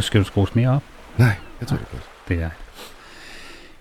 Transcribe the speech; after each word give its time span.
Skal 0.00 0.20
du 0.20 0.24
skrues 0.24 0.54
mere 0.54 0.68
op? 0.68 0.82
Nej, 1.18 1.34
jeg 1.60 1.68
tror 1.68 1.76
det 1.76 1.86
er 1.86 1.90
godt. 1.90 2.02
Det 2.28 2.36
er 2.36 2.40
jeg. 2.40 2.50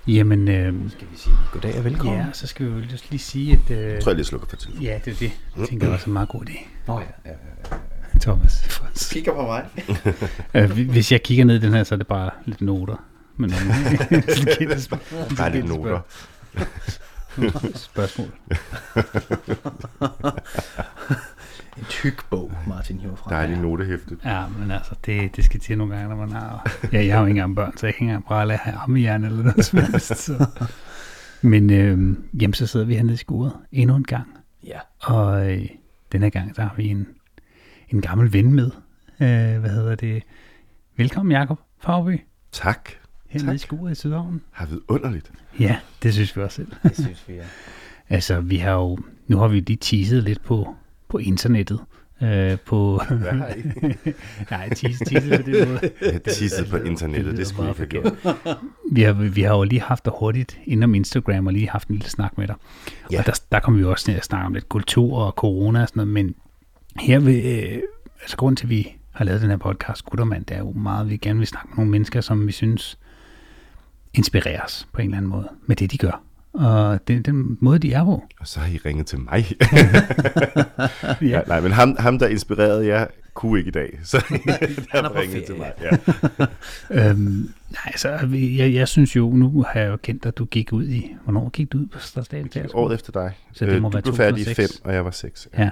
Jamen, 0.07 0.47
øh, 0.47 0.73
Skal 0.91 1.07
vi 1.11 1.17
sige 1.17 1.35
goddag 1.51 1.77
og 1.77 1.83
velkommen? 1.85 2.15
ja, 2.17 2.25
så 2.33 2.47
skal 2.47 2.65
vi 2.65 2.71
jo 2.71 2.77
lige 3.09 3.19
sige, 3.19 3.53
at... 3.65 3.71
Øh, 3.77 3.93
Jeg 3.93 4.03
tror, 4.03 4.11
jeg 4.11 4.15
lige 4.15 4.25
slukker 4.25 4.47
for 4.47 4.55
telefonen. 4.55 4.83
ja, 4.83 4.99
det 5.05 5.13
er 5.13 5.17
det. 5.17 5.31
Jeg 5.57 5.67
tænker, 5.67 5.85
det 5.85 5.91
var 5.91 5.97
så 5.97 6.05
en 6.05 6.13
meget 6.13 6.29
god 6.29 6.41
idé. 6.49 6.67
Nå 6.87 6.99
ja, 6.99 7.05
ja, 7.25 7.31
ja. 7.31 7.77
Thomas. 8.19 8.63
for- 8.69 8.87
Kigger 9.13 9.33
på 9.33 9.41
mig. 9.41 9.65
Øh, 10.53 10.71
hvis 10.89 11.11
jeg 11.11 11.23
kigger 11.23 11.45
ned 11.45 11.55
i 11.55 11.59
den 11.59 11.73
her, 11.73 11.83
så 11.83 11.95
er 11.95 11.97
det 11.97 12.07
bare 12.07 12.29
lidt 12.45 12.61
noter. 12.61 12.95
Men 13.37 13.49
sp- 13.53 15.35
Bare 15.37 15.51
lidt 15.51 15.63
kendte 15.65 15.67
noter. 15.77 15.99
Spørg- 17.37 17.77
spørgsmål. 17.89 18.27
En 21.77 21.83
tyk 21.89 22.25
bog, 22.29 22.51
Martin 22.67 22.99
hiver 22.99 23.15
fra. 23.15 23.29
Dejlig 23.29 23.57
notehæfte. 23.57 24.17
Ja, 24.25 24.47
men 24.59 24.71
altså, 24.71 24.95
det, 25.05 25.35
det 25.35 25.45
skal 25.45 25.59
til 25.59 25.77
nogle 25.77 25.95
gange, 25.95 26.09
når 26.09 26.15
man 26.25 26.31
har... 26.31 26.71
Ja, 26.93 27.05
jeg 27.05 27.13
har 27.13 27.19
jo 27.21 27.25
ikke 27.25 27.37
engang 27.39 27.55
børn, 27.55 27.77
så 27.77 27.87
jeg 27.87 27.93
kan 27.95 28.03
ikke 28.05 28.11
engang 28.11 28.25
bare 28.29 28.47
lade 28.47 28.59
have 28.59 28.77
ammejern 28.77 29.23
eller 29.23 29.43
noget 29.43 29.65
som 29.65 29.79
helst. 29.79 30.17
Så. 30.17 30.45
Men 31.41 31.69
øh, 31.69 32.15
jamen, 32.41 32.53
så 32.53 32.67
sidder 32.67 32.85
vi 32.85 32.95
hernede 32.95 33.13
i 33.13 33.17
skuret 33.17 33.53
endnu 33.71 33.95
en 33.95 34.03
gang. 34.03 34.27
Ja. 34.63 34.79
Og 35.01 35.51
øh, 35.51 35.65
den 36.11 36.21
her 36.23 36.29
gang, 36.29 36.55
der 36.55 36.61
har 36.61 36.73
vi 36.77 36.87
en, 36.87 37.07
en 37.89 38.01
gammel 38.01 38.33
ven 38.33 38.53
med. 38.53 38.71
Øh, 39.19 39.59
hvad 39.59 39.69
hedder 39.69 39.95
det? 39.95 40.23
Velkommen, 40.97 41.31
Jakob 41.31 41.59
Fagby. 41.79 42.19
Tak. 42.51 42.89
Hernede 43.31 43.55
i 43.55 43.57
skuret 43.57 43.91
i 43.91 43.95
Sydhavnen. 43.95 44.41
Har 44.51 44.65
vi 44.65 44.75
underligt. 44.87 45.31
Ja, 45.59 45.77
det 46.03 46.13
synes 46.13 46.37
vi 46.37 46.41
også 46.41 46.55
selv. 46.55 46.71
Det 46.83 46.95
synes 46.95 47.23
vi 47.27 47.33
er. 47.33 47.43
Altså, 48.09 48.41
vi 48.41 48.57
har 48.57 48.71
jo... 48.71 48.99
Nu 49.27 49.37
har 49.37 49.47
vi 49.47 49.59
lige 49.59 49.77
teaset 49.77 50.23
lidt 50.23 50.43
på, 50.43 50.75
på 51.09 51.17
internettet. 51.17 51.79
Øh, 52.23 52.57
på... 52.65 53.01
I? 53.09 53.13
Nej, 54.51 54.69
teaset, 54.75 55.07
teaset 55.07 55.45
på 55.45 55.51
det 55.51 55.67
måde. 55.67 55.91
Jeg 56.01 56.23
tissede 56.23 56.69
på 56.69 56.77
internettet, 56.77 57.25
det 57.25 57.33
lyder 57.33 57.45
skulle 57.45 57.69
jeg 57.69 57.81
ikke 57.81 57.99
have 57.99 58.13
gjort. 58.23 58.55
Vi 58.91 59.01
har, 59.01 59.13
vi 59.13 59.41
har 59.41 59.55
jo 59.57 59.63
lige 59.63 59.81
haft 59.81 60.05
dig 60.05 60.13
hurtigt 60.19 60.59
inden 60.65 60.83
om 60.83 60.95
Instagram 60.95 61.47
og 61.47 61.53
lige 61.53 61.69
haft 61.69 61.87
en 61.87 61.95
lille 61.95 62.09
snak 62.09 62.37
med 62.37 62.47
dig. 62.47 62.55
Ja. 63.11 63.19
Og 63.19 63.25
der, 63.25 63.41
der 63.51 63.59
kom 63.59 63.77
vi 63.77 63.81
jo 63.81 63.91
også 63.91 64.05
til 64.05 64.11
at 64.11 64.25
snakke 64.25 64.45
om 64.45 64.53
lidt 64.53 64.69
kultur 64.69 65.17
og 65.17 65.31
corona 65.31 65.81
og 65.81 65.87
sådan 65.87 65.99
noget, 66.07 66.13
men 66.13 66.35
her 66.99 67.19
vil, 67.19 67.45
øh, 67.45 67.81
altså 68.21 68.37
grunden 68.37 68.55
til, 68.55 68.65
at 68.65 68.69
vi 68.69 68.95
har 69.11 69.25
lavet 69.25 69.41
den 69.41 69.49
her 69.49 69.57
podcast, 69.57 70.05
Guttermand, 70.05 70.45
det 70.45 70.55
er 70.55 70.59
jo 70.59 70.71
meget, 70.71 71.03
at 71.03 71.09
vi 71.09 71.17
gerne 71.17 71.39
vil 71.39 71.47
snakke 71.47 71.69
med 71.69 71.77
nogle 71.77 71.91
mennesker, 71.91 72.21
som 72.21 72.47
vi 72.47 72.51
synes 72.51 72.97
inspireres 74.13 74.87
på 74.93 75.01
en 75.01 75.07
eller 75.07 75.17
anden 75.17 75.29
måde 75.29 75.49
med 75.65 75.75
det, 75.75 75.91
de 75.91 75.97
gør. 75.97 76.23
Og 76.53 76.99
det, 77.07 77.25
den 77.25 77.57
måde, 77.61 77.79
de 77.79 77.93
er 77.93 78.03
på. 78.03 78.23
Og 78.39 78.47
så 78.47 78.59
har 78.59 78.67
I 78.73 78.77
ringet 78.85 79.05
til 79.05 79.19
mig. 79.19 79.45
Ja. 81.21 81.27
ja. 81.27 81.41
Nej, 81.47 81.61
men 81.61 81.71
ham, 81.71 81.95
ham, 81.99 82.19
der 82.19 82.27
inspirerede 82.27 82.87
jer, 82.87 83.07
kunne 83.33 83.59
ikke 83.59 83.67
i 83.67 83.71
dag. 83.71 83.99
Så 84.03 84.17
Han 84.91 85.05
er 85.05 85.09
på 85.09 85.19
ringet 85.19 85.43
til 85.45 85.55
mig. 85.55 85.71
Ja. 85.81 85.89
Øhm, 87.09 87.53
nej, 87.69 87.97
så 87.97 88.09
jeg, 88.33 88.73
jeg 88.73 88.87
synes 88.87 89.15
jo, 89.15 89.29
nu 89.29 89.65
har 89.69 89.79
jeg 89.79 89.89
jo 89.89 89.97
kendt 89.97 90.23
dig, 90.23 90.37
du 90.37 90.45
gik 90.45 90.73
ud 90.73 90.87
i, 90.87 91.15
hvornår 91.23 91.49
gik 91.49 91.71
du 91.71 91.77
ud 91.77 91.85
på 91.85 91.99
Stadsdal? 91.99 92.69
Året 92.73 92.93
efter 92.95 93.11
dig. 93.11 93.37
Så 93.53 93.65
det 93.65 93.81
må 93.81 93.87
Øh, 93.87 93.93
være 93.93 94.01
du 94.01 94.11
blev 94.11 94.15
færdig 94.15 94.41
i 94.41 94.43
2006. 94.43 94.77
5, 94.77 94.85
og 94.85 94.93
jeg 94.93 95.05
var 95.05 95.11
6. 95.11 95.47
Ja, 95.57 95.69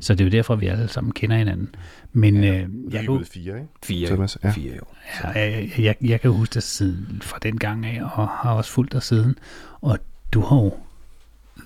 så 0.00 0.14
det 0.14 0.20
er 0.20 0.24
jo 0.24 0.30
derfor, 0.30 0.56
vi 0.56 0.66
alle 0.66 0.88
sammen 0.88 1.12
kender 1.12 1.36
hinanden. 1.36 1.74
Men 2.12 2.44
ja, 2.44 2.62
øh, 2.62 2.68
jeg, 2.90 3.02
er 3.02 3.06
kunne, 3.06 3.24
4, 3.24 3.54
ikke? 3.54 3.68
Fire, 3.84 4.08
Thomas, 4.08 4.38
ja. 4.44 4.50
fire 4.50 4.72
år. 4.82 4.96
ja, 5.24 5.40
jeg, 5.40 5.70
jeg, 5.78 5.94
jeg 6.00 6.20
kan 6.20 6.30
huske 6.30 6.54
dig 6.54 6.62
siden, 6.62 7.22
fra 7.22 7.38
den 7.42 7.58
gang 7.58 7.86
af, 7.86 8.02
og 8.02 8.28
har 8.28 8.52
også 8.52 8.70
fulgt 8.70 8.92
dig 8.92 9.02
siden. 9.02 9.38
Og 9.80 9.98
du 10.32 10.40
har 10.40 10.56
jo 10.56 10.74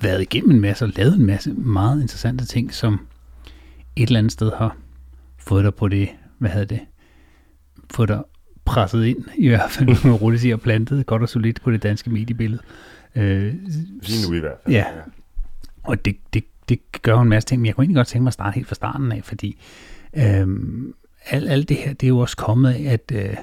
været 0.00 0.22
igennem 0.22 0.50
en 0.50 0.60
masse 0.60 0.84
og 0.84 0.92
lavet 0.96 1.14
en 1.14 1.26
masse 1.26 1.52
meget 1.52 2.02
interessante 2.02 2.46
ting, 2.46 2.74
som 2.74 3.06
et 3.96 4.06
eller 4.06 4.18
andet 4.18 4.32
sted 4.32 4.50
har 4.58 4.76
fået 5.46 5.64
dig 5.64 5.74
på 5.74 5.88
det, 5.88 6.08
hvad 6.38 6.50
hedder 6.50 6.66
det, 6.66 6.80
fået 7.90 8.08
dig 8.08 8.22
presset 8.64 9.04
ind, 9.04 9.24
i 9.36 9.48
hvert 9.48 9.70
fald, 9.70 9.88
må 10.04 10.10
jeg 10.10 10.22
roligt 10.22 10.62
plantet 10.62 11.06
godt 11.06 11.22
og 11.22 11.28
solidt 11.28 11.62
på 11.62 11.70
det 11.70 11.82
danske 11.82 12.10
mediebillede. 12.10 12.62
Øh, 13.16 13.54
Lige 14.02 14.28
nu 14.28 14.34
i 14.34 14.38
hvert 14.38 14.56
fald. 14.64 14.74
Ja. 14.74 14.84
Og 15.82 16.04
det, 16.04 16.16
det, 16.34 16.44
det 16.68 16.78
gør 17.02 17.20
en 17.20 17.28
masse 17.28 17.48
ting, 17.48 17.60
men 17.60 17.66
jeg 17.66 17.74
kunne 17.74 17.84
egentlig 17.84 17.96
godt 17.96 18.06
tænke 18.06 18.22
mig 18.22 18.28
at 18.28 18.34
starte 18.34 18.54
helt 18.54 18.68
fra 18.68 18.74
starten 18.74 19.12
af, 19.12 19.20
fordi 19.24 19.58
øhm, 20.16 20.94
alt, 21.26 21.50
alt 21.50 21.68
det 21.68 21.76
her, 21.76 21.92
det 21.92 22.06
er 22.06 22.08
jo 22.08 22.18
også 22.18 22.36
kommet 22.36 22.70
af, 22.70 22.82
at, 22.92 23.12
øh, 23.14 23.36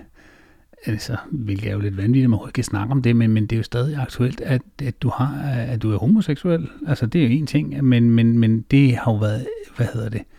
altså, 0.85 1.17
hvilket 1.31 1.69
er 1.69 1.73
jo 1.73 1.79
lidt 1.79 1.97
vanvittigt, 1.97 2.23
at 2.23 2.29
man 2.29 2.33
overhovedet 2.33 2.53
kan 2.53 2.63
snakke 2.63 2.91
om 2.91 3.01
det, 3.01 3.15
men, 3.15 3.31
men 3.31 3.43
det 3.43 3.51
er 3.51 3.57
jo 3.57 3.63
stadig 3.63 3.97
aktuelt, 3.97 4.41
at, 4.41 4.61
at, 4.83 5.01
du 5.01 5.09
har, 5.09 5.41
at 5.43 5.81
du 5.81 5.91
er 5.93 5.97
homoseksuel. 5.97 6.69
Altså, 6.87 7.05
det 7.05 7.23
er 7.23 7.27
jo 7.27 7.31
en 7.31 7.47
ting, 7.47 7.83
men, 7.83 8.09
men, 8.09 8.39
men 8.39 8.61
det 8.61 8.95
har 8.95 9.11
jo 9.11 9.17
været, 9.17 9.47
hvad 9.77 9.87
hedder 9.93 10.09
det, 10.09 10.21
øh, 10.21 10.38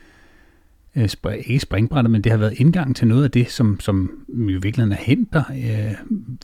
spr- 0.96 1.30
ikke 1.30 1.60
springbrættet, 1.60 2.10
men 2.10 2.22
det 2.22 2.32
har 2.32 2.38
været 2.38 2.54
indgangen 2.56 2.94
til 2.94 3.08
noget 3.08 3.24
af 3.24 3.30
det, 3.30 3.50
som, 3.50 3.80
som 3.80 4.10
i 4.28 4.42
virkeligheden 4.42 4.92
er 4.92 4.96
hent 4.96 5.32
der, 5.32 5.42
øh, 5.50 5.94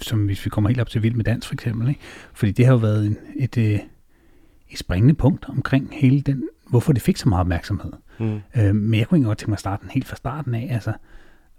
som 0.00 0.26
hvis 0.26 0.44
vi 0.44 0.50
kommer 0.50 0.70
helt 0.70 0.80
op 0.80 0.88
til 0.88 1.02
Vild 1.02 1.14
med 1.14 1.24
Dans 1.24 1.46
for 1.46 1.54
eksempel. 1.54 1.88
Ikke? 1.88 2.00
Fordi 2.34 2.52
det 2.52 2.66
har 2.66 2.72
jo 2.72 2.78
været 2.78 3.06
en, 3.06 3.16
et, 3.36 3.58
øh, 3.58 3.78
et 4.70 4.78
springende 4.78 5.14
punkt 5.14 5.44
omkring 5.48 5.88
hele 5.92 6.20
den, 6.20 6.42
hvorfor 6.70 6.92
det 6.92 7.02
fik 7.02 7.16
så 7.16 7.28
meget 7.28 7.40
opmærksomhed. 7.40 7.92
Mm. 8.20 8.40
Øh, 8.56 8.74
men 8.74 8.98
jeg 8.98 9.08
kunne 9.08 9.16
egentlig 9.16 9.26
godt 9.26 9.38
tænke 9.38 9.50
mig 9.50 9.56
at 9.56 9.60
starte 9.60 9.82
den 9.82 9.90
helt 9.90 10.06
fra 10.06 10.16
starten 10.16 10.54
af. 10.54 10.68
Altså, 10.70 10.92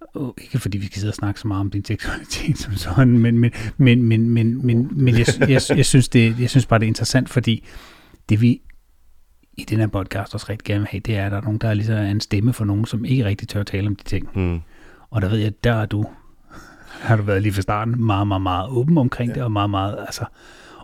og 0.02 0.36
ikke 0.42 0.60
fordi 0.60 0.78
vi 0.78 0.86
skal 0.86 1.00
sidde 1.00 1.12
og 1.12 1.16
snakke 1.16 1.40
så 1.40 1.48
meget 1.48 1.62
om 1.62 1.72
din 1.72 1.86
seksualitet 1.86 2.58
som 2.64 2.74
sådan, 2.74 3.20
men, 3.20 3.40
men, 3.40 3.52
men, 3.78 4.04
men, 4.04 4.30
men, 4.30 4.66
men, 4.66 4.90
men 4.92 5.18
jeg, 5.18 5.28
jeg, 5.40 5.62
jeg, 5.78 5.86
synes 5.86 6.10
det, 6.10 6.40
jeg 6.40 6.50
synes 6.50 6.66
bare, 6.66 6.80
det 6.80 6.86
er 6.86 6.88
interessant, 6.88 7.30
fordi 7.30 7.64
det 8.30 8.42
vi 8.42 8.62
i 9.58 9.64
den 9.64 9.80
her 9.80 9.88
podcast 9.88 10.34
også 10.34 10.46
rigtig 10.50 10.66
gerne 10.66 10.80
vil 10.80 10.88
have, 10.88 11.00
det 11.00 11.18
er, 11.18 11.26
at 11.26 11.32
der 11.32 11.38
er 11.38 11.42
nogen, 11.42 11.58
der 11.58 11.70
er 11.70 11.74
lige 11.74 11.88
så 11.88 11.94
en 11.94 12.22
stemme 12.22 12.54
for 12.54 12.66
nogen, 12.66 12.86
som 12.86 13.06
ikke 13.06 13.26
rigtig 13.26 13.48
tør 13.48 13.60
at 13.60 13.68
tale 13.68 13.88
om 13.88 13.96
de 13.96 14.04
ting. 14.04 14.30
Mm. 14.36 14.60
Og 15.10 15.22
der 15.22 15.30
ved 15.30 15.38
jeg, 15.38 15.54
der 15.64 15.74
er 15.74 15.86
du, 15.86 16.06
har 17.08 17.16
du 17.16 17.24
været 17.24 17.42
lige 17.42 17.54
fra 17.54 17.62
starten, 17.62 18.06
meget, 18.06 18.28
meget, 18.28 18.42
meget 18.42 18.70
åben 18.70 18.98
omkring 18.98 19.30
ja. 19.30 19.36
det, 19.36 19.44
og 19.44 19.52
meget, 19.52 19.70
meget, 19.70 19.98
altså, 20.00 20.26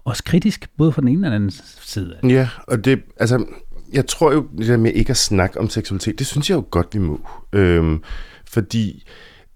også 0.04 0.24
kritisk, 0.24 0.70
både 0.78 0.92
fra 0.92 1.02
den 1.02 1.10
ene 1.10 1.28
og 1.28 1.32
den 1.32 1.36
anden 1.36 1.52
side. 1.82 2.16
Ja, 2.24 2.50
og 2.68 2.86
det, 2.86 3.04
altså, 3.18 3.46
jeg 3.94 4.08
tror 4.08 4.32
jo, 4.32 4.48
det 4.58 4.68
der 4.68 4.78
med 4.78 4.92
ikke 4.92 5.10
at 5.10 5.18
snakke 5.18 5.60
om 5.60 5.70
seksualitet, 5.70 6.20
det 6.20 6.28
synes 6.28 6.50
jeg 6.50 6.56
jo 6.56 6.66
godt, 6.72 6.88
vi 6.94 7.00
må. 7.00 7.28
Øhm, 7.54 8.04
fordi 8.50 9.04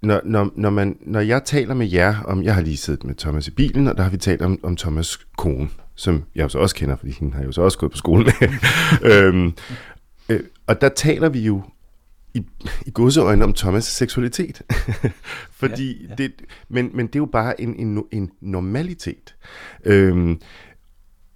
når, 0.02 0.22
når, 0.24 0.52
når, 0.56 0.70
man, 0.70 0.98
når 1.02 1.20
jeg 1.20 1.44
taler 1.44 1.74
med 1.74 1.88
jer 1.88 2.22
om, 2.22 2.44
jeg 2.44 2.56
har 2.56 2.62
lige 2.62 2.78
siddet 2.78 3.04
med 3.04 3.16
Thomas 3.16 3.48
i 3.48 3.52
bilen, 3.52 3.88
og 3.88 3.98
der 3.98 4.04
har 4.04 4.10
vi 4.10 4.18
talt 4.18 4.42
om, 4.42 4.60
om 4.64 4.78
Thomas' 4.82 5.34
kone, 5.38 5.70
som 5.97 6.24
jeg 6.35 6.44
jo 6.44 6.50
så 6.50 6.59
også 6.59 6.75
kender, 6.75 6.96
fordi 6.96 7.12
hende 7.12 7.34
har 7.34 7.44
jo 7.44 7.52
så 7.52 7.62
også 7.62 7.78
gået 7.78 7.91
på 7.91 7.97
skole 7.97 8.25
med. 8.25 8.50
øhm, 9.12 9.53
øh, 10.30 10.40
og 10.68 10.81
der 10.81 10.90
taler 10.90 11.30
vi 11.30 11.40
jo 11.40 11.62
i, 12.34 12.44
i 12.85 12.91
godseøjne 12.94 13.44
om 13.44 13.56
Thomas' 13.59 13.80
seksualitet. 13.80 14.62
fordi 15.62 16.03
Ja, 16.03 16.09
ja. 16.09 16.16
Det, 16.16 16.31
men, 16.69 16.90
men 16.94 17.07
det 17.07 17.16
er 17.16 17.19
jo 17.19 17.25
bare 17.25 17.62
en, 17.62 17.75
en, 17.75 18.03
en 18.12 18.31
normalitet. 18.41 19.36
Øhm, 19.86 20.40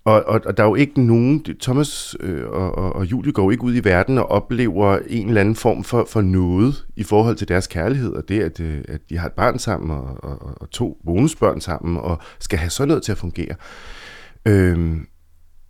og, 0.05 0.23
og, 0.27 0.41
og 0.45 0.57
der 0.57 0.63
er 0.63 0.67
jo 0.67 0.75
ikke 0.75 1.01
nogen, 1.01 1.43
Thomas 1.61 2.15
øh, 2.19 2.49
og, 2.49 2.77
og, 2.77 2.95
og 2.95 3.05
Julie 3.05 3.31
går 3.31 3.43
jo 3.43 3.49
ikke 3.49 3.63
ud 3.63 3.75
i 3.75 3.83
verden 3.83 4.17
og 4.17 4.31
oplever 4.31 4.99
en 5.07 5.27
eller 5.27 5.41
anden 5.41 5.55
form 5.55 5.83
for, 5.83 6.05
for 6.09 6.21
noget 6.21 6.85
i 6.95 7.03
forhold 7.03 7.35
til 7.35 7.47
deres 7.47 7.67
kærlighed, 7.67 8.13
og 8.13 8.29
det 8.29 8.41
at, 8.41 8.59
øh, 8.59 8.81
at 8.87 9.01
de 9.09 9.17
har 9.17 9.27
et 9.27 9.33
barn 9.33 9.59
sammen 9.59 9.91
og, 9.91 10.23
og, 10.23 10.61
og 10.61 10.69
to 10.69 11.01
bonusbørn 11.05 11.61
sammen, 11.61 11.97
og 11.97 12.17
skal 12.39 12.59
have 12.59 12.69
sådan 12.69 12.87
noget 12.87 13.03
til 13.03 13.11
at 13.11 13.17
fungere. 13.17 13.55
Øhm, 14.45 15.07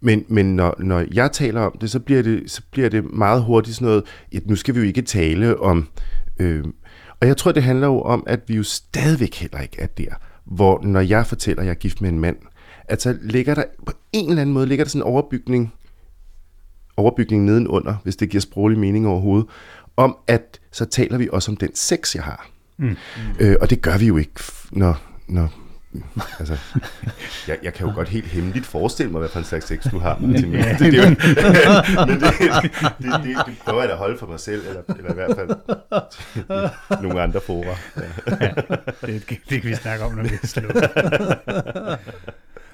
men, 0.01 0.25
men 0.27 0.55
når, 0.55 0.75
når 0.79 1.05
jeg 1.13 1.31
taler 1.31 1.61
om 1.61 1.77
det, 1.81 1.91
så 1.91 1.99
bliver 1.99 2.21
det, 2.21 2.51
så 2.51 2.61
bliver 2.71 2.89
det 2.89 3.13
meget 3.13 3.43
hurtigt 3.43 3.75
sådan 3.75 3.85
noget, 3.85 4.03
at 4.35 4.47
nu 4.47 4.55
skal 4.55 4.75
vi 4.75 4.79
jo 4.79 4.85
ikke 4.85 5.01
tale 5.01 5.59
om... 5.59 5.87
Øh, 6.39 6.63
og 7.19 7.27
jeg 7.27 7.37
tror, 7.37 7.51
det 7.51 7.63
handler 7.63 7.87
jo 7.87 8.01
om, 8.01 8.23
at 8.27 8.39
vi 8.47 8.55
jo 8.55 8.63
stadigvæk 8.63 9.35
heller 9.35 9.59
ikke 9.59 9.81
er 9.81 9.87
der, 9.87 10.13
hvor 10.45 10.81
når 10.83 10.99
jeg 10.99 11.27
fortæller, 11.27 11.61
at 11.61 11.65
jeg 11.65 11.71
er 11.71 11.79
gift 11.79 12.01
med 12.01 12.09
en 12.09 12.19
mand, 12.19 12.37
at 12.85 13.01
så 13.01 13.17
ligger 13.21 13.55
der 13.55 13.63
på 13.85 13.93
en 14.13 14.29
eller 14.29 14.41
anden 14.41 14.53
måde, 14.53 14.65
ligger 14.65 14.85
der 14.85 14.89
sådan 14.89 15.07
en 15.07 15.13
overbygning, 15.13 15.73
overbygning 16.97 17.45
nedenunder, 17.45 17.95
hvis 18.03 18.15
det 18.15 18.29
giver 18.29 18.41
sproglig 18.41 18.79
mening 18.79 19.07
overhovedet, 19.07 19.47
om 19.97 20.17
at 20.27 20.59
så 20.71 20.85
taler 20.85 21.17
vi 21.17 21.29
også 21.31 21.51
om 21.51 21.57
den 21.57 21.75
sex, 21.75 22.15
jeg 22.15 22.23
har. 22.23 22.49
Mm. 22.77 22.95
Øh, 23.39 23.55
og 23.61 23.69
det 23.69 23.81
gør 23.81 23.97
vi 23.97 24.07
jo 24.07 24.17
ikke, 24.17 24.41
når, 24.71 25.01
når 25.27 25.53
altså, 26.39 26.57
jeg, 27.47 27.57
jeg 27.63 27.73
kan 27.73 27.87
jo 27.87 27.93
godt 27.95 28.09
helt 28.09 28.25
hemmeligt 28.25 28.65
forestille 28.65 29.11
mig, 29.11 29.19
hvad 29.19 29.29
for 29.29 29.39
en 29.39 29.45
slags 29.45 29.67
sex 29.67 29.91
du 29.91 29.99
har, 29.99 30.17
Martin. 30.19 30.51
Men 30.51 30.63
det, 30.63 30.79
det, 30.79 30.97
jo, 30.97 31.03
men 31.03 32.19
det, 32.19 32.33
det, 32.97 33.11
det, 33.23 33.37
det 33.45 33.57
prøver 33.65 33.79
jeg 33.79 33.87
da 33.87 33.93
at 33.93 33.99
holde 33.99 34.17
for 34.17 34.27
mig 34.27 34.39
selv, 34.39 34.61
eller, 34.67 34.81
eller 34.97 35.11
i 35.11 35.13
hvert 35.13 35.35
fald 35.35 37.01
nogle 37.01 37.21
andre 37.21 37.39
fora. 37.41 37.75
Ja. 37.97 38.51
Det, 39.07 39.27
det 39.49 39.61
kan 39.61 39.69
vi 39.69 39.75
snakke 39.75 40.05
om, 40.05 40.13
når 40.13 40.23
vi 40.23 40.29
er 40.43 40.47
slået. 40.47 40.89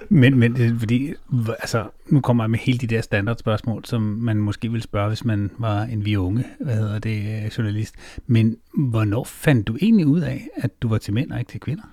Men, 0.09 0.37
men 0.39 0.55
det 0.55 0.65
er 0.65 0.79
fordi, 0.79 1.13
altså, 1.49 1.89
nu 2.09 2.21
kommer 2.21 2.43
jeg 2.43 2.49
med 2.49 2.59
hele 2.59 2.77
de 2.77 2.87
der 2.87 3.01
standardspørgsmål, 3.01 3.85
som 3.85 4.01
man 4.01 4.37
måske 4.37 4.71
ville 4.71 4.83
spørge, 4.83 5.07
hvis 5.07 5.25
man 5.25 5.51
var 5.57 5.81
en 5.81 6.05
vi 6.05 6.15
unge, 6.15 6.43
hvad 6.59 6.75
hedder 6.75 6.99
det, 6.99 7.43
øh, 7.45 7.51
journalist. 7.57 7.95
Men 8.27 8.57
hvornår 8.73 9.23
fandt 9.23 9.67
du 9.67 9.77
egentlig 9.81 10.07
ud 10.07 10.21
af, 10.21 10.47
at 10.55 10.81
du 10.81 10.89
var 10.89 10.97
til 10.97 11.13
mænd 11.13 11.31
og 11.31 11.39
ikke 11.39 11.51
til 11.51 11.59
kvinder? 11.59 11.83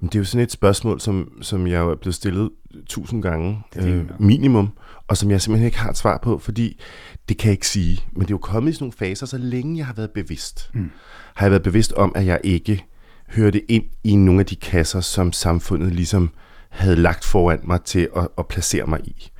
Men 0.00 0.08
det 0.08 0.14
er 0.14 0.20
jo 0.20 0.24
sådan 0.24 0.44
et 0.44 0.52
spørgsmål, 0.52 1.00
som, 1.00 1.32
som 1.42 1.66
jeg 1.66 1.80
er 1.80 1.94
blevet 1.94 2.14
stillet 2.14 2.50
tusind 2.86 3.22
gange 3.22 3.62
øh, 3.76 4.04
minimum, 4.18 4.68
og 5.08 5.16
som 5.16 5.30
jeg 5.30 5.40
simpelthen 5.40 5.66
ikke 5.66 5.78
har 5.78 5.90
et 5.90 5.96
svar 5.96 6.18
på, 6.22 6.38
fordi 6.38 6.80
det 7.28 7.38
kan 7.38 7.46
jeg 7.46 7.52
ikke 7.52 7.68
sige. 7.68 8.04
Men 8.12 8.20
det 8.20 8.26
er 8.26 8.34
jo 8.34 8.38
kommet 8.38 8.70
i 8.70 8.74
sådan 8.74 8.84
nogle 8.84 8.92
faser, 8.92 9.26
så 9.26 9.38
længe 9.38 9.78
jeg 9.78 9.86
har 9.86 9.94
været 9.94 10.10
bevidst. 10.10 10.70
Mm. 10.74 10.90
Har 11.34 11.46
jeg 11.46 11.50
været 11.50 11.62
bevidst 11.62 11.92
om, 11.92 12.12
at 12.14 12.26
jeg 12.26 12.40
ikke 12.44 12.84
hørte 13.28 13.70
ind 13.72 13.84
i 14.04 14.16
nogle 14.16 14.40
af 14.40 14.46
de 14.46 14.56
kasser, 14.56 15.00
som 15.00 15.32
samfundet 15.32 15.92
ligesom 15.92 16.30
havde 16.68 16.96
lagt 16.96 17.24
foran 17.24 17.60
mig 17.64 17.82
til 17.82 18.08
at, 18.16 18.28
at 18.38 18.48
placere 18.48 18.86
mig 18.86 19.00
i. 19.04 19.30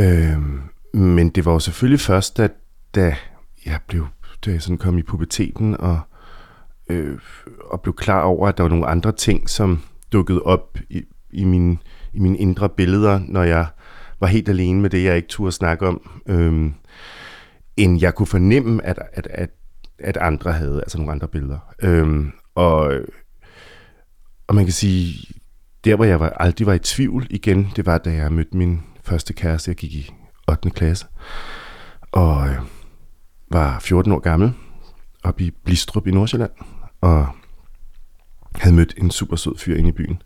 Øh, 0.00 0.38
men 0.94 1.28
det 1.28 1.44
var 1.44 1.52
jo 1.52 1.58
selvfølgelig 1.58 2.00
først, 2.00 2.36
da, 2.36 2.48
da 2.94 3.16
jeg 3.66 3.78
blev 3.88 4.06
da 4.44 4.50
jeg 4.50 4.62
sådan 4.62 4.78
kom 4.78 4.98
i 4.98 5.02
puberteten 5.02 5.76
og, 5.80 6.00
øh, 6.90 7.18
og 7.70 7.80
blev 7.80 7.94
klar 7.94 8.22
over, 8.22 8.48
at 8.48 8.56
der 8.56 8.64
var 8.64 8.70
nogle 8.70 8.86
andre 8.86 9.12
ting, 9.12 9.50
som 9.50 9.82
dukkede 10.12 10.42
op 10.42 10.78
i, 10.90 11.02
i, 11.30 11.44
mine, 11.44 11.78
i 12.12 12.18
mine 12.18 12.38
indre 12.38 12.68
billeder, 12.68 13.20
når 13.28 13.42
jeg 13.42 13.66
var 14.20 14.26
helt 14.26 14.48
alene 14.48 14.80
med 14.80 14.90
det, 14.90 15.04
jeg 15.04 15.16
ikke 15.16 15.28
turde 15.28 15.52
snakke 15.52 15.86
om, 15.86 16.10
øh, 16.26 16.70
end 17.76 18.00
jeg 18.00 18.14
kunne 18.14 18.26
fornemme, 18.26 18.86
at, 18.86 18.98
at, 19.12 19.26
at, 19.30 19.50
at 19.98 20.16
andre 20.16 20.52
havde, 20.52 20.80
altså 20.80 20.98
nogle 20.98 21.12
andre 21.12 21.28
billeder. 21.28 21.74
Øh, 21.82 22.26
og, 22.54 22.92
og 24.46 24.54
man 24.54 24.64
kan 24.64 24.72
sige, 24.72 25.34
der 25.84 25.96
hvor 25.96 26.04
jeg 26.04 26.20
var, 26.20 26.28
aldrig 26.28 26.66
var 26.66 26.74
i 26.74 26.78
tvivl 26.78 27.26
igen, 27.30 27.72
det 27.76 27.86
var, 27.86 27.98
da 27.98 28.12
jeg 28.12 28.32
mødte 28.32 28.56
min 28.56 28.82
første 29.02 29.32
kæreste, 29.32 29.68
jeg 29.68 29.76
gik 29.76 29.92
i 29.92 30.10
8. 30.48 30.70
klasse, 30.70 31.06
og 32.12 32.48
øh, 32.48 32.56
var 33.52 33.78
14 33.78 34.12
år 34.12 34.18
gammel, 34.18 34.52
op 35.24 35.40
i 35.40 35.50
Blistrup 35.64 36.06
i 36.06 36.10
Nordsjælland, 36.10 36.50
og 37.00 37.28
havde 38.54 38.76
mødt 38.76 38.94
en 38.96 39.10
super 39.10 39.36
sød 39.36 39.58
fyr 39.58 39.76
inde 39.76 39.88
i 39.88 39.92
byen, 39.92 40.22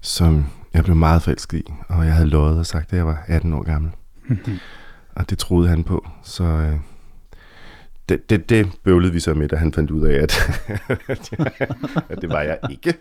som 0.00 0.46
jeg 0.74 0.84
blev 0.84 0.96
meget 0.96 1.22
forelsket 1.22 1.58
i, 1.58 1.72
og 1.88 2.04
jeg 2.04 2.14
havde 2.14 2.28
lovet 2.28 2.58
og 2.58 2.66
sagt, 2.66 2.92
at 2.92 2.96
jeg 2.96 3.06
var 3.06 3.24
18 3.26 3.52
år 3.52 3.62
gammel. 3.62 3.90
og 5.16 5.30
det 5.30 5.38
troede 5.38 5.68
han 5.68 5.84
på, 5.84 6.08
så 6.22 6.44
øh, 6.44 6.76
det, 8.08 8.30
det, 8.30 8.48
det 8.48 8.68
bøvlede 8.84 9.12
vi 9.12 9.20
så 9.20 9.34
med, 9.34 9.48
da 9.48 9.56
han 9.56 9.72
fandt 9.72 9.90
ud 9.90 10.06
af, 10.06 10.22
at, 10.22 10.50
at 12.08 12.18
det 12.20 12.28
var 12.28 12.40
jeg 12.40 12.58
ikke. 12.70 12.94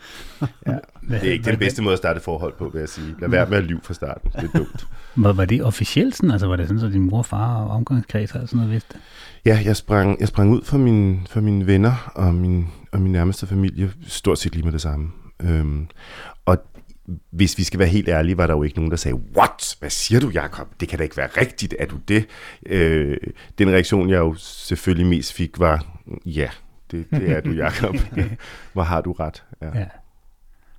Ja, 0.68 0.78
det 1.10 1.28
er 1.28 1.32
ikke 1.32 1.52
den 1.52 1.60
bedste 1.60 1.82
måde 1.82 1.94
at 1.94 1.98
starte 1.98 2.18
et 2.18 2.24
forhold 2.24 2.54
på, 2.58 2.70
vil 2.70 2.80
jeg 2.80 2.90
sige. 2.90 3.16
Lad 3.20 3.30
være 3.30 3.50
med 3.50 3.58
at 3.58 3.64
lyve 3.64 3.80
fra 3.84 3.94
starten. 3.94 4.32
Det 4.32 4.50
er 4.54 4.58
dumt. 4.58 4.88
Var, 5.16 5.34
var 5.34 5.46
det 5.46 5.64
officielt 5.64 6.16
sådan? 6.16 6.32
Altså 6.32 6.48
var 6.48 6.56
det 6.56 6.68
sådan, 6.68 6.84
at 6.84 6.94
din 6.94 7.10
mor, 7.10 7.22
far 7.22 7.56
og 7.56 7.70
omgangskreds 7.70 8.36
og 8.36 8.48
sådan 8.48 8.58
noget 8.58 8.72
vidste? 8.72 8.98
Ja, 9.46 9.62
jeg 9.66 9.76
sprang, 9.76 10.20
jeg 10.20 10.28
sprang 10.28 10.52
ud 10.52 10.62
for, 10.64 10.78
min, 10.78 11.28
for 11.30 11.42
mine 11.42 11.68
venner 11.68 12.12
og 12.16 12.34
min, 12.34 12.68
og 12.96 13.02
min 13.02 13.12
nærmeste 13.12 13.48
familie 13.48 13.92
stort 14.08 14.40
set 14.40 14.56
lige 14.56 14.64
med 14.64 14.72
det 14.74 14.82
samme. 14.82 15.12
Øhm, 15.42 15.88
og 16.46 16.58
hvis 17.32 17.58
vi 17.58 17.64
skal 17.64 17.80
være 17.80 17.88
helt 17.88 18.10
ærlige, 18.10 18.38
var 18.38 18.48
der 18.48 18.54
jo 18.54 18.64
ikke 18.64 18.76
nogen, 18.76 18.92
der 18.92 18.98
sagde, 18.98 19.16
what? 19.38 19.76
Hvad 19.80 19.90
siger 19.90 20.20
du, 20.20 20.30
Jakob? 20.30 20.68
Det 20.80 20.88
kan 20.88 20.98
da 20.98 21.04
ikke 21.04 21.18
være 21.18 21.28
rigtigt. 21.28 21.76
Er 21.80 21.86
du 21.86 21.98
det? 22.08 22.26
Øh, 22.66 23.18
den 23.58 23.70
reaktion, 23.70 24.10
jeg 24.10 24.18
jo 24.18 24.36
selvfølgelig 24.38 25.08
mest 25.08 25.34
fik, 25.34 25.60
var, 25.60 25.86
ja, 26.26 26.50
det, 26.92 27.06
det 27.12 27.32
er 27.32 27.42
du, 27.42 27.52
Jakob. 27.52 27.96
Hvor 28.74 28.84
har 28.84 29.02
du 29.02 29.12
ret? 29.12 29.44
Ja. 29.62 29.80
ja. 29.80 29.86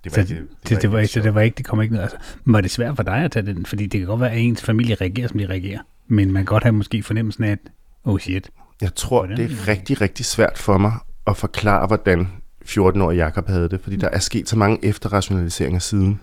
Det 0.05 0.17
var, 0.17 0.25
så, 0.25 0.35
ikke, 0.35 0.35
det, 0.35 0.69
det, 0.69 0.83
det, 0.83 0.93
var 0.93 0.99
ikke, 0.99 1.13
så 1.13 1.21
det 1.21 1.35
var 1.35 1.41
ikke, 1.41 1.57
det 1.57 1.65
kom 1.65 1.83
ikke 1.83 1.95
noget. 1.95 2.13
Altså, 2.13 2.19
var 2.45 2.61
det 2.61 2.71
svært 2.71 2.97
for 2.97 3.03
dig 3.03 3.17
at 3.17 3.31
tage 3.31 3.47
den? 3.47 3.67
Fordi 3.67 3.87
det 3.87 4.01
kan 4.01 4.07
godt 4.07 4.21
være, 4.21 4.33
at 4.33 4.39
ens 4.39 4.63
familie 4.63 4.95
reagerer, 4.95 5.29
som 5.29 5.39
de 5.39 5.47
reagerer. 5.47 5.81
Men 6.07 6.33
man 6.33 6.43
kan 6.43 6.47
godt 6.47 6.63
have 6.63 6.73
måske 6.73 7.03
fornemmelsen 7.03 7.45
af, 7.45 7.51
at, 7.51 7.59
oh 8.05 8.19
shit. 8.19 8.51
Jeg 8.81 8.95
tror, 8.95 9.27
det 9.27 9.45
er 9.45 9.69
rigtig, 9.69 10.01
rigtig 10.01 10.25
svært 10.25 10.59
for 10.59 10.79
mig 10.79 10.93
at 11.27 11.37
forklare, 11.37 11.87
hvordan 11.87 12.29
14-årige 12.65 13.25
Jakob 13.25 13.49
havde 13.49 13.69
det, 13.69 13.81
fordi 13.81 13.97
der 13.97 14.09
er 14.09 14.19
sket 14.19 14.49
så 14.49 14.57
mange 14.57 14.85
efterrationaliseringer 14.85 15.81
siden. 15.81 16.21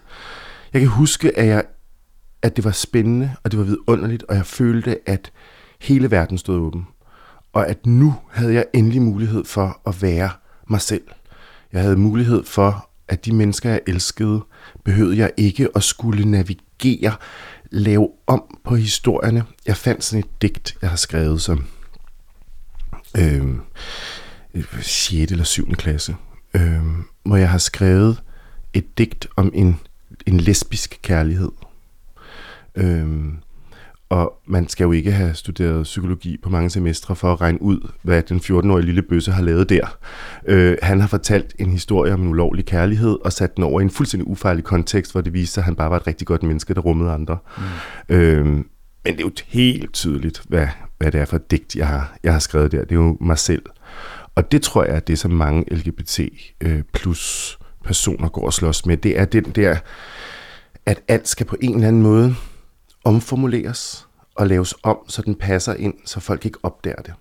Jeg 0.73 0.81
kan 0.81 0.89
huske, 0.89 1.37
at, 1.37 1.47
jeg, 1.47 1.63
at 2.41 2.55
det 2.55 2.65
var 2.65 2.71
spændende, 2.71 3.35
og 3.43 3.51
det 3.51 3.59
var 3.59 3.65
vidunderligt, 3.65 4.23
og 4.23 4.35
jeg 4.35 4.45
følte, 4.45 5.09
at 5.09 5.31
hele 5.81 6.11
verden 6.11 6.37
stod 6.37 6.55
åben. 6.55 6.87
Og 7.53 7.67
at 7.67 7.85
nu 7.85 8.15
havde 8.31 8.53
jeg 8.53 8.65
endelig 8.73 9.01
mulighed 9.01 9.45
for 9.45 9.81
at 9.87 10.01
være 10.01 10.29
mig 10.69 10.81
selv. 10.81 11.03
Jeg 11.73 11.81
havde 11.81 11.95
mulighed 11.95 12.43
for, 12.43 12.89
at 13.07 13.25
de 13.25 13.35
mennesker, 13.35 13.69
jeg 13.69 13.81
elskede, 13.87 14.41
behøvede 14.85 15.17
jeg 15.17 15.31
ikke 15.37 15.69
at 15.75 15.83
skulle 15.83 16.25
navigere, 16.25 17.15
lave 17.71 18.09
om 18.27 18.57
på 18.63 18.75
historierne. 18.75 19.43
Jeg 19.65 19.77
fandt 19.77 20.03
sådan 20.03 20.19
et 20.19 20.41
digt, 20.41 20.77
jeg 20.81 20.89
har 20.89 20.97
skrevet 20.97 21.41
som 21.41 21.65
øh, 23.17 23.55
6. 24.81 25.31
eller 25.31 25.43
7. 25.43 25.71
klasse, 25.71 26.15
øh, 26.53 26.83
hvor 27.25 27.35
jeg 27.37 27.49
har 27.49 27.57
skrevet 27.57 28.23
et 28.73 28.97
digt 28.97 29.27
om 29.35 29.51
en, 29.53 29.79
en 30.25 30.39
lesbisk 30.39 30.99
kærlighed. 31.01 31.51
Øh, 32.75 33.07
og 34.09 34.33
man 34.45 34.69
skal 34.69 34.83
jo 34.83 34.91
ikke 34.91 35.11
have 35.11 35.33
studeret 35.33 35.83
psykologi 35.83 36.37
på 36.37 36.49
mange 36.49 36.69
semestre 36.69 37.15
for 37.15 37.33
at 37.33 37.41
regne 37.41 37.61
ud, 37.61 37.91
hvad 38.01 38.21
den 38.21 38.37
14-årige 38.37 38.85
lille 38.85 39.01
bøsse 39.01 39.31
har 39.31 39.43
lavet 39.43 39.69
der. 39.69 39.97
Øh, 40.47 40.77
han 40.81 41.01
har 41.01 41.07
fortalt 41.07 41.55
en 41.59 41.71
historie 41.71 42.13
om 42.13 42.21
en 42.21 42.27
ulovlig 42.27 42.65
kærlighed 42.65 43.17
og 43.25 43.33
sat 43.33 43.55
den 43.55 43.63
over 43.63 43.79
i 43.79 43.83
en 43.83 43.89
fuldstændig 43.89 44.27
ufarlig 44.27 44.63
kontekst, 44.63 45.11
hvor 45.11 45.21
det 45.21 45.33
viste 45.33 45.53
sig, 45.53 45.61
at 45.61 45.65
han 45.65 45.75
bare 45.75 45.89
var 45.89 45.97
et 45.97 46.07
rigtig 46.07 46.27
godt 46.27 46.43
menneske, 46.43 46.73
der 46.73 46.81
rummede 46.81 47.11
andre. 47.11 47.37
Mm. 48.09 48.15
Øh, 48.15 48.45
men 48.45 48.65
det 49.13 49.19
er 49.19 49.23
jo 49.23 49.31
helt 49.47 49.93
tydeligt, 49.93 50.41
hvad, 50.47 50.67
hvad 50.97 51.11
det 51.11 51.21
er 51.21 51.25
for 51.25 51.35
et 51.35 51.51
digt, 51.51 51.75
jeg 51.75 51.87
har, 51.87 52.17
jeg 52.23 52.33
har 52.33 52.39
skrevet 52.39 52.71
der. 52.71 52.81
Det 52.81 52.91
er 52.91 52.95
jo 52.95 53.17
mig 53.21 53.37
selv. 53.37 53.63
Og 54.35 54.51
det 54.51 54.61
tror 54.61 54.83
jeg 54.83 54.95
er 54.95 54.99
det, 54.99 55.19
som 55.19 55.31
mange 55.31 55.75
LGBT 55.75 56.19
øh, 56.61 56.83
plus 56.93 57.57
personer 57.83 58.29
går 58.29 58.45
og 58.45 58.53
slås 58.53 58.85
med. 58.85 58.97
Det 58.97 59.19
er 59.19 59.25
den 59.25 59.43
der, 59.43 59.77
at 60.85 61.01
alt 61.07 61.27
skal 61.27 61.45
på 61.45 61.55
en 61.61 61.75
eller 61.75 61.87
anden 61.87 62.01
måde 62.01 62.35
omformuleres 63.03 64.07
og 64.35 64.47
laves 64.47 64.73
om, 64.83 64.97
så 65.07 65.21
den 65.21 65.35
passer 65.35 65.73
ind, 65.73 65.93
så 66.05 66.19
folk 66.19 66.45
ikke 66.45 66.57
opdager 66.63 67.01
det. 67.01 67.13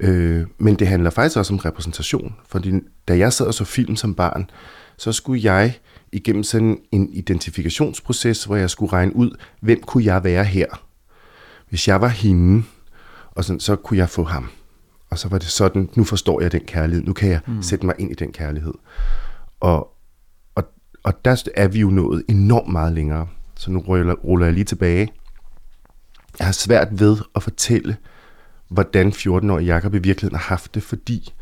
Øh, 0.00 0.46
men 0.58 0.74
det 0.74 0.88
handler 0.88 1.10
faktisk 1.10 1.36
også 1.36 1.52
om 1.52 1.58
repræsentation. 1.58 2.34
Fordi 2.48 2.72
da 3.08 3.18
jeg 3.18 3.32
sad 3.32 3.46
og 3.46 3.54
så 3.54 3.64
film 3.64 3.96
som 3.96 4.14
barn, 4.14 4.50
så 4.96 5.12
skulle 5.12 5.42
jeg 5.44 5.78
igennem 6.12 6.42
sådan 6.42 6.78
en 6.92 7.12
identifikationsproces, 7.12 8.44
hvor 8.44 8.56
jeg 8.56 8.70
skulle 8.70 8.92
regne 8.92 9.16
ud, 9.16 9.30
hvem 9.60 9.82
kunne 9.82 10.04
jeg 10.04 10.24
være 10.24 10.44
her? 10.44 10.66
Hvis 11.68 11.88
jeg 11.88 12.00
var 12.00 12.08
hende, 12.08 12.62
og 13.30 13.44
sådan, 13.44 13.60
så 13.60 13.76
kunne 13.76 13.98
jeg 13.98 14.08
få 14.08 14.24
ham. 14.24 14.50
Og 15.14 15.18
så 15.18 15.28
var 15.28 15.38
det 15.38 15.48
sådan, 15.48 15.88
nu 15.94 16.04
forstår 16.04 16.40
jeg 16.40 16.52
den 16.52 16.60
kærlighed, 16.60 17.04
nu 17.04 17.12
kan 17.12 17.30
jeg 17.30 17.40
mm. 17.46 17.62
sætte 17.62 17.86
mig 17.86 17.94
ind 17.98 18.10
i 18.10 18.14
den 18.14 18.32
kærlighed. 18.32 18.74
Og, 19.60 19.96
og, 20.54 20.64
og 21.04 21.24
der 21.24 21.42
er 21.54 21.68
vi 21.68 21.80
jo 21.80 21.90
nået 21.90 22.24
enormt 22.28 22.72
meget 22.72 22.92
længere. 22.92 23.26
Så 23.56 23.70
nu 23.70 23.78
ruller, 23.78 24.14
ruller 24.14 24.46
jeg 24.46 24.54
lige 24.54 24.64
tilbage. 24.64 25.12
Jeg 26.38 26.46
har 26.46 26.52
svært 26.52 27.00
ved 27.00 27.16
at 27.36 27.42
fortælle, 27.42 27.96
hvordan 28.68 29.08
14-årige 29.08 29.66
Jakob 29.66 29.94
i 29.94 29.98
virkeligheden 29.98 30.38
har 30.38 30.44
haft 30.44 30.74
det, 30.74 30.82
fordi 30.82 31.34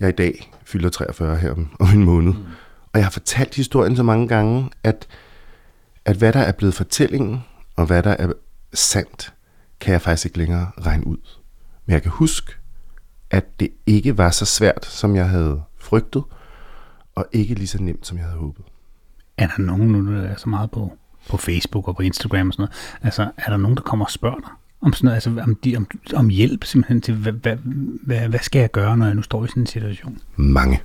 jeg 0.00 0.08
i 0.08 0.12
dag 0.12 0.52
fylder 0.64 0.88
43 0.88 1.36
her 1.36 1.52
om, 1.52 1.76
om 1.80 1.88
en 1.88 2.04
måned. 2.04 2.32
Mm. 2.32 2.44
Og 2.92 2.98
jeg 2.98 3.04
har 3.04 3.10
fortalt 3.10 3.54
historien 3.54 3.96
så 3.96 4.02
mange 4.02 4.28
gange, 4.28 4.70
at, 4.84 5.08
at 6.04 6.16
hvad 6.16 6.32
der 6.32 6.40
er 6.40 6.52
blevet 6.52 6.74
fortællingen, 6.74 7.44
og 7.76 7.86
hvad 7.86 8.02
der 8.02 8.16
er 8.18 8.32
sandt, 8.74 9.32
kan 9.80 9.92
jeg 9.92 10.02
faktisk 10.02 10.26
ikke 10.26 10.38
længere 10.38 10.70
regne 10.80 11.06
ud. 11.06 11.18
Men 11.86 11.94
jeg 11.94 12.02
kan 12.02 12.10
huske, 12.10 12.59
at 13.30 13.60
det 13.60 13.68
ikke 13.86 14.18
var 14.18 14.30
så 14.30 14.44
svært, 14.44 14.86
som 14.86 15.16
jeg 15.16 15.28
havde 15.28 15.62
frygtet, 15.78 16.22
og 17.14 17.26
ikke 17.32 17.54
lige 17.54 17.66
så 17.66 17.82
nemt, 17.82 18.06
som 18.06 18.18
jeg 18.18 18.26
havde 18.26 18.38
håbet. 18.38 18.64
Er 19.38 19.46
der 19.46 19.62
nogen, 19.62 19.88
nu 19.88 20.14
der 20.14 20.22
er 20.22 20.36
så 20.36 20.48
meget 20.48 20.70
på, 20.70 20.92
på 21.28 21.36
Facebook 21.36 21.88
og 21.88 21.96
på 21.96 22.02
Instagram 22.02 22.46
og 22.46 22.52
sådan 22.52 22.62
noget, 22.62 22.72
altså 23.02 23.30
er 23.36 23.50
der 23.50 23.56
nogen, 23.56 23.76
der 23.76 23.82
kommer 23.82 24.04
og 24.04 24.10
spørger 24.10 24.40
dig 24.40 24.50
om 24.80 24.92
sådan 24.92 25.04
noget, 25.04 25.14
altså 25.14 25.42
om, 25.42 25.54
de, 25.54 25.76
om, 25.76 25.86
om 26.14 26.28
hjælp 26.28 26.64
simpelthen 26.64 27.00
til, 27.00 27.14
hvad, 27.14 27.32
hvad, 27.32 27.56
hvad, 28.02 28.28
hvad 28.28 28.40
skal 28.40 28.60
jeg 28.60 28.70
gøre, 28.70 28.96
når 28.96 29.06
jeg 29.06 29.14
nu 29.14 29.22
står 29.22 29.44
i 29.44 29.48
sådan 29.48 29.62
en 29.62 29.66
situation? 29.66 30.18
Mange. 30.36 30.80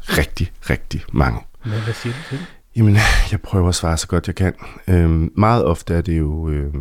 Rigtig, 0.00 0.52
rigtig 0.70 1.02
mange. 1.12 1.40
Hvad, 1.64 1.80
hvad 1.80 1.94
siger 1.94 2.12
du 2.12 2.18
til 2.28 2.38
det? 2.38 2.46
Jamen, 2.76 2.96
jeg 3.30 3.40
prøver 3.40 3.68
at 3.68 3.74
svare 3.74 3.96
så 3.96 4.08
godt 4.08 4.26
jeg 4.26 4.34
kan. 4.34 4.52
Øhm, 4.88 5.32
meget 5.36 5.64
ofte 5.64 5.94
er 5.94 6.00
det 6.00 6.18
jo 6.18 6.48
øh, 6.48 6.74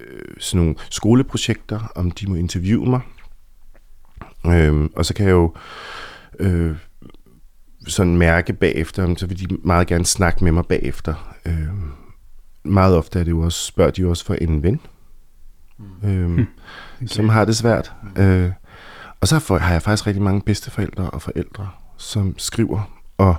øh, 0.00 0.22
sådan 0.38 0.64
nogle 0.64 0.74
skoleprojekter, 0.90 1.92
om 1.94 2.10
de 2.10 2.26
må 2.30 2.34
interviewe 2.34 2.90
mig. 2.90 3.00
Øhm, 4.46 4.92
og 4.96 5.06
så 5.06 5.14
kan 5.14 5.26
jeg 5.26 5.32
jo 5.32 5.54
øh, 6.38 6.76
sådan 7.86 8.16
mærke 8.16 8.52
bagefter, 8.52 9.14
så 9.16 9.26
vil 9.26 9.50
de 9.50 9.56
meget 9.64 9.86
gerne 9.86 10.06
snakke 10.06 10.44
med 10.44 10.52
mig 10.52 10.66
bagefter. 10.66 11.36
Øhm, 11.46 11.92
meget 12.64 12.96
ofte 12.96 13.20
er 13.20 13.24
det 13.24 13.30
jo 13.30 13.40
også, 13.40 13.66
spørger 13.66 13.90
de 13.90 14.00
jo 14.00 14.10
også 14.10 14.24
for 14.24 14.34
en 14.34 14.62
ven, 14.62 14.80
mm. 15.78 16.08
øhm, 16.10 16.38
okay. 16.96 17.06
som 17.06 17.28
har 17.28 17.44
det 17.44 17.56
svært. 17.56 17.92
Mm. 18.16 18.22
Øh, 18.22 18.52
og 19.20 19.28
så 19.28 19.58
har 19.60 19.72
jeg 19.72 19.82
faktisk 19.82 20.06
rigtig 20.06 20.22
mange 20.22 20.40
bedsteforældre 20.40 21.10
og 21.10 21.22
forældre, 21.22 21.68
som 21.96 22.34
skriver, 22.38 23.00
og 23.18 23.36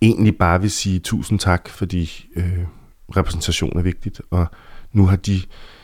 egentlig 0.00 0.38
bare 0.38 0.60
vil 0.60 0.70
sige 0.70 0.98
tusind 0.98 1.38
tak, 1.38 1.68
fordi 1.68 2.26
øh, 2.36 2.64
repræsentation 3.16 3.78
er 3.78 3.82
vigtigt, 3.82 4.20
og 4.30 4.46
nu 4.92 5.06
har 5.06 5.16
de 5.16 5.42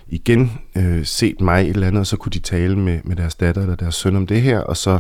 igen 0.09 0.53
øh, 0.77 1.05
set 1.05 1.41
mig 1.41 1.63
et 1.63 1.69
eller 1.69 1.87
andet, 1.87 2.01
og 2.01 2.07
så 2.07 2.17
kunne 2.17 2.33
de 2.33 2.39
tale 2.39 2.79
med, 2.79 3.01
med 3.05 3.17
deres 3.17 3.35
datter 3.35 3.63
eller 3.63 3.77
deres 3.77 3.95
søn 3.95 4.17
om 4.17 4.27
det 4.27 4.43
her, 4.43 4.59
og 4.61 4.77
så 4.77 4.99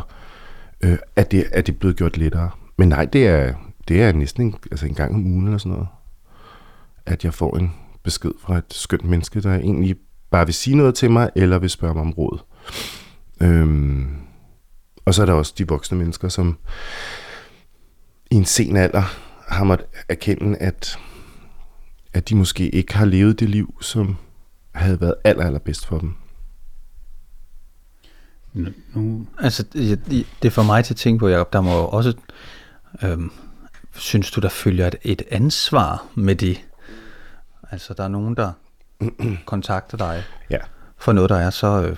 øh, 0.80 0.98
er, 1.16 1.22
det, 1.22 1.44
er 1.52 1.60
det 1.60 1.78
blevet 1.78 1.96
gjort 1.96 2.16
lettere. 2.16 2.50
Men 2.78 2.88
nej, 2.88 3.04
det 3.04 3.26
er, 3.26 3.54
det 3.88 4.02
er 4.02 4.12
næsten 4.12 4.42
en, 4.42 4.54
altså 4.70 4.86
en 4.86 4.94
gang 4.94 5.14
om 5.14 5.26
ugen 5.26 5.44
eller 5.44 5.58
sådan 5.58 5.72
noget, 5.72 5.88
at 7.06 7.24
jeg 7.24 7.34
får 7.34 7.56
en 7.56 7.74
besked 8.02 8.32
fra 8.40 8.58
et 8.58 8.64
skønt 8.70 9.04
menneske, 9.04 9.40
der 9.40 9.54
egentlig 9.54 9.96
bare 10.30 10.46
vil 10.46 10.54
sige 10.54 10.76
noget 10.76 10.94
til 10.94 11.10
mig, 11.10 11.30
eller 11.36 11.58
vil 11.58 11.70
spørge 11.70 11.94
mig 11.94 12.00
om 12.00 12.10
råd. 12.10 12.38
Øhm, 13.40 14.06
og 15.04 15.14
så 15.14 15.22
er 15.22 15.26
der 15.26 15.32
også 15.32 15.54
de 15.58 15.68
voksne 15.68 15.98
mennesker, 15.98 16.28
som 16.28 16.58
i 18.30 18.34
en 18.34 18.44
sen 18.44 18.76
alder 18.76 19.02
har 19.48 19.64
måttet 19.64 19.86
erkende, 20.08 20.58
at, 20.58 20.98
at 22.12 22.28
de 22.28 22.36
måske 22.36 22.68
ikke 22.68 22.94
har 22.96 23.04
levet 23.04 23.40
det 23.40 23.48
liv, 23.48 23.74
som 23.80 24.16
havde 24.78 25.00
været 25.00 25.14
aller, 25.25 25.44
allerbedst 25.44 25.87
for 25.87 25.99
dem. 25.99 26.14
Nu, 28.54 28.68
nu, 28.94 29.26
Altså, 29.40 29.62
det, 29.73 30.26
det 30.42 30.52
får 30.52 30.62
mig 30.62 30.85
til 30.85 30.94
at 30.94 30.99
tænke 30.99 31.18
på, 31.18 31.28
Jacob, 31.28 31.52
der 31.52 31.61
må 31.61 31.70
jo 31.76 31.88
også, 31.88 32.12
øhm, 33.02 33.30
synes 33.97 34.30
du, 34.30 34.40
der 34.40 34.49
følger 34.49 34.87
et, 34.87 34.97
et 35.02 35.23
ansvar 35.30 36.06
med 36.14 36.35
det? 36.35 36.64
Altså, 37.70 37.94
der 37.94 38.04
er 38.04 38.08
nogen, 38.08 38.37
der 38.37 38.52
kontakter 39.47 39.97
dig 39.97 40.25
Ja. 40.50 40.58
for 40.99 41.12
noget, 41.12 41.30
der 41.30 41.37
er 41.37 41.50
så 41.50 41.82
øh, 41.82 41.97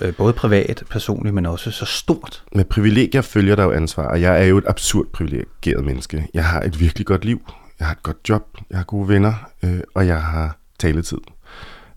øh, 0.00 0.14
både 0.16 0.32
privat, 0.32 0.82
personligt, 0.90 1.34
men 1.34 1.46
også 1.46 1.70
så 1.70 1.84
stort. 1.84 2.44
Med 2.54 2.64
privilegier 2.64 3.22
følger 3.22 3.56
der 3.56 3.64
jo 3.64 3.72
ansvar, 3.72 4.08
og 4.08 4.20
jeg 4.20 4.40
er 4.42 4.44
jo 4.44 4.58
et 4.58 4.64
absurd 4.68 5.06
privilegeret 5.12 5.84
menneske. 5.84 6.28
Jeg 6.34 6.44
har 6.44 6.60
et 6.60 6.80
virkelig 6.80 7.06
godt 7.06 7.24
liv, 7.24 7.50
jeg 7.78 7.86
har 7.86 7.94
et 7.94 8.02
godt 8.02 8.28
job, 8.28 8.58
jeg 8.70 8.78
har 8.78 8.84
gode 8.84 9.08
venner, 9.08 9.34
øh, 9.62 9.80
og 9.94 10.06
jeg 10.06 10.22
har 10.22 10.56
taletid. 10.78 11.18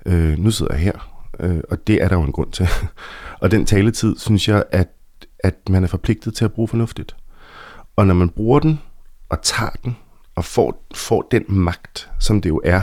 Øh, 0.06 0.38
nu 0.38 0.52
sidder 0.52 0.74
jeg 0.74 0.82
her, 0.82 1.24
øh, 1.40 1.62
og 1.70 1.88
det 1.88 2.04
er 2.04 2.08
der 2.08 2.16
jo 2.16 2.24
en 2.24 2.32
grund 2.32 2.52
til. 2.52 2.68
og 3.42 3.52
den 3.52 3.66
taletid, 3.66 4.18
synes 4.18 4.48
jeg, 4.48 4.64
at, 4.72 4.90
at 5.40 5.70
man 5.70 5.84
er 5.84 5.88
forpligtet 5.88 6.36
til 6.36 6.46
at 6.46 6.54
bruge 6.54 6.68
fornuftigt. 6.68 7.16
Og 7.96 8.08
når 8.08 8.14
man 8.14 8.30
bruger 8.30 8.60
den, 8.60 8.80
og 9.30 9.42
tager 9.42 9.72
den, 9.84 9.98
og 10.36 10.46
får, 10.46 10.86
får 10.96 11.28
den 11.32 11.44
magt, 11.48 12.12
som 12.20 12.42
det 12.42 12.50
jo 12.50 12.62
er, 12.64 12.82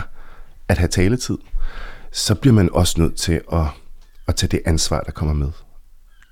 at 0.68 0.78
have 0.78 0.88
taletid, 0.88 1.38
så 2.12 2.34
bliver 2.34 2.54
man 2.54 2.68
også 2.72 3.00
nødt 3.00 3.16
til 3.16 3.40
at, 3.52 3.66
at 4.28 4.36
tage 4.36 4.48
det 4.48 4.60
ansvar, 4.66 5.00
der 5.00 5.12
kommer 5.12 5.34
med. 5.34 5.50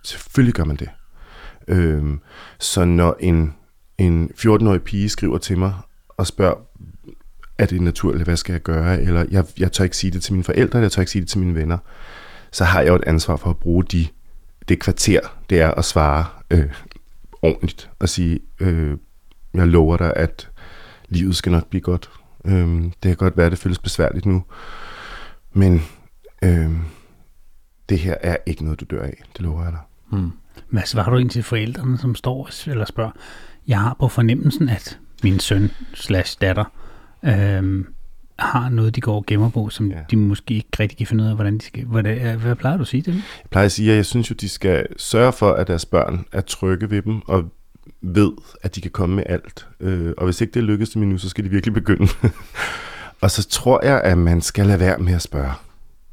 Selvfølgelig 0.04 0.54
gør 0.54 0.64
man 0.64 0.76
det. 0.76 0.90
Øhm, 1.68 2.20
så 2.58 2.84
når 2.84 3.16
en, 3.20 3.54
en 3.98 4.30
14-årig 4.38 4.82
pige 4.82 5.08
skriver 5.08 5.38
til 5.38 5.58
mig 5.58 5.74
og 6.08 6.26
spørger, 6.26 6.54
er 7.60 7.66
det 7.66 7.80
naturligt, 7.80 8.24
hvad 8.24 8.36
skal 8.36 8.52
jeg 8.52 8.62
gøre, 8.62 9.02
eller 9.02 9.24
jeg, 9.30 9.44
jeg 9.58 9.72
tør 9.72 9.84
ikke 9.84 9.96
sige 9.96 10.10
det 10.10 10.22
til 10.22 10.32
mine 10.32 10.44
forældre, 10.44 10.78
eller 10.78 10.84
jeg 10.84 10.92
tør 10.92 11.02
ikke 11.02 11.12
sige 11.12 11.22
det 11.22 11.28
til 11.28 11.38
mine 11.38 11.54
venner, 11.54 11.78
så 12.50 12.64
har 12.64 12.80
jeg 12.80 12.88
jo 12.88 12.94
et 12.94 13.04
ansvar 13.06 13.36
for 13.36 13.50
at 13.50 13.56
bruge 13.56 13.84
de, 13.84 14.06
det 14.68 14.80
kvarter, 14.80 15.20
det 15.50 15.60
er 15.60 15.70
at 15.70 15.84
svare 15.84 16.24
øh, 16.50 16.70
ordentligt, 17.42 17.90
og 17.98 18.08
sige, 18.08 18.40
øh, 18.60 18.96
jeg 19.54 19.66
lover 19.66 19.96
dig, 19.96 20.12
at 20.16 20.48
livet 21.08 21.36
skal 21.36 21.52
nok 21.52 21.66
blive 21.66 21.80
godt. 21.80 22.10
Øh, 22.44 22.82
det 22.82 23.02
kan 23.02 23.16
godt 23.16 23.36
være, 23.36 23.46
at 23.46 23.52
det 23.52 23.58
føles 23.58 23.78
besværligt 23.78 24.26
nu, 24.26 24.44
men 25.52 25.82
øh, 26.42 26.70
det 27.88 27.98
her 27.98 28.14
er 28.20 28.36
ikke 28.46 28.64
noget, 28.64 28.80
du 28.80 28.84
dør 28.90 29.02
af, 29.02 29.22
det 29.32 29.40
lover 29.40 29.62
jeg 29.62 29.72
dig. 29.72 29.80
Mm. 30.12 30.32
hvad 30.68 30.82
svarer 30.84 31.10
du 31.10 31.16
ind 31.16 31.30
til 31.30 31.42
forældrene, 31.42 31.98
som 31.98 32.14
står 32.14 32.70
eller 32.70 32.84
spørger, 32.84 33.10
jeg 33.66 33.80
har 33.80 33.96
på 34.00 34.08
fornemmelsen, 34.08 34.68
at 34.68 34.98
min 35.22 35.40
søn 35.40 35.70
slash 35.94 36.38
datter 36.40 36.64
øhm, 37.24 37.86
har 38.38 38.68
noget, 38.68 38.96
de 38.96 39.00
går 39.00 39.16
og 39.16 39.24
gemmer 39.26 39.50
på, 39.50 39.68
som 39.68 39.90
Ja. 39.90 39.96
de 40.10 40.16
måske 40.16 40.54
ikke 40.54 40.68
rigtig 40.80 40.98
kan 40.98 41.06
finde 41.06 41.24
ud 41.24 41.28
af, 41.28 41.34
hvordan 41.34 41.58
de 41.58 41.64
skal... 41.64 41.84
Hvad, 41.84 42.02
hvad 42.36 42.54
plejer 42.56 42.76
du 42.76 42.82
at 42.82 42.86
sige 42.88 43.02
til 43.02 43.12
dem? 43.12 43.22
Jeg 43.42 43.50
plejer 43.50 43.64
at 43.66 43.72
sige, 43.72 43.90
at 43.90 43.96
jeg 43.96 44.06
synes 44.06 44.30
jo, 44.30 44.34
de 44.40 44.48
skal 44.48 44.86
sørge 44.96 45.32
for, 45.32 45.52
at 45.52 45.66
deres 45.66 45.84
børn 45.86 46.24
er 46.32 46.40
trygge 46.40 46.90
ved 46.90 47.02
dem, 47.02 47.20
og 47.26 47.44
ved, 48.02 48.32
at 48.62 48.74
de 48.74 48.80
kan 48.80 48.90
komme 48.90 49.16
med 49.16 49.24
alt. 49.26 49.66
Øh, 49.80 50.12
og 50.18 50.24
hvis 50.24 50.40
ikke 50.40 50.54
det 50.54 50.62
lykkes 50.64 50.90
dem 50.90 51.02
endnu, 51.02 51.18
så 51.18 51.28
skal 51.28 51.44
de 51.44 51.48
virkelig 51.50 51.74
begynde. 51.74 52.08
og 53.22 53.30
så 53.30 53.48
tror 53.48 53.84
jeg, 53.86 54.00
at 54.04 54.18
man 54.18 54.40
skal 54.40 54.66
lade 54.66 54.80
være 54.80 54.98
med 54.98 55.14
at 55.14 55.22
spørge. 55.22 55.46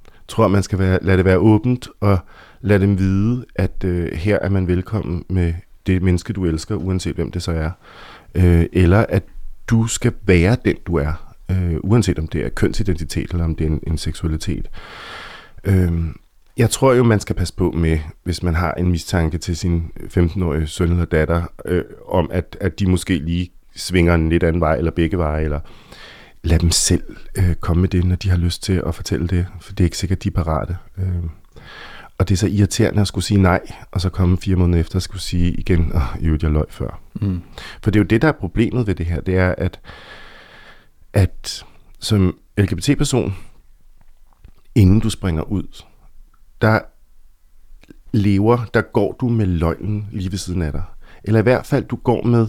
Jeg 0.05 0.27
tror, 0.27 0.45
at 0.45 0.51
man 0.51 0.63
skal 0.63 0.79
være, 0.79 0.99
lade 1.01 1.17
det 1.17 1.25
være 1.25 1.37
åbent, 1.37 1.87
og 1.99 2.19
lade 2.61 2.81
dem 2.81 2.99
vide, 2.99 3.45
at 3.55 3.83
øh, 3.83 4.11
her 4.13 4.39
er 4.41 4.49
man 4.49 4.67
velkommen 4.67 5.25
med 5.29 5.53
det 5.87 6.01
menneske, 6.01 6.33
du 6.33 6.45
elsker, 6.45 6.75
uanset 6.75 7.15
hvem 7.15 7.31
det 7.31 7.43
så 7.43 7.51
er. 7.51 7.71
Øh, 8.35 8.65
eller 8.73 9.05
at 9.09 9.23
du 9.69 9.87
skal 9.87 10.13
være 10.25 10.57
den, 10.65 10.75
du 10.87 10.95
er, 10.95 11.35
øh, 11.51 11.77
uanset 11.83 12.19
om 12.19 12.27
det 12.27 12.45
er 12.45 12.49
kønsidentitet, 12.49 13.31
eller 13.31 13.45
om 13.45 13.55
det 13.55 13.67
er 13.67 13.71
en, 13.71 13.79
en 13.87 13.97
seksualitet. 13.97 14.69
Øh, 15.63 15.91
jeg 16.57 16.69
tror 16.69 16.93
jo, 16.93 17.03
man 17.03 17.19
skal 17.19 17.35
passe 17.35 17.53
på 17.53 17.71
med, 17.71 17.99
hvis 18.23 18.43
man 18.43 18.55
har 18.55 18.73
en 18.73 18.91
mistanke 18.91 19.37
til 19.37 19.57
sin 19.57 19.91
15-årige 20.17 20.67
søn 20.67 20.91
eller 20.91 21.05
datter, 21.05 21.43
øh, 21.65 21.83
om 22.07 22.29
at, 22.33 22.57
at 22.61 22.79
de 22.79 22.89
måske 22.89 23.17
lige 23.17 23.51
svinger 23.75 24.15
en 24.15 24.29
lidt 24.29 24.43
anden 24.43 24.61
vej, 24.61 24.77
eller 24.77 24.91
begge 24.91 25.17
veje, 25.17 25.43
eller 25.43 25.59
lad 26.43 26.59
dem 26.59 26.71
selv 26.71 27.03
øh, 27.37 27.55
komme 27.55 27.81
med 27.81 27.89
det, 27.89 28.05
når 28.05 28.15
de 28.15 28.29
har 28.29 28.37
lyst 28.37 28.63
til 28.63 28.83
at 28.87 28.95
fortælle 28.95 29.27
det, 29.27 29.45
for 29.61 29.73
det 29.73 29.79
er 29.79 29.85
ikke 29.85 29.97
sikkert, 29.97 30.23
de 30.23 30.29
er 30.29 30.43
parate. 30.43 30.77
Øh, 30.97 31.23
og 32.17 32.29
det 32.29 32.35
er 32.35 32.37
så 32.37 32.47
irriterende 32.47 33.01
at 33.01 33.07
skulle 33.07 33.25
sige 33.25 33.41
nej, 33.41 33.61
og 33.91 34.01
så 34.01 34.09
komme 34.09 34.37
fire 34.37 34.55
måneder 34.55 34.79
efter 34.79 34.95
og 34.95 35.01
skulle 35.01 35.21
sige 35.21 35.51
igen, 35.51 35.91
åh, 35.95 36.15
oh, 36.15 36.43
jeg 36.43 36.51
løg 36.51 36.65
før. 36.69 37.01
Mm. 37.13 37.41
For 37.81 37.91
det 37.91 37.99
er 37.99 38.03
jo 38.03 38.07
det, 38.07 38.21
der 38.21 38.27
er 38.27 38.31
problemet 38.31 38.87
ved 38.87 38.95
det 38.95 39.05
her, 39.05 39.21
det 39.21 39.37
er, 39.37 39.55
at, 39.57 39.79
at 41.13 41.65
som 41.99 42.37
LGBT-person, 42.57 43.35
inden 44.75 44.99
du 44.99 45.09
springer 45.09 45.43
ud, 45.43 45.83
der 46.61 46.79
lever, 48.11 48.65
der 48.73 48.81
går 48.81 49.15
du 49.19 49.29
med 49.29 49.45
løgnen 49.45 50.07
lige 50.11 50.31
ved 50.31 50.37
siden 50.37 50.61
af 50.61 50.71
dig. 50.71 50.83
Eller 51.23 51.39
i 51.39 51.43
hvert 51.43 51.65
fald, 51.65 51.85
du 51.85 51.95
går 51.95 52.23
med 52.23 52.47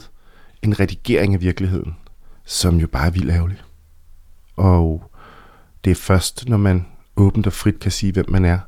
en 0.62 0.80
redigering 0.80 1.34
af 1.34 1.40
virkeligheden, 1.40 1.96
som 2.44 2.76
jo 2.76 2.86
bare 2.86 3.06
er 3.06 3.10
vildt 3.10 3.30
ærgerlig. 3.30 3.58
Og 4.56 5.10
det 5.84 5.90
er 5.90 5.94
først, 5.94 6.48
når 6.48 6.56
man 6.56 6.86
åbent 7.16 7.46
og 7.46 7.52
frit 7.52 7.80
kan 7.80 7.90
sige, 7.90 8.12
hvem 8.12 8.30
man 8.30 8.44
er, 8.44 8.58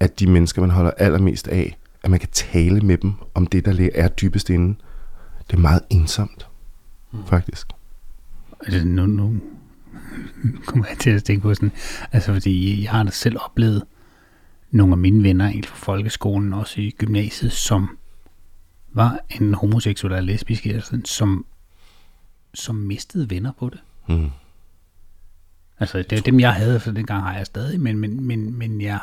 at 0.00 0.20
de 0.20 0.26
mennesker, 0.26 0.60
man 0.60 0.70
holder 0.70 0.90
allermest 0.90 1.48
af, 1.48 1.78
at 2.02 2.10
man 2.10 2.20
kan 2.20 2.28
tale 2.28 2.80
med 2.80 2.98
dem 2.98 3.12
om 3.34 3.46
det, 3.46 3.64
der 3.64 3.90
er 3.94 4.08
dybest 4.08 4.50
inde. 4.50 4.78
Det 5.50 5.56
er 5.56 5.60
meget 5.60 5.80
ensomt, 5.90 6.48
faktisk. 7.26 7.66
Altså, 8.60 8.84
nu, 8.84 9.06
nu 9.06 9.40
kommer 10.66 10.86
jeg 10.88 10.98
til 10.98 11.10
at 11.10 11.24
tænke 11.24 11.42
på 11.42 11.54
sådan, 11.54 11.72
altså 12.12 12.32
fordi 12.32 12.82
jeg 12.82 12.90
har 12.90 13.02
da 13.02 13.10
selv 13.10 13.36
oplevet 13.40 13.82
nogle 14.70 14.92
af 14.92 14.98
mine 14.98 15.22
venner 15.22 15.44
egentlig 15.44 15.68
fra 15.68 15.76
folkeskolen, 15.76 16.52
også 16.52 16.80
i 16.80 16.94
gymnasiet, 16.98 17.52
som 17.52 17.98
var 18.92 19.18
en 19.40 19.54
homoseksuel 19.54 20.12
eller 20.12 20.32
lesbisk, 20.32 20.66
eller 20.66 20.82
sådan, 20.82 21.04
som, 21.04 21.46
som 22.54 22.74
mistede 22.74 23.30
venner 23.30 23.52
på 23.58 23.68
det. 23.68 23.80
Mm. 24.08 24.30
Altså, 25.78 25.98
det 25.98 26.12
er 26.18 26.22
dem, 26.22 26.40
jeg 26.40 26.54
havde, 26.54 26.80
for 26.80 26.90
dengang 26.90 27.22
har 27.22 27.36
jeg 27.36 27.46
stadig, 27.46 27.80
men, 27.80 27.98
men, 27.98 28.24
men, 28.24 28.58
men 28.58 28.80
jeg, 28.80 29.00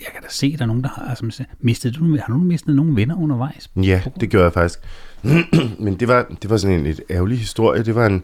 jeg 0.00 0.12
kan 0.12 0.22
da 0.22 0.28
se, 0.30 0.50
at 0.52 0.58
der 0.58 0.64
er 0.64 0.66
nogen, 0.66 0.82
der 0.82 0.88
har, 0.88 1.08
altså, 1.08 1.44
mistet, 1.60 1.94
du, 1.94 2.16
har 2.16 2.28
nogen 2.28 2.48
mistet 2.48 2.76
nogle 2.76 2.96
venner 2.96 3.16
undervejs? 3.16 3.70
Ja, 3.76 4.02
det 4.20 4.30
gjorde 4.30 4.44
jeg 4.44 4.52
faktisk. 4.52 4.78
Men 5.84 5.94
det 6.00 6.08
var, 6.08 6.26
det 6.42 6.50
var 6.50 6.56
sådan 6.56 6.78
en 6.78 6.84
lidt 6.84 7.00
ærgerlig 7.10 7.38
historie. 7.38 7.82
Det 7.82 7.94
var 7.94 8.06
en, 8.06 8.22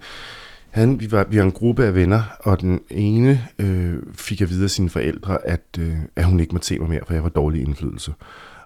han, 0.71 1.01
vi, 1.01 1.13
var, 1.13 1.27
vi 1.31 1.39
var 1.39 1.45
en 1.45 1.53
gruppe 1.53 1.85
af 1.85 1.95
venner, 1.95 2.23
og 2.41 2.61
den 2.61 2.81
ene 2.91 3.47
øh, 3.59 3.95
fik 4.13 4.41
jeg 4.41 4.51
videre 4.51 4.65
af 4.65 4.71
sine 4.71 4.91
forældre, 4.91 5.47
at, 5.47 5.65
øh, 5.79 5.97
at 6.17 6.25
hun 6.25 6.41
ikke 6.41 6.53
måtte 6.53 6.67
se 6.67 6.79
mig 6.79 6.89
mere, 6.89 7.01
for 7.07 7.15
jeg 7.15 7.23
var 7.23 7.29
dårlig 7.29 7.63
indflydelse. 7.63 8.15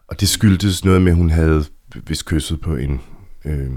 Og 0.08 0.20
det 0.20 0.28
skyldtes 0.28 0.84
noget 0.84 1.02
med, 1.02 1.12
at 1.12 1.16
hun 1.16 1.30
havde 1.30 1.64
vist 2.06 2.26
kysset 2.26 2.60
på 2.60 2.76
en, 2.76 3.00
øh, 3.44 3.70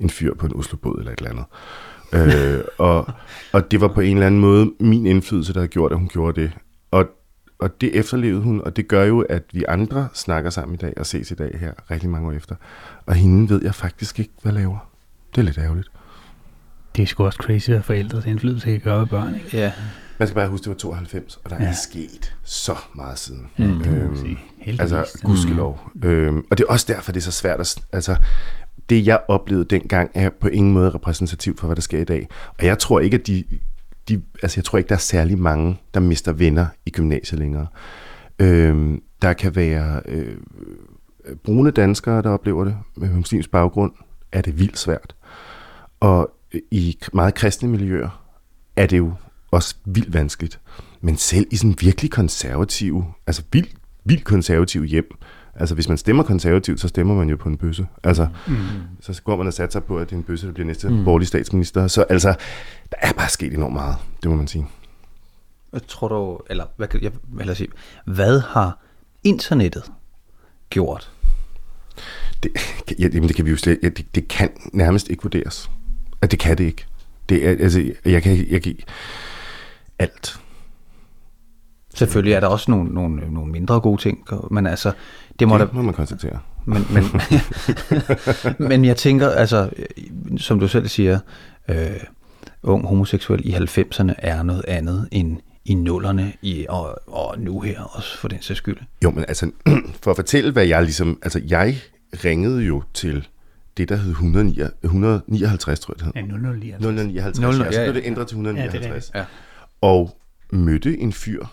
en 0.00 0.10
fyr 0.10 0.34
på 0.34 0.46
en 0.46 0.56
Oslobåd 0.56 0.98
eller 0.98 1.12
et 1.12 1.18
eller 1.18 1.30
andet. 1.30 2.56
øh, 2.58 2.64
og, 2.78 3.08
og 3.52 3.70
det 3.70 3.80
var 3.80 3.88
på 3.88 4.00
en 4.00 4.16
eller 4.16 4.26
anden 4.26 4.40
måde 4.40 4.72
min 4.80 5.06
indflydelse, 5.06 5.52
der 5.52 5.58
havde 5.58 5.68
gjort, 5.68 5.92
at 5.92 5.98
hun 5.98 6.08
gjorde 6.08 6.40
det. 6.40 6.52
Og, 6.90 7.08
og 7.58 7.80
det 7.80 7.96
efterlevede 7.98 8.40
hun, 8.42 8.60
og 8.60 8.76
det 8.76 8.88
gør 8.88 9.04
jo, 9.04 9.20
at 9.20 9.42
vi 9.52 9.64
andre 9.68 10.08
snakker 10.14 10.50
sammen 10.50 10.74
i 10.74 10.78
dag 10.78 10.92
og 10.96 11.06
ses 11.06 11.30
i 11.30 11.34
dag 11.34 11.56
her, 11.60 11.72
rigtig 11.90 12.10
mange 12.10 12.28
år 12.28 12.32
efter. 12.32 12.54
Og 13.06 13.14
hende 13.14 13.48
ved 13.50 13.60
jeg 13.64 13.74
faktisk 13.74 14.18
ikke, 14.18 14.32
hvad 14.42 14.52
laver. 14.52 14.90
Det 15.34 15.40
er 15.40 15.44
lidt 15.44 15.58
ærgerligt. 15.58 15.88
Det 16.96 17.02
er 17.02 17.06
sgu 17.06 17.24
også 17.24 17.38
crazy, 17.42 17.70
hvad 17.70 17.82
forældres 17.82 18.26
indflydelse 18.26 18.70
kan 18.70 18.80
gøre 18.80 19.00
ved 19.00 19.06
børn, 19.06 19.34
ikke? 19.34 19.56
Ja, 19.58 19.72
Man 20.18 20.28
skal 20.28 20.34
bare 20.34 20.48
huske, 20.48 20.64
det 20.64 20.68
var 20.70 20.74
92, 20.76 21.36
og 21.44 21.50
der 21.50 21.56
er 21.56 21.62
Ja. 21.62 21.68
ikke 21.68 21.78
sket 21.78 22.34
så 22.44 22.76
meget 22.94 23.18
siden. 23.18 23.46
Mm. 23.56 23.64
Det 23.66 23.86
må 23.86 23.92
man 23.92 24.02
Øhm, 24.02 24.16
sige. 24.16 24.38
Altså, 24.80 25.18
gudskelov. 25.22 25.90
Mm. 25.94 26.08
Øhm, 26.08 26.44
og 26.50 26.58
det 26.58 26.64
er 26.64 26.72
også 26.72 26.86
derfor, 26.92 27.12
det 27.12 27.20
er 27.20 27.24
så 27.24 27.30
svært 27.32 27.60
at... 27.60 27.76
Altså, 27.92 28.16
det 28.90 29.06
jeg 29.06 29.20
oplevede 29.28 29.64
dengang, 29.64 30.10
er 30.14 30.30
på 30.40 30.48
ingen 30.48 30.72
måde 30.72 30.90
repræsentativt 30.90 31.60
for, 31.60 31.66
hvad 31.66 31.76
der 31.76 31.82
sker 31.82 31.98
i 32.00 32.04
dag. 32.04 32.28
Og 32.58 32.64
jeg 32.66 32.78
tror 32.78 33.00
ikke, 33.00 33.14
at 33.18 33.26
de 33.26 33.44
de 34.08 34.22
altså, 34.42 34.58
jeg 34.60 34.64
tror 34.64 34.78
ikke, 34.78 34.88
der 34.88 34.94
er 34.94 34.98
særlig 34.98 35.38
mange, 35.38 35.80
der 35.94 36.00
mister 36.00 36.32
venner 36.32 36.66
i 36.86 36.90
gymnasiet 36.90 37.38
længere. 37.38 37.66
Øh, 38.38 38.98
der 39.22 39.32
kan 39.32 39.56
være 39.56 40.02
øh, 40.06 40.36
brune 41.44 41.70
danskere, 41.70 42.22
der 42.22 42.30
oplever 42.30 42.64
det. 42.64 42.76
Med 42.96 43.10
muslimsk 43.10 43.50
baggrund 43.50 43.92
er 44.32 44.40
det 44.40 44.58
vildt 44.58 44.78
svært. 44.78 45.14
Og 46.00 46.30
i 46.70 46.98
meget 47.12 47.34
kristne 47.34 47.68
miljøer 47.68 48.24
er 48.76 48.86
det 48.86 48.98
jo 48.98 49.12
også 49.50 49.74
vildt 49.84 50.14
vanskeligt. 50.14 50.60
Men 51.00 51.16
selv 51.16 51.46
i 51.50 51.56
sådan 51.56 51.76
virkelig 51.80 52.10
konservative, 52.10 53.04
altså 53.26 53.42
vildt, 53.52 53.74
vildt 54.04 54.24
konservative 54.24 54.84
hjem, 54.84 55.10
altså 55.56 55.74
hvis 55.74 55.88
man 55.88 55.98
stemmer 55.98 56.22
konservativt, 56.22 56.80
så 56.80 56.88
stemmer 56.88 57.14
man 57.14 57.28
jo 57.28 57.36
på 57.36 57.48
en 57.48 57.56
bøsse. 57.56 57.86
Altså, 58.04 58.28
mm. 58.46 58.56
så 59.00 59.22
går 59.22 59.36
man 59.36 59.46
og 59.46 59.52
satser 59.52 59.80
på, 59.80 59.96
at 59.98 60.10
det 60.10 60.14
er 60.14 60.18
en 60.18 60.22
bøsse, 60.24 60.46
der 60.46 60.52
bliver 60.52 60.66
næste 60.66 60.88
Mm. 60.88 61.04
borgerlige 61.04 61.28
statsminister. 61.28 61.86
Så 61.86 62.02
altså, 62.02 62.28
der 62.90 62.96
er 63.00 63.12
bare 63.12 63.28
sket 63.28 63.52
enormt 63.54 63.74
meget, 63.74 63.96
det 64.22 64.30
må 64.30 64.36
man 64.36 64.46
sige. 64.48 64.66
jeg 65.72 65.80
tror 65.88 66.08
du, 66.08 66.40
eller 66.50 66.64
hvad 66.76 66.88
kan 66.88 67.02
jeg 67.02 67.12
hellere 67.38 67.56
sige, 67.56 67.68
hvad 68.06 68.40
har 68.40 68.78
internettet 69.24 69.92
gjort? 70.70 71.10
Det, 72.42 72.50
ja, 72.98 73.08
jamen, 73.14 73.28
det 73.28 73.36
kan 73.36 73.44
vi 73.44 73.50
jo 73.50 73.56
slet, 73.56 73.78
ja, 73.82 73.88
det, 73.88 74.14
det 74.14 74.28
kan 74.28 74.50
nærmest 74.72 75.10
ikke 75.10 75.22
vurderes. 75.22 75.70
At 76.22 76.30
det 76.30 76.38
kan 76.38 76.58
det 76.58 76.64
ikke. 76.64 76.86
Det 77.28 77.46
er, 77.46 77.50
altså, 77.50 77.92
jeg 78.04 78.22
kan, 78.22 78.46
jeg 78.50 78.62
kan, 78.62 78.76
alt. 79.98 80.40
Selvfølgelig 81.94 82.32
er 82.32 82.40
der 82.40 82.46
også 82.46 82.70
nogle, 82.70 82.94
nogle, 82.94 83.34
nogle 83.34 83.52
mindre 83.52 83.80
gode 83.80 84.02
ting, 84.02 84.24
men 84.50 84.66
altså, 84.66 84.92
det 85.38 85.48
må, 85.48 85.58
det 85.58 85.68
der, 85.68 85.74
må 85.74 85.82
man 85.82 85.94
konstatere. 85.94 86.38
Men, 86.64 86.86
men, 86.90 87.04
men 88.68 88.84
jeg 88.84 88.96
tænker, 88.96 89.30
altså, 89.30 89.70
som 90.36 90.60
du 90.60 90.68
selv 90.68 90.88
siger, 90.88 91.18
øh, 91.68 92.00
ung 92.62 92.86
homoseksuel 92.86 93.40
i 93.44 93.54
90'erne 93.54 94.12
er 94.18 94.42
noget 94.42 94.64
andet 94.68 95.08
end 95.10 95.38
i 95.64 95.74
nullerne 95.74 96.32
i, 96.42 96.66
og, 96.68 96.98
og 97.08 97.38
nu 97.38 97.60
her 97.60 97.80
også, 97.80 98.18
for 98.18 98.28
den 98.28 98.42
sags 98.42 98.58
skyld. 98.58 98.76
Jo, 99.04 99.10
men 99.10 99.24
altså, 99.28 99.50
for 100.02 100.10
at 100.10 100.16
fortælle, 100.16 100.52
hvad 100.52 100.66
jeg 100.66 100.82
ligesom... 100.82 101.18
Altså, 101.22 101.40
jeg 101.48 101.76
ringede 102.24 102.62
jo 102.62 102.82
til 102.94 103.28
det, 103.76 103.88
der 103.88 103.96
hed 103.96 104.10
109, 104.10 104.60
159, 104.82 105.80
tror 105.80 105.94
jeg, 105.94 105.98
det 105.98 106.04
hed. 106.04 106.12
Ja, 106.14 106.38
0059. 106.38 106.80
0059, 106.80 107.38
00, 107.38 107.64
ja, 107.64 107.72
så 107.72 107.80
ja, 107.80 107.86
blev 107.86 107.94
ja. 107.94 108.00
det 108.00 108.06
ændret 108.06 108.28
til 108.28 108.34
159. 108.34 109.10
Ja. 109.14 109.24
Og 109.80 110.20
mødte 110.52 110.98
en 110.98 111.12
fyr, 111.12 111.44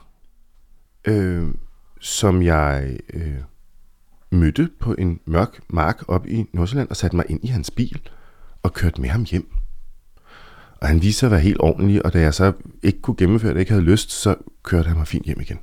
øh, 1.08 1.48
som 2.00 2.42
jeg 2.42 2.98
øh, 3.14 3.38
mødte 4.32 4.70
på 4.80 4.96
en 4.98 5.20
mørk 5.26 5.60
mark 5.70 6.04
op 6.08 6.28
i 6.28 6.46
Nordsjælland, 6.54 6.90
og 6.90 6.96
satte 6.96 7.16
mig 7.16 7.26
ind 7.30 7.40
i 7.44 7.48
hans 7.48 7.72
bil 7.72 8.02
og 8.64 8.74
kørte 8.74 9.02
med 9.02 9.10
ham 9.10 9.24
hjem. 9.24 9.52
Og 10.82 10.88
han 10.88 11.02
viste 11.02 11.20
sig 11.20 11.28
at 11.28 11.32
være 11.32 11.42
helt 11.42 11.60
ordentlig, 11.60 12.06
og 12.06 12.14
da 12.14 12.20
jeg 12.20 12.34
så 12.34 12.54
ikke 12.84 13.02
kunne 13.02 13.16
gennemføre 13.16 13.54
det, 13.54 13.60
ikke 13.60 13.72
havde 13.72 13.86
lyst, 13.86 14.12
så 14.12 14.36
kørte 14.64 14.88
han 14.88 14.98
mig 14.98 15.08
fint 15.08 15.26
hjem 15.26 15.42
igen. 15.42 15.60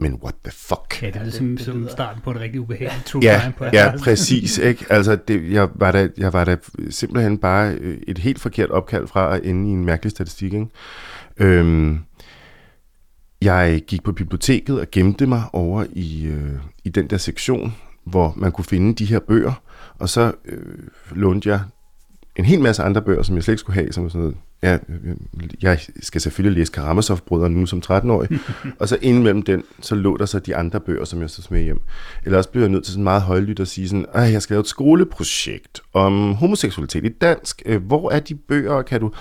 Men 0.00 0.14
what 0.22 0.34
the 0.44 0.52
fuck? 0.52 1.02
Ja, 1.02 1.06
det 1.06 1.16
er 1.16 1.22
ligesom 1.22 1.58
som 1.58 1.88
starten 1.88 2.22
på 2.22 2.30
et 2.30 2.40
rigtig 2.40 2.60
ubehageligt 2.60 3.06
true 3.06 3.22
Ja, 3.22 3.40
crime. 3.40 3.52
På 3.52 3.64
ja, 3.72 3.92
præcis. 3.98 4.58
Ikke? 4.58 4.86
Altså, 4.90 5.16
det, 5.16 5.52
jeg, 5.52 5.68
var 5.74 5.92
da, 5.92 6.08
jeg 6.18 6.32
var 6.32 6.44
da 6.44 6.56
simpelthen 6.90 7.38
bare 7.38 7.74
øh, 7.74 7.98
et 8.08 8.18
helt 8.18 8.40
forkert 8.40 8.70
opkald 8.70 9.06
fra 9.06 9.36
at 9.36 9.44
ende 9.44 9.70
i 9.70 9.72
en 9.72 9.84
mærkelig 9.84 10.10
statistik. 10.10 10.52
Ikke? 10.52 10.66
Øhm, 11.36 12.00
jeg 13.42 13.82
gik 13.86 14.02
på 14.02 14.12
biblioteket 14.12 14.80
og 14.80 14.86
gemte 14.92 15.26
mig 15.26 15.42
over 15.52 15.84
i, 15.92 16.26
øh, 16.26 16.52
i 16.84 16.88
den 16.88 17.06
der 17.06 17.16
sektion, 17.16 17.74
hvor 18.04 18.32
man 18.36 18.52
kunne 18.52 18.64
finde 18.64 18.94
de 18.94 19.04
her 19.04 19.18
bøger, 19.18 19.62
og 19.98 20.08
så 20.08 20.32
øh, 20.44 20.78
lånte 21.12 21.48
jeg 21.48 21.60
en 22.36 22.44
hel 22.44 22.60
masse 22.60 22.82
andre 22.82 23.02
bøger, 23.02 23.22
som 23.22 23.36
jeg 23.36 23.44
slet 23.44 23.52
ikke 23.52 23.60
skulle 23.60 23.74
have, 23.74 23.92
som 23.92 24.10
sådan 24.10 24.20
noget, 24.20 24.36
ja, 24.62 24.78
jeg 25.62 25.80
skal 26.00 26.20
selvfølgelig 26.20 26.58
læse 26.58 26.72
Karamazov-brødrene 26.72 27.60
nu 27.60 27.66
som 27.66 27.82
13-årig, 27.86 28.28
og 28.80 28.88
så 28.88 28.98
indimellem 29.02 29.42
den, 29.42 29.62
så 29.80 29.94
lå 29.94 30.16
der 30.16 30.26
så 30.26 30.38
de 30.38 30.56
andre 30.56 30.80
bøger, 30.80 31.04
som 31.04 31.20
jeg 31.20 31.30
så 31.30 31.48
med 31.50 31.62
hjem. 31.62 31.80
Eller 32.24 32.38
også 32.38 32.50
blev 32.50 32.62
jeg 32.62 32.70
nødt 32.70 32.84
til 32.84 32.92
sådan 32.92 33.04
meget 33.04 33.22
højlydt 33.22 33.60
at 33.60 33.68
sige 33.68 33.88
sådan, 33.88 34.06
at 34.12 34.32
jeg 34.32 34.42
skal 34.42 34.54
lave 34.54 34.60
et 34.60 34.66
skoleprojekt 34.66 35.80
om 35.92 36.34
homoseksualitet 36.34 37.04
i 37.04 37.08
dansk. 37.08 37.62
Øh, 37.66 37.82
Hvor 37.86 38.10
er 38.10 38.20
de 38.20 38.34
bøger, 38.34 38.82
kan 38.82 39.00
du... 39.00 39.12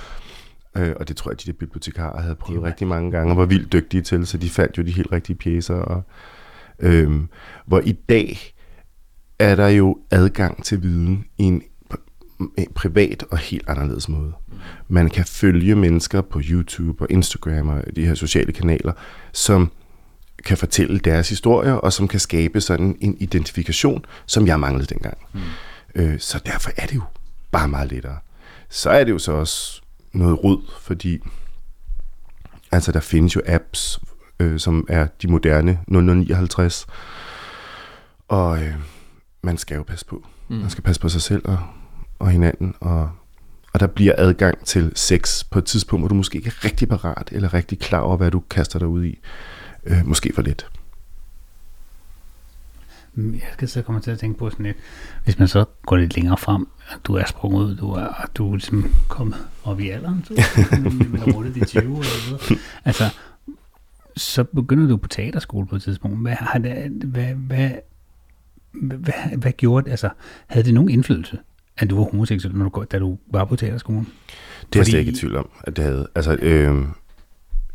Øh, 0.77 0.95
og 0.99 1.07
det 1.07 1.17
tror 1.17 1.31
jeg, 1.31 1.41
de 1.45 1.51
der 1.51 1.57
bibliotekarer 1.57 2.21
havde 2.21 2.35
prøvet 2.35 2.63
rigtig 2.63 2.87
mange 2.87 3.11
gange, 3.11 3.33
og 3.33 3.37
var 3.37 3.45
vildt 3.45 3.73
dygtige 3.73 4.01
til, 4.01 4.27
så 4.27 4.37
de 4.37 4.49
fandt 4.49 4.77
jo 4.77 4.83
de 4.83 4.91
helt 4.91 5.11
rigtige 5.11 5.35
pjæser. 5.35 5.75
Og, 5.75 6.03
øh, 6.79 7.21
hvor 7.65 7.79
i 7.79 7.91
dag 7.91 8.53
er 9.39 9.55
der 9.55 9.67
jo 9.67 9.97
adgang 10.11 10.63
til 10.63 10.83
viden 10.83 11.25
i 11.37 11.43
en 11.43 11.63
privat 12.75 13.23
og 13.31 13.37
helt 13.37 13.69
anderledes 13.69 14.09
måde. 14.09 14.33
Man 14.87 15.09
kan 15.09 15.25
følge 15.25 15.75
mennesker 15.75 16.21
på 16.21 16.41
YouTube 16.43 17.03
og 17.03 17.07
Instagram 17.11 17.69
og 17.69 17.83
de 17.95 18.05
her 18.05 18.13
sociale 18.13 18.51
kanaler, 18.51 18.93
som 19.31 19.71
kan 20.45 20.57
fortælle 20.57 20.99
deres 20.99 21.29
historier, 21.29 21.73
og 21.73 21.93
som 21.93 22.07
kan 22.07 22.19
skabe 22.19 22.61
sådan 22.61 22.97
en 23.01 23.17
identifikation, 23.19 24.05
som 24.25 24.47
jeg 24.47 24.59
manglede 24.59 24.93
dengang. 24.93 25.17
Mm. 25.33 25.39
Øh, 25.95 26.19
så 26.19 26.41
derfor 26.45 26.71
er 26.77 26.85
det 26.85 26.95
jo 26.95 27.01
bare 27.51 27.67
meget 27.67 27.91
lettere. 27.91 28.17
Så 28.69 28.89
er 28.89 29.03
det 29.03 29.11
jo 29.11 29.19
så 29.19 29.31
også 29.31 29.81
noget 30.17 30.43
rod, 30.43 30.61
fordi 30.81 31.19
altså 32.71 32.91
der 32.91 32.99
findes 32.99 33.35
jo 33.35 33.41
apps, 33.45 33.99
øh, 34.39 34.59
som 34.59 34.85
er 34.89 35.07
de 35.21 35.27
moderne 35.27 35.79
0059, 35.87 36.87
og 38.27 38.63
øh, 38.63 38.75
man 39.43 39.57
skal 39.57 39.75
jo 39.75 39.83
passe 39.83 40.05
på. 40.05 40.27
Mm. 40.47 40.55
Man 40.55 40.69
skal 40.69 40.83
passe 40.83 41.01
på 41.01 41.09
sig 41.09 41.21
selv 41.21 41.41
og 41.45 41.59
og 42.19 42.29
hinanden, 42.29 42.75
og, 42.79 43.09
og 43.73 43.79
der 43.79 43.87
bliver 43.87 44.13
adgang 44.17 44.65
til 44.65 44.91
sex 44.95 45.43
på 45.51 45.59
et 45.59 45.65
tidspunkt, 45.65 46.01
hvor 46.01 46.07
du 46.07 46.15
måske 46.15 46.37
ikke 46.37 46.47
er 46.47 46.65
rigtig 46.65 46.89
parat, 46.89 47.29
eller 47.31 47.53
rigtig 47.53 47.79
klar 47.79 47.99
over, 47.99 48.17
hvad 48.17 48.31
du 48.31 48.43
kaster 48.49 48.79
dig 48.79 48.87
ud 48.87 49.05
i. 49.05 49.19
Øh, 49.85 50.05
måske 50.05 50.31
for 50.35 50.41
lidt. 50.41 50.67
Jeg 53.17 53.49
skal 53.53 53.67
så 53.67 53.81
komme 53.81 54.01
til 54.01 54.11
at 54.11 54.19
tænke 54.19 54.39
på 54.39 54.49
sådan 54.49 54.65
lidt, 54.65 54.77
hvis 55.23 55.39
man 55.39 55.47
så 55.47 55.65
går 55.85 55.95
lidt 55.95 56.15
længere 56.15 56.37
frem, 56.37 56.67
at 56.89 56.99
du 57.03 57.13
er 57.13 57.25
sprunget 57.25 57.63
ud, 57.63 57.75
du 57.75 57.91
er, 57.91 58.29
du 58.35 58.47
er 58.47 58.55
ligesom 58.55 58.95
kommet 59.07 59.35
op 59.63 59.79
i 59.79 59.89
alderen, 59.89 60.23
så 60.27 60.33
men 61.11 61.33
rundt 61.33 61.57
i 61.57 61.59
de 61.59 61.65
20 61.65 61.81
eller 61.81 62.25
videre. 62.27 62.59
Altså, 62.85 63.03
så 64.17 64.43
begynder 64.43 64.87
du 64.87 64.97
på 64.97 65.07
teaterskole 65.07 65.67
på 65.67 65.75
et 65.75 65.81
tidspunkt. 65.81 66.21
Hvad, 66.21 66.33
har 66.33 66.59
det, 66.59 66.91
hvad, 66.91 67.33
hvad, 67.33 67.69
hvad, 68.71 68.97
hvad, 68.97 69.37
hvad 69.37 69.51
gjorde 69.51 69.85
det? 69.85 69.91
Altså, 69.91 70.09
havde 70.47 70.65
det 70.65 70.73
nogen 70.73 70.89
indflydelse? 70.89 71.37
at 71.77 71.89
du 71.89 71.95
var 71.95 72.03
homoseksuel, 72.03 72.55
når 72.55 72.69
du, 72.69 72.85
da 72.91 72.99
du 72.99 73.17
var 73.31 73.45
på 73.45 73.55
teaterskolen? 73.55 74.07
Det 74.73 74.75
er 74.75 74.79
jeg 74.79 74.85
slet 74.85 74.99
ikke 74.99 75.11
i 75.11 75.15
tvivl 75.15 75.35
om, 75.35 75.49
at 75.63 75.77
det 75.77 75.85
havde. 75.85 76.07
Altså, 76.15 76.35
øh, 76.41 76.85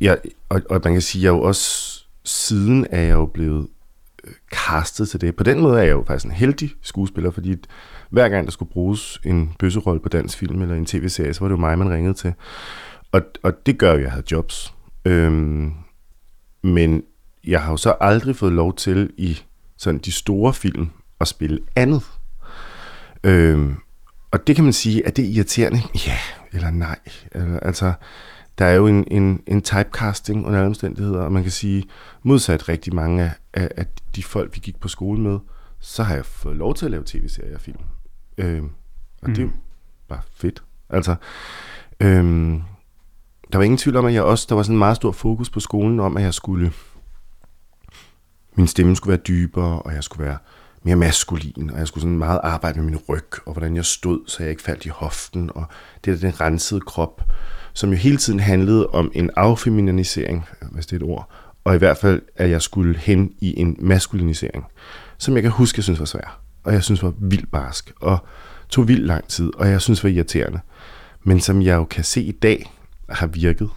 jeg, 0.01 0.19
og, 0.49 0.63
og 0.71 0.81
man 0.85 0.93
kan 0.93 1.03
sige, 1.03 1.21
at 1.21 1.25
jeg 1.25 1.31
jo 1.31 1.43
også 1.43 1.99
siden 2.25 2.87
er 2.91 3.01
jeg 3.01 3.13
jo 3.13 3.27
blevet 3.27 3.67
kastet 4.53 5.09
til 5.09 5.21
det. 5.21 5.37
På 5.37 5.45
den 5.45 5.61
måde 5.61 5.79
er 5.79 5.83
jeg 5.83 5.93
jo 5.93 6.05
faktisk 6.07 6.25
en 6.25 6.31
heldig 6.31 6.71
skuespiller, 6.83 7.31
fordi 7.31 7.57
hver 8.11 8.29
gang 8.29 8.45
der 8.47 8.53
skulle 8.53 8.73
bruges 8.73 9.21
en 9.25 9.53
bøsserolle 9.59 10.01
på 10.01 10.09
dansk 10.09 10.39
film 10.39 10.63
eller 10.63 10.75
en 10.75 10.87
tv-serie, 10.87 11.35
så 11.35 11.41
var 11.41 11.49
det 11.49 11.53
jo 11.53 11.61
mig, 11.61 11.79
man 11.79 11.91
ringede 11.91 12.15
til. 12.15 12.35
Og, 13.13 13.23
og 13.43 13.67
det 13.67 13.79
gør 13.79 13.91
jo, 13.91 13.97
at 13.97 14.03
jeg 14.03 14.11
havde 14.11 14.25
jobs. 14.33 14.75
Øhm, 15.05 15.73
men 16.63 17.03
jeg 17.47 17.63
har 17.63 17.71
jo 17.71 17.77
så 17.77 17.95
aldrig 18.01 18.37
fået 18.37 18.53
lov 18.53 18.77
til 18.77 19.11
i 19.17 19.39
sådan 19.77 20.01
de 20.01 20.13
store 20.13 20.55
film 20.55 20.91
at 21.21 21.29
spille 21.29 21.59
andet. 21.77 22.03
Øhm, 23.25 23.77
og 24.31 24.47
det 24.47 24.55
kan 24.57 24.65
man 24.65 24.73
sige, 24.73 25.07
at 25.07 25.17
det 25.17 25.25
er 25.25 25.29
irriterende? 25.29 25.81
Ja, 26.07 26.19
eller 26.53 26.71
nej. 26.71 26.99
Eller, 27.33 27.61
altså, 27.61 27.93
der 28.59 28.65
er 28.65 28.75
jo 28.75 28.87
en, 28.87 29.05
en, 29.11 29.43
en 29.47 29.63
typecasting 29.63 30.47
under 30.47 30.59
alle 30.59 30.67
omstændigheder, 30.67 31.21
og 31.21 31.33
man 31.33 31.43
kan 31.43 31.53
sige, 31.53 31.85
modsat 32.23 32.69
rigtig 32.69 32.95
mange 32.95 33.23
af, 33.23 33.31
af, 33.55 33.69
af 33.77 33.87
de 34.17 34.23
folk, 34.23 34.55
vi 34.55 34.61
gik 34.61 34.81
på 34.81 34.89
skole 34.89 35.21
med, 35.21 35.39
så 35.81 36.03
har 36.03 36.15
jeg 36.15 36.27
fået 36.27 36.57
lov 36.57 36.75
til 36.75 36.85
at 36.85 36.91
lave 36.91 37.03
tv-serier 37.07 37.55
og 37.55 37.61
film. 37.61 37.79
Øhm, 38.39 38.71
og 39.23 39.29
mm. 39.29 39.35
det 39.35 39.45
er 39.45 39.49
bare 40.09 40.21
fedt. 40.35 40.63
Altså, 40.91 41.15
øhm, 42.01 42.63
der 43.53 43.59
var 43.59 43.65
ingen 43.65 43.79
tvivl 43.79 43.97
om, 43.97 44.07
at 44.07 44.15
jeg 44.15 44.23
også, 44.23 44.47
der 44.49 44.55
var 44.55 44.63
sådan 44.63 44.75
en 44.75 44.79
meget 44.79 44.97
stor 44.97 45.13
fokus 45.13 45.51
på 45.51 45.61
skolen 45.61 46.01
om, 46.01 46.17
at 46.17 46.23
jeg 46.23 46.35
skulle, 46.35 46.73
min 48.55 48.67
stemme 48.67 48.97
skulle 48.97 49.13
være 49.13 49.23
dybere, 49.27 49.83
og 49.83 49.95
jeg 49.95 50.05
skulle 50.05 50.25
være 50.25 50.39
mere 50.83 50.97
maskulin, 50.97 51.71
og 51.71 51.79
jeg 51.79 51.89
skulle 51.89 52.03
sådan 52.03 52.19
meget 52.19 52.41
arbejde 52.43 52.81
med 52.81 52.91
min 52.91 53.01
ryg, 53.09 53.47
og 53.47 53.53
hvordan 53.53 53.77
jeg 53.77 53.85
stod, 53.85 54.21
så 54.27 54.43
jeg 54.43 54.51
ikke 54.51 54.63
faldt 54.63 54.87
i 54.87 54.89
hoften, 54.89 55.51
og 55.55 55.65
det 56.05 56.23
der 56.23 56.31
den 56.31 56.41
rensede 56.41 56.81
krop, 56.81 57.23
som 57.73 57.91
jo 57.91 57.97
hele 57.97 58.17
tiden 58.17 58.41
handlede 58.41 58.87
om 58.87 59.13
en 59.15 59.31
affeminisering, 59.37 60.45
hvis 60.71 60.87
det 60.87 60.93
er 60.93 61.05
et 61.05 61.11
ord, 61.11 61.31
og 61.65 61.75
i 61.75 61.79
hvert 61.79 61.97
fald, 61.97 62.23
at 62.37 62.51
jeg 62.51 62.63
skulle 62.63 62.99
hen 62.99 63.33
i 63.41 63.61
en 63.61 63.77
maskulinisering, 63.81 64.65
som 65.19 65.35
jeg 65.35 65.43
kan 65.43 65.53
huske, 65.53 65.79
jeg 65.79 65.85
synes 65.85 65.99
var 65.99 66.07
svær, 66.07 66.41
og 66.65 66.73
jeg 66.73 66.83
synes 66.83 67.03
var 67.03 67.13
vildt 67.19 67.51
barsk, 67.51 67.93
og 68.01 68.19
tog 68.69 68.89
vildt 68.89 69.07
lang 69.07 69.29
tid, 69.29 69.51
og 69.55 69.69
jeg 69.69 69.81
synes 69.81 70.05
var 70.05 70.11
irriterende, 70.11 70.61
men 71.23 71.41
som 71.41 71.63
jeg 71.63 71.75
jo 71.77 71.85
kan 71.85 72.05
se 72.05 72.23
i 72.23 72.33
dag, 72.33 72.73
har 73.09 73.27
virket, 73.27 73.71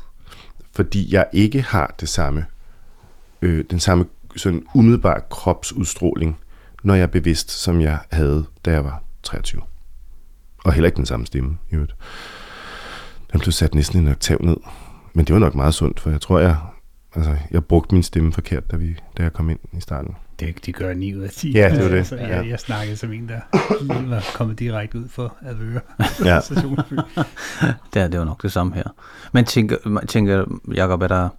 fordi 0.72 1.14
jeg 1.14 1.26
ikke 1.34 1.62
har 1.62 1.96
det 2.00 2.10
samme, 2.10 2.46
øh, 3.42 3.66
den 3.70 3.80
samme 3.80 4.06
sådan 4.36 4.66
umiddelbare 4.76 5.22
kropsudstråling, 5.30 6.38
når 6.84 6.94
jeg 6.94 7.04
er 7.04 7.08
bevidst, 7.08 7.52
som 7.52 7.82
jeg 7.82 8.00
havde, 8.12 8.46
da 8.66 8.72
jeg 8.72 8.84
var 8.84 9.04
23. 9.24 9.62
Og 10.64 10.74
heller 10.74 10.88
ikke 10.88 10.98
den 10.98 11.06
samme 11.06 11.26
stemme, 11.26 11.58
i 11.72 11.76
øvrigt. 11.76 11.96
Den 13.36 13.40
blev 13.40 13.52
sat 13.52 13.76
næsten 13.76 14.00
en 14.00 14.08
oktav 14.08 14.38
ned. 14.42 14.58
Men 15.14 15.26
det 15.26 15.34
var 15.34 15.40
nok 15.40 15.56
meget 15.56 15.74
sundt, 15.74 16.00
for 16.00 16.10
jeg 16.10 16.22
tror, 16.22 16.40
jeg, 16.40 16.58
altså, 17.16 17.36
jeg 17.52 17.66
brugte 17.66 17.96
min 17.96 18.04
stemme 18.04 18.34
forkert, 18.34 18.72
da, 18.72 18.76
vi, 18.76 18.96
da 19.18 19.24
jeg 19.24 19.34
kom 19.34 19.50
ind 19.50 19.60
i 19.78 19.82
starten. 19.82 20.16
Det, 20.40 20.66
de 20.66 20.72
gør 20.72 20.94
9 20.94 21.16
ud 21.16 21.22
af 21.22 21.30
10. 21.30 21.52
Ja, 21.52 21.70
det 21.76 21.84
var 21.84 21.90
det. 21.90 21.98
Altså, 21.98 22.16
jeg, 22.16 22.30
Ja. 22.30 22.50
jeg 22.50 22.60
snakkede 22.60 22.98
som 22.98 23.14
en, 23.14 23.30
der 23.30 23.40
lige 23.94 24.10
var 24.10 24.24
kommet 24.34 24.60
direkte 24.60 25.00
ud 25.00 25.08
for 25.10 25.36
Advøre. 25.46 25.80
Ja. 26.26 26.40
Stationsby. 26.46 26.94
Det 27.94 28.02
er, 28.02 28.08
det 28.08 28.20
var 28.20 28.26
nok 28.26 28.44
det 28.44 28.52
samme 28.52 28.76
her. 28.76 28.84
Men 29.34 29.46
tænker, 29.46 29.78
tænker 30.08 30.46
Jacob, 30.76 31.02
er 31.02 31.08
der, 31.08 31.30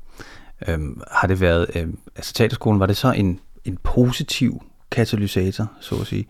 øhm, 0.68 1.00
har 1.11 1.28
det 1.28 1.40
været, 1.40 1.66
øhm, 1.74 1.98
altså 2.16 2.32
teaterskolen, 2.35 2.80
var 2.80 2.87
det 2.87 2.96
så 2.96 3.12
en, 3.12 3.40
en 3.64 3.78
positiv 3.82 4.62
katalysator, 4.90 5.72
så 5.80 5.94
at 5.94 6.06
sige? 6.06 6.26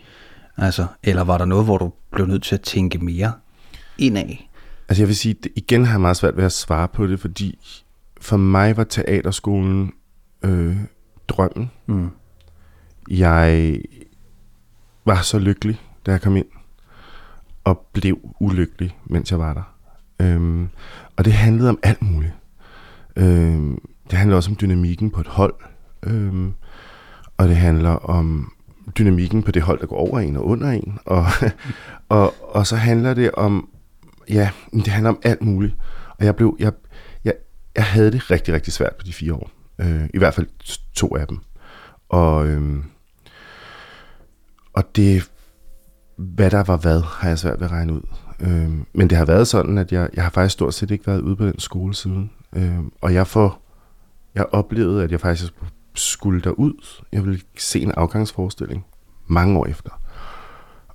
Altså, 0.57 0.87
eller 1.03 1.25
var 1.25 1.39
der 1.39 1.45
noget, 1.45 1.65
hvor 1.65 1.79
du 1.79 1.93
blev 2.13 2.27
nødt 2.27 2.43
til 2.43 2.55
at 2.55 2.61
tænke 2.61 2.99
mere 2.99 3.33
indad? 3.99 4.37
Altså 4.89 5.03
jeg 5.03 5.09
vil 5.09 5.17
sige, 5.17 5.35
det, 5.35 5.53
igen 5.57 5.85
har 5.85 5.93
jeg 5.93 6.01
meget 6.01 6.17
svært 6.17 6.37
ved 6.37 6.45
at 6.45 6.53
svare 6.53 6.89
på 6.89 7.07
det, 7.07 7.21
fordi 7.21 7.59
for 8.21 8.37
mig 8.37 8.77
var 8.77 8.85
teaterskolen 8.85 9.93
øh, 10.43 10.77
drømmen. 11.29 11.71
Mm. 11.87 12.11
Jeg 13.11 13.81
var 15.05 15.23
så 15.23 15.39
lykkelig, 15.39 15.81
da 16.07 16.11
jeg 16.11 16.21
kom 16.21 16.37
ind, 16.37 16.47
og 17.65 17.87
blev 17.93 18.19
ulykkelig, 18.41 18.99
mens 19.05 19.31
jeg 19.31 19.39
var 19.39 19.55
der. 19.55 19.77
Øhm, 20.21 20.69
og 21.17 21.25
det 21.25 21.33
handlede 21.33 21.69
om 21.69 21.79
alt 21.83 22.03
muligt. 22.03 22.33
Øhm, 23.17 23.79
det 24.11 24.19
handler 24.19 24.37
også 24.37 24.51
om 24.51 24.57
dynamikken 24.61 25.11
på 25.11 25.21
et 25.21 25.27
hold, 25.27 25.55
øhm, 26.03 26.55
og 27.37 27.49
det 27.49 27.57
handler 27.57 27.91
om 27.91 28.53
dynamikken 28.99 29.43
på 29.43 29.51
det 29.51 29.63
hold, 29.63 29.81
der 29.81 29.87
går 29.87 29.97
over 29.97 30.21
en 30.21 30.37
og 30.37 30.47
under 30.47 30.71
en, 30.71 30.99
og, 31.05 31.27
og, 32.09 32.55
og 32.55 32.67
så 32.67 32.77
handler 32.77 33.15
det 33.15 33.31
om, 33.33 33.69
ja, 34.29 34.51
det 34.73 34.89
handler 34.89 35.11
om 35.11 35.19
alt 35.23 35.43
muligt. 35.43 35.75
Og 36.19 36.25
jeg 36.25 36.37
blev, 36.37 36.57
jeg, 36.59 36.73
jeg, 37.25 37.35
jeg 37.77 37.85
havde 37.85 38.13
det 38.13 38.31
rigtig, 38.31 38.55
rigtig 38.55 38.73
svært 38.73 38.97
på 38.97 39.03
de 39.07 39.13
fire 39.13 39.35
år. 39.35 39.51
Øh, 39.79 40.09
I 40.15 40.19
hvert 40.19 40.35
fald 40.35 40.47
to 40.95 41.17
af 41.17 41.27
dem. 41.27 41.39
Og, 42.09 42.47
øh, 42.47 42.85
og 44.73 44.97
det, 44.97 45.31
hvad 46.17 46.51
der 46.51 46.63
var 46.63 46.77
hvad, 46.77 47.01
har 47.01 47.29
jeg 47.29 47.39
svært 47.39 47.61
ved 47.61 47.67
at 47.67 47.73
regne 47.73 47.93
ud. 47.93 48.03
Øh, 48.41 48.71
men 48.93 49.11
det 49.11 49.19
har 49.19 49.25
været 49.25 49.49
sådan, 49.49 49.79
at 49.79 49.93
jeg, 49.93 50.09
jeg 50.15 50.23
har 50.23 50.31
faktisk 50.31 50.53
stort 50.53 50.75
set 50.75 50.91
ikke 50.91 51.07
været 51.07 51.21
ude 51.21 51.37
på 51.37 51.47
den 51.47 51.59
skole 51.59 51.95
siden. 51.95 52.31
Øh, 52.57 52.79
og 53.01 53.15
jeg 53.15 53.27
får, 53.27 53.63
jeg 54.35 54.47
oplevede, 54.53 55.05
at 55.05 55.13
jeg 55.13 55.21
faktisk 55.21 55.53
skulle 55.95 56.41
derud. 56.41 57.03
Jeg 57.13 57.25
ville 57.25 57.41
se 57.59 57.81
en 57.81 57.93
afgangsforestilling 57.97 58.85
mange 59.27 59.59
år 59.59 59.67
efter. 59.67 59.91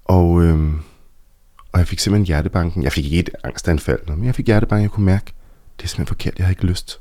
Og, 0.06 0.44
øh, 0.44 0.72
og 1.72 1.80
jeg 1.80 1.88
fik 1.88 2.00
simpelthen 2.00 2.26
hjertebanken. 2.26 2.84
Jeg 2.84 2.92
fik 2.92 3.06
ikke 3.06 3.20
et 3.20 3.30
angstanfald, 3.44 4.00
men 4.08 4.26
jeg 4.26 4.36
fik 4.36 4.46
hjertebanken. 4.46 4.84
Jeg 4.84 4.92
kunne 4.92 5.06
mærke, 5.06 5.34
det 5.78 5.84
er 5.84 5.88
simpelthen 5.88 6.08
forkert. 6.08 6.38
Jeg 6.38 6.46
har 6.46 6.50
ikke 6.50 6.66
lyst. 6.66 7.00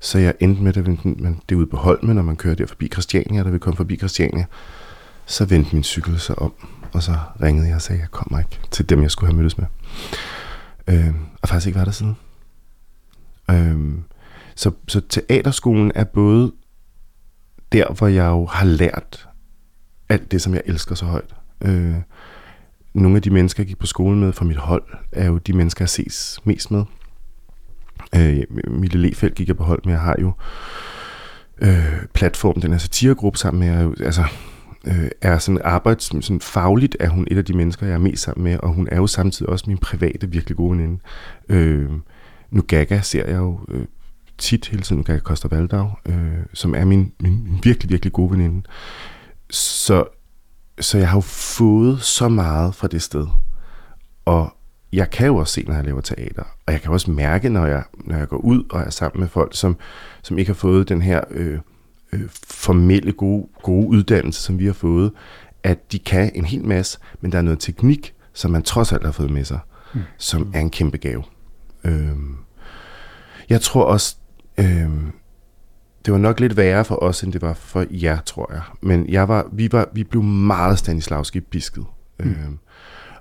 Så 0.00 0.18
jeg 0.18 0.34
endte 0.40 0.62
med, 0.62 0.76
at 0.76 0.86
man, 0.86 1.40
det 1.48 1.54
er 1.54 1.58
ude 1.58 1.66
på 1.66 1.76
Holmen, 1.76 2.16
når 2.16 2.22
man 2.22 2.36
kører 2.36 2.54
der 2.54 2.66
forbi 2.66 2.88
Christiania, 2.88 3.42
der 3.42 3.50
vi 3.50 3.58
kom 3.58 3.76
forbi 3.76 3.96
Christiania. 3.96 4.46
Så 5.26 5.44
vendte 5.44 5.74
min 5.74 5.84
cykel 5.84 6.20
sig 6.20 6.38
om, 6.38 6.52
og 6.92 7.02
så 7.02 7.18
ringede 7.42 7.66
jeg 7.66 7.74
og 7.74 7.82
sagde, 7.82 7.98
at 7.98 8.02
jeg 8.02 8.10
kommer 8.10 8.38
ikke 8.38 8.60
til 8.70 8.88
dem, 8.88 9.02
jeg 9.02 9.10
skulle 9.10 9.32
have 9.32 9.36
mødtes 9.36 9.58
med. 9.58 9.66
Øh, 10.86 11.14
og 11.42 11.48
faktisk 11.48 11.66
ikke 11.66 11.78
var 11.78 11.84
der 11.84 11.92
siden. 11.92 12.16
Øh, 13.50 13.98
så, 14.54 14.70
så 14.88 15.00
teaterskolen 15.00 15.92
er 15.94 16.04
både 16.04 16.52
der, 17.72 17.92
hvor 17.92 18.06
jeg 18.06 18.26
jo 18.26 18.46
har 18.46 18.66
lært 18.66 19.28
alt 20.08 20.30
det, 20.30 20.42
som 20.42 20.54
jeg 20.54 20.62
elsker 20.66 20.94
så 20.94 21.04
højt. 21.04 21.34
Øh, 21.60 21.94
nogle 22.94 23.16
af 23.16 23.22
de 23.22 23.30
mennesker, 23.30 23.62
jeg 23.62 23.68
gik 23.68 23.78
på 23.78 23.86
skole 23.86 24.16
med 24.16 24.32
fra 24.32 24.44
mit 24.44 24.56
hold, 24.56 24.82
er 25.12 25.26
jo 25.26 25.38
de 25.38 25.52
mennesker, 25.52 25.82
jeg 25.82 25.88
ses 25.88 26.40
mest 26.44 26.70
med. 26.70 26.84
Øh, 28.16 28.42
Mille 28.68 29.00
Lefeldt 29.00 29.34
gik 29.34 29.48
jeg 29.48 29.56
på 29.56 29.64
hold 29.64 29.80
med. 29.84 29.92
Jeg 29.92 30.00
har 30.00 30.16
jo 30.20 30.32
øh, 31.60 32.06
platformen, 32.14 32.62
den 32.62 32.70
her 32.70 32.78
satiregruppe 32.78 33.38
sammen 33.38 33.60
med. 33.60 33.68
Jeg, 33.68 34.06
altså, 34.06 34.24
øh, 34.84 35.10
er 35.20 35.38
sådan 35.38 35.60
arbejds, 35.64 36.04
sådan 36.24 36.40
fagligt 36.40 36.96
er 37.00 37.08
hun 37.08 37.26
et 37.30 37.38
af 37.38 37.44
de 37.44 37.52
mennesker, 37.52 37.86
jeg 37.86 37.94
er 37.94 37.98
mest 37.98 38.22
sammen 38.22 38.44
med, 38.44 38.58
og 38.58 38.72
hun 38.72 38.88
er 38.92 38.96
jo 38.96 39.06
samtidig 39.06 39.48
også 39.48 39.64
min 39.68 39.78
private, 39.78 40.30
virkelig 40.30 40.56
gode 40.56 40.78
veninde. 40.78 40.98
Øh, 41.48 41.90
nu 42.50 42.62
Gaga 42.68 43.00
ser 43.00 43.26
jeg 43.26 43.36
jo 43.36 43.60
øh, 43.68 43.86
tit 44.38 44.68
hele 44.68 44.82
tiden, 44.82 45.04
Gaga 45.04 45.18
Koster 45.18 45.48
Valdau, 45.48 45.90
øh, 46.06 46.14
som 46.54 46.74
er 46.74 46.84
min, 46.84 47.12
min 47.20 47.60
virkelig, 47.62 47.90
virkelig 47.90 48.12
gode 48.12 48.30
veninde. 48.30 48.62
Så, 49.50 50.04
så 50.80 50.98
jeg 50.98 51.08
har 51.08 51.16
jo 51.16 51.20
fået 51.20 52.02
så 52.02 52.28
meget 52.28 52.74
fra 52.74 52.88
det 52.88 53.02
sted. 53.02 53.26
Og 54.24 54.56
jeg 54.92 55.10
kan 55.10 55.26
jo 55.26 55.36
også 55.36 55.52
se, 55.52 55.64
når 55.66 55.74
jeg 55.74 55.84
laver 55.84 56.00
teater, 56.00 56.42
og 56.66 56.72
jeg 56.72 56.80
kan 56.80 56.92
også 56.92 57.10
mærke, 57.10 57.48
når 57.48 57.66
jeg, 57.66 57.84
når 57.94 58.16
jeg 58.16 58.28
går 58.28 58.36
ud 58.36 58.64
og 58.70 58.80
er 58.80 58.90
sammen 58.90 59.20
med 59.20 59.28
folk, 59.28 59.56
som, 59.56 59.76
som 60.22 60.38
ikke 60.38 60.48
har 60.48 60.54
fået 60.54 60.88
den 60.88 61.02
her 61.02 61.20
øh, 61.30 61.58
øh, 62.12 62.22
formelle 62.48 63.12
gode, 63.12 63.46
gode 63.62 63.86
uddannelse, 63.86 64.42
som 64.42 64.58
vi 64.58 64.66
har 64.66 64.72
fået, 64.72 65.12
at 65.62 65.92
de 65.92 65.98
kan 65.98 66.30
en 66.34 66.44
hel 66.44 66.64
masse, 66.64 66.98
men 67.20 67.32
der 67.32 67.38
er 67.38 67.42
noget 67.42 67.60
teknik, 67.60 68.14
som 68.32 68.50
man 68.50 68.62
trods 68.62 68.92
alt 68.92 69.04
har 69.04 69.12
fået 69.12 69.30
med 69.30 69.44
sig, 69.44 69.58
mm. 69.94 70.00
som 70.18 70.50
er 70.54 70.60
en 70.60 70.70
kæmpe 70.70 70.96
gave. 70.98 71.22
Øh, 71.84 72.16
jeg 73.48 73.60
tror 73.60 73.84
også, 73.84 74.16
øh, 74.58 74.90
det 76.06 76.12
var 76.12 76.18
nok 76.18 76.40
lidt 76.40 76.56
værre 76.56 76.84
for 76.84 77.02
os, 77.02 77.22
end 77.22 77.32
det 77.32 77.42
var 77.42 77.54
for 77.54 77.84
jer, 77.90 78.18
tror 78.20 78.52
jeg. 78.52 78.62
Men 78.80 79.08
jeg 79.08 79.28
var, 79.28 79.48
vi, 79.52 79.72
var, 79.72 79.88
vi 79.92 80.04
blev 80.04 80.22
meget 80.22 80.78
Stanislavski-bisket. 80.78 81.84
Mm. 82.20 82.30
Øh, 82.30 82.36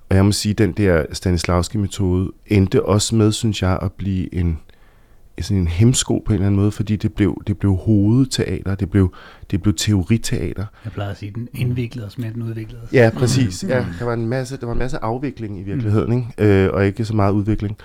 og 0.10 0.15
jeg 0.15 0.26
må 0.26 0.32
sige, 0.32 0.52
at 0.52 0.58
den 0.58 0.72
der 0.72 1.06
Stanislavski-metode 1.13 2.32
endte 2.46 2.86
også 2.86 3.15
med, 3.15 3.32
synes 3.32 3.62
jeg, 3.62 3.80
at 3.82 3.92
blive 3.92 4.34
en, 4.36 4.60
sådan 5.42 5.58
en 5.58 5.68
hemsko 5.68 6.24
på 6.26 6.34
en 6.34 6.34
eller 6.34 6.46
anden 6.48 6.60
måde, 6.62 6.72
fordi 6.72 6.96
det 6.96 7.13
blev, 7.13 7.42
det 7.48 7.58
blev 7.58 7.76
hovedteater, 7.76 8.76
det 8.76 8.89
blev, 8.89 9.13
det 9.52 9.62
blev 9.62 9.76
teoriteater. 9.76 10.65
Jeg 10.84 10.92
plejer 10.92 11.12
at 11.12 11.18
sige, 11.18 11.30
at 11.30 11.36
den 11.36 11.48
indviklede 11.54 12.08
os 12.08 12.18
mere, 12.18 12.34
den 12.34 12.42
udviklede 12.42 12.82
os. 12.84 12.94
Ja, 12.94 13.12
præcis. 13.13 13.63
Ja, 13.63 13.86
der 14.00 14.06
var 14.06 14.13
en 14.13 14.28
masse, 14.28 14.58
der 14.58 14.65
var 14.65 14.74
en 14.74 14.80
masse 14.80 14.98
afvikling 14.98 15.60
i 15.60 15.63
virkeligheden, 15.63 16.13
ikke? 16.13 16.63
Øh, 16.65 16.74
og 16.74 16.86
ikke 16.86 17.06
så 17.06 17.15
meget 17.15 17.32
udvikling. 17.32 17.78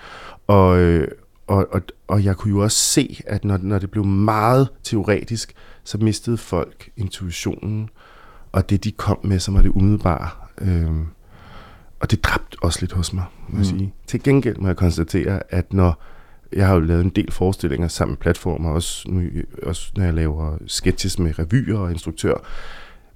Og, 0.47 0.79
øh, 0.79 1.07
og, 1.47 1.67
og, 1.71 1.81
og 2.07 2.23
jeg 2.23 2.35
kunne 2.35 2.53
jo 2.53 2.63
også 2.63 2.77
se, 2.77 3.21
at 3.27 3.45
når, 3.45 3.57
når 3.57 3.79
det 3.79 3.91
blev 3.91 4.05
meget 4.05 4.69
teoretisk, 4.83 5.53
så 5.83 5.97
mistede 5.97 6.37
folk 6.37 6.89
intuitionen, 6.97 7.89
og 8.51 8.69
det 8.69 8.83
de 8.83 8.91
kom 8.91 9.19
med, 9.23 9.39
som 9.39 9.53
var 9.53 9.61
det 9.61 9.69
umiddelbare. 9.69 10.29
Øh, 10.61 10.91
og 11.99 12.11
det 12.11 12.23
dræbte 12.23 12.57
også 12.61 12.79
lidt 12.81 12.91
hos 12.91 13.13
mig, 13.13 13.25
må 13.47 13.57
jeg 13.57 13.71
mm. 13.71 13.79
sige. 13.79 13.93
Til 14.07 14.23
gengæld 14.23 14.57
må 14.57 14.67
jeg 14.67 14.75
konstatere, 14.75 15.53
at 15.53 15.73
når 15.73 16.03
jeg 16.53 16.67
har 16.67 16.73
jo 16.73 16.79
lavet 16.79 17.03
en 17.03 17.09
del 17.09 17.31
forestillinger 17.31 17.87
sammen 17.87 18.11
med 18.11 18.17
platformer, 18.17 18.69
også, 18.69 19.09
nu, 19.09 19.29
også 19.63 19.91
når 19.97 20.03
jeg 20.03 20.13
laver 20.13 20.57
sketches 20.67 21.19
med 21.19 21.39
revyer 21.39 21.77
og 21.77 21.91
instruktør, 21.91 22.37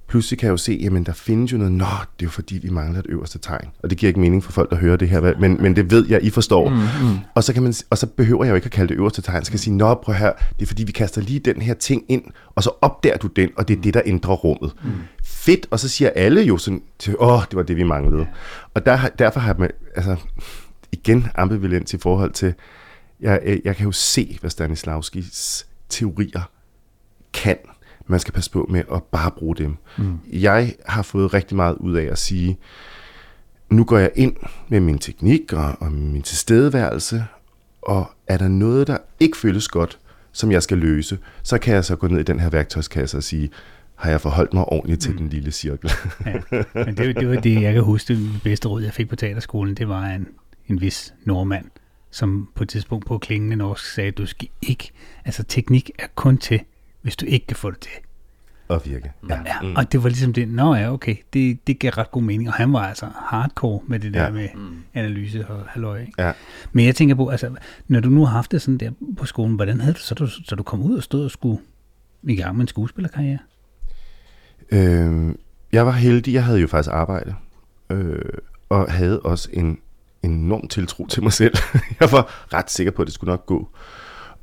pludselig 0.10 0.39
kan 0.39 0.48
jeg 0.48 0.52
jo 0.52 0.58
se, 0.58 0.80
jamen 0.82 1.04
der 1.04 1.13
findes 1.13 1.52
jo 1.52 1.58
noget, 1.58 1.74
nå, 1.74 1.86
det 1.86 2.26
er 2.26 2.28
jo 2.28 2.30
fordi, 2.30 2.58
vi 2.58 2.69
mangler 2.69 3.00
et 3.00 3.06
øverste 3.10 3.39
tegn. 3.39 3.69
Og 3.84 3.89
det 3.89 3.98
giver 3.98 4.08
ikke 4.08 4.19
mening 4.19 4.43
for 4.43 4.52
folk, 4.52 4.69
der 4.69 4.76
hører 4.76 4.98
det 4.98 5.10
her, 5.10 5.39
men, 5.39 5.62
men 5.62 5.76
det 5.76 5.91
ved 5.91 6.08
jeg, 6.08 6.24
I 6.24 6.30
forstår. 6.30 6.69
Mm, 6.69 6.76
mm. 6.76 7.17
Og, 7.36 7.43
så 7.43 7.54
kan 7.54 7.63
man, 7.63 7.74
og 7.89 7.98
så 7.98 8.08
behøver 8.08 8.43
jeg 8.43 8.52
jo 8.52 8.56
ikke 8.56 8.65
at 8.65 8.72
kalde 8.72 8.89
det 8.89 8.95
øverste 8.95 9.22
tegn. 9.22 9.36
Jeg 9.36 9.45
skal 9.45 9.60
sige, 9.60 9.76
nå, 9.76 9.93
prøv 9.93 10.15
her, 10.15 10.34
det 10.60 10.62
er 10.62 10.67
fordi, 10.67 10.84
vi 10.84 10.91
kaster 10.91 11.22
lige 11.22 11.39
den 11.39 11.62
her 11.62 11.74
ting 11.74 12.04
ind, 12.08 12.24
og 12.56 12.63
så 12.63 12.72
opdager 12.82 13.17
du 13.17 13.28
den, 13.28 13.50
og 13.58 13.67
det 13.67 13.78
er 13.78 13.82
det, 13.82 13.93
der 13.93 14.02
ændrer 14.06 14.34
rummet. 14.34 14.74
Mm. 14.84 14.91
Fedt, 15.24 15.67
og 15.72 15.80
så 15.80 15.89
siger 15.89 16.10
alle 16.15 16.41
jo 16.41 16.58
sådan, 16.58 16.82
åh, 17.19 17.41
det 17.50 17.56
var 17.56 17.63
det, 17.63 17.78
vi 17.78 17.84
manglede. 17.84 18.28
Og 18.74 18.86
der, 18.86 19.08
derfor 19.19 19.39
har 19.39 19.56
jeg, 19.60 19.69
altså, 19.95 20.15
igen 20.91 21.28
ambivalent 21.36 21.93
i 21.93 21.98
forhold 21.98 22.32
til, 22.32 22.54
jeg, 23.22 23.60
jeg 23.65 23.76
kan 23.76 23.86
jo 23.86 23.91
se, 23.91 24.38
hvad 24.41 24.50
Stanislavskis 24.50 25.67
teorier 25.89 26.52
kan. 27.34 27.58
Man 28.10 28.19
skal 28.19 28.34
passe 28.34 28.52
på 28.52 28.67
med 28.69 28.84
at 28.93 29.04
bare 29.04 29.32
bruge 29.32 29.56
dem. 29.56 29.78
Mm. 29.98 30.19
Jeg 30.32 30.76
har 30.86 31.02
fået 31.02 31.34
rigtig 31.34 31.56
meget 31.56 31.76
ud 31.76 31.95
af 31.95 32.06
at 32.06 32.17
sige, 32.17 32.58
nu 33.69 33.84
går 33.84 33.98
jeg 33.98 34.12
ind 34.15 34.36
med 34.69 34.80
min 34.80 35.00
teknik 35.00 35.54
og, 35.54 35.76
og 35.80 35.91
min 35.91 36.22
tilstedeværelse, 36.22 37.26
og 37.82 38.12
er 38.28 38.38
der 38.38 38.48
noget, 38.48 38.88
der 38.88 38.98
ikke 39.19 39.38
føles 39.38 39.67
godt, 39.67 40.00
som 40.32 40.52
jeg 40.52 40.63
skal 40.63 40.78
løse, 40.78 41.17
så 41.43 41.58
kan 41.58 41.74
jeg 41.74 41.86
så 41.86 41.95
gå 41.95 42.08
ned 42.08 42.19
i 42.19 42.24
den 42.24 42.39
her 42.39 42.50
værktøjskasse 42.50 43.17
og 43.17 43.24
sige, 43.24 43.50
har 43.95 44.10
jeg 44.10 44.22
forholdt 44.22 44.54
mig 44.54 44.65
ordentligt 44.65 45.02
til 45.02 45.12
mm. 45.12 45.17
den 45.17 45.30
lille 45.30 45.52
cirkel. 45.52 45.91
ja, 46.26 46.63
men 46.74 46.98
det, 46.98 47.15
det 47.15 47.30
var 47.30 47.36
det, 47.36 47.62
jeg 47.62 47.74
kan 47.74 47.84
huske, 47.84 48.13
det 48.13 48.41
bedste 48.43 48.67
råd, 48.67 48.82
jeg 48.82 48.93
fik 48.93 49.10
på 49.10 49.15
teaterskolen, 49.15 49.76
det 49.76 49.89
var 49.89 50.06
en, 50.06 50.28
en 50.67 50.82
vis 50.82 51.13
nordmand, 51.26 51.65
som 52.12 52.50
på 52.56 52.63
et 52.63 52.69
tidspunkt 52.69 53.06
på 53.06 53.17
klingende 53.17 53.56
norsk 53.56 53.86
sagde, 53.86 54.12
du 54.12 54.26
skal 54.26 54.48
ikke, 54.62 54.91
altså 55.26 55.43
teknik 55.43 55.91
er 56.00 56.08
kun 56.15 56.38
til, 56.38 56.62
hvis 57.01 57.15
du 57.15 57.25
ikke 57.25 57.47
kan 57.47 57.57
få 57.57 57.71
det 57.71 57.79
til. 57.79 57.91
At 58.69 58.81
virke. 58.85 59.12
Ja, 59.29 59.39
ja. 59.45 59.62
Mm. 59.62 59.75
og 59.75 59.91
det 59.91 60.03
var 60.03 60.09
ligesom 60.09 60.33
det, 60.33 60.47
nå 60.47 60.75
ja, 60.75 60.93
okay, 60.93 61.15
det, 61.33 61.67
det 61.67 61.79
gav 61.79 61.91
ret 61.91 62.12
god 62.12 62.21
mening, 62.21 62.49
og 62.49 62.53
han 62.55 62.73
var 62.73 62.88
altså 62.88 63.07
hardcore 63.15 63.79
med 63.88 63.99
det 63.99 64.13
der 64.13 64.23
ja. 64.23 64.31
med 64.31 64.47
mm. 64.55 64.77
analyse 64.93 65.47
og 65.47 65.63
halløj. 65.67 65.99
Ikke? 66.01 66.23
Ja. 66.23 66.31
Men 66.71 66.85
jeg 66.85 66.95
tænker 66.95 67.15
på, 67.15 67.29
altså, 67.29 67.55
når 67.88 67.99
du 67.99 68.09
nu 68.09 68.25
har 68.25 68.31
haft 68.31 68.51
det 68.51 68.62
sådan 68.62 68.77
der 68.77 68.91
på 69.17 69.25
skolen, 69.25 69.55
hvordan 69.55 69.79
havde 69.79 69.93
du 69.93 69.99
så, 69.99 70.15
du, 70.15 70.27
så 70.27 70.55
du 70.55 70.63
kom 70.63 70.81
ud 70.81 70.97
og 70.97 71.03
stod 71.03 71.25
og 71.25 71.31
skulle 71.31 71.59
i 72.23 72.35
gang 72.35 72.55
med 72.55 72.62
en 72.62 72.67
skuespillerkarriere? 72.67 73.39
Øh, 74.71 75.35
jeg 75.71 75.85
var 75.85 75.91
heldig, 75.91 76.33
jeg 76.33 76.43
havde 76.43 76.59
jo 76.59 76.67
faktisk 76.67 76.93
arbejde, 76.93 77.35
øh, 77.89 78.21
og 78.69 78.91
havde 78.91 79.19
også 79.19 79.49
en 79.53 79.79
enorm 80.23 80.67
tiltro 80.67 81.07
til 81.07 81.23
mig 81.23 81.33
selv. 81.33 81.53
jeg 81.99 82.12
var 82.12 82.53
ret 82.53 82.71
sikker 82.71 82.91
på, 82.91 83.01
at 83.01 83.05
det 83.05 83.13
skulle 83.13 83.31
nok 83.31 83.45
gå. 83.45 83.69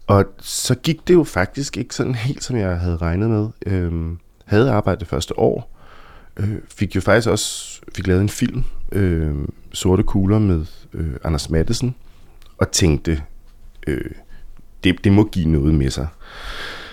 Og 0.06 0.24
så 0.38 0.74
gik 0.74 1.08
det 1.08 1.14
jo 1.14 1.24
faktisk 1.24 1.76
ikke 1.76 1.94
sådan 1.94 2.14
helt, 2.14 2.44
som 2.44 2.56
jeg 2.56 2.80
havde 2.80 2.96
regnet 2.96 3.30
med. 3.30 3.48
Øhm, 3.66 4.18
havde 4.44 4.70
arbejdet 4.70 5.00
det 5.00 5.08
første 5.08 5.38
år. 5.38 5.76
Øh, 6.36 6.58
fik 6.76 6.96
jo 6.96 7.00
faktisk 7.00 7.28
også 7.28 7.80
fik 7.94 8.06
lavet 8.06 8.20
en 8.20 8.28
film, 8.28 8.64
øh, 8.92 9.34
Sorte 9.72 10.02
Kugler 10.02 10.38
med 10.38 10.66
øh, 10.92 11.14
Anders 11.24 11.50
Mattesen, 11.50 11.94
og 12.58 12.70
tænkte, 12.70 13.22
øh, 13.86 14.10
det, 14.84 15.04
det 15.04 15.12
må 15.12 15.24
give 15.24 15.48
noget 15.48 15.74
med 15.74 15.90
sig. 15.90 16.06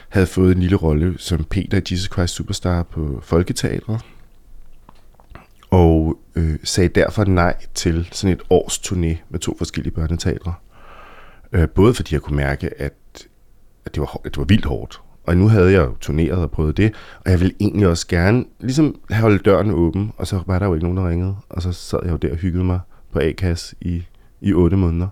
Havde 0.10 0.28
fået 0.28 0.56
en 0.56 0.62
lille 0.62 0.76
rolle 0.76 1.16
som 1.18 1.44
Peter 1.44 1.78
i 1.78 1.82
Jesus 1.92 2.12
Christ 2.14 2.34
Superstar 2.34 2.84
på 2.84 3.20
Folketeatret, 3.24 4.02
og 5.70 6.20
øh, 6.36 6.56
sagde 6.64 6.90
derfor 6.90 7.24
nej 7.24 7.56
til 7.74 8.10
sådan 8.12 8.34
et 8.34 8.42
års 8.50 8.78
turné 8.78 9.18
med 9.30 9.40
to 9.40 9.56
forskellige 9.58 9.94
børneteatre. 9.94 10.54
Øh, 11.54 11.70
både 11.70 11.94
fordi 11.94 12.14
jeg 12.14 12.22
kunne 12.22 12.38
mærke, 12.38 12.82
at, 12.82 12.94
at, 13.86 13.96
det, 13.96 14.02
var, 14.02 14.22
at 14.26 14.32
det 14.32 14.38
var 14.38 14.44
vildt 14.44 14.66
hårdt, 14.66 15.02
Og 15.24 15.38
nu 15.38 15.48
havde 15.48 15.72
jeg 15.72 15.82
jo 15.82 15.96
turneret 16.02 16.40
og 16.40 16.52
prøvet 16.52 16.78
det, 16.78 16.94
og 17.26 17.32
jeg 17.32 17.40
ville 17.40 17.56
egentlig 17.60 17.88
også 17.88 18.08
gerne 18.08 18.46
ligesom 18.60 19.00
holde 19.12 19.38
døren 19.38 19.72
åben, 19.72 20.12
og 20.18 20.28
så 20.28 20.44
var 20.48 20.60
der 20.60 20.66
jo 20.66 20.74
ikke 20.74 20.86
nogen, 20.86 20.98
der 20.98 21.10
ringede. 21.10 21.36
Og 21.50 21.62
så 21.62 21.72
sad 21.72 22.00
jeg 22.04 22.12
jo 22.12 22.18
der 22.18 22.32
og 22.32 22.38
hyggede 22.38 22.64
mig 22.64 22.80
på 23.12 23.20
A-kasse 23.20 23.76
i, 23.82 24.04
i 24.42 24.54
otte 24.54 24.78
måneder. 24.78 25.08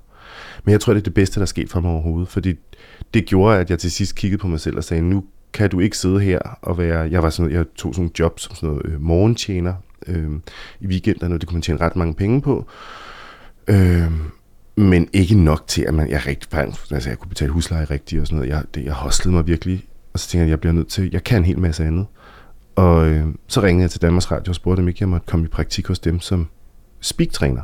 Men 0.64 0.72
jeg 0.72 0.82
tror, 0.82 0.94
det 0.94 1.00
er 1.00 1.04
det 1.04 1.14
bedste, 1.14 1.36
der 1.36 1.42
er 1.42 1.46
sket 1.46 1.70
for 1.70 1.80
mig 1.80 1.92
overhovedet, 1.92 2.28
fordi 2.28 2.56
det 3.14 3.26
gjorde, 3.26 3.60
at 3.60 3.70
jeg 3.70 3.80
til 3.80 3.92
sidst 3.92 4.16
kiggede 4.16 4.42
på 4.42 4.48
mig 4.48 4.60
selv 4.60 4.78
og 4.78 4.84
sagde, 4.84 5.04
nu 5.04 5.24
kan 5.54 5.70
du 5.70 5.80
ikke 5.80 5.98
sidde 5.98 6.20
her 6.20 6.40
og 6.62 6.78
være... 6.78 7.00
Jeg, 7.12 7.24
var 7.24 7.30
sådan, 7.30 7.52
jeg 7.52 7.66
tog 7.76 7.96
sådan 7.96 8.06
en 8.06 8.12
job 8.20 8.40
som 8.40 8.56
sådan 8.56 8.70
noget 8.70 8.86
øh, 8.86 9.02
morgentjener 9.02 9.74
øh, 10.08 10.30
i 10.80 10.88
weekenderne, 10.88 11.36
og 11.36 11.42
det 11.42 11.50
kunne 11.50 11.56
man 11.56 11.62
tjene 11.62 11.82
ret 11.82 11.96
mange 11.96 12.14
penge 12.14 12.42
på. 12.42 12.66
Øh, 13.68 14.12
men 14.76 15.08
ikke 15.14 15.36
nok 15.36 15.68
til, 15.68 15.82
at 15.82 15.94
man, 15.94 16.10
jeg, 16.10 16.28
rigtig, 16.28 16.60
altså, 16.60 17.10
jeg 17.10 17.20
kunne 17.20 17.30
betale 17.30 17.52
husleje 17.52 17.86
rigtigt 17.86 18.22
og 18.22 18.28
sådan 18.28 18.38
noget. 18.38 18.50
Jeg, 18.50 18.64
det, 18.76 18.86
jeg 18.86 18.94
hostlede 18.94 19.36
mig 19.36 19.48
virkelig, 19.48 19.86
og 20.14 20.20
så 20.20 20.28
tænkte 20.28 20.40
jeg, 20.40 20.46
at 20.46 20.50
jeg 20.50 20.60
bliver 20.60 20.74
nødt 20.74 20.88
til, 20.88 21.10
jeg 21.12 21.24
kan 21.24 21.38
en 21.38 21.46
hel 21.46 21.60
masse 21.60 21.86
andet. 21.86 22.06
Og 22.76 23.08
øh, 23.08 23.28
så 23.48 23.62
ringede 23.62 23.84
jeg 23.84 23.92
til 23.92 24.02
Danmarks 24.02 24.32
Radio 24.32 24.52
og 24.52 24.56
spurgte, 24.56 24.82
om 24.82 24.88
ikke 24.88 24.98
jeg 25.02 25.10
måtte 25.10 25.26
komme 25.28 25.46
i 25.46 25.50
praktik 25.50 25.88
hos 25.88 26.00
dem 26.00 26.20
som 26.20 26.48
speaktræner. 27.02 27.62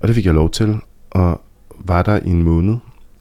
Og 0.00 0.08
det 0.08 0.14
fik 0.14 0.26
jeg 0.26 0.34
lov 0.34 0.50
til, 0.50 0.76
og 1.10 1.40
var 1.78 2.02
der 2.02 2.20
i 2.20 2.28
en 2.28 2.42
måned, 2.42 2.76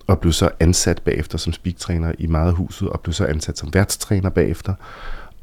og 0.07 0.19
blev 0.19 0.33
så 0.33 0.49
ansat 0.59 1.01
bagefter 1.05 1.37
som 1.37 1.53
speaktræner 1.53 2.11
i 2.19 2.27
meget 2.27 2.53
huset, 2.53 2.89
og 2.89 2.99
blev 3.01 3.13
så 3.13 3.25
ansat 3.25 3.57
som 3.57 3.73
værtstræner 3.73 4.29
bagefter. 4.29 4.73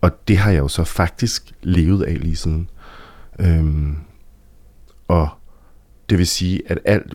Og 0.00 0.28
det 0.28 0.38
har 0.38 0.50
jeg 0.50 0.58
jo 0.58 0.68
så 0.68 0.84
faktisk 0.84 1.52
levet 1.62 2.02
af 2.02 2.20
lige 2.20 2.36
siden. 2.36 2.70
Øhm, 3.38 3.96
og 5.08 5.28
det 6.10 6.18
vil 6.18 6.26
sige, 6.26 6.62
at 6.66 6.78
alt, 6.84 7.12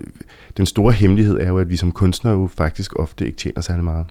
den 0.58 0.65
store 0.65 0.93
hemmelighed 0.93 1.38
er 1.39 1.47
jo, 1.47 1.58
at 1.58 1.69
vi 1.69 1.78
som 1.78 1.91
kunstnere 1.91 2.34
jo 2.34 2.49
faktisk 2.58 2.99
ofte 2.99 3.25
ikke 3.25 3.38
tjener 3.38 3.62
særlig 3.62 3.84
meget. 3.84 4.06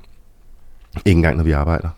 Ikke 0.97 1.17
engang, 1.17 1.37
når 1.37 1.45
vi 1.45 1.53
arbejder. 1.53 1.89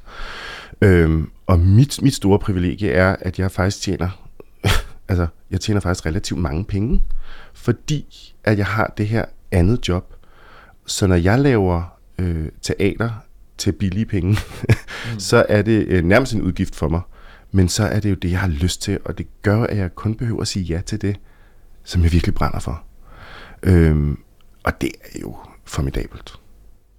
Øhm, 0.82 1.30
og 1.46 1.58
mit, 1.58 2.02
mit 2.02 2.14
store 2.14 2.38
privilegie 2.38 2.90
er, 2.92 3.16
at 3.20 3.38
jeg 3.38 3.50
faktisk 3.50 3.82
tjener, 3.82 4.28
altså, 5.08 5.26
jeg 5.50 5.60
tjener 5.60 5.80
faktisk 5.80 6.06
relativt 6.06 6.40
mange 6.40 6.64
penge, 6.64 7.02
fordi 7.54 8.34
at 8.44 8.58
jeg 8.58 8.66
har 8.66 8.94
det 8.96 9.08
her 9.08 9.24
andet 9.50 9.88
job. 9.88 10.14
Så 10.86 11.06
når 11.06 11.16
jeg 11.16 11.38
laver 11.38 11.98
øh, 12.18 12.48
teater 12.62 13.10
til 13.58 13.72
billige 13.72 14.06
penge, 14.06 14.30
mm. 15.12 15.18
så 15.18 15.46
er 15.48 15.62
det 15.62 15.86
øh, 15.88 16.04
nærmest 16.04 16.34
en 16.34 16.42
udgift 16.42 16.74
for 16.74 16.88
mig. 16.88 17.00
Men 17.52 17.68
så 17.68 17.84
er 17.84 18.00
det 18.00 18.10
jo 18.10 18.14
det, 18.14 18.30
jeg 18.30 18.40
har 18.40 18.48
lyst 18.48 18.82
til, 18.82 18.98
og 19.04 19.18
det 19.18 19.26
gør, 19.42 19.62
at 19.62 19.76
jeg 19.76 19.94
kun 19.94 20.14
behøver 20.14 20.40
at 20.40 20.48
sige 20.48 20.64
ja 20.64 20.80
til 20.86 21.02
det, 21.02 21.16
som 21.90 22.03
jeg 22.03 22.12
virkelig 22.12 22.35
brænder 22.35 22.59
for. 22.59 22.83
Øhm, 23.62 24.18
og 24.64 24.81
det 24.81 24.90
er 25.14 25.18
jo 25.20 25.37
formidabelt. 25.64 26.35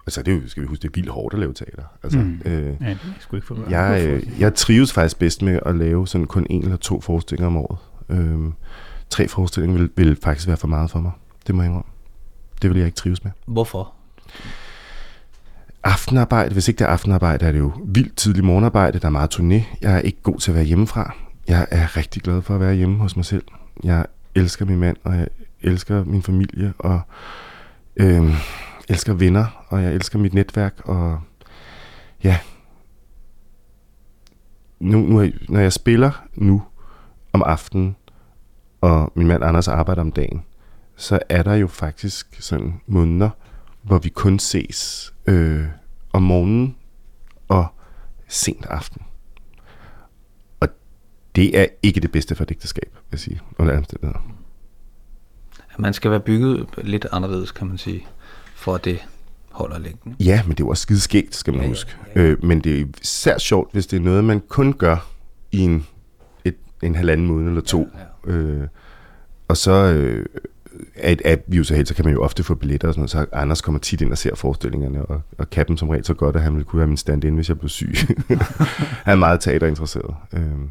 Altså, 0.06 0.22
det 0.22 0.34
er 0.34 0.36
jo, 0.36 0.48
skal 0.48 0.62
vi 0.62 0.66
huske, 0.66 0.82
det 0.82 0.88
er 0.88 0.92
vildt 0.94 1.10
hårdt 1.10 1.34
at 1.34 1.40
lave 1.40 1.54
teater. 1.54 1.82
Altså, 2.02 2.18
mm. 2.18 2.40
øh, 2.44 2.52
ja, 2.54 2.68
det 2.68 2.76
er 2.80 3.34
ikke 3.34 3.46
for 3.46 3.70
jeg, 3.70 4.06
øh, 4.06 4.40
jeg 4.40 4.54
trives 4.54 4.92
faktisk 4.92 5.18
bedst 5.18 5.42
med 5.42 5.60
at 5.66 5.76
lave 5.76 6.08
sådan 6.08 6.26
kun 6.26 6.46
en 6.50 6.62
eller 6.62 6.76
to 6.76 7.00
forestillinger 7.00 7.46
om 7.46 7.56
året. 7.56 7.78
Øhm, 8.08 8.52
tre 9.10 9.28
forestillinger 9.28 9.78
vil, 9.78 9.90
vil 9.96 10.18
faktisk 10.22 10.48
være 10.48 10.56
for 10.56 10.68
meget 10.68 10.90
for 10.90 11.00
mig. 11.00 11.12
Det 11.46 11.54
må 11.54 11.62
jeg 11.62 11.68
indrømme. 11.68 11.90
Det 12.62 12.70
vil 12.70 12.78
jeg 12.78 12.86
ikke 12.86 12.96
trives 12.96 13.24
med. 13.24 13.32
Hvorfor? 13.46 13.92
Aftenarbejde, 15.84 16.52
hvis 16.52 16.68
ikke 16.68 16.78
det 16.78 16.84
er 16.84 16.88
aftenarbejde, 16.88 17.46
er 17.46 17.52
det 17.52 17.58
jo 17.58 17.72
vildt 17.84 18.16
tidlig 18.16 18.44
morgenarbejde. 18.44 18.98
Der 18.98 19.06
er 19.06 19.10
meget 19.10 19.34
turné. 19.34 19.76
Jeg 19.80 19.94
er 19.94 19.98
ikke 19.98 20.22
god 20.22 20.38
til 20.38 20.50
at 20.50 20.54
være 20.54 20.64
hjemmefra. 20.64 21.14
Jeg 21.48 21.66
er 21.70 21.96
rigtig 21.96 22.22
glad 22.22 22.42
for 22.42 22.54
at 22.54 22.60
være 22.60 22.74
hjemme 22.74 22.98
hos 22.98 23.16
mig 23.16 23.24
selv. 23.24 23.44
Jeg 23.84 24.06
elsker 24.34 24.64
min 24.64 24.78
mand, 24.78 24.96
og 25.04 25.16
jeg 25.16 25.28
elsker 25.60 26.04
min 26.04 26.22
familie, 26.22 26.72
og 26.78 27.00
øh, 27.96 28.34
elsker 28.88 29.12
venner, 29.14 29.64
og 29.68 29.82
jeg 29.82 29.94
elsker 29.94 30.18
mit 30.18 30.34
netværk, 30.34 30.80
og 30.84 31.20
ja. 32.24 32.38
Nu, 34.80 34.98
nu, 34.98 35.30
når 35.48 35.60
jeg 35.60 35.72
spiller 35.72 36.24
nu 36.34 36.62
om 37.32 37.42
aftenen, 37.46 37.96
og 38.80 39.12
min 39.14 39.26
mand 39.26 39.44
Anders 39.44 39.68
arbejder 39.68 40.02
om 40.02 40.12
dagen, 40.12 40.44
så 40.96 41.18
er 41.28 41.42
der 41.42 41.54
jo 41.54 41.66
faktisk 41.66 42.42
sådan 42.42 42.80
måneder, 42.86 43.30
hvor 43.82 43.98
vi 43.98 44.08
kun 44.08 44.38
ses 44.38 45.12
øh, 45.26 45.64
om 46.12 46.22
morgenen 46.22 46.76
og 47.48 47.66
sent 48.28 48.66
aften. 48.66 49.02
Det 51.36 51.58
er 51.58 51.66
ikke 51.82 52.00
det 52.00 52.12
bedste 52.12 52.34
for 52.34 52.42
et 52.44 52.50
ægteskab, 52.50 52.90
vil 52.92 53.00
jeg 53.12 53.20
sige, 53.20 53.40
under 53.58 53.78
omstændigheder. 53.78 54.20
Man 55.78 55.94
skal 55.94 56.10
være 56.10 56.20
bygget 56.20 56.66
lidt 56.82 57.06
anderledes, 57.12 57.50
kan 57.50 57.66
man 57.66 57.78
sige, 57.78 58.06
for 58.54 58.74
at 58.74 58.84
det 58.84 58.98
holder 59.50 59.78
længden. 59.78 60.16
Ja, 60.20 60.42
men 60.42 60.50
det 60.50 60.60
er 60.60 60.64
jo 60.64 60.68
også 60.68 60.82
skide 60.82 61.00
skægt, 61.00 61.34
skal 61.34 61.54
man 61.54 61.62
ja, 61.62 61.68
huske. 61.68 61.96
Ja, 62.14 62.22
ja. 62.22 62.26
Øh, 62.26 62.44
men 62.44 62.60
det 62.60 62.80
er 62.80 62.84
især 63.02 63.38
sjovt, 63.38 63.72
hvis 63.72 63.86
det 63.86 63.96
er 63.96 64.00
noget, 64.00 64.24
man 64.24 64.40
kun 64.40 64.72
gør 64.72 65.08
i 65.52 65.58
en, 65.58 65.86
et, 66.44 66.56
en 66.82 66.94
halvanden 66.94 67.26
måned 67.26 67.48
eller 67.48 67.60
to. 67.60 67.88
Ja, 68.26 68.32
ja. 68.32 68.38
Øh, 68.38 68.68
og 69.48 69.56
så 69.56 69.72
øh, 69.72 70.26
at, 70.96 71.22
at 71.24 71.42
vi 71.46 71.56
jo 71.56 71.64
så 71.64 71.74
helt, 71.74 71.88
så 71.88 71.94
kan 71.94 72.04
man 72.04 72.14
jo 72.14 72.22
ofte 72.22 72.42
få 72.42 72.54
billetter 72.54 72.88
og 72.88 72.94
sådan 72.94 73.00
noget, 73.00 73.10
så 73.10 73.26
Anders 73.32 73.60
kommer 73.60 73.78
tit 73.78 74.00
ind 74.00 74.12
og 74.12 74.18
ser 74.18 74.34
forestillingerne, 74.34 75.06
og, 75.06 75.20
og 75.38 75.50
kan 75.50 75.68
dem 75.68 75.76
som 75.76 75.88
regel 75.88 76.04
så 76.04 76.14
godt, 76.14 76.36
at 76.36 76.42
han 76.42 76.52
ville 76.52 76.64
kunne 76.64 76.78
være 76.78 76.88
min 76.88 76.96
stand-in, 76.96 77.34
hvis 77.34 77.48
jeg 77.48 77.58
blev 77.58 77.68
syg. 77.68 77.94
han 79.06 79.12
er 79.12 79.14
meget 79.14 79.40
teaterinteresseret. 79.40 80.14
Øhm, 80.32 80.70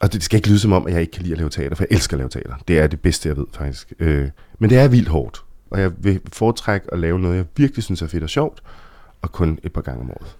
og 0.00 0.12
det 0.12 0.22
skal 0.22 0.36
ikke 0.36 0.48
lyde 0.48 0.58
som 0.58 0.72
om, 0.72 0.86
at 0.86 0.92
jeg 0.92 1.00
ikke 1.00 1.10
kan 1.10 1.22
lide 1.22 1.32
at 1.32 1.38
lave 1.38 1.50
teater, 1.50 1.76
for 1.76 1.84
jeg 1.90 1.96
elsker 1.96 2.14
at 2.14 2.18
lave 2.18 2.28
teater. 2.28 2.54
Det 2.68 2.78
er 2.78 2.86
det 2.86 3.00
bedste, 3.00 3.28
jeg 3.28 3.36
ved 3.36 3.46
faktisk. 3.52 3.92
Øh, 3.98 4.28
men 4.58 4.70
det 4.70 4.78
er 4.78 4.88
vildt 4.88 5.08
hårdt, 5.08 5.42
og 5.70 5.80
jeg 5.80 5.92
vil 5.98 6.20
foretrække 6.32 6.86
at 6.92 6.98
lave 6.98 7.18
noget, 7.18 7.36
jeg 7.36 7.44
virkelig 7.56 7.84
synes 7.84 8.02
er 8.02 8.06
fedt 8.06 8.22
og 8.22 8.30
sjovt, 8.30 8.62
og 9.22 9.32
kun 9.32 9.58
et 9.62 9.72
par 9.72 9.80
gange 9.80 10.00
om 10.00 10.10
året. 10.10 10.36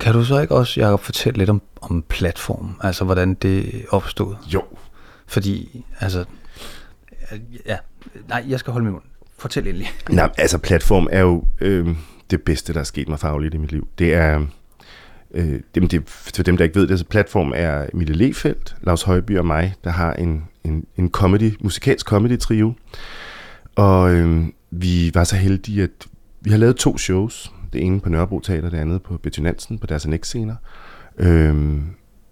Kan 0.00 0.12
du 0.12 0.24
så 0.24 0.40
ikke 0.40 0.54
også, 0.54 0.80
Jacob, 0.80 1.00
fortælle 1.00 1.38
lidt 1.38 1.50
om, 1.50 1.62
om 1.80 2.04
platform, 2.08 2.80
altså 2.82 3.04
hvordan 3.04 3.34
det 3.34 3.84
opstod? 3.90 4.34
Jo. 4.54 4.62
Fordi, 5.26 5.84
altså, 6.00 6.24
ja, 7.66 7.76
nej, 8.28 8.44
jeg 8.48 8.58
skal 8.58 8.72
holde 8.72 8.84
min 8.84 8.92
mund. 8.92 9.04
Fortæl 9.38 9.66
endelig. 9.66 9.88
Nej, 10.10 10.30
altså 10.38 10.58
platform 10.58 11.08
er 11.10 11.20
jo 11.20 11.44
øh, 11.60 11.88
det 12.30 12.42
bedste, 12.42 12.72
der 12.72 12.80
er 12.80 12.84
sket 12.84 13.08
mig 13.08 13.18
fagligt 13.18 13.54
i 13.54 13.58
mit 13.58 13.72
liv. 13.72 13.88
Det 13.98 14.14
er, 14.14 14.46
øh, 15.34 15.60
dem, 15.74 15.88
det, 15.88 16.02
for 16.08 16.42
dem, 16.42 16.56
der 16.56 16.64
ikke 16.64 16.80
ved 16.80 16.86
det, 16.86 16.98
så 16.98 17.04
platform 17.04 17.52
er 17.56 17.86
Mille 17.94 18.14
Lefeldt, 18.14 18.76
Lars 18.82 19.02
Højby 19.02 19.38
og 19.38 19.46
mig, 19.46 19.74
der 19.84 19.90
har 19.90 20.12
en, 20.12 20.44
en, 20.64 20.86
en 20.96 21.10
comedy, 21.10 21.52
musikalsk 21.60 22.06
comedy-trio. 22.06 22.72
Og 23.76 24.14
øh, 24.14 24.44
vi 24.70 25.10
var 25.14 25.24
så 25.24 25.36
heldige, 25.36 25.82
at 25.82 26.06
vi 26.40 26.50
har 26.50 26.58
lavet 26.58 26.76
to 26.76 26.98
shows. 26.98 27.52
Det 27.72 27.82
ene 27.82 28.00
på 28.00 28.08
Nørrebro 28.08 28.40
Teater, 28.40 28.70
det 28.70 28.78
andet 28.78 29.02
på 29.02 29.16
Betty 29.16 29.40
Nansen, 29.40 29.78
på 29.78 29.86
deres 29.86 30.06
annex-scener. 30.06 30.56
Øh, 31.18 31.80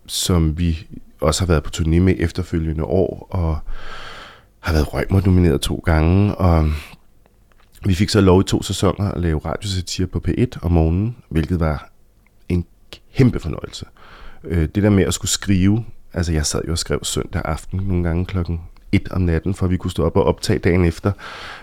som 0.06 0.58
vi 0.58 0.86
også 1.20 1.40
har 1.40 1.46
været 1.46 1.62
på 1.62 1.70
turné 1.76 2.00
med 2.00 2.14
efterfølgende 2.18 2.84
år, 2.84 3.26
og 3.30 3.58
har 4.60 4.72
været 4.72 4.94
Rømer 4.94 5.20
nomineret 5.26 5.60
to 5.60 5.82
gange, 5.84 6.34
og 6.34 6.70
vi 7.84 7.94
fik 7.94 8.08
så 8.08 8.20
lov 8.20 8.40
i 8.40 8.44
to 8.44 8.62
sæsoner 8.62 9.10
at 9.10 9.20
lave 9.20 9.38
radiosatire 9.38 10.06
på 10.06 10.22
P1 10.28 10.46
om 10.62 10.72
morgenen, 10.72 11.16
hvilket 11.28 11.60
var 11.60 11.90
kæmpe 13.14 13.40
fornøjelse. 13.40 13.86
Øh, 14.44 14.68
det 14.74 14.82
der 14.82 14.90
med 14.90 15.04
at 15.04 15.14
skulle 15.14 15.30
skrive, 15.30 15.84
altså 16.12 16.32
jeg 16.32 16.46
sad 16.46 16.60
jo 16.66 16.72
og 16.72 16.78
skrev 16.78 17.00
søndag 17.02 17.42
aften 17.44 17.80
nogle 17.80 18.04
gange 18.04 18.26
klokken 18.26 18.60
et 18.92 19.08
om 19.10 19.20
natten, 19.20 19.54
for 19.54 19.66
at 19.66 19.70
vi 19.70 19.76
kunne 19.76 19.90
stå 19.90 20.04
op 20.04 20.16
og 20.16 20.24
optage 20.24 20.58
dagen 20.58 20.84
efter. 20.84 21.12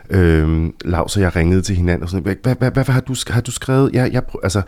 Øhm, 0.10 0.74
Lars 0.86 1.16
og 1.16 1.22
jeg 1.22 1.36
ringede 1.36 1.62
til 1.62 1.76
hinanden 1.76 2.04
og 2.04 2.10
sådan, 2.10 2.24
hvad, 2.24 2.36
hvad, 2.44 2.56
hvad, 2.56 2.72
hvad 2.72 2.86
har, 2.86 3.02
du, 3.02 3.16
har 3.28 3.42
du 3.42 3.52
skrevet? 3.52 3.94
Ja, 3.94 4.10
jeg, 4.12 4.24
altså, 4.44 4.62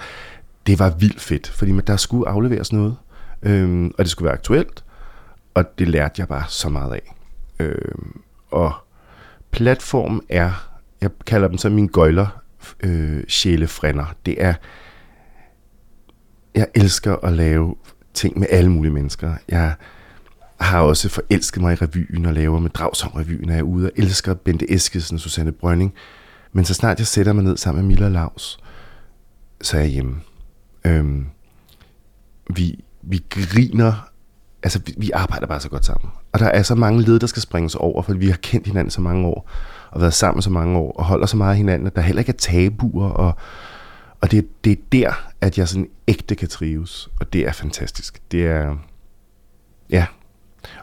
det 0.68 0.80
var 0.80 0.90
vildt 0.90 1.22
fedt, 1.22 1.48
fordi 1.48 1.72
man, 1.72 1.84
der 1.88 1.98
skulle 1.98 2.30
afleveres 2.30 2.74
noget, 2.74 2.96
øhm, 3.44 3.88
og 3.98 4.00
det 4.00 4.10
skulle 4.10 4.26
være 4.26 4.34
aktuelt, 4.34 4.84
og 5.54 5.80
det 5.80 5.88
lærte 5.88 6.14
jeg 6.18 6.28
bare 6.28 6.44
så 6.48 6.70
meget 6.70 6.94
af. 6.94 7.16
Øhm, 7.60 8.22
og 8.52 8.74
platform 9.52 10.22
er, 10.30 10.70
jeg 11.02 11.10
kalder 11.26 11.48
dem 11.48 11.58
så 11.58 11.70
min 11.70 11.88
gøjler 11.88 12.28
øh, 12.80 13.24
sjælefrænder. 13.28 14.06
Det 14.26 14.36
er, 14.44 14.54
jeg 16.56 16.68
elsker 16.76 17.16
at 17.16 17.34
lave 17.34 17.76
ting 18.14 18.40
med 18.40 18.48
alle 18.50 18.72
mulige 18.72 18.94
mennesker. 18.94 19.34
Jeg 19.50 19.74
har 20.60 20.82
også 20.82 21.10
forelsket 21.10 21.62
mig 21.62 21.74
i 21.74 21.76
revyen 21.76 22.26
og 22.26 22.34
laver 22.34 22.60
med 22.60 22.70
Dragsholm 22.70 23.14
revyen, 23.16 23.50
er 23.50 23.54
jeg 23.54 23.60
er 23.60 23.64
ude 23.64 23.86
og 23.86 23.92
elsker 23.96 24.34
Bente 24.34 24.72
Eskesen 24.72 25.16
og 25.16 25.22
Susanne 25.22 25.52
Brønning. 25.52 25.94
Men 26.54 26.66
så 26.66 26.74
snart 26.74 27.00
jeg 27.00 27.08
sætter 27.08 27.34
mig 27.34 27.44
ned 27.44 27.58
sammen 27.58 27.84
med 27.84 27.88
Miller 27.88 28.10
Laus, 28.10 28.60
så 29.62 29.78
er 29.78 29.82
jeg 29.82 29.90
hjemme. 29.90 30.16
Øhm, 30.86 31.26
vi, 32.56 32.84
vi 33.02 33.24
griner 33.30 34.10
altså, 34.66 34.80
vi, 34.86 34.94
vi 34.98 35.12
arbejder 35.12 35.48
bare 35.48 35.60
så 35.60 35.70
godt 35.70 35.86
sammen. 35.86 36.12
Og 36.34 36.40
der 36.40 36.46
er 36.46 36.64
så 36.64 36.76
mange 36.76 37.02
led, 37.02 37.20
der 37.20 37.28
skal 37.28 37.42
springes 37.42 37.76
over, 37.76 38.02
for 38.02 38.14
vi 38.14 38.30
har 38.30 38.38
kendt 38.38 38.68
hinanden 38.68 38.92
så 38.92 39.02
mange 39.02 39.28
år, 39.28 39.50
og 39.92 40.02
været 40.02 40.14
sammen 40.14 40.42
så 40.42 40.50
mange 40.50 40.78
år, 40.78 40.92
og 40.92 41.06
holder 41.06 41.26
så 41.26 41.38
meget 41.38 41.52
af 41.52 41.58
hinanden, 41.58 41.88
at 41.88 41.96
der 41.96 42.02
heller 42.02 42.20
ikke 42.20 42.30
er 42.30 42.38
tabuer, 42.38 43.10
og, 43.10 43.38
og 44.26 44.32
det, 44.32 44.48
det 44.64 44.72
er 44.72 44.82
der, 44.92 45.14
at 45.42 45.58
jeg 45.58 45.68
sådan 45.68 45.90
ægte 46.08 46.36
kan 46.36 46.48
trives, 46.48 47.10
og 47.20 47.34
det 47.34 47.48
er 47.48 47.52
fantastisk. 47.52 48.22
Det 48.32 48.48
er, 48.48 48.76
ja, 49.90 50.06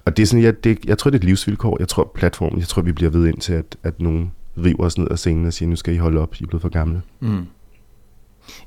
og 0.04 0.16
det 0.16 0.22
er 0.22 0.26
sådan, 0.26 0.44
jeg, 0.44 0.64
det, 0.64 0.84
jeg 0.84 0.98
tror, 0.98 1.10
det 1.10 1.18
er 1.18 1.20
et 1.20 1.24
livsvilkår. 1.24 1.76
Jeg 1.78 1.88
tror, 1.88 2.12
platformen, 2.14 2.58
jeg 2.58 2.68
tror, 2.68 2.82
vi 2.82 2.92
bliver 2.92 3.10
ved 3.10 3.26
ind 3.26 3.40
til, 3.40 3.52
at, 3.52 3.76
at 3.82 4.00
nogen 4.00 4.32
river 4.58 4.84
os 4.84 4.98
ned 4.98 5.08
af 5.10 5.18
scenen 5.18 5.46
og 5.46 5.52
siger, 5.52 5.68
nu 5.68 5.76
skal 5.76 5.94
I 5.94 5.96
holde 5.96 6.20
op, 6.20 6.34
I 6.40 6.42
er 6.42 6.46
blevet 6.46 6.62
for 6.62 6.68
gamle. 6.68 7.02
Mm. 7.20 7.46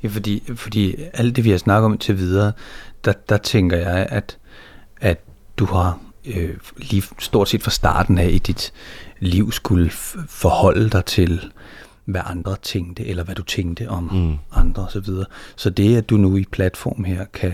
Ja, 0.04 0.08
fordi, 0.08 0.44
fordi 0.56 0.96
alt 1.14 1.36
det, 1.36 1.44
vi 1.44 1.50
har 1.50 1.58
snakket 1.58 1.86
om 1.86 1.98
til 1.98 2.18
videre, 2.18 2.52
der, 3.06 3.14
der 3.30 3.38
tænker 3.38 3.78
jeg, 3.78 4.08
at, 4.10 4.38
at 5.02 5.20
du 5.58 5.66
har 5.66 6.00
øh, 6.26 6.56
lige 6.78 7.04
stort 7.20 7.50
set 7.50 7.64
fra 7.64 7.72
starten 7.72 8.18
af 8.18 8.30
i 8.30 8.38
dit 8.38 8.74
liv 9.20 9.52
skulle 9.52 9.90
forholde 10.28 10.90
dig 10.90 11.06
til, 11.06 11.52
hvad 12.06 12.22
andre 12.26 12.56
tænkte, 12.62 13.06
eller 13.06 13.24
hvad 13.24 13.36
du 13.36 13.44
tænkte 13.44 13.90
om 13.90 14.04
mm. 14.04 14.58
andre 14.60 14.84
osv. 14.84 15.04
Så, 15.04 15.26
så 15.56 15.70
det, 15.70 15.98
at 15.98 16.10
du 16.10 16.18
nu 16.18 16.38
i 16.38 16.46
platform 16.52 17.04
her 17.04 17.26
kan 17.34 17.54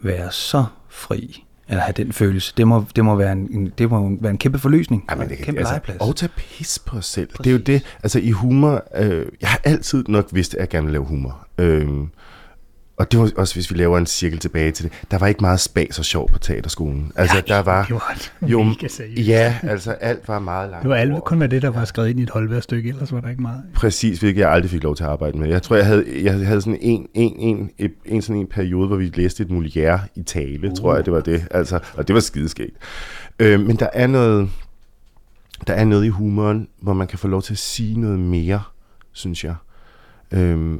være 0.00 0.32
så 0.32 0.64
fri, 0.88 1.44
eller 1.68 1.82
have 1.82 1.94
den 1.96 2.12
følelse, 2.12 2.54
det 2.56 2.68
må, 2.68 2.84
det 2.96 3.04
må, 3.04 3.14
være, 3.14 3.32
en, 3.32 3.72
det 3.78 3.90
må 3.90 4.16
være 4.20 4.30
en 4.30 4.38
kæmpe 4.38 4.58
forløsning. 4.58 5.04
Ja, 5.10 5.14
men 5.14 5.28
det 5.28 5.36
kan, 5.36 5.46
kæmpe 5.46 5.58
altså, 5.58 5.72
legeplads. 5.72 6.00
Og 6.00 6.16
tage 6.16 6.32
pis 6.36 6.78
på 6.86 6.96
os 6.96 7.06
selv. 7.06 7.28
Præcis. 7.28 7.44
Det 7.44 7.50
er 7.50 7.52
jo 7.52 7.58
det. 7.58 7.82
Altså 8.02 8.18
i 8.18 8.30
humor, 8.30 8.84
øh, 8.96 9.26
jeg 9.40 9.48
har 9.48 9.60
altid 9.64 10.04
nok 10.08 10.28
vidst, 10.32 10.54
at 10.54 10.60
jeg 10.60 10.68
gerne 10.68 10.86
vil 10.86 10.92
lave 10.92 11.04
humor. 11.04 11.46
Øh, 11.58 11.88
og 13.00 13.12
det 13.12 13.20
var 13.20 13.30
også, 13.36 13.54
hvis 13.54 13.70
vi 13.70 13.76
laver 13.76 13.98
en 13.98 14.06
cirkel 14.06 14.38
tilbage 14.38 14.70
til 14.70 14.84
det, 14.84 14.92
der 15.10 15.18
var 15.18 15.26
ikke 15.26 15.40
meget 15.40 15.60
spas 15.60 15.98
og 15.98 16.04
sjov 16.04 16.30
på 16.30 16.38
teaterskolen. 16.38 17.12
Altså, 17.16 17.34
Nej, 17.34 17.44
der 17.46 17.62
var... 17.62 17.84
det 17.84 17.94
var 17.94 18.48
jo, 18.48 18.62
mega 18.62 18.88
seriøst. 18.88 19.28
Ja, 19.28 19.56
altså 19.62 19.92
alt 19.92 20.28
var 20.28 20.38
meget 20.38 20.70
langt. 20.70 20.82
Det 20.82 20.90
var 20.90 20.96
alt, 20.96 21.24
kun 21.24 21.38
med 21.38 21.48
det, 21.48 21.62
der 21.62 21.68
var 21.68 21.84
skrevet 21.84 22.08
ind 22.08 22.20
i 22.20 22.22
et 22.22 22.30
holdværstykke, 22.30 22.88
ellers 22.88 23.12
var 23.12 23.20
der 23.20 23.28
ikke 23.28 23.42
meget. 23.42 23.62
Præcis, 23.74 24.18
hvilket 24.18 24.40
jeg 24.40 24.50
aldrig 24.50 24.70
fik 24.70 24.82
lov 24.82 24.96
til 24.96 25.04
at 25.04 25.10
arbejde 25.10 25.38
med. 25.38 25.48
Jeg 25.48 25.62
tror, 25.62 25.76
jeg 25.76 25.86
havde, 25.86 26.04
jeg 26.24 26.46
havde 26.46 26.60
sådan 26.60 26.78
en, 26.80 27.06
en, 27.14 27.32
en, 27.38 27.70
en, 27.78 27.90
en, 28.04 28.22
sådan 28.22 28.40
en 28.40 28.46
periode, 28.46 28.86
hvor 28.86 28.96
vi 28.96 29.10
læste 29.14 29.42
et 29.42 29.48
Molière 29.50 30.00
i 30.14 30.22
tale, 30.22 30.68
uh. 30.70 30.76
tror 30.76 30.94
jeg, 30.94 31.04
det 31.04 31.12
var 31.12 31.20
det. 31.20 31.48
Altså, 31.50 31.78
og 31.94 32.08
det 32.08 32.14
var 32.14 32.20
skideskægt. 32.20 32.76
Øh, 33.38 33.60
men 33.60 33.76
der 33.76 33.88
er 33.92 34.06
noget, 34.06 34.50
der 35.66 35.74
er 35.74 35.84
noget 35.84 36.04
i 36.04 36.08
humoren, 36.08 36.68
hvor 36.82 36.92
man 36.92 37.06
kan 37.06 37.18
få 37.18 37.28
lov 37.28 37.42
til 37.42 37.54
at 37.54 37.58
sige 37.58 38.00
noget 38.00 38.18
mere, 38.18 38.62
synes 39.12 39.44
jeg. 39.44 39.54
Øh, 40.32 40.78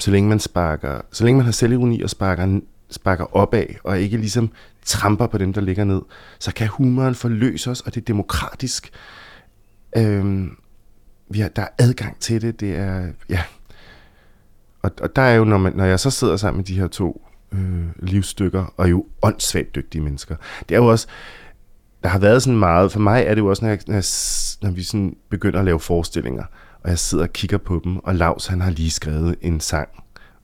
så 0.00 0.10
længe 0.10 0.28
man 0.28 0.40
sparker, 0.40 1.00
så 1.12 1.24
længe 1.24 1.36
man 1.36 1.44
har 1.44 1.52
selvironi 1.52 2.02
og 2.02 2.10
sparker, 2.10 2.60
sparker 2.90 3.36
opad, 3.36 3.66
og 3.84 4.00
ikke 4.00 4.16
ligesom 4.16 4.50
tramper 4.84 5.26
på 5.26 5.38
dem, 5.38 5.52
der 5.52 5.60
ligger 5.60 5.84
ned, 5.84 6.02
så 6.38 6.54
kan 6.54 6.68
humoren 6.68 7.14
forløse 7.14 7.70
os, 7.70 7.80
og 7.80 7.94
det 7.94 8.00
er 8.00 8.04
demokratisk. 8.04 8.90
Øhm, 9.96 10.56
vi 11.30 11.40
har, 11.40 11.48
der 11.48 11.62
er 11.62 11.68
adgang 11.78 12.20
til 12.20 12.42
det, 12.42 12.60
det 12.60 12.76
er, 12.76 13.08
ja. 13.28 13.42
Og, 14.82 14.90
og 15.00 15.16
der 15.16 15.22
er 15.22 15.34
jo, 15.34 15.44
når, 15.44 15.58
man, 15.58 15.72
når 15.72 15.84
jeg 15.84 16.00
så 16.00 16.10
sidder 16.10 16.36
sammen 16.36 16.58
med 16.58 16.64
de 16.64 16.80
her 16.80 16.86
to 16.86 17.26
øh, 17.52 17.86
livsstykker, 18.02 18.74
og 18.76 18.90
jo 18.90 19.06
åndssvagt 19.22 19.74
dygtige 19.74 20.02
mennesker, 20.02 20.36
det 20.68 20.74
er 20.74 20.78
jo 20.78 20.86
også, 20.86 21.06
der 22.02 22.08
har 22.08 22.18
været 22.18 22.42
sådan 22.42 22.58
meget, 22.58 22.92
for 22.92 23.00
mig 23.00 23.22
er 23.22 23.34
det 23.34 23.42
jo 23.42 23.46
også, 23.46 23.64
når, 23.64 23.68
jeg, 23.68 23.78
når, 23.86 23.94
jeg, 23.94 24.04
når 24.62 24.70
vi 24.70 24.82
sådan 24.82 25.16
begynder 25.30 25.58
at 25.58 25.64
lave 25.64 25.80
forestillinger, 25.80 26.44
og 26.84 26.90
jeg 26.90 26.98
sidder 26.98 27.24
og 27.24 27.32
kigger 27.32 27.58
på 27.58 27.80
dem, 27.84 27.96
og 27.96 28.14
Lars 28.14 28.46
han 28.46 28.60
har 28.60 28.70
lige 28.70 28.90
skrevet 28.90 29.36
en 29.40 29.60
sang, 29.60 29.88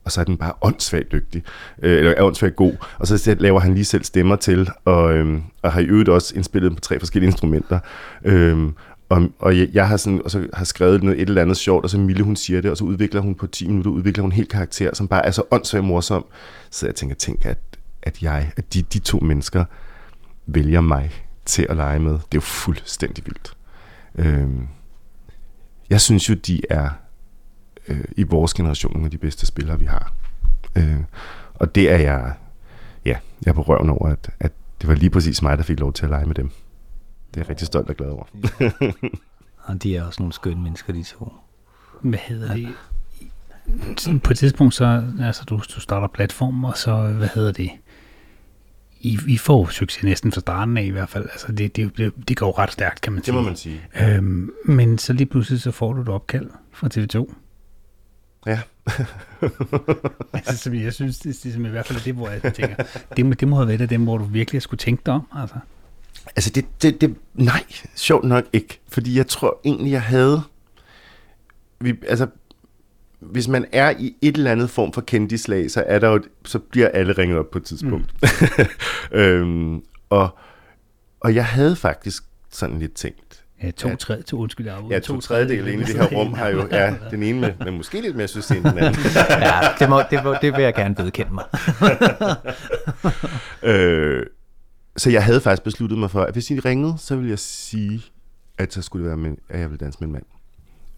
og 0.03 0.11
så 0.11 0.21
er 0.21 0.25
den 0.25 0.37
bare 0.37 0.53
åndssvagt 0.61 1.11
dygtig, 1.11 1.43
øh, 1.83 1.99
eller 1.99 2.21
åndssvagt 2.21 2.55
god, 2.55 2.73
og 2.99 3.07
så 3.07 3.35
laver 3.39 3.59
han 3.59 3.73
lige 3.73 3.85
selv 3.85 4.03
stemmer 4.03 4.35
til, 4.35 4.69
og, 4.85 5.13
øh, 5.13 5.41
og 5.61 5.71
har 5.71 5.81
i 5.81 5.85
øvrigt 5.85 6.09
også 6.09 6.35
indspillet 6.35 6.75
på 6.75 6.79
tre 6.79 6.99
forskellige 6.99 7.27
instrumenter, 7.27 7.79
øh, 8.23 8.69
og, 9.09 9.29
og 9.39 9.57
jeg, 9.57 9.69
jeg 9.73 9.87
har, 9.87 9.97
sådan, 9.97 10.21
og 10.23 10.31
så 10.31 10.47
har 10.53 10.65
skrevet 10.65 11.03
noget, 11.03 11.21
et 11.21 11.29
eller 11.29 11.41
andet 11.41 11.57
sjovt, 11.57 11.83
og 11.83 11.89
så 11.89 11.97
Mille 11.97 12.23
hun 12.23 12.35
siger 12.35 12.61
det, 12.61 12.71
og 12.71 12.77
så 12.77 12.83
udvikler 12.83 13.21
hun 13.21 13.35
på 13.35 13.47
10 13.47 13.67
minutter, 13.67 13.91
udvikler 13.91 14.21
hun 14.21 14.31
helt 14.31 14.49
karakter, 14.49 14.89
som 14.93 15.07
bare 15.07 15.25
er 15.25 15.31
så 15.31 15.43
åndssvagt 15.51 15.85
morsom, 15.85 16.25
så 16.69 16.85
jeg 16.85 16.95
tænker, 16.95 17.15
tænk, 17.15 17.45
at, 17.45 17.59
at 18.01 18.21
jeg, 18.21 18.51
at 18.57 18.73
de, 18.73 18.81
de 18.81 18.99
to 18.99 19.19
mennesker 19.19 19.65
vælger 20.45 20.81
mig 20.81 21.11
til 21.45 21.67
at 21.69 21.75
lege 21.75 21.99
med, 21.99 22.11
det 22.11 22.19
er 22.19 22.27
jo 22.35 22.41
fuldstændig 22.41 23.25
vildt. 23.25 23.53
Øhm, 24.15 24.67
jeg 25.89 26.01
synes 26.01 26.29
jo, 26.29 26.33
de 26.33 26.61
er 26.69 26.89
øh, 27.87 28.03
i 28.17 28.23
vores 28.23 28.53
generation 28.53 28.93
nogle 28.93 29.05
af 29.05 29.11
de 29.11 29.17
bedste 29.17 29.45
spillere, 29.45 29.79
vi 29.79 29.85
har. 29.85 30.13
Øh, 30.75 30.99
og 31.53 31.75
det 31.75 31.91
er 31.91 31.97
jeg, 31.97 32.33
ja, 33.05 33.17
jeg 33.45 33.51
er 33.51 33.53
på 33.53 33.61
røven 33.61 33.89
over, 33.89 34.09
at, 34.09 34.29
at 34.39 34.51
det 34.81 34.89
var 34.89 34.95
lige 34.95 35.09
præcis 35.09 35.41
mig, 35.41 35.57
der 35.57 35.63
fik 35.63 35.79
lov 35.79 35.93
til 35.93 36.03
at 36.03 36.09
lege 36.09 36.25
med 36.25 36.35
dem. 36.35 36.49
Det 37.29 37.37
er 37.37 37.41
jeg 37.41 37.49
rigtig 37.49 37.67
stolt 37.67 37.89
og 37.89 37.95
glad 37.95 38.09
over. 38.09 38.23
og 39.67 39.83
de 39.83 39.95
er 39.95 40.03
også 40.03 40.21
nogle 40.21 40.33
skønne 40.33 40.63
mennesker, 40.63 40.93
de 40.93 41.03
to. 41.03 41.33
Hvad 42.01 42.19
hedder 42.19 42.53
det? 42.53 42.67
Sådan 43.97 44.19
På 44.19 44.31
et 44.31 44.37
tidspunkt, 44.37 44.73
så, 44.73 45.03
altså 45.21 45.43
du, 45.43 45.57
du 45.75 45.79
starter 45.79 46.07
platform, 46.07 46.63
og 46.63 46.77
så, 46.77 47.01
hvad 47.01 47.29
hedder 47.35 47.51
det? 47.51 47.71
I, 48.99 49.19
I 49.27 49.37
får 49.37 49.67
succes 49.69 50.03
næsten 50.03 50.31
fra 50.31 50.41
starten 50.41 50.77
af 50.77 50.83
i 50.83 50.89
hvert 50.89 51.09
fald. 51.09 51.25
Altså 51.31 51.51
det, 51.51 51.75
det, 51.75 51.97
det, 52.27 52.37
går 52.37 52.59
ret 52.59 52.71
stærkt, 52.71 53.01
kan 53.01 53.13
man 53.13 53.23
sige. 53.23 53.35
Det 53.35 53.43
må 53.43 53.49
man 53.49 53.57
sige. 53.57 53.81
Øhm, 54.01 54.49
men 54.65 54.97
så 54.97 55.13
lige 55.13 55.25
pludselig, 55.25 55.61
så 55.61 55.71
får 55.71 55.93
du 55.93 56.01
et 56.01 56.09
opkald 56.09 56.49
fra 56.71 56.89
TV2. 56.93 57.33
Ja. 58.45 58.59
altså, 60.33 60.57
som 60.57 60.73
jeg 60.73 60.93
synes, 60.93 61.19
det, 61.19 61.39
det, 61.43 61.53
det, 61.53 61.65
i 61.65 61.69
hvert 61.69 61.85
fald 61.85 61.99
er 61.99 62.03
det, 62.03 62.13
hvor 62.13 62.29
jeg 62.29 62.53
tænker, 62.53 62.83
det, 63.17 63.25
må- 63.25 63.33
det 63.33 63.47
må 63.47 63.55
have 63.55 63.67
været 63.67 63.81
af 63.81 63.87
dem, 63.89 64.03
hvor 64.03 64.17
du 64.17 64.23
virkelig 64.23 64.61
skulle 64.61 64.77
tænke 64.77 65.01
dig 65.05 65.13
om. 65.13 65.27
Altså. 65.35 65.55
Altså, 66.35 66.49
det, 66.49 66.65
det, 66.81 67.01
det, 67.01 67.15
nej, 67.33 67.63
sjovt 67.95 68.25
nok 68.25 68.43
ikke. 68.53 68.79
Fordi 68.87 69.17
jeg 69.17 69.27
tror 69.27 69.59
egentlig, 69.65 69.91
jeg 69.91 70.01
havde... 70.01 70.41
Vi, 71.79 71.93
altså, 72.07 72.27
hvis 73.19 73.47
man 73.47 73.65
er 73.71 73.93
i 73.99 74.15
et 74.21 74.37
eller 74.37 74.51
andet 74.51 74.69
form 74.69 74.93
for 74.93 75.01
kendislag, 75.01 75.71
så, 75.71 75.83
er 75.87 75.99
der 75.99 76.09
jo, 76.09 76.23
så 76.45 76.59
bliver 76.59 76.87
alle 76.87 77.13
ringet 77.13 77.37
op 77.37 77.51
på 77.51 77.57
et 77.57 77.63
tidspunkt. 77.63 78.13
Mm. 78.21 79.17
øhm, 79.19 79.83
og, 80.09 80.37
og 81.19 81.35
jeg 81.35 81.45
havde 81.45 81.75
faktisk 81.75 82.23
sådan 82.51 82.79
lidt 82.79 82.93
tænkt, 82.93 83.43
Ja, 83.63 83.71
to 83.71 83.95
tredje, 83.95 84.21
to, 84.21 84.37
undskyld, 84.37 84.65
jeg. 84.65 84.77
Ja, 84.89 84.99
to 84.99 85.21
tredjedel 85.21 85.67
inde 85.67 85.83
i 85.83 85.85
det 85.85 85.95
her 85.95 86.17
rum 86.17 86.33
har 86.33 86.47
jo, 86.47 86.67
ja, 86.71 86.95
den 87.11 87.23
ene 87.23 87.39
med, 87.39 87.53
men 87.65 87.77
måske 87.77 88.01
lidt 88.01 88.15
mere 88.15 88.27
synes 88.27 88.51
end 88.51 88.63
den 88.63 88.77
anden. 88.77 89.01
ja, 89.29 89.59
det, 89.79 89.89
må, 89.89 90.01
det, 90.11 90.23
må, 90.23 90.35
det 90.41 90.53
vil 90.53 90.63
jeg 90.63 90.73
gerne 90.73 90.95
vedkende 90.97 91.33
mig. 91.33 91.43
øh, 93.63 94.25
så 94.97 95.09
jeg 95.09 95.23
havde 95.23 95.41
faktisk 95.41 95.63
besluttet 95.63 95.99
mig 95.99 96.11
for, 96.11 96.21
at 96.21 96.33
hvis 96.33 96.45
de 96.45 96.59
ringede, 96.59 96.95
så 96.97 97.15
ville 97.15 97.29
jeg 97.29 97.39
sige, 97.39 98.03
at 98.57 98.73
så 98.73 98.81
skulle 98.81 99.03
det 99.03 99.09
være, 99.09 99.17
med, 99.17 99.37
at 99.49 99.59
jeg 99.59 99.69
ville 99.69 99.85
danse 99.85 99.99
med 99.99 100.07
en 100.07 100.13
mand. 100.13 100.25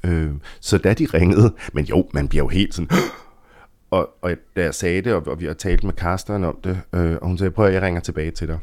Øh, 0.04 0.32
så 0.60 0.78
da 0.78 0.94
de 0.94 1.06
ringede, 1.14 1.54
men 1.74 1.86
jo, 1.86 2.08
man 2.14 2.28
bliver 2.28 2.44
jo 2.44 2.48
helt 2.48 2.74
sådan, 2.74 2.90
og, 3.92 4.10
og 4.22 4.32
da 4.56 4.64
jeg 4.64 4.74
sagde 4.76 5.02
det, 5.02 5.14
og, 5.14 5.28
og 5.28 5.40
vi 5.40 5.46
har 5.46 5.54
talt 5.54 5.84
med 5.84 5.94
Karsten 5.94 6.44
om 6.44 6.58
det, 6.64 6.80
øh, 6.94 7.18
og 7.22 7.28
hun 7.28 7.38
sagde, 7.38 7.52
prøv 7.52 7.66
at 7.66 7.74
jeg 7.74 7.82
ringer 7.82 8.02
tilbage 8.02 8.32
til 8.32 8.48
dig. 8.48 8.58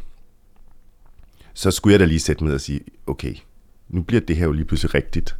Så 1.55 1.71
skulle 1.71 1.93
jeg 1.93 2.01
da 2.01 2.05
lige 2.05 2.21
sætte 2.21 2.45
mig 2.45 2.49
ned 2.49 2.55
og 2.55 2.61
sige, 2.61 2.81
okay, 3.07 3.35
nu 3.89 4.03
bliver 4.03 4.21
det 4.21 4.37
her 4.37 4.45
jo 4.45 4.53
lige 4.53 4.65
pludselig 4.65 4.95
rigtigt. 4.95 5.37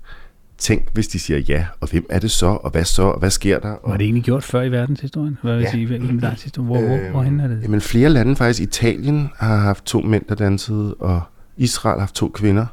Tænk, 0.59 0.89
hvis 0.93 1.09
de 1.09 1.19
siger 1.19 1.39
ja, 1.39 1.67
og 1.81 1.89
hvem 1.91 2.07
er 2.11 2.19
det 2.19 2.31
så, 2.31 2.47
og 2.47 2.71
hvad 2.71 2.85
så, 2.85 3.03
og 3.03 3.19
hvad 3.19 3.31
sker 3.31 3.59
der? 3.59 3.71
Og, 3.71 3.91
Var 3.91 3.97
det 3.97 4.05
egentlig 4.05 4.25
gjort 4.25 4.45
før 4.45 4.63
i 4.63 4.71
verdenshistorien? 4.71 5.39
Hvad 5.43 5.55
vil 5.57 5.63
Ja. 5.63 5.71
sige, 5.71 5.83
i 5.83 5.91
verdenshistorien? 5.91 6.67
Hvor, 6.67 6.81
hvor, 6.81 6.97
Øh, 6.97 7.11
hvorhen 7.11 7.41
er 7.41 7.49
det? 7.49 7.63
Jamen 7.63 7.81
flere 7.81 8.09
lande 8.09 8.37
faktisk. 8.37 8.61
Italien 8.61 9.29
har 9.37 9.57
haft 9.57 9.85
to 9.85 10.01
mænd, 10.01 10.25
der 10.29 10.35
dansede, 10.35 10.95
og 10.95 11.23
Israel 11.57 11.93
har 11.95 12.01
haft 12.01 12.15
to 12.15 12.29
kvinder. 12.29 12.67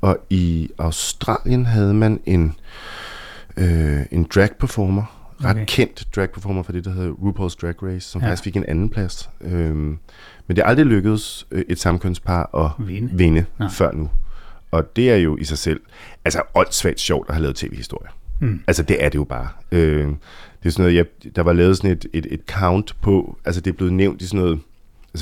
Og 0.00 0.18
i 0.30 0.70
Australien 0.78 1.66
havde 1.66 1.94
man 1.94 2.20
en, 2.26 2.54
øh, 3.56 4.00
en 4.10 4.26
drag 4.34 4.48
performer, 4.60 5.30
ret 5.44 5.50
Okay. 5.56 5.64
kendt 5.68 6.06
drag 6.16 6.30
performer 6.30 6.62
for 6.62 6.72
det, 6.72 6.84
der 6.84 6.90
hedder 6.90 7.10
RuPaul's 7.12 7.56
Drag 7.62 7.82
Race, 7.82 8.08
som 8.08 8.20
Ja. 8.20 8.26
faktisk 8.28 8.42
fik 8.44 8.56
en 8.56 8.64
anden 8.68 8.88
plads. 8.88 9.30
Øhm, 9.40 9.98
men 10.46 10.56
det 10.56 10.58
er 10.58 10.64
aldrig 10.64 10.86
lykkedes 10.86 11.46
øh, 11.50 11.64
et 11.68 11.78
samkønspar 11.80 12.56
at 12.64 12.86
Vinde. 12.86 13.10
vinde 13.14 13.44
før 13.70 13.92
nu. 13.92 14.10
Og 14.70 14.96
det 14.96 15.10
er 15.10 15.16
jo 15.16 15.36
i 15.36 15.44
sig 15.44 15.58
selv, 15.58 15.80
altså 16.24 16.42
åndssvagt 16.54 17.00
sjovt 17.00 17.28
at 17.28 17.34
have 17.34 17.42
lavet 17.42 17.56
tv-historie. 17.56 18.08
Mm. 18.40 18.60
Altså 18.66 18.82
det 18.82 19.04
er 19.04 19.08
det 19.08 19.18
jo 19.18 19.24
bare. 19.24 19.48
Øh, 19.72 20.06
det 20.62 20.66
er 20.66 20.70
sådan 20.70 20.82
noget, 20.82 20.94
jeg, 20.96 21.04
der 21.36 21.42
var 21.42 21.52
lavet 21.52 21.76
sådan 21.76 21.90
et, 21.90 22.06
et, 22.12 22.26
et 22.30 22.40
count 22.50 22.96
på, 23.02 23.38
altså 23.44 23.60
det 23.60 23.70
er 23.70 23.74
blevet 23.76 23.92
nævnt 23.92 24.22
i 24.22 24.26
sådan 24.26 24.40
noget, 24.40 24.60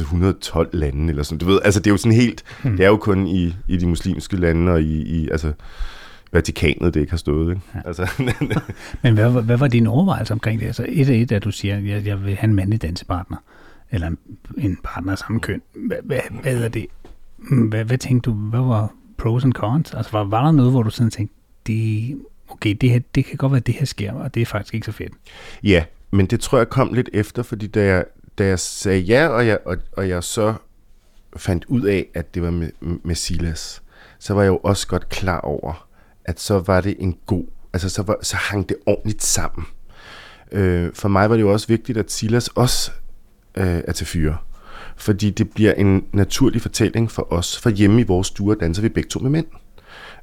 altså 0.00 0.04
112 0.04 0.68
lande 0.72 1.08
eller 1.10 1.22
sådan, 1.22 1.38
du 1.38 1.46
ved, 1.46 1.60
altså 1.64 1.80
det 1.80 1.86
er 1.86 1.90
jo 1.94 1.96
sådan 1.96 2.12
helt, 2.18 2.44
Hmm. 2.62 2.76
det 2.76 2.84
er 2.84 2.88
jo 2.88 2.96
kun 2.96 3.26
i, 3.26 3.54
i 3.68 3.76
de 3.76 3.86
muslimske 3.86 4.36
lande 4.36 4.72
og 4.72 4.82
i, 4.82 5.02
i 5.02 5.28
altså 5.28 5.52
Vatikanet, 6.32 6.94
det 6.94 7.00
ikke 7.00 7.12
har 7.12 7.16
stået, 7.16 7.50
ikke? 7.50 7.62
Ja. 7.74 7.80
Altså, 7.84 8.10
Men 9.02 9.14
hvad, 9.14 9.28
var- 9.30 9.40
hvad 9.40 9.56
var 9.56 9.68
din 9.68 9.86
overvejelse 9.86 10.32
omkring 10.32 10.60
det? 10.60 10.66
Altså 10.66 10.86
et 10.88 11.08
af 11.08 11.14
et, 11.16 11.32
at 11.32 11.44
du 11.44 11.50
siger, 11.50 11.78
jeg, 11.78 12.06
jeg 12.06 12.24
vil 12.24 12.34
have 12.36 12.48
en 12.48 12.54
mandlig 12.54 12.82
dansepartner, 12.82 13.36
eller 13.90 14.06
en, 14.06 14.18
en 14.58 14.78
partner 14.84 15.12
af 15.12 15.18
samme 15.18 15.40
køn. 15.40 15.62
Hvad, 15.86 15.96
hvad, 16.04 16.20
hvad 16.42 16.56
er 16.64 16.68
det? 16.68 16.86
Hvad, 17.68 17.84
hvad 17.84 17.98
tænkte 17.98 18.30
du, 18.30 18.34
hvad 18.36 18.60
var 18.60 18.92
pros 19.18 19.44
and 19.44 19.52
cons? 19.52 19.94
Altså 19.94 20.12
var, 20.12 20.24
var 20.24 20.44
der 20.44 20.52
noget, 20.52 20.70
hvor 20.72 20.82
du 20.82 20.90
sådan 20.90 21.10
tænkte, 21.10 21.34
det, 21.66 22.14
okay, 22.48 22.76
det, 22.80 22.90
her, 22.90 23.00
det 23.14 23.24
kan 23.24 23.36
godt 23.36 23.52
være, 23.52 23.56
at 23.58 23.66
det 23.66 23.74
her 23.74 23.86
sker, 23.86 24.12
og 24.12 24.34
det 24.34 24.40
er 24.42 24.46
faktisk 24.46 24.74
ikke 24.74 24.84
så 24.86 24.92
fedt. 24.92 25.12
ja, 25.62 25.84
men 26.10 26.26
det 26.26 26.40
tror 26.40 26.58
jeg 26.58 26.68
kom 26.68 26.92
lidt 26.92 27.10
efter, 27.12 27.42
fordi 27.42 27.66
da 27.66 27.84
jeg, 27.84 28.04
da 28.38 28.46
jeg 28.46 28.58
sagde 28.58 29.00
ja, 29.00 29.28
og 29.28 29.46
jeg, 29.46 29.58
og, 29.64 29.76
og 29.92 30.08
jeg 30.08 30.24
så 30.24 30.54
fandt 31.36 31.64
ud 31.64 31.82
af, 31.82 32.06
at 32.14 32.34
det 32.34 32.42
var 32.42 32.50
med, 32.50 32.70
med 32.80 33.14
Silas, 33.14 33.82
så 34.18 34.34
var 34.34 34.42
jeg 34.42 34.48
jo 34.48 34.56
også 34.56 34.86
godt 34.86 35.08
klar 35.08 35.40
over, 35.40 35.88
at 36.24 36.40
så 36.40 36.58
var 36.58 36.80
det 36.80 36.96
en 36.98 37.18
god, 37.26 37.44
altså 37.72 37.88
så, 37.88 38.02
var, 38.02 38.18
så 38.22 38.36
hang 38.36 38.68
det 38.68 38.76
ordentligt 38.86 39.22
sammen. 39.22 39.66
Øh, 40.52 40.90
for 40.94 41.08
mig 41.08 41.30
var 41.30 41.36
det 41.36 41.42
jo 41.42 41.52
også 41.52 41.66
vigtigt, 41.66 41.98
at 41.98 42.12
Silas 42.12 42.48
også 42.48 42.90
øh, 43.56 43.82
er 43.86 43.92
til 43.92 44.06
fyre. 44.06 44.36
Fordi 44.96 45.30
det 45.30 45.50
bliver 45.50 45.72
en 45.72 46.04
naturlig 46.12 46.62
fortælling 46.62 47.10
for 47.10 47.32
os, 47.32 47.58
for 47.58 47.70
hjemme 47.70 48.00
i 48.00 48.04
vores 48.04 48.26
stuer 48.26 48.54
danser 48.54 48.82
vi 48.82 48.88
begge 48.88 49.08
to 49.08 49.20
med 49.20 49.30
mænd. 49.30 49.46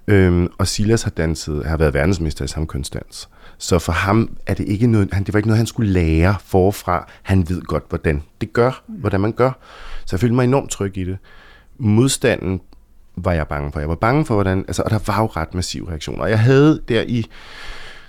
Øhm, 0.07 0.47
og 0.57 0.67
Silas 0.67 1.03
har 1.03 1.11
danset, 1.11 1.65
har 1.65 1.77
været 1.77 1.93
verdensmester 1.93 2.45
i 2.45 2.47
samkønsdans. 2.47 3.29
Så 3.57 3.79
for 3.79 3.91
ham 3.91 4.37
er 4.45 4.53
det 4.53 4.67
ikke 4.67 4.87
noget, 4.87 5.09
han, 5.13 5.23
det 5.23 5.33
var 5.33 5.37
ikke 5.37 5.47
noget, 5.47 5.57
han 5.57 5.67
skulle 5.67 5.91
lære 5.91 6.35
forfra. 6.45 7.07
Han 7.21 7.49
ved 7.49 7.61
godt, 7.61 7.83
hvordan 7.89 8.23
det 8.41 8.53
gør, 8.53 8.83
hvordan 8.87 9.21
man 9.21 9.31
gør. 9.31 9.51
Så 10.05 10.15
jeg 10.15 10.19
følte 10.19 10.35
mig 10.35 10.43
enormt 10.43 10.71
tryg 10.71 10.97
i 10.97 11.03
det. 11.03 11.17
Modstanden 11.77 12.61
var 13.15 13.31
jeg 13.31 13.47
bange 13.47 13.71
for. 13.71 13.79
Jeg 13.79 13.89
var 13.89 13.95
bange 13.95 14.25
for, 14.25 14.33
hvordan... 14.33 14.59
Altså, 14.67 14.81
og 14.81 14.91
der 14.91 14.99
var 15.07 15.21
jo 15.21 15.25
ret 15.25 15.53
massive 15.53 15.89
reaktioner. 15.89 16.23
Og 16.23 16.29
jeg 16.29 16.39
havde 16.39 16.81
der 16.87 17.01
i... 17.01 17.25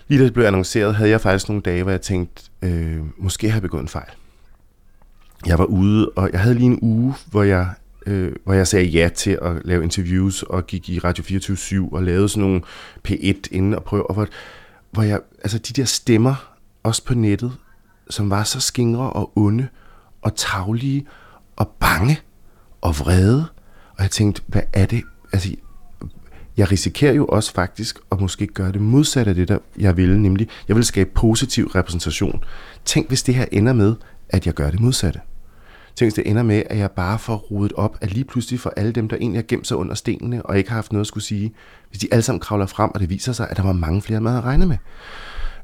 Lige 0.08 0.20
da 0.20 0.24
det 0.24 0.32
blev 0.32 0.44
annonceret, 0.44 0.94
havde 0.94 1.10
jeg 1.10 1.20
faktisk 1.20 1.48
nogle 1.48 1.62
dage, 1.62 1.82
hvor 1.82 1.90
jeg 1.90 2.00
tænkte, 2.00 2.42
øh, 2.62 2.98
måske 3.18 3.50
har 3.50 3.56
jeg 3.56 3.62
begået 3.62 3.82
en 3.82 3.88
fejl. 3.88 4.10
Jeg 5.46 5.58
var 5.58 5.64
ude, 5.64 6.08
og 6.08 6.30
jeg 6.32 6.40
havde 6.40 6.54
lige 6.54 6.66
en 6.66 6.78
uge, 6.82 7.14
hvor 7.30 7.42
jeg, 7.42 7.68
øh, 8.06 8.32
hvor 8.44 8.54
jeg 8.54 8.66
sagde 8.66 8.86
ja 8.86 9.08
til 9.14 9.38
at 9.42 9.52
lave 9.64 9.82
interviews, 9.82 10.42
og 10.42 10.66
gik 10.66 10.88
i 10.88 10.98
Radio 10.98 11.24
24 11.24 11.88
og 11.92 12.02
lavede 12.02 12.28
sådan 12.28 12.42
nogle 12.42 12.62
P1 13.08 13.40
inden 13.50 13.74
og 13.74 13.84
prøvede. 13.84 14.06
og 14.06 14.14
hvor, 14.14 14.26
hvor 14.94 15.02
jeg, 15.02 15.20
altså 15.42 15.58
de 15.58 15.72
der 15.72 15.84
stemmer, 15.84 16.54
også 16.82 17.04
på 17.04 17.14
nettet, 17.14 17.52
som 18.10 18.30
var 18.30 18.44
så 18.44 18.60
skingre 18.60 19.10
og 19.10 19.32
onde, 19.36 19.68
og 20.22 20.36
taglige, 20.36 21.06
og 21.56 21.68
bange, 21.68 22.20
og 22.80 22.98
vrede, 22.98 23.46
og 23.96 24.02
jeg 24.02 24.10
tænkte, 24.10 24.42
hvad 24.46 24.62
er 24.72 24.86
det? 24.86 25.02
Altså, 25.32 25.54
jeg 26.56 26.72
risikerer 26.72 27.12
jo 27.12 27.26
også 27.26 27.52
faktisk 27.52 27.98
at 28.12 28.20
måske 28.20 28.46
gøre 28.46 28.72
det 28.72 28.80
modsatte 28.80 29.28
af 29.28 29.34
det, 29.34 29.48
der 29.48 29.58
jeg 29.78 29.96
ville, 29.96 30.22
nemlig, 30.22 30.48
jeg 30.68 30.76
vil 30.76 30.84
skabe 30.84 31.10
positiv 31.14 31.66
repræsentation. 31.66 32.44
Tænk, 32.84 33.08
hvis 33.08 33.22
det 33.22 33.34
her 33.34 33.46
ender 33.52 33.72
med, 33.72 33.94
at 34.28 34.46
jeg 34.46 34.54
gør 34.54 34.70
det 34.70 34.80
modsatte. 34.80 35.20
Tænk, 35.96 36.16
det 36.16 36.30
ender 36.30 36.42
med, 36.42 36.62
at 36.66 36.78
jeg 36.78 36.90
bare 36.90 37.18
får 37.18 37.36
rodet 37.36 37.72
op, 37.72 37.98
at 38.00 38.12
lige 38.12 38.24
pludselig 38.24 38.60
for 38.60 38.72
alle 38.76 38.92
dem, 38.92 39.08
der 39.08 39.16
egentlig 39.16 39.38
har 39.38 39.44
gemt 39.48 39.66
sig 39.66 39.76
under 39.76 39.94
stenene, 39.94 40.46
og 40.46 40.58
ikke 40.58 40.70
har 40.70 40.76
haft 40.76 40.92
noget 40.92 41.00
at 41.00 41.06
skulle 41.06 41.24
sige, 41.24 41.54
hvis 41.88 41.98
de 41.98 42.08
alle 42.12 42.22
sammen 42.22 42.40
kravler 42.40 42.66
frem, 42.66 42.90
og 42.94 43.00
det 43.00 43.10
viser 43.10 43.32
sig, 43.32 43.50
at 43.50 43.56
der 43.56 43.62
var 43.62 43.72
mange 43.72 44.02
flere, 44.02 44.20
man 44.20 44.32
havde 44.32 44.44
regnet 44.44 44.68
med. 44.68 44.76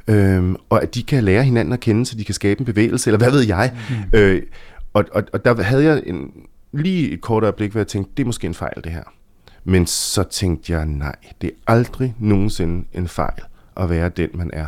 Øhm, 0.08 0.56
og 0.68 0.82
at 0.82 0.94
de 0.94 1.02
kan 1.02 1.24
lære 1.24 1.44
hinanden 1.44 1.72
at 1.72 1.80
kende, 1.80 2.06
så 2.06 2.16
de 2.16 2.24
kan 2.24 2.34
skabe 2.34 2.60
en 2.60 2.66
bevægelse, 2.66 3.10
eller 3.10 3.18
hvad 3.18 3.30
ved 3.30 3.46
jeg. 3.46 3.72
Mm. 3.90 4.18
Øh, 4.18 4.42
og, 4.92 5.04
og, 5.12 5.22
og 5.32 5.44
der 5.44 5.62
havde 5.62 5.84
jeg 5.84 6.02
en, 6.06 6.30
lige 6.72 7.10
et 7.10 7.20
kort 7.20 7.42
øjeblik, 7.42 7.70
hvor 7.70 7.80
jeg 7.80 7.86
tænkte, 7.86 8.12
det 8.16 8.22
er 8.22 8.26
måske 8.26 8.46
en 8.46 8.54
fejl, 8.54 8.84
det 8.84 8.92
her. 8.92 9.04
Men 9.64 9.86
så 9.86 10.22
tænkte 10.22 10.72
jeg, 10.72 10.86
nej, 10.86 11.16
det 11.40 11.46
er 11.46 11.72
aldrig 11.72 12.14
nogensinde 12.18 12.84
en 12.92 13.08
fejl 13.08 13.42
at 13.76 13.90
være 13.90 14.08
den, 14.08 14.28
man 14.34 14.50
er. 14.52 14.66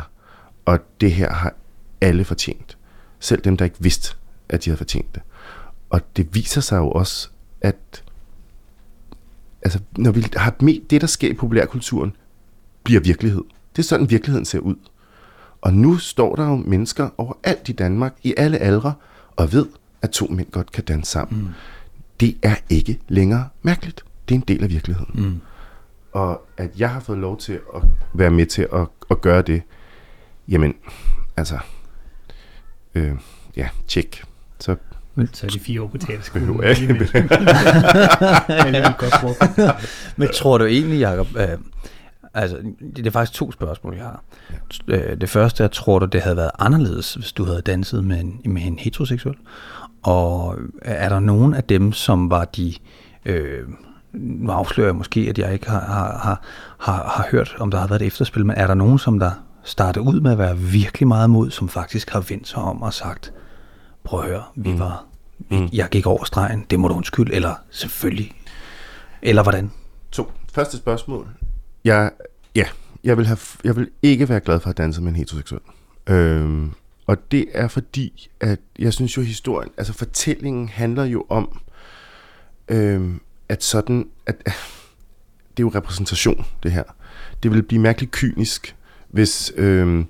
Og 0.65 0.79
det 1.01 1.11
her 1.11 1.33
har 1.33 1.53
alle 2.01 2.23
fortjent. 2.23 2.77
Selv 3.19 3.41
dem, 3.41 3.57
der 3.57 3.65
ikke 3.65 3.77
vidste, 3.79 4.15
at 4.49 4.65
de 4.65 4.69
havde 4.69 4.77
fortjent 4.77 5.15
det. 5.15 5.21
Og 5.93 6.01
det 6.17 6.35
viser 6.35 6.61
sig 6.61 6.77
jo 6.77 6.91
også, 6.91 7.29
at 7.61 8.03
altså, 9.61 9.79
når 9.97 10.11
vi 10.11 10.25
har 10.35 10.55
med 10.59 10.89
det, 10.89 11.01
der 11.01 11.07
sker 11.07 11.29
i 11.29 11.33
populærkulturen, 11.33 12.15
bliver 12.83 13.01
virkelighed. 13.01 13.43
Det 13.75 13.81
er 13.81 13.83
sådan, 13.83 14.09
virkeligheden 14.09 14.45
ser 14.45 14.59
ud. 14.59 14.75
Og 15.61 15.73
nu 15.73 15.97
står 15.97 16.35
der 16.35 16.45
jo 16.45 16.55
mennesker 16.55 17.09
overalt 17.17 17.69
i 17.69 17.71
Danmark, 17.71 18.15
i 18.23 18.33
alle 18.37 18.57
aldre, 18.57 18.93
og 19.35 19.53
ved, 19.53 19.65
at 20.01 20.09
to 20.09 20.27
mænd 20.27 20.51
godt 20.51 20.71
kan 20.71 20.83
danse 20.83 21.11
sammen. 21.11 21.41
Mm. 21.41 21.49
Det 22.19 22.37
er 22.41 22.55
ikke 22.69 22.99
længere 23.07 23.49
mærkeligt. 23.61 24.05
Det 24.29 24.35
er 24.35 24.39
en 24.39 24.45
del 24.47 24.63
af 24.63 24.69
virkeligheden. 24.69 25.23
Mm. 25.23 25.41
Og 26.11 26.41
at 26.57 26.69
jeg 26.79 26.89
har 26.89 26.99
fået 26.99 27.17
lov 27.17 27.37
til 27.37 27.59
at 27.75 27.81
være 28.13 28.31
med 28.31 28.45
til 28.45 28.67
at, 28.73 28.87
at 29.11 29.21
gøre 29.21 29.41
det, 29.41 29.61
jamen, 30.47 30.75
altså, 31.37 31.59
øh, 32.95 33.15
ja, 33.55 33.69
tjek. 33.87 34.23
Så 34.59 34.75
så 35.33 35.45
er 35.45 35.49
de 35.49 35.59
fire 35.59 35.81
år 35.81 35.87
på 35.87 35.97
teaterskolen. 35.97 36.47
Behøver 36.47 36.67
jeg 36.67 36.81
ikke. 36.81 36.93
Men 40.17 40.29
tror 40.33 40.57
du 40.57 40.65
egentlig, 40.65 40.99
Jacob, 40.99 41.27
øh, 41.35 41.47
altså, 42.33 42.57
det 42.95 43.07
er 43.07 43.11
faktisk 43.11 43.39
to 43.39 43.51
spørgsmål, 43.51 43.95
jeg 43.95 44.03
har. 44.03 44.23
Ja. 44.87 45.11
Øh, 45.11 45.21
det 45.21 45.29
første 45.29 45.63
er, 45.63 45.67
tror 45.67 45.99
du, 45.99 46.05
det 46.05 46.21
havde 46.21 46.37
været 46.37 46.51
anderledes, 46.59 47.13
hvis 47.13 47.31
du 47.31 47.45
havde 47.45 47.61
danset 47.61 48.03
med 48.03 48.19
en, 48.19 48.41
med 48.45 48.61
en 48.61 48.79
heteroseksuel? 48.79 49.35
Og 50.03 50.57
er 50.81 51.09
der 51.09 51.19
nogen 51.19 51.53
af 51.53 51.63
dem, 51.63 51.91
som 51.91 52.29
var 52.29 52.45
de... 52.45 52.73
Øh, 53.25 53.63
nu 54.13 54.51
afslører 54.51 54.87
jeg 54.87 54.95
måske, 54.95 55.25
at 55.29 55.39
jeg 55.39 55.53
ikke 55.53 55.69
har, 55.69 55.79
har, 55.79 56.41
har, 56.77 57.11
har 57.15 57.27
hørt, 57.31 57.55
om 57.59 57.71
der 57.71 57.77
har 57.79 57.87
været 57.87 58.01
et 58.01 58.07
efterspil, 58.07 58.45
men 58.45 58.55
er 58.55 58.67
der 58.67 58.73
nogen, 58.73 58.99
som 58.99 59.19
der 59.19 59.31
startede 59.63 60.05
ud 60.05 60.19
med 60.19 60.31
at 60.31 60.37
være 60.37 60.57
virkelig 60.57 61.07
meget 61.07 61.29
mod, 61.29 61.51
som 61.51 61.69
faktisk 61.69 62.09
har 62.09 62.25
vendt 62.29 62.47
sig 62.47 62.63
om 62.63 62.81
og 62.81 62.93
sagt, 62.93 63.33
prøv 64.03 64.19
at 64.19 64.27
høre, 64.27 64.43
vi 64.55 64.71
mm. 64.71 64.79
var, 64.79 65.05
vi, 65.37 65.59
mm. 65.59 65.69
jeg 65.73 65.89
gik 65.89 66.05
over 66.05 66.23
stregen, 66.23 66.65
det 66.69 66.79
må 66.79 66.87
du 66.87 66.93
undskylde, 66.93 67.33
eller 67.33 67.55
selvfølgelig, 67.69 68.31
eller 69.21 69.43
hvordan? 69.43 69.71
To. 70.11 70.31
Første 70.53 70.77
spørgsmål. 70.77 71.27
Jeg, 71.83 72.11
ja, 72.55 72.65
jeg 73.03 73.17
vil, 73.17 73.27
have, 73.27 73.37
jeg 73.63 73.75
vil 73.75 73.89
ikke 74.01 74.29
være 74.29 74.39
glad 74.39 74.59
for 74.59 74.69
at 74.69 74.77
danse 74.77 75.01
med 75.01 75.09
en 75.09 75.15
heteroseksuel. 75.15 75.61
Øhm, 76.07 76.71
og 77.07 77.31
det 77.31 77.45
er 77.53 77.67
fordi, 77.67 78.29
at 78.39 78.59
jeg 78.79 78.93
synes 78.93 79.17
jo, 79.17 79.21
historien, 79.21 79.71
altså 79.77 79.93
fortællingen 79.93 80.69
handler 80.69 81.03
jo 81.03 81.25
om, 81.29 81.61
øhm, 82.67 83.21
at 83.49 83.63
sådan, 83.63 84.09
at, 84.25 84.35
at 84.45 84.53
det 85.57 85.63
er 85.63 85.67
jo 85.67 85.71
repræsentation, 85.75 86.45
det 86.63 86.71
her. 86.71 86.83
Det 87.43 87.51
ville 87.51 87.63
blive 87.63 87.81
mærkeligt 87.81 88.11
kynisk, 88.11 88.75
hvis, 89.09 89.53
øhm, 89.55 90.07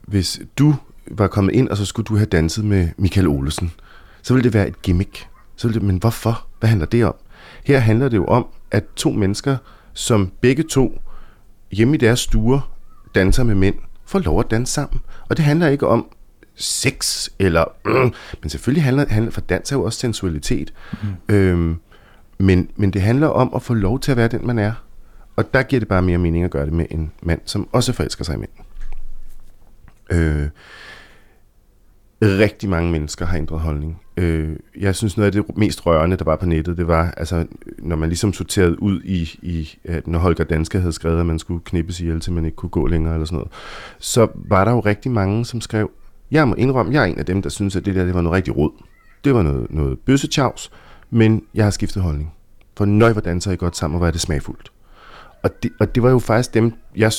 hvis 0.00 0.40
du 0.58 0.76
var 1.10 1.26
kommet 1.26 1.52
ind, 1.52 1.68
og 1.68 1.76
så 1.76 1.84
skulle 1.84 2.06
du 2.06 2.16
have 2.16 2.26
danset 2.26 2.64
med 2.64 2.88
Michael 2.96 3.28
Olesen. 3.28 3.72
Så 4.22 4.34
ville 4.34 4.44
det 4.44 4.54
være 4.54 4.68
et 4.68 4.82
gimmick. 4.82 5.28
Så 5.56 5.68
ville 5.68 5.80
det, 5.80 5.86
men 5.86 5.96
hvorfor? 5.96 6.46
Hvad 6.60 6.68
handler 6.68 6.86
det 6.86 7.04
om? 7.04 7.14
Her 7.64 7.78
handler 7.78 8.08
det 8.08 8.16
jo 8.16 8.26
om, 8.26 8.46
at 8.70 8.84
to 8.96 9.10
mennesker, 9.10 9.56
som 9.92 10.32
begge 10.40 10.62
to 10.62 11.00
hjemme 11.72 11.94
i 11.94 11.98
deres 11.98 12.20
stuer 12.20 12.70
danser 13.14 13.44
med 13.44 13.54
mænd, 13.54 13.74
får 14.06 14.18
lov 14.18 14.40
at 14.40 14.50
danse 14.50 14.72
sammen. 14.72 15.00
Og 15.28 15.36
det 15.36 15.44
handler 15.44 15.68
ikke 15.68 15.86
om 15.86 16.06
sex, 16.54 17.28
eller, 17.38 17.64
mm, 17.84 18.12
men 18.42 18.50
selvfølgelig 18.50 18.84
handler, 18.84 19.06
handler 19.08 19.32
for 19.32 19.40
dans 19.40 19.72
er 19.72 19.76
jo 19.76 19.82
også 19.82 19.98
sensualitet. 19.98 20.72
Mm. 21.02 21.34
Øhm, 21.34 21.76
men, 22.38 22.70
men 22.76 22.90
det 22.90 23.02
handler 23.02 23.26
om 23.26 23.52
at 23.54 23.62
få 23.62 23.74
lov 23.74 24.00
til 24.00 24.10
at 24.10 24.16
være 24.16 24.28
den, 24.28 24.46
man 24.46 24.58
er. 24.58 24.72
Og 25.36 25.54
der 25.54 25.62
giver 25.62 25.80
det 25.80 25.88
bare 25.88 26.02
mere 26.02 26.18
mening 26.18 26.44
at 26.44 26.50
gøre 26.50 26.64
det 26.64 26.72
med 26.72 26.86
en 26.90 27.12
mand, 27.22 27.40
som 27.44 27.68
også 27.72 27.92
forelsker 27.92 28.24
sig 28.24 28.34
i 28.34 28.38
mænd. 28.38 28.63
Øh, 30.10 30.48
rigtig 32.22 32.68
mange 32.68 32.92
mennesker 32.92 33.26
har 33.26 33.38
ændret 33.38 33.60
holdning. 33.60 34.00
Øh, 34.16 34.56
jeg 34.80 34.94
synes, 34.94 35.16
noget 35.16 35.26
af 35.26 35.32
det 35.32 35.56
mest 35.56 35.86
rørende, 35.86 36.16
der 36.16 36.24
var 36.24 36.36
på 36.36 36.46
nettet, 36.46 36.76
det 36.76 36.88
var, 36.88 37.10
altså, 37.10 37.46
når 37.78 37.96
man 37.96 38.08
ligesom 38.08 38.32
sorterede 38.32 38.82
ud 38.82 39.00
i, 39.04 39.38
i 39.42 39.78
at 39.84 40.06
når 40.06 40.18
Holger 40.18 40.44
Danske 40.44 40.80
havde 40.80 40.92
skrevet, 40.92 41.20
at 41.20 41.26
man 41.26 41.38
skulle 41.38 41.60
knippes 41.64 42.00
ihjel, 42.00 42.20
til 42.20 42.32
man 42.32 42.44
ikke 42.44 42.56
kunne 42.56 42.70
gå 42.70 42.86
længere, 42.86 43.14
eller 43.14 43.26
sådan 43.26 43.36
noget, 43.36 43.52
så 43.98 44.28
var 44.34 44.64
der 44.64 44.72
jo 44.72 44.80
rigtig 44.80 45.10
mange, 45.10 45.44
som 45.44 45.60
skrev, 45.60 45.90
jeg 46.30 46.48
må 46.48 46.54
indrømme, 46.54 46.92
jeg 46.92 47.02
er 47.02 47.06
en 47.06 47.18
af 47.18 47.26
dem, 47.26 47.42
der 47.42 47.48
synes, 47.48 47.76
at 47.76 47.84
det 47.84 47.94
der 47.94 48.04
det 48.04 48.14
var 48.14 48.20
noget 48.20 48.36
rigtig 48.36 48.56
råd. 48.56 48.72
Det 49.24 49.34
var 49.34 49.42
noget, 49.42 49.66
noget 49.70 49.98
bøssetjavs, 49.98 50.70
men 51.10 51.42
jeg 51.54 51.64
har 51.64 51.70
skiftet 51.70 52.02
holdning. 52.02 52.32
For 52.76 52.84
nøj, 52.84 53.12
hvor 53.12 53.20
danser 53.20 53.52
I 53.52 53.56
godt 53.56 53.76
sammen, 53.76 53.94
og 53.94 53.98
hvor 53.98 54.06
er 54.06 54.10
det 54.10 54.20
smagfuldt. 54.20 54.72
Og 55.42 55.62
det, 55.62 55.72
og 55.80 55.94
det 55.94 56.02
var 56.02 56.10
jo 56.10 56.18
faktisk 56.18 56.54
dem 56.54 56.72
jeg, 56.96 57.12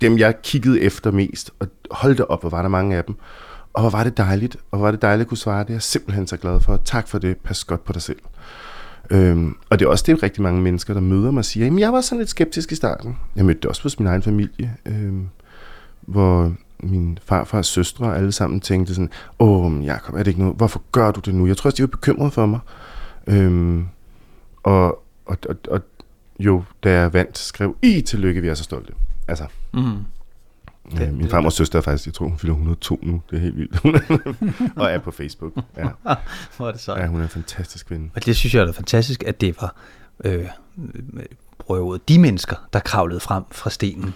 dem, 0.00 0.18
jeg 0.18 0.34
kiggede 0.42 0.80
efter 0.80 1.10
mest, 1.10 1.50
og 1.58 1.66
holdt 1.90 2.20
op, 2.20 2.40
hvor 2.40 2.50
var 2.50 2.62
der 2.62 2.68
mange 2.68 2.96
af 2.96 3.04
dem. 3.04 3.14
Og 3.72 3.80
hvor 3.80 3.90
var 3.90 4.04
det 4.04 4.16
dejligt, 4.16 4.56
og 4.70 4.78
hvor 4.78 4.86
var 4.86 4.90
det 4.90 5.02
dejligt 5.02 5.26
at 5.26 5.28
kunne 5.28 5.38
svare. 5.38 5.62
Det 5.62 5.70
er 5.70 5.74
jeg 5.74 5.82
simpelthen 5.82 6.26
så 6.26 6.36
glad 6.36 6.60
for. 6.60 6.76
Tak 6.84 7.08
for 7.08 7.18
det. 7.18 7.36
Pas 7.36 7.64
godt 7.64 7.84
på 7.84 7.92
dig 7.92 8.02
selv. 8.02 8.18
Øhm, 9.10 9.56
og 9.70 9.78
det 9.78 9.84
er 9.84 9.88
også 9.88 10.04
det, 10.06 10.22
rigtig 10.22 10.42
mange 10.42 10.62
mennesker, 10.62 10.94
der 10.94 11.00
møder 11.00 11.30
mig 11.30 11.38
og 11.38 11.44
siger, 11.44 11.64
jamen 11.64 11.78
jeg 11.78 11.92
var 11.92 12.00
sådan 12.00 12.18
lidt 12.18 12.30
skeptisk 12.30 12.72
i 12.72 12.74
starten. 12.74 13.16
Jeg 13.36 13.44
mødte 13.44 13.60
det 13.60 13.68
også 13.68 13.82
hos 13.82 13.98
min 13.98 14.06
egen 14.06 14.22
familie, 14.22 14.76
øhm, 14.86 15.28
hvor 16.00 16.52
min 16.80 17.18
farfars 17.24 17.66
søstre 17.66 18.16
alle 18.16 18.32
sammen 18.32 18.60
tænkte 18.60 18.94
sådan, 18.94 19.10
åh, 19.38 19.84
Jacob, 19.84 20.14
er 20.14 20.18
det 20.18 20.26
ikke 20.26 20.40
noget? 20.40 20.56
Hvorfor 20.56 20.82
gør 20.92 21.10
du 21.10 21.20
det 21.20 21.34
nu? 21.34 21.46
Jeg 21.46 21.56
tror 21.56 21.68
også, 21.68 21.76
de 21.76 21.82
var 21.82 21.86
bekymrede 21.86 22.30
for 22.30 22.46
mig. 22.46 22.60
Øhm, 23.26 23.86
og, 24.62 25.02
og, 25.26 25.36
og, 25.48 25.56
og 25.70 25.80
jo, 26.38 26.62
da 26.84 26.92
jeg 26.92 27.12
vandt, 27.12 27.38
skrev, 27.38 27.76
i 27.82 28.00
tillykke, 28.00 28.40
vi 28.40 28.48
er 28.48 28.54
så 28.54 28.64
stolte. 28.64 28.92
Altså, 29.30 29.46
mm. 29.72 30.04
Det, 30.90 31.08
øh, 31.08 31.14
min 31.14 31.28
farmors 31.28 31.54
søster 31.54 31.78
er 31.78 31.82
faktisk, 31.82 32.06
jeg 32.06 32.14
tror, 32.14 32.26
hun 32.26 32.38
fylder 32.38 32.54
102 32.54 32.98
nu. 33.02 33.22
Det 33.30 33.36
er 33.36 33.40
helt 33.40 33.56
vildt. 33.56 33.80
og 34.80 34.90
er 34.90 34.98
på 34.98 35.10
Facebook. 35.10 35.52
Ja. 35.76 35.88
Hvor 36.56 36.68
er 36.68 36.72
det 36.72 36.80
så? 36.80 36.96
Ja, 36.96 37.06
hun 37.06 37.20
er 37.20 37.24
en 37.24 37.28
fantastisk 37.28 37.86
kvinde. 37.86 38.10
Og 38.14 38.26
det 38.26 38.36
synes 38.36 38.54
jeg 38.54 38.62
er 38.62 38.72
fantastisk, 38.72 39.22
at 39.26 39.40
det 39.40 39.56
var 39.60 39.76
øh, 40.24 40.46
prøvet 41.58 42.08
de 42.08 42.18
mennesker, 42.18 42.56
der 42.72 42.80
kravlede 42.80 43.20
frem 43.20 43.44
fra 43.50 43.70
stenen 43.70 44.14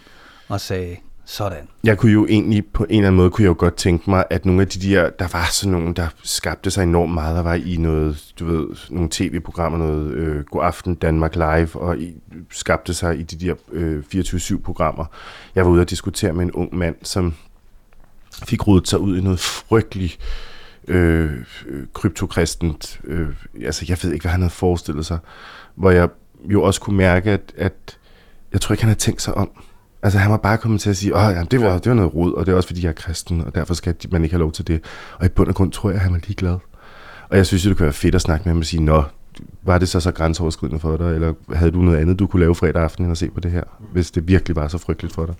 og 0.49 0.61
sagde, 0.61 0.97
sådan. 1.25 1.69
Jeg 1.85 1.99
kunne 1.99 2.12
jo 2.12 2.27
egentlig, 2.27 2.67
på 2.67 2.85
en 2.85 2.91
eller 2.91 3.07
anden 3.07 3.17
måde, 3.17 3.31
kunne 3.31 3.43
jeg 3.43 3.49
jo 3.49 3.57
godt 3.59 3.75
tænke 3.77 4.11
mig, 4.11 4.25
at 4.31 4.45
nogle 4.45 4.62
af 4.62 4.69
de 4.69 4.91
der, 4.91 5.11
der 5.11 5.29
var 5.33 5.49
sådan 5.53 5.73
nogle, 5.73 5.95
der 5.95 6.09
skabte 6.23 6.71
sig 6.71 6.83
enormt 6.83 7.15
meget, 7.15 7.37
der 7.37 7.43
var 7.43 7.55
i 7.55 7.77
noget, 7.77 8.33
du 8.39 8.45
ved, 8.45 8.67
nogle 8.91 9.09
tv-programmer, 9.12 9.79
noget 9.79 10.12
øh, 10.12 10.45
God 10.45 10.65
Aften 10.65 10.95
Danmark 10.95 11.35
Live, 11.37 11.77
og 11.77 11.99
i, 11.99 12.15
skabte 12.51 12.95
sig 12.95 13.19
i 13.19 13.23
de 13.23 13.47
der 13.47 13.55
øh, 13.73 14.03
24-7-programmer. 14.15 15.05
Jeg 15.55 15.65
var 15.65 15.71
ude 15.71 15.81
og 15.81 15.91
diskutere 15.91 16.33
med 16.33 16.45
en 16.45 16.53
ung 16.53 16.77
mand, 16.77 16.97
som 17.03 17.35
fik 18.47 18.67
rodet 18.67 18.89
sig 18.89 18.99
ud 18.99 19.19
i 19.19 19.21
noget 19.21 19.41
frygteligt 19.41 20.19
øh, 20.89 21.31
kryptokristent, 21.93 23.01
øh, 23.05 23.29
altså 23.65 23.85
jeg 23.89 23.99
ved 24.03 24.13
ikke, 24.13 24.23
hvad 24.23 24.33
han 24.33 24.41
havde 24.41 24.51
forestillet 24.51 25.07
sig, 25.07 25.19
hvor 25.75 25.91
jeg 25.91 26.09
jo 26.45 26.63
også 26.63 26.81
kunne 26.81 26.97
mærke, 26.97 27.31
at, 27.31 27.53
at 27.57 27.99
jeg 28.53 28.61
tror 28.61 28.73
ikke, 28.73 28.83
han 28.83 28.89
havde 28.89 29.01
tænkt 29.01 29.23
sig 29.23 29.35
om. 29.35 29.51
Altså 30.03 30.19
han 30.19 30.31
var 30.31 30.37
bare 30.37 30.59
kommet 30.59 30.81
til 30.81 30.91
at 30.91 30.97
sige, 30.97 31.17
åh, 31.17 31.33
jamen, 31.33 31.47
det, 31.51 31.61
var, 31.61 31.79
det 31.79 31.87
var 31.87 31.95
noget 31.95 32.15
rod, 32.15 32.33
og 32.33 32.47
det 32.47 32.53
er 32.53 32.57
også 32.57 32.67
fordi, 32.67 32.83
jeg 32.83 32.89
er 32.89 32.93
kristen, 32.93 33.41
og 33.41 33.55
derfor 33.55 33.75
skal 33.75 33.95
man 34.11 34.25
ikke 34.25 34.35
have 34.35 34.41
lov 34.41 34.53
til 34.53 34.67
det. 34.67 34.85
Og 35.19 35.27
i 35.27 35.29
bund 35.29 35.49
og 35.49 35.55
grund 35.55 35.73
tror 35.73 35.91
jeg, 35.91 35.97
at 35.97 36.03
han 36.03 36.13
var 36.13 36.21
ligeglad. 36.27 36.59
Og 37.29 37.37
jeg 37.37 37.47
synes, 37.47 37.63
det 37.63 37.77
kunne 37.77 37.85
være 37.85 37.93
fedt 37.93 38.15
at 38.15 38.21
snakke 38.21 38.45
med 38.45 38.51
ham 38.53 38.59
og 38.59 38.65
sige, 38.65 38.83
nå, 38.83 39.05
var 39.62 39.78
det 39.78 39.89
så 39.89 40.01
så 40.01 40.12
grænseoverskridende 40.12 40.80
for 40.80 40.97
dig, 40.97 41.14
eller 41.14 41.35
havde 41.55 41.70
du 41.70 41.78
noget 41.78 41.99
andet, 41.99 42.18
du 42.18 42.26
kunne 42.26 42.41
lave 42.41 42.55
fredag 42.55 42.82
aften 42.82 43.05
end 43.05 43.12
at 43.12 43.18
se 43.18 43.30
på 43.30 43.41
det 43.41 43.51
her, 43.51 43.62
hvis 43.93 44.11
det 44.11 44.28
virkelig 44.28 44.57
var 44.57 44.68
så 44.68 44.78
frygteligt 44.78 45.14
for 45.14 45.26
dig? 45.26 45.35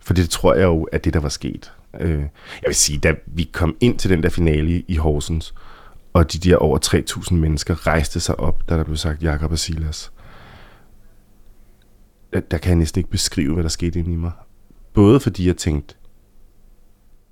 For 0.00 0.14
det 0.14 0.30
tror 0.30 0.54
jeg 0.54 0.64
jo, 0.64 0.82
at 0.82 1.04
det, 1.04 1.14
der 1.14 1.20
var 1.20 1.28
sket. 1.28 1.72
Øh, 2.00 2.20
jeg 2.20 2.66
vil 2.66 2.74
sige, 2.74 2.98
da 2.98 3.14
vi 3.26 3.50
kom 3.52 3.76
ind 3.80 3.98
til 3.98 4.10
den 4.10 4.22
der 4.22 4.28
finale 4.28 4.80
i 4.88 4.96
Horsens, 4.96 5.54
og 6.12 6.32
de 6.32 6.38
der 6.38 6.56
over 6.56 6.78
3.000 6.86 7.34
mennesker 7.34 7.86
rejste 7.86 8.20
sig 8.20 8.40
op, 8.40 8.68
da 8.68 8.76
der 8.76 8.84
blev 8.84 8.96
sagt 8.96 9.22
Jakob 9.22 9.52
og 9.52 9.58
Silas. 9.58 10.12
Der, 12.32 12.40
der 12.40 12.58
kan 12.58 12.68
jeg 12.68 12.76
næsten 12.76 12.98
ikke 12.98 13.10
beskrive, 13.10 13.54
hvad 13.54 13.62
der 13.62 13.68
skete 13.68 13.98
inde 13.98 14.12
i 14.12 14.16
mig. 14.16 14.32
Både 14.94 15.20
fordi 15.20 15.46
jeg 15.46 15.56
tænkte, 15.56 15.94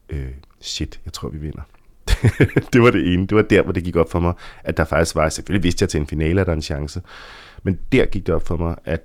øh, 0.09 0.29
shit, 0.61 1.01
jeg 1.05 1.13
tror, 1.13 1.29
vi 1.29 1.39
vinder. 1.39 1.63
det 2.73 2.83
var 2.83 2.91
det 2.91 3.13
ene. 3.13 3.27
Det 3.27 3.37
var 3.37 3.43
der, 3.43 3.63
hvor 3.63 3.73
det 3.73 3.85
gik 3.85 3.97
op 3.97 4.11
for 4.11 4.21
mig, 4.21 4.33
at 4.65 4.77
der 4.77 4.85
faktisk 4.85 5.15
var, 5.15 5.29
selvfølgelig 5.29 5.65
vidste 5.65 5.83
jeg 5.83 5.89
til 5.89 6.01
en 6.01 6.07
finale, 6.07 6.41
at 6.41 6.47
der 6.47 6.53
er 6.53 6.57
en 6.57 6.63
chance, 6.63 7.03
men 7.63 7.79
der 7.93 8.07
gik 8.07 8.27
det 8.27 8.35
op 8.35 8.47
for 8.47 8.57
mig, 8.57 8.77
at, 8.85 9.03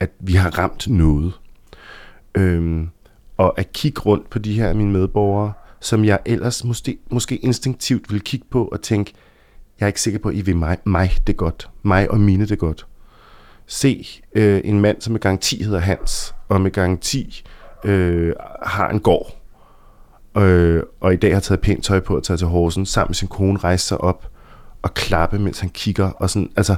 at 0.00 0.10
vi 0.20 0.32
har 0.32 0.58
ramt 0.58 0.88
noget. 0.88 1.32
Øhm, 2.34 2.88
og 3.36 3.58
at 3.58 3.72
kigge 3.72 4.00
rundt 4.00 4.30
på 4.30 4.38
de 4.38 4.52
her 4.52 4.72
mine 4.72 4.92
medborgere, 4.92 5.52
som 5.80 6.04
jeg 6.04 6.18
ellers 6.26 6.64
måske, 6.64 6.98
måske 7.10 7.36
instinktivt 7.36 8.12
vil 8.12 8.20
kigge 8.20 8.46
på 8.50 8.64
og 8.64 8.82
tænke, 8.82 9.12
jeg 9.80 9.86
er 9.86 9.88
ikke 9.88 10.00
sikker 10.00 10.20
på, 10.20 10.28
at 10.28 10.34
I 10.34 10.40
vil 10.40 10.56
mig, 10.56 10.78
mig 10.84 11.10
det 11.26 11.36
godt. 11.36 11.70
Mig 11.82 12.10
og 12.10 12.20
mine 12.20 12.46
det 12.46 12.58
godt. 12.58 12.86
Se 13.66 14.06
øh, 14.32 14.60
en 14.64 14.80
mand, 14.80 15.00
som 15.00 15.12
med 15.12 15.20
garanti 15.20 15.62
hedder 15.62 15.78
Hans, 15.78 16.34
og 16.48 16.60
med 16.60 16.70
garanti 16.70 17.44
øh, 17.84 18.32
har 18.62 18.88
en 18.88 19.00
gård, 19.00 19.37
øh, 20.36 20.82
og 21.00 21.12
i 21.12 21.16
dag 21.16 21.32
har 21.32 21.40
taget 21.40 21.60
pænt 21.60 21.84
tøj 21.84 22.00
på 22.00 22.16
og 22.16 22.22
taget 22.22 22.38
til 22.38 22.48
Horsen, 22.48 22.86
sammen 22.86 23.08
med 23.08 23.14
sin 23.14 23.28
kone 23.28 23.58
rejse 23.58 23.86
sig 23.86 24.00
op 24.00 24.30
og 24.82 24.94
klappe, 24.94 25.38
mens 25.38 25.60
han 25.60 25.70
kigger. 25.70 26.10
Og 26.10 26.30
sådan, 26.30 26.50
altså, 26.56 26.76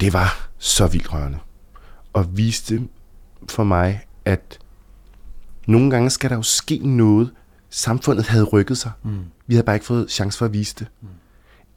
det 0.00 0.12
var 0.12 0.48
så 0.58 0.86
vildt 0.86 1.12
rørende. 1.12 1.38
Og 2.12 2.36
viste 2.36 2.82
for 3.48 3.64
mig, 3.64 4.06
at 4.24 4.58
nogle 5.66 5.90
gange 5.90 6.10
skal 6.10 6.30
der 6.30 6.36
jo 6.36 6.42
ske 6.42 6.80
noget. 6.84 7.30
Samfundet 7.70 8.26
havde 8.26 8.44
rykket 8.44 8.78
sig. 8.78 8.90
Mm. 9.02 9.18
Vi 9.46 9.54
havde 9.54 9.64
bare 9.64 9.76
ikke 9.76 9.86
fået 9.86 10.10
chance 10.10 10.38
for 10.38 10.46
at 10.46 10.52
vise 10.52 10.74
det. 10.78 10.86
Mm. 11.00 11.08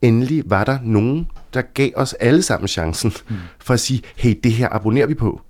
Endelig 0.02 0.44
var 0.46 0.64
der 0.64 0.80
nogen, 0.84 1.28
der 1.54 1.62
gav 1.62 1.92
os 1.96 2.14
alle 2.14 2.42
sammen 2.42 2.68
chancen 2.68 3.14
mm. 3.30 3.36
for 3.60 3.74
at 3.74 3.80
sige, 3.80 4.02
hey, 4.16 4.40
det 4.44 4.52
her 4.52 4.70
abonnerer 4.72 5.08
vi 5.08 5.14
på. 5.14 5.42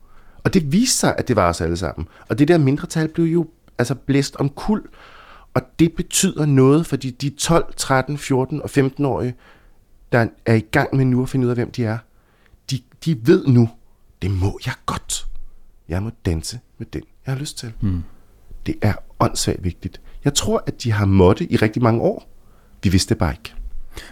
Og 0.44 0.54
det 0.54 0.72
viste 0.72 0.98
sig, 0.98 1.16
at 1.18 1.28
det 1.28 1.36
var 1.36 1.50
os 1.50 1.62
alle 1.62 1.78
sammen. 1.78 2.08
Og 2.30 2.40
det 2.40 2.48
der 2.48 2.58
mindretal 2.58 3.08
blev 3.08 3.26
jo 3.26 3.48
altså 3.78 3.96
blæst 3.96 4.36
om 4.36 4.50
kul. 4.50 4.82
Og 5.54 5.62
det 5.80 5.94
betyder 5.94 6.46
noget, 6.46 6.86
fordi 6.86 7.10
de 7.10 7.30
12, 7.30 7.74
13, 7.78 8.18
14 8.18 8.62
og 8.62 8.70
15-årige, 8.78 9.36
der 10.12 10.28
er 10.46 10.54
i 10.54 10.60
gang 10.60 10.96
med 10.96 11.06
nu 11.06 11.24
at 11.24 11.30
finde 11.30 11.46
ud 11.46 11.50
af, 11.50 11.56
hvem 11.56 11.72
de 11.72 11.86
er, 11.86 11.98
de, 12.72 12.82
de 13.06 13.28
ved 13.28 13.48
nu, 13.48 13.70
det 14.22 14.32
må 14.32 14.60
jeg 14.66 14.74
godt. 14.86 15.28
Jeg 15.90 16.04
må 16.04 16.12
danse 16.26 16.60
med 16.78 16.88
den, 16.88 17.02
jeg 17.26 17.34
har 17.34 17.40
lyst 17.40 17.58
til. 17.58 17.74
Mm. 17.82 18.04
Det 18.66 18.76
er 18.82 18.94
åndssvagt 19.20 19.64
vigtigt. 19.64 20.02
Jeg 20.24 20.34
tror, 20.34 20.64
at 20.68 20.84
de 20.84 20.92
har 20.92 21.06
måtte 21.06 21.52
i 21.52 21.56
rigtig 21.56 21.84
mange 21.84 22.02
år. 22.02 22.30
Vi 22.84 22.90
vidste 22.90 23.10
det 23.10 23.18
bare 23.18 23.34
ikke. 23.34 23.54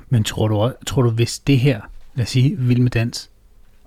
Men 0.09 0.23
tror 0.23 0.47
du, 0.47 0.73
tror 0.85 1.01
du 1.01 1.09
hvis 1.09 1.39
det 1.39 1.59
her, 1.59 1.81
lad 2.15 2.25
os 2.25 2.29
sige, 2.29 2.59
Vild 2.59 2.79
med 2.81 2.91
Dans, 2.91 3.29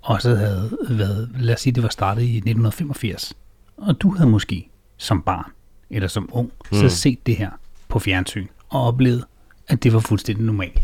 også 0.03 0.37
havde 0.37 0.79
været, 0.91 1.31
lad 1.39 1.55
os 1.55 1.61
sige, 1.61 1.73
det 1.73 1.83
var 1.83 1.89
startet 1.89 2.23
i 2.23 2.37
1985, 2.37 3.35
og 3.77 4.01
du 4.01 4.15
havde 4.15 4.31
måske 4.31 4.71
som 4.97 5.23
barn, 5.23 5.51
eller 5.93 6.09
som 6.09 6.29
ung, 6.33 6.53
mm. 6.73 6.79
så 6.79 6.89
set 6.89 7.27
det 7.27 7.37
her 7.37 7.51
på 7.89 7.99
fjernsyn, 7.99 8.47
og 8.69 8.83
oplevet, 8.83 9.25
at 9.69 9.83
det 9.83 9.93
var 9.93 10.01
fuldstændig 10.01 10.45
normalt. 10.47 10.83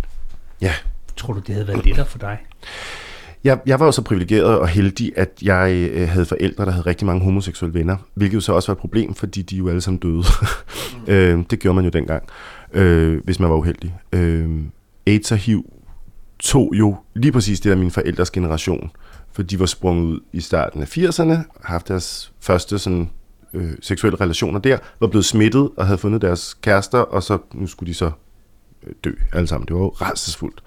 Ja. 0.60 0.72
Tror 1.16 1.32
du, 1.32 1.40
det 1.40 1.54
havde 1.54 1.68
været 1.68 1.84
lettere 1.84 2.06
for 2.06 2.18
dig? 2.18 2.38
Jeg, 3.44 3.60
jeg 3.66 3.80
var 3.80 3.86
jo 3.86 3.92
så 3.92 4.02
privilegeret 4.02 4.58
og 4.58 4.68
heldig, 4.68 5.12
at 5.16 5.30
jeg 5.42 5.88
øh, 5.92 6.08
havde 6.08 6.26
forældre, 6.26 6.64
der 6.64 6.70
havde 6.70 6.86
rigtig 6.86 7.06
mange 7.06 7.24
homoseksuelle 7.24 7.74
venner, 7.74 7.96
hvilket 8.14 8.34
jo 8.34 8.40
så 8.40 8.52
også 8.52 8.68
var 8.68 8.74
et 8.74 8.80
problem, 8.80 9.14
fordi 9.14 9.42
de 9.42 9.56
jo 9.56 9.68
alle 9.68 9.80
sammen 9.80 9.98
døde. 9.98 10.24
Øh, 11.08 11.44
det 11.50 11.58
gjorde 11.58 11.74
man 11.74 11.84
jo 11.84 11.90
dengang, 11.90 12.22
øh, 12.72 13.24
hvis 13.24 13.40
man 13.40 13.50
var 13.50 13.56
uheldig. 13.56 13.94
Øh, 14.12 14.60
AIDS 15.06 15.32
og 15.32 15.38
HIV 15.38 15.64
tog 16.38 16.72
jo 16.74 16.96
lige 17.14 17.32
præcis 17.32 17.60
det 17.60 17.70
der 17.70 17.76
min 17.76 17.90
forældres 17.90 18.30
generation, 18.30 18.90
for 19.32 19.42
de 19.42 19.60
var 19.60 19.66
sprunget 19.66 20.04
ud 20.04 20.20
i 20.32 20.40
starten 20.40 20.82
af 20.82 20.98
80'erne, 20.98 21.36
haft 21.64 21.88
deres 21.88 22.32
første 22.40 22.78
sådan, 22.78 23.10
øh, 23.54 23.72
seksuelle 23.80 24.20
relationer 24.20 24.58
der, 24.58 24.78
var 25.00 25.06
blevet 25.06 25.24
smittet 25.24 25.70
og 25.76 25.86
havde 25.86 25.98
fundet 25.98 26.22
deres 26.22 26.54
kærester, 26.62 26.98
og 26.98 27.22
så 27.22 27.38
nu 27.54 27.66
skulle 27.66 27.88
de 27.88 27.94
så 27.94 28.10
øh, 28.86 28.92
dø 29.04 29.12
alle 29.32 29.46
sammen. 29.46 29.66
Det 29.66 29.76
var 29.76 29.82
jo 29.82 29.88
rædselsfuldt. 29.88 30.62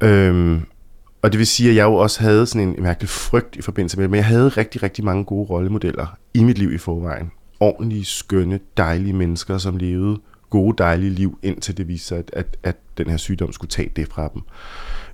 Øhm, 0.00 0.60
og 1.22 1.32
det 1.32 1.38
vil 1.38 1.46
sige, 1.46 1.70
at 1.70 1.76
jeg 1.76 1.84
jo 1.84 1.94
også 1.94 2.20
havde 2.20 2.46
sådan 2.46 2.68
en 2.68 2.82
mærkelig 2.82 3.08
frygt 3.08 3.56
i 3.56 3.62
forbindelse 3.62 3.96
med 3.96 4.02
det, 4.02 4.10
men 4.10 4.16
jeg 4.16 4.26
havde 4.26 4.48
rigtig, 4.48 4.82
rigtig 4.82 5.04
mange 5.04 5.24
gode 5.24 5.48
rollemodeller 5.50 6.16
i 6.34 6.44
mit 6.44 6.58
liv 6.58 6.72
i 6.72 6.78
forvejen. 6.78 7.30
Ordentlige, 7.60 8.04
skønne, 8.04 8.60
dejlige 8.76 9.12
mennesker, 9.12 9.58
som 9.58 9.76
levede 9.76 10.18
gode, 10.50 10.74
dejlige 10.78 11.10
liv, 11.10 11.38
indtil 11.42 11.76
det 11.76 11.88
viste 11.88 12.06
sig, 12.06 12.18
at, 12.18 12.30
at, 12.32 12.56
at 12.62 12.76
den 12.98 13.10
her 13.10 13.16
sygdom 13.16 13.52
skulle 13.52 13.70
tage 13.70 13.90
det 13.96 14.08
fra 14.08 14.30
dem. 14.34 14.42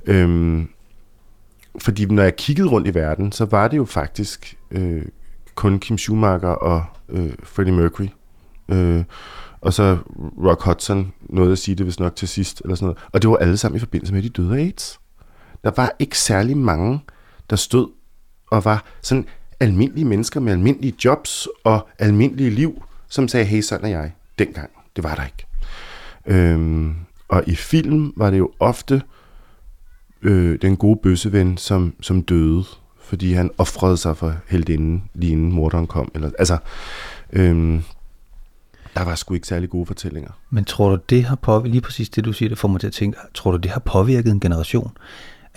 Øhm, 0.07 0.69
fordi 1.79 2.05
når 2.05 2.23
jeg 2.23 2.37
kiggede 2.37 2.69
rundt 2.69 2.89
i 2.89 2.95
verden, 2.95 3.33
så 3.33 3.45
var 3.45 3.69
det 3.69 3.77
jo 3.77 3.85
faktisk 3.85 4.59
øh, 4.71 5.03
kun 5.57 5.79
Kim 5.79 5.99
Schumacher 5.99 6.49
og 6.49 6.85
øh, 7.09 7.33
Freddie 7.43 7.75
Mercury. 7.75 8.09
Øh, 8.69 9.05
og 9.61 9.73
så 9.73 9.99
Rock 10.45 10.63
Hudson 10.63 11.13
nåede 11.21 11.53
at 11.53 11.59
sige 11.59 11.75
det 11.75 11.87
vist 11.87 12.01
nok 12.01 12.17
til 12.17 12.29
sidst, 12.29 12.61
eller 12.65 12.75
sådan 12.75 12.87
noget. 12.87 12.99
Og 13.13 13.23
det 13.23 13.31
var 13.31 13.37
alle 13.37 13.57
sammen 13.57 13.77
i 13.77 13.81
forbindelse 13.81 14.13
med, 14.15 14.25
at 14.25 14.25
de 14.25 14.43
døde 14.43 14.59
af 14.59 14.63
AIDS. 14.63 15.01
Der 15.65 15.71
var 15.77 15.93
ikke 15.99 16.19
særlig 16.19 16.57
mange, 16.57 17.01
der 17.51 17.57
stod 17.57 17.89
og 18.51 18.65
var 18.65 18.85
sådan 19.03 19.27
almindelige 19.61 20.05
mennesker 20.05 20.41
med 20.41 20.53
almindelige 20.53 20.95
jobs 21.05 21.49
og 21.65 21.89
almindelige 21.99 22.51
liv, 22.51 22.83
som 23.09 23.29
sagde, 23.29 23.47
hey, 23.47 23.61
sådan 23.61 23.85
er 23.85 23.99
jeg, 23.99 24.13
dengang. 24.39 24.71
Det 24.97 25.05
var 25.05 25.15
der 25.15 25.25
ikke. 25.25 25.47
Øhm, 26.27 26.95
og 27.29 27.43
i 27.47 27.55
film 27.55 28.13
var 28.17 28.31
det 28.31 28.39
jo 28.39 28.51
ofte 28.61 29.03
øh, 30.23 30.59
den 30.63 30.77
gode 30.77 30.99
bøsseven, 31.03 31.57
som, 31.57 31.95
som 32.01 32.23
døde, 32.23 32.65
fordi 33.07 33.33
han 33.33 33.51
offrede 33.59 33.97
sig 33.97 34.17
for 34.17 34.35
heldinden, 34.49 35.05
lige 35.15 35.33
inden 35.33 35.53
morderen 35.53 35.87
kom. 35.87 36.11
Eller, 36.15 36.31
altså, 36.39 36.59
øhm, 37.33 37.83
der 38.95 39.05
var 39.05 39.15
sgu 39.15 39.35
ikke 39.35 39.47
særlig 39.47 39.71
gode 39.71 39.87
fortællinger. 39.87 40.31
Men 40.51 40.65
tror 40.65 40.91
du, 40.91 40.99
det 41.09 41.25
har 41.25 41.37
påvirket, 41.37 41.71
lige 41.71 41.81
præcis 41.81 42.09
det 42.09 42.25
du 42.25 42.33
siger, 42.33 42.49
det 42.49 42.59
får 42.59 42.69
mig 42.69 42.81
til 42.81 42.87
at 42.87 42.93
tænke, 42.93 43.19
tror 43.35 43.51
du, 43.51 43.57
det 43.57 43.71
har 43.71 43.81
påvirket 43.81 44.33
en 44.33 44.41
generation? 44.41 44.93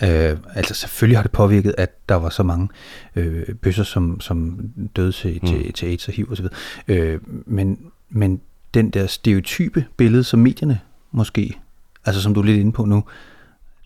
Øh, 0.02 0.36
altså 0.54 0.74
selvfølgelig 0.74 1.18
har 1.18 1.22
det 1.22 1.32
påvirket, 1.32 1.74
at 1.78 2.08
der 2.08 2.14
var 2.14 2.28
så 2.28 2.42
mange 2.42 2.68
øh, 3.16 3.54
bøsser, 3.54 3.84
som, 3.84 4.20
som 4.20 4.60
døde 4.96 5.12
til, 5.12 5.38
mm. 5.42 5.48
til, 5.48 5.72
til 5.72 5.86
AIDS 5.86 6.08
og 6.08 6.14
HIV 6.14 6.32
osv. 6.32 6.46
Øh, 6.88 7.20
men, 7.46 7.78
men 8.08 8.40
den 8.74 8.90
der 8.90 9.06
stereotype 9.06 9.84
billede, 9.96 10.24
som 10.24 10.40
medierne 10.40 10.80
måske, 11.12 11.58
altså 12.04 12.22
som 12.22 12.34
du 12.34 12.40
er 12.40 12.44
lidt 12.44 12.60
inde 12.60 12.72
på 12.72 12.84
nu, 12.84 13.04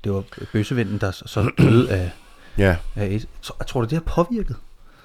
det 0.05 0.13
var 0.13 0.25
bøssevinden, 0.53 0.99
der 0.99 1.11
så 1.11 1.51
døde 1.59 1.91
af, 1.91 2.11
ja. 2.59 2.77
af 2.95 3.05
AIDS. 3.05 3.27
Så, 3.41 3.53
tror 3.67 3.81
du, 3.81 3.85
det 3.85 3.93
har 3.93 4.25
påvirket? 4.25 4.57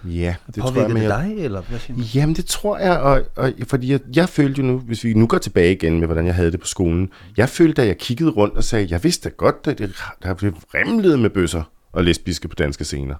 Ja, 0.03 0.35
det 0.55 0.63
tror 0.63 0.79
jeg. 0.79 0.89
Men 0.89 1.01
det 1.01 1.09
dig, 1.09 1.35
eller 1.37 1.61
hvad 1.61 1.79
siger 1.79 1.97
du? 1.97 2.03
Jamen, 2.15 2.35
det 2.35 2.45
tror 2.45 2.77
jeg, 2.77 2.99
og, 2.99 3.21
og, 3.35 3.53
fordi 3.67 3.91
jeg, 3.91 3.99
jeg 4.15 4.29
følte 4.29 4.61
jo 4.61 4.67
nu, 4.67 4.77
hvis 4.79 5.03
vi 5.03 5.13
nu 5.13 5.27
går 5.27 5.37
tilbage 5.37 5.71
igen 5.71 5.99
med, 5.99 6.07
hvordan 6.07 6.25
jeg 6.25 6.35
havde 6.35 6.51
det 6.51 6.59
på 6.59 6.67
skolen, 6.67 7.09
jeg 7.37 7.49
følte, 7.49 7.81
at 7.81 7.87
jeg 7.87 7.97
kiggede 7.97 8.29
rundt 8.29 8.57
og 8.57 8.63
sagde, 8.63 8.87
jeg 8.89 9.03
vidste 9.03 9.29
godt, 9.29 9.55
at 9.65 9.77
det, 9.77 9.95
der 10.23 10.33
blev 10.33 10.53
remlet 10.75 11.19
med 11.19 11.29
bøsser 11.29 11.63
og 11.91 12.03
lesbiske 12.03 12.47
på 12.47 12.55
danske 12.55 12.83
scener. 12.83 13.15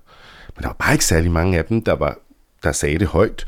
Men 0.55 0.61
der 0.63 0.67
var 0.67 0.75
bare 0.79 0.93
ikke 0.93 1.05
særlig 1.05 1.31
mange 1.31 1.57
af 1.57 1.65
dem, 1.65 1.83
der, 1.83 1.93
var, 1.93 2.17
der 2.63 2.71
sagde 2.71 2.99
det 2.99 3.07
højt. 3.07 3.45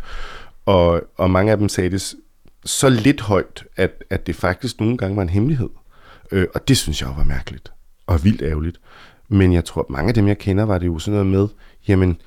Og, 0.66 1.02
og 1.18 1.32
mange 1.32 1.52
af 1.52 1.58
dem 1.58 1.70
sagde 1.70 1.90
det 1.90 2.14
så 2.66 2.90
lidt 2.90 3.22
højt, 3.22 3.64
at, 3.78 3.92
at 4.10 4.28
det 4.28 4.36
faktisk 4.36 4.80
nogle 4.80 4.98
gange 4.98 5.16
var 5.16 5.22
en 5.22 5.30
hemmelighed. 5.30 5.70
Øh, 6.32 6.48
og 6.56 6.68
det 6.68 6.78
synes 6.78 7.02
jeg 7.02 7.10
var 7.18 7.24
mærkeligt 7.24 7.72
og 8.08 8.24
vildt 8.24 8.42
ærgerligt. 8.42 8.80
Men 9.32 9.54
jeg 9.54 9.66
tror, 9.66 9.82
at 9.82 9.90
mange 9.90 10.08
af 10.08 10.14
dem, 10.14 10.28
jeg 10.28 10.38
kender, 10.38 10.64
var 10.64 10.78
det 10.78 10.88
jo 10.88 11.00
sådan 11.00 11.14
noget 11.14 11.28
med, 11.28 11.48
jamen, 11.88 12.18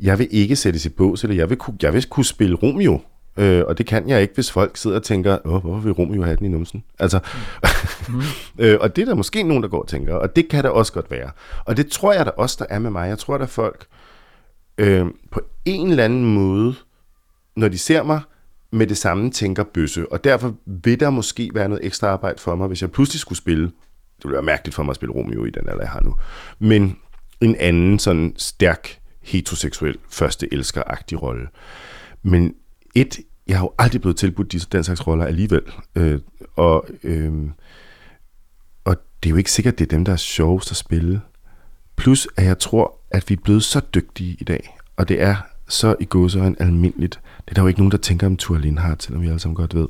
jeg 0.00 0.18
vil 0.18 0.28
ikke 0.30 0.56
sættes 0.56 0.86
i 0.86 0.88
bås, 0.88 1.24
eller 1.24 1.36
jeg 1.36 1.50
vil, 1.50 1.58
kunne, 1.58 1.76
jeg 1.82 1.94
vil 1.94 2.08
kunne 2.08 2.24
spille 2.24 2.56
Romeo. 2.56 3.00
Øh, 3.36 3.62
og 3.66 3.78
det 3.78 3.86
kan 3.86 4.08
jeg 4.08 4.22
ikke, 4.22 4.34
hvis 4.34 4.50
folk 4.50 4.76
sidder 4.76 4.96
og 4.96 5.02
tænker, 5.02 5.38
Åh, 5.44 5.60
hvorfor 5.60 5.80
vil 5.80 5.92
Romeo 5.92 6.22
have 6.22 6.36
den 6.36 6.46
i 6.46 6.48
numsen? 6.48 6.84
Altså, 6.98 7.20
mm. 8.08 8.22
øh, 8.64 8.78
og 8.80 8.96
det 8.96 9.02
er 9.02 9.06
der 9.06 9.14
måske 9.14 9.42
nogen, 9.42 9.62
der 9.62 9.68
går 9.68 9.82
og 9.82 9.88
tænker, 9.88 10.14
og 10.14 10.36
det 10.36 10.48
kan 10.48 10.64
der 10.64 10.70
også 10.70 10.92
godt 10.92 11.10
være. 11.10 11.30
Og 11.64 11.76
det 11.76 11.90
tror 11.90 12.12
jeg 12.12 12.26
der 12.26 12.30
også, 12.30 12.56
der 12.58 12.74
er 12.74 12.78
med 12.78 12.90
mig. 12.90 13.08
Jeg 13.08 13.18
tror, 13.18 13.38
der 13.38 13.44
er 13.44 13.48
folk 13.48 13.86
øh, 14.78 15.06
på 15.30 15.40
en 15.64 15.90
eller 15.90 16.04
anden 16.04 16.34
måde, 16.34 16.74
når 17.56 17.68
de 17.68 17.78
ser 17.78 18.02
mig, 18.02 18.20
med 18.72 18.86
det 18.86 18.96
samme 18.96 19.30
tænker 19.30 19.64
bøsse. 19.64 20.12
Og 20.12 20.24
derfor 20.24 20.54
vil 20.66 21.00
der 21.00 21.10
måske 21.10 21.50
være 21.54 21.68
noget 21.68 21.86
ekstra 21.86 22.06
arbejde 22.06 22.38
for 22.38 22.54
mig, 22.54 22.68
hvis 22.68 22.82
jeg 22.82 22.90
pludselig 22.90 23.20
skulle 23.20 23.38
spille. 23.38 23.70
Det 24.20 24.24
ville 24.24 24.34
være 24.34 24.42
mærkeligt 24.42 24.74
for 24.74 24.82
mig 24.82 24.90
at 24.90 24.96
spille 24.96 25.14
Romeo 25.14 25.44
i 25.44 25.50
den 25.50 25.68
alder, 25.68 25.82
jeg 25.82 25.90
har 25.90 26.00
nu. 26.00 26.14
Men 26.58 26.96
en 27.40 27.56
anden 27.56 27.98
sådan 27.98 28.34
stærk 28.36 28.98
heteroseksuel 29.22 29.98
første 30.10 30.54
elsker 30.54 30.82
rolle. 31.16 31.48
Men 32.22 32.54
et, 32.94 33.18
jeg 33.46 33.58
har 33.58 33.64
jo 33.64 33.72
aldrig 33.78 34.00
blevet 34.00 34.16
tilbudt 34.16 34.52
disse, 34.52 34.68
den 34.72 34.84
slags 34.84 35.06
roller 35.06 35.24
alligevel. 35.24 35.62
Øh, 35.94 36.20
og, 36.56 36.86
øh, 37.02 37.50
og 38.84 38.96
det 39.22 39.28
er 39.28 39.30
jo 39.30 39.36
ikke 39.36 39.52
sikkert, 39.52 39.78
det 39.78 39.84
er 39.84 39.96
dem, 39.96 40.04
der 40.04 40.12
er 40.12 40.16
sjovest 40.16 40.70
at 40.70 40.76
spille. 40.76 41.20
Plus, 41.96 42.28
at 42.36 42.44
jeg 42.44 42.58
tror, 42.58 43.00
at 43.10 43.28
vi 43.28 43.34
er 43.34 43.40
blevet 43.44 43.62
så 43.62 43.80
dygtige 43.94 44.36
i 44.40 44.44
dag, 44.44 44.76
og 44.96 45.08
det 45.08 45.22
er 45.22 45.36
så 45.68 45.96
i 46.00 46.08
en 46.46 46.56
almindeligt. 46.60 47.20
Det 47.44 47.50
er 47.50 47.54
der 47.54 47.62
jo 47.62 47.68
ikke 47.68 47.80
nogen, 47.80 47.92
der 47.92 47.98
tænker 47.98 48.26
om 48.26 48.36
Thor 48.36 48.58
Lindhardt, 48.58 49.02
selvom 49.02 49.22
vi 49.22 49.26
alle 49.26 49.40
sammen 49.40 49.54
godt 49.54 49.74
ved, 49.74 49.88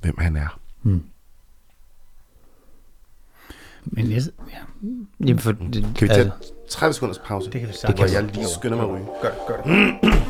hvem 0.00 0.18
han 0.18 0.36
er. 0.36 0.60
Hmm. 0.82 1.02
Men 3.86 4.10
jeg, 4.10 4.22
ja. 4.52 4.58
Jamen 5.26 5.38
for, 5.38 5.52
det, 5.52 5.72
kan 5.72 5.94
vi 6.00 6.08
tage 6.08 6.20
altså, 6.20 6.52
30 6.68 6.94
sekunders 6.94 7.18
pause? 7.18 7.50
Det 7.50 7.60
kan 7.60 7.68
vi 7.68 7.74
sagtens. 7.74 8.12
Hvor 8.12 8.20
jeg 8.20 8.34
lige 8.34 8.46
skynder 8.46 8.76
mig 8.76 8.84
at 8.86 8.92
ryge. 8.92 9.06
Gør, 9.22 9.30
gør 9.48 9.62
det. 9.62 10.26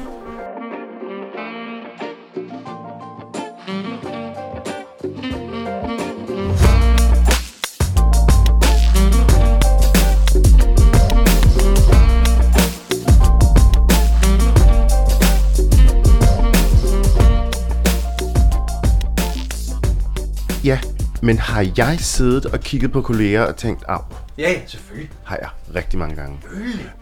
Ja, 20.65 20.81
men 21.27 21.39
har 21.39 21.73
jeg 21.77 21.97
siddet 22.01 22.47
og 22.47 22.61
kigget 22.61 22.93
på 22.93 23.03
kolleger 23.03 23.43
og 23.43 23.57
tænkt, 23.57 23.85
af? 23.89 23.99
Ja, 24.39 24.67
selvfølgelig. 24.67 25.11
Har 25.25 25.37
jeg 25.37 25.49
rigtig 25.75 25.99
mange 25.99 26.17
gange. 26.17 26.39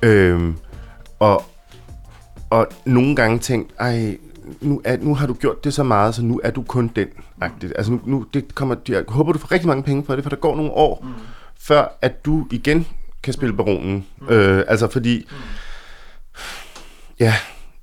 Øhm, 0.03 0.57
og, 1.18 1.45
og 2.51 2.68
nogle 2.85 3.16
gange 3.16 3.39
tænkt, 3.39 3.72
ej, 3.79 4.16
nu, 4.61 4.81
er, 4.85 4.97
nu 4.97 5.14
har 5.14 5.27
du 5.27 5.35
gjort 5.35 5.64
det 5.64 5.75
så 5.75 5.83
meget, 5.83 6.14
så 6.14 6.22
nu 6.22 6.41
er 6.45 6.51
du 6.51 6.62
kun 6.62 6.91
den. 6.97 7.09
-agtigt. 7.43 7.72
Altså 7.77 7.93
nu, 7.93 8.01
nu 8.05 8.27
det 8.35 8.55
kommer, 8.55 8.77
jeg 8.89 9.05
håber, 9.09 9.33
du 9.33 9.39
får 9.39 9.53
rigtig 9.53 9.68
mange 9.68 9.83
penge 9.83 10.05
for 10.05 10.14
det, 10.14 10.25
for 10.25 10.31
der 10.31 10.37
går 10.37 10.57
nogle 10.57 10.70
år, 10.70 11.05
mm. 11.05 11.12
før 11.61 11.99
at 12.03 12.25
du 12.25 12.47
igen 12.51 12.87
kan 13.22 13.33
spille 13.33 13.57
baronen. 13.57 14.07
Mm. 14.20 14.29
Øh, 14.29 14.64
altså 14.68 14.89
fordi, 14.89 15.29
mm. 15.31 15.37
ja, 17.20 17.35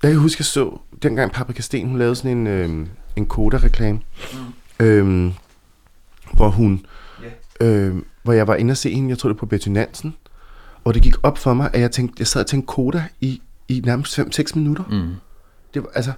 jeg 0.03 0.11
kan 0.11 0.19
huske, 0.19 0.39
jeg 0.39 0.45
så, 0.45 0.79
dengang 1.03 1.31
Paprika 1.31 1.61
Sten, 1.61 1.87
hun 1.87 1.97
lavede 1.97 2.15
sådan 2.15 2.37
en, 2.37 2.47
øh, 2.47 2.87
en 3.15 3.25
Koda-reklame. 3.25 3.99
Mm. 4.79 4.85
Øhm, 4.85 5.33
hvor 6.33 6.49
hun, 6.49 6.85
yeah. 7.61 7.87
øh, 7.87 7.95
hvor 8.23 8.33
jeg 8.33 8.47
var 8.47 8.55
inde 8.55 8.71
og 8.71 8.77
se 8.77 8.93
hende, 8.93 9.09
jeg 9.09 9.17
tror 9.17 9.29
det 9.29 9.37
på 9.37 9.45
Betty 9.45 9.69
Nansen, 9.69 10.15
og 10.83 10.93
det 10.93 11.01
gik 11.01 11.15
op 11.23 11.37
for 11.37 11.53
mig, 11.53 11.69
at 11.73 11.81
jeg 11.81 11.91
tænkte, 11.91 12.15
jeg 12.19 12.27
sad 12.27 12.41
og 12.41 12.47
tænkte 12.47 12.67
Koda 12.67 13.03
i, 13.21 13.41
i 13.67 13.81
nærmest 13.85 14.19
5-6 14.19 14.43
minutter. 14.55 14.83
Mm. 14.89 15.13
Det 15.73 15.83
var, 15.83 15.89
altså, 15.95 16.11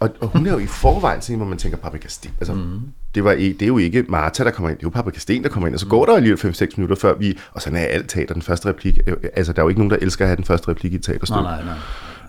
og, 0.00 0.10
og 0.20 0.28
hun 0.28 0.46
er 0.46 0.52
jo 0.52 0.58
i 0.58 0.66
forvejen 0.66 1.20
sådan 1.20 1.36
hvor 1.36 1.46
man 1.46 1.58
tænker 1.58 1.78
Paprika 1.78 2.08
Sten. 2.08 2.32
Altså, 2.40 2.54
mm. 2.54 2.80
det, 3.14 3.24
var, 3.24 3.34
det 3.34 3.62
er 3.62 3.66
jo 3.66 3.78
ikke 3.78 4.04
Martha, 4.08 4.44
der 4.44 4.50
kommer 4.50 4.70
ind, 4.70 4.78
det 4.78 4.84
er 4.84 4.86
jo 4.86 4.90
Paprika 4.90 5.18
Sten, 5.18 5.42
der 5.42 5.48
kommer 5.48 5.66
ind, 5.66 5.74
og 5.74 5.80
så 5.80 5.86
mm. 5.86 5.90
går 5.90 6.06
der 6.06 6.16
alligevel 6.16 6.54
5-6 6.54 6.66
minutter, 6.76 6.96
før 6.96 7.14
vi, 7.14 7.38
og 7.52 7.62
sådan 7.62 7.78
er 7.78 7.84
alt 7.84 8.08
teater, 8.08 8.34
den 8.34 8.42
første 8.42 8.68
replik, 8.68 8.98
øh, 9.06 9.16
altså 9.34 9.52
der 9.52 9.62
er 9.62 9.64
jo 9.64 9.68
ikke 9.68 9.80
nogen, 9.80 9.90
der 9.90 9.96
elsker 9.96 10.24
at 10.24 10.28
have 10.28 10.36
den 10.36 10.44
første 10.44 10.68
replik 10.68 10.92
i 10.92 10.96
et 10.96 11.02
teaterstykke. 11.02 11.42
Nej, 11.42 11.64
nej, 11.64 11.74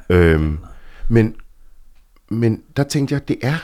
nej. 0.10 0.18
Øhm, 0.18 0.58
men, 1.08 1.36
men 2.30 2.62
der 2.78 2.84
tænkte 2.84 3.14
jeg, 3.14 3.28
det 3.28 3.38
er 3.42 3.58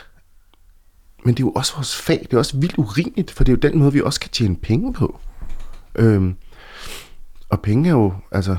men 1.25 1.35
det 1.35 1.43
er 1.43 1.47
jo 1.47 1.51
også 1.51 1.75
vores 1.75 1.95
fag. 1.95 2.19
Det 2.21 2.33
er 2.33 2.37
også 2.37 2.57
vildt 2.57 2.77
urimeligt, 2.77 3.31
for 3.31 3.43
det 3.43 3.51
er 3.51 3.57
jo 3.63 3.69
den 3.69 3.79
måde, 3.79 3.93
vi 3.93 4.01
også 4.01 4.19
kan 4.19 4.29
tjene 4.29 4.55
penge 4.55 4.93
på. 4.93 5.19
Øhm, 5.95 6.35
og 7.49 7.61
penge 7.61 7.89
er 7.89 7.93
jo, 7.93 8.13
altså, 8.31 8.57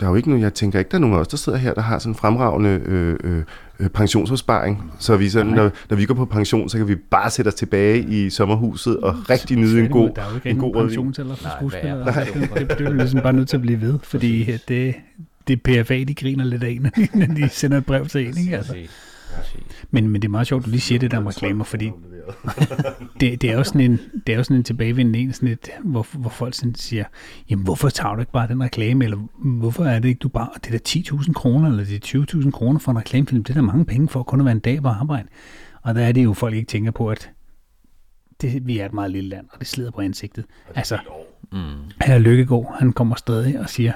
der 0.00 0.06
er 0.06 0.10
jo 0.10 0.16
ikke 0.16 0.28
nogen, 0.28 0.42
jeg 0.42 0.54
tænker 0.54 0.78
ikke, 0.78 0.88
der 0.88 0.96
er 0.96 1.00
nogen 1.00 1.16
af 1.16 1.20
os, 1.20 1.28
der 1.28 1.36
sidder 1.36 1.58
her, 1.58 1.74
der 1.74 1.80
har 1.80 1.98
sådan 1.98 2.10
en 2.10 2.14
fremragende 2.14 2.80
øh, 2.84 3.16
øh, 3.24 3.42
øh 3.78 3.88
pensionsopsparing. 3.88 4.92
Så 4.98 5.16
vi 5.16 5.28
sådan, 5.28 5.52
når, 5.52 5.70
når 5.90 5.96
vi 5.96 6.04
går 6.04 6.14
på 6.14 6.24
pension, 6.24 6.68
så 6.68 6.78
kan 6.78 6.88
vi 6.88 6.94
bare 6.94 7.30
sætte 7.30 7.48
os 7.48 7.54
tilbage 7.54 8.02
i 8.08 8.30
sommerhuset 8.30 8.96
og 8.96 9.30
rigtig 9.30 9.56
nyde 9.56 9.80
en 9.80 9.90
god 9.90 10.10
Der 10.16 10.22
er 10.22 10.30
jo 10.30 10.34
ikke 10.34 10.50
en 10.50 10.58
god 10.58 10.74
pensionsalder 10.74 11.34
for 11.34 11.48
skuespillere. 11.58 12.04
Nej, 12.04 12.24
det, 12.24 12.78
det, 12.78 12.86
er 12.86 12.90
ligesom 12.90 13.20
bare 13.20 13.32
nødt 13.32 13.48
til 13.48 13.56
at 13.56 13.62
blive 13.62 13.80
ved, 13.80 13.98
fordi 14.02 14.56
det, 14.68 14.94
det 15.48 15.62
PFA, 15.62 16.04
de 16.08 16.14
griner 16.14 16.44
lidt 16.44 16.62
af, 16.62 16.78
når 17.14 17.26
de 17.26 17.48
sender 17.48 17.78
et 17.78 17.86
brev 17.86 18.06
til 18.06 18.28
en. 18.28 18.38
Ikke? 18.38 18.56
Altså. 18.56 18.74
Men, 19.90 20.08
men 20.08 20.22
det 20.22 20.28
er 20.28 20.30
meget 20.30 20.46
sjovt, 20.46 20.60
at 20.60 20.66
du 20.66 20.70
lige 20.70 20.80
siger 20.80 20.98
det 20.98 21.10
der 21.10 21.16
om 21.16 21.26
reklamer, 21.26 21.64
fordi 21.64 21.90
det, 23.20 23.42
det, 23.42 23.50
er 23.50 23.54
jo 23.54 23.64
sådan 23.64 23.80
en, 23.80 24.00
det 24.26 24.32
er 24.32 24.36
jo 24.36 24.44
sådan 24.44 24.56
en 24.56 24.64
tilbagevendende 24.64 25.18
en, 25.18 25.32
sådan 25.32 25.48
et, 25.48 25.68
hvor, 25.84 26.06
hvor 26.12 26.30
folk 26.30 26.54
sådan 26.54 26.74
siger, 26.74 27.04
jamen 27.50 27.64
hvorfor 27.64 27.88
tager 27.88 28.14
du 28.14 28.20
ikke 28.20 28.32
bare 28.32 28.48
den 28.48 28.62
reklame, 28.62 29.04
eller 29.04 29.16
hvorfor 29.38 29.84
er 29.84 29.98
det 29.98 30.08
ikke 30.08 30.18
du 30.18 30.28
bare, 30.28 30.48
det 30.64 30.72
der 30.72 31.16
10.000 31.18 31.32
kroner, 31.32 31.68
eller 31.68 31.84
det 31.84 32.14
er 32.14 32.24
20.000 32.42 32.50
kroner 32.50 32.78
for 32.78 32.92
en 32.92 32.98
reklamefilm, 32.98 33.44
det 33.44 33.50
er 33.50 33.54
der 33.54 33.66
mange 33.66 33.84
penge 33.84 34.08
for 34.08 34.22
kun 34.22 34.40
at 34.40 34.44
være 34.44 34.52
en 34.52 34.60
dag 34.60 34.82
på 34.82 34.88
arbejde. 34.88 35.28
Og 35.82 35.94
der 35.94 36.00
er 36.00 36.12
det 36.12 36.24
jo, 36.24 36.32
folk 36.32 36.54
ikke 36.54 36.68
tænker 36.68 36.90
på, 36.90 37.10
at 37.10 37.30
det, 38.40 38.66
vi 38.66 38.78
er 38.78 38.86
et 38.86 38.92
meget 38.92 39.10
lille 39.10 39.28
land, 39.28 39.46
og 39.52 39.58
det 39.58 39.66
slider 39.66 39.90
på 39.90 40.00
ansigtet. 40.00 40.44
Altså, 40.74 40.98
mm. 41.52 41.58
her 42.02 42.18
Lykkegaard, 42.18 42.76
han 42.78 42.92
kommer 42.92 43.16
stadig 43.16 43.60
og 43.60 43.68
siger, 43.68 43.92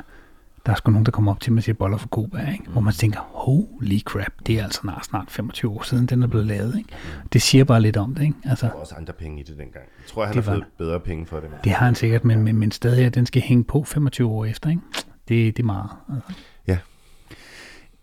der 0.67 0.73
er 0.73 0.77
sgu 0.77 0.91
nogen, 0.91 1.07
der 1.07 1.12
kommer 1.12 1.33
op 1.33 1.41
til 1.41 1.53
mig 1.53 1.59
og 1.59 1.65
siger 1.65 1.75
boller 1.75 1.97
for 1.97 2.09
Cuba, 2.09 2.51
ikke? 2.53 2.65
Hvor 2.69 2.81
man 2.81 2.93
tænker, 2.93 3.21
holy 3.21 4.01
crap, 4.01 4.33
det 4.47 4.59
er 4.59 4.65
altså 4.65 4.81
snart, 4.81 5.07
snart 5.07 5.31
25 5.31 5.71
år 5.71 5.83
siden, 5.83 6.07
den 6.07 6.23
er 6.23 6.27
blevet 6.27 6.47
lavet. 6.47 6.79
Ikke? 6.79 6.89
Det 7.33 7.43
siger 7.43 7.65
bare 7.65 7.81
lidt 7.81 7.97
om 7.97 8.15
det. 8.15 8.23
Ikke? 8.23 8.35
Altså, 8.45 8.67
der 8.67 8.73
var 8.73 8.81
også 8.81 8.95
andre 8.95 9.12
penge 9.12 9.41
i 9.41 9.43
det 9.43 9.59
dengang. 9.59 9.75
Jeg 9.75 10.09
tror, 10.09 10.25
han 10.25 10.35
har 10.35 10.43
fået 10.43 10.65
bedre 10.79 11.01
penge 11.01 11.27
for 11.27 11.41
det. 11.41 11.51
Det 11.65 11.73
har 11.73 11.87
han 11.87 11.95
sikkert, 11.95 12.25
men, 12.25 12.43
men, 12.43 12.57
men 12.57 12.71
stadig, 12.71 13.15
den 13.15 13.27
skal 13.27 13.43
hænge 13.43 13.65
på 13.65 13.85
25 13.85 14.29
år 14.29 14.45
efter. 14.45 14.71
Ikke? 14.71 14.83
Det, 15.29 15.57
det 15.57 15.62
er 15.62 15.67
meget. 15.67 15.91
Altså. 16.15 16.33
Ja. 16.67 16.79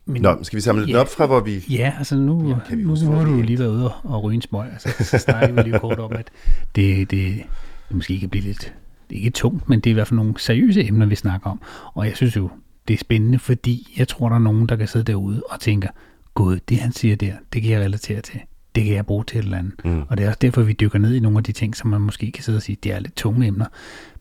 Men, 0.06 0.22
Nå, 0.22 0.44
skal 0.44 0.58
vi 0.58 0.62
samle 0.62 0.82
ja, 0.82 0.86
lidt 0.86 0.98
op 0.98 1.08
fra, 1.08 1.26
hvor 1.26 1.40
vi... 1.40 1.66
Ja, 1.70 1.94
altså 1.98 2.16
nu, 2.16 2.50
ja, 2.70 2.76
nu, 2.76 2.96
nu 2.96 3.12
har 3.12 3.26
du 3.26 3.42
lige 3.42 3.60
været 3.60 3.70
ude 3.70 3.92
og 4.04 4.24
ryge 4.24 4.36
en 4.36 4.42
smøg. 4.42 4.72
Altså, 4.72 5.04
så 5.04 5.18
snakker 5.18 5.52
vi 5.52 5.62
lige 5.62 5.80
kort 5.80 6.00
om, 6.00 6.12
at 6.12 6.32
det, 6.76 7.12
det, 7.12 7.44
det 7.90 7.96
måske 7.96 8.20
kan 8.20 8.30
blive 8.30 8.44
lidt 8.44 8.74
det 9.12 9.18
er 9.18 9.24
ikke 9.24 9.30
tungt, 9.30 9.70
men 9.70 9.80
det 9.80 9.90
er 9.90 9.92
i 9.92 9.94
hvert 9.94 10.08
fald 10.08 10.18
nogle 10.18 10.34
seriøse 10.38 10.88
emner, 10.88 11.06
vi 11.06 11.16
snakker 11.16 11.50
om. 11.50 11.62
Og 11.94 12.06
jeg 12.06 12.16
synes 12.16 12.36
jo, 12.36 12.50
det 12.88 12.94
er 12.94 12.98
spændende, 12.98 13.40
fordi 13.40 13.94
jeg 13.98 14.08
tror, 14.08 14.30
der 14.30 14.36
er 14.36 14.40
nogen, 14.40 14.70
der 14.70 14.76
kan 14.76 14.88
sidde 14.88 15.06
derude 15.06 15.44
og 15.50 15.60
tænker, 15.60 15.90
gud, 16.34 16.60
det 16.70 16.78
han 16.78 16.92
siger 16.92 17.16
der, 17.16 17.34
det 17.54 17.62
kan 17.62 17.72
jeg 17.72 17.82
relatere 17.82 18.22
til. 18.22 18.40
Det 18.76 18.84
kan 18.84 18.94
jeg 18.94 19.06
bruge 19.06 19.24
til 19.24 19.40
et 19.40 19.44
eller 19.44 19.58
andet. 19.58 19.74
Mm. 19.86 20.02
Og 20.10 20.18
det 20.18 20.24
er 20.24 20.28
også 20.28 20.40
derfor, 20.42 20.62
vi 20.62 20.74
dykker 20.74 21.00
ned 21.00 21.14
i 21.14 21.20
nogle 21.20 21.38
af 21.38 21.44
de 21.44 21.52
ting, 21.52 21.76
som 21.76 21.90
man 21.90 22.02
måske 22.02 22.32
kan 22.32 22.44
sidde 22.44 22.58
og 22.58 22.62
sige, 22.62 22.78
det 22.84 22.92
er 22.92 23.00
lidt 23.00 23.16
tunge 23.16 23.48
emner. 23.48 23.66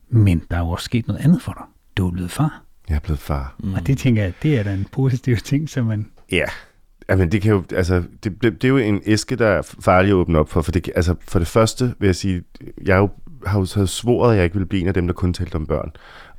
Men 0.09 0.41
der 0.51 0.57
er 0.57 0.61
jo 0.61 0.69
også 0.69 0.85
sket 0.85 1.07
noget 1.07 1.21
andet 1.21 1.41
for 1.41 1.53
dig. 1.53 1.63
Du 1.97 2.07
er 2.07 2.11
blevet 2.11 2.31
far. 2.31 2.63
Jeg 2.89 2.95
er 2.95 2.99
blevet 2.99 3.19
far. 3.19 3.55
Mm. 3.59 3.73
Og 3.73 3.87
det 3.87 3.97
tænker 3.97 4.23
jeg, 4.23 4.33
det 4.43 4.59
er 4.59 4.63
da 4.63 4.73
en 4.73 4.87
positiv 4.91 5.37
ting, 5.37 5.69
som 5.69 5.85
man... 5.85 6.07
Ja, 6.31 6.45
Jamen, 7.09 7.31
det 7.31 7.41
kan 7.41 7.51
jo, 7.51 7.63
altså, 7.75 8.03
det, 8.23 8.43
det, 8.43 8.61
det 8.61 8.63
er 8.63 8.69
jo 8.69 8.77
en 8.77 9.01
æske, 9.05 9.35
der 9.35 9.47
er 9.47 9.61
farlig 9.61 10.09
at 10.09 10.15
åbne 10.15 10.39
op 10.39 10.49
for, 10.49 10.61
for 10.61 10.71
det, 10.71 10.89
altså, 10.95 11.15
for 11.27 11.39
det 11.39 11.47
første 11.47 11.95
vil 11.99 12.07
jeg 12.07 12.15
sige, 12.15 12.43
jeg 12.85 12.97
jo, 12.97 13.09
har 13.45 13.59
jo 13.59 13.65
så 13.65 13.85
svoret, 13.85 14.31
at 14.31 14.37
jeg 14.37 14.43
ikke 14.43 14.57
vil 14.57 14.65
blive 14.65 14.81
en 14.81 14.87
af 14.87 14.93
dem, 14.93 15.07
der 15.07 15.13
kun 15.13 15.33
talte 15.33 15.55
om 15.55 15.65
børn. 15.65 15.91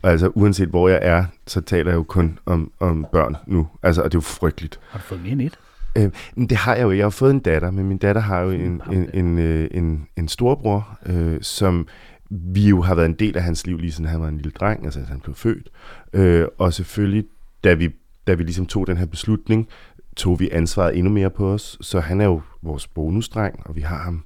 Og 0.03 0.11
altså, 0.11 0.29
uanset 0.35 0.69
hvor 0.69 0.89
jeg 0.89 0.99
er, 1.03 1.25
så 1.47 1.61
taler 1.61 1.91
jeg 1.91 1.97
jo 1.97 2.03
kun 2.03 2.39
om, 2.47 2.73
om 2.81 3.07
børn 3.13 3.37
nu. 3.47 3.69
Altså, 3.83 4.03
og 4.03 4.13
det 4.13 4.15
er 4.15 4.19
jo 4.19 4.21
frygteligt. 4.21 4.81
Har 4.91 4.99
du 4.99 5.05
fået 5.05 5.23
mere 5.23 5.33
end 5.33 5.43
et? 5.43 5.59
Øh, 5.99 6.11
men 6.35 6.47
det 6.47 6.57
har 6.57 6.75
jeg 6.75 6.83
jo. 6.83 6.91
Jeg 6.91 7.05
har 7.05 7.11
fået 7.11 7.31
en 7.31 7.41
datter, 7.41 7.71
men 7.71 7.89
min 7.89 7.99
datter 7.99 8.23
har 8.23 8.41
jo 8.41 8.51
en, 8.51 8.61
en, 8.61 8.83
en, 8.93 9.11
en, 9.15 9.39
øh, 9.39 9.69
en, 9.71 10.07
en 10.17 10.29
storbror, 10.29 10.99
øh, 11.07 11.39
som 11.43 11.87
vi 12.31 12.69
jo 12.69 12.83
har 12.83 12.95
været 12.95 13.07
en 13.07 13.15
del 13.15 13.37
af 13.37 13.43
hans 13.43 13.67
liv, 13.67 13.79
lige 13.79 13.93
siden 13.93 14.11
han 14.11 14.21
var 14.21 14.29
en 14.29 14.37
lille 14.37 14.51
dreng, 14.51 14.85
altså 14.85 15.01
han 15.09 15.21
blev 15.21 15.35
født. 15.35 15.69
Øh, 16.13 16.47
og 16.59 16.73
selvfølgelig, 16.73 17.25
da 17.65 17.75
vi, 17.75 17.91
da 18.27 18.35
vi 18.35 18.43
ligesom 18.43 18.67
tog 18.67 18.87
den 18.87 18.97
her 18.97 19.07
beslutning, 19.07 19.69
tog 20.17 20.41
vi 20.41 20.49
ansvaret 20.53 20.97
endnu 20.99 21.13
mere 21.13 21.31
på 21.31 21.53
os. 21.53 21.79
Så 21.81 22.01
han 22.01 22.21
er 22.21 22.25
jo 22.25 22.41
vores 22.63 22.87
bonusdreng, 22.87 23.61
og 23.65 23.77
vi 23.77 23.81
har 23.81 23.99
ham 23.99 24.25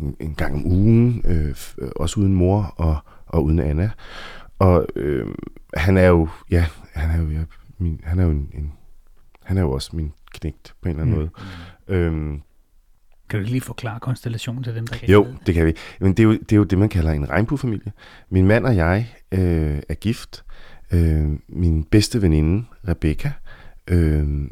en, 0.00 0.16
en 0.20 0.34
gang 0.34 0.54
om 0.54 0.66
ugen, 0.66 1.22
øh, 1.24 1.54
også 1.96 2.20
uden 2.20 2.34
mor 2.34 2.74
og, 2.76 2.98
og 3.26 3.44
uden 3.44 3.58
Anna. 3.58 3.90
Og 4.58 4.86
øh, 4.96 5.26
han 5.74 5.96
er 5.96 6.06
jo, 6.06 6.28
ja, 6.50 6.66
han 6.94 7.10
er 7.10 7.22
jo, 7.22 7.30
ja, 7.30 7.44
min, 7.78 8.00
han 8.04 8.18
er 8.18 8.24
jo 8.24 8.30
en, 8.30 8.50
en, 8.54 8.72
han 9.42 9.56
er 9.56 9.60
jo 9.60 9.70
også 9.70 9.96
min 9.96 10.12
knægt 10.32 10.74
på 10.82 10.88
en 10.88 10.90
eller 10.90 11.02
anden 11.02 11.14
mm. 11.14 11.20
måde. 11.20 11.30
Øhm, 11.88 12.42
kan 13.28 13.40
du 13.40 13.46
lige 13.46 13.60
forklare 13.60 14.00
konstellationen 14.00 14.64
til 14.64 14.74
dem, 14.74 14.86
der 14.86 14.96
kan 14.96 15.08
Jo, 15.08 15.26
det 15.46 15.54
kan 15.54 15.66
vi. 15.66 15.74
Men 16.00 16.12
det 16.12 16.20
er 16.20 16.24
jo, 16.24 16.32
det 16.32 16.52
er 16.52 16.56
jo 16.56 16.64
det, 16.64 16.78
man 16.78 16.88
kalder 16.88 17.12
en 17.12 17.30
regnbuefamilie. 17.30 17.92
Min 18.30 18.46
mand 18.46 18.66
og 18.66 18.76
jeg 18.76 19.14
øh, 19.32 19.80
er 19.88 19.94
gift. 19.94 20.44
Øh, 20.92 21.38
min 21.48 21.84
bedste 21.84 22.22
veninde, 22.22 22.64
Rebecca, 22.88 23.32
øh, 23.88 24.48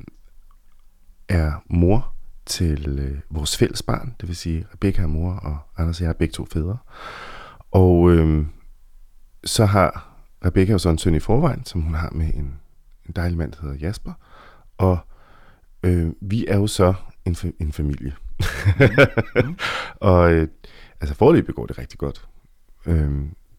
er 1.28 1.64
mor 1.70 2.14
til 2.48 2.98
øh, 2.98 3.18
vores 3.30 3.56
fælles 3.56 3.82
barn. 3.82 4.14
Det 4.20 4.28
vil 4.28 4.36
sige, 4.36 4.66
Rebecca 4.74 5.02
er 5.02 5.06
mor, 5.06 5.32
og 5.32 5.58
Anders 5.76 6.00
og 6.00 6.04
jeg 6.04 6.08
er 6.08 6.14
begge 6.14 6.32
to 6.32 6.44
fædre. 6.44 6.78
Og 7.70 8.10
øh, 8.10 8.46
så 9.44 9.64
har 9.64 10.08
Rebecca 10.44 10.72
jo 10.72 10.78
så 10.78 10.88
en 10.88 10.98
søn 10.98 11.14
i 11.14 11.20
forvejen, 11.20 11.64
som 11.64 11.80
hun 11.80 11.94
har 11.94 12.10
med 12.10 12.26
en, 12.34 12.60
en 13.06 13.12
dejlig 13.16 13.38
mand, 13.38 13.52
der 13.52 13.58
hedder 13.62 13.76
Jasper. 13.76 14.12
Og 14.78 14.98
øh, 15.82 16.12
vi 16.20 16.46
er 16.46 16.56
jo 16.56 16.66
så 16.66 16.94
en, 17.24 17.36
en 17.60 17.72
familie. 17.72 18.14
mm. 19.44 19.56
og 20.08 20.32
øh, 20.32 20.48
altså 21.00 21.14
forløbet 21.14 21.54
går 21.54 21.66
det 21.66 21.78
rigtig 21.78 21.98
godt. 21.98 22.28
Øh, 22.86 23.10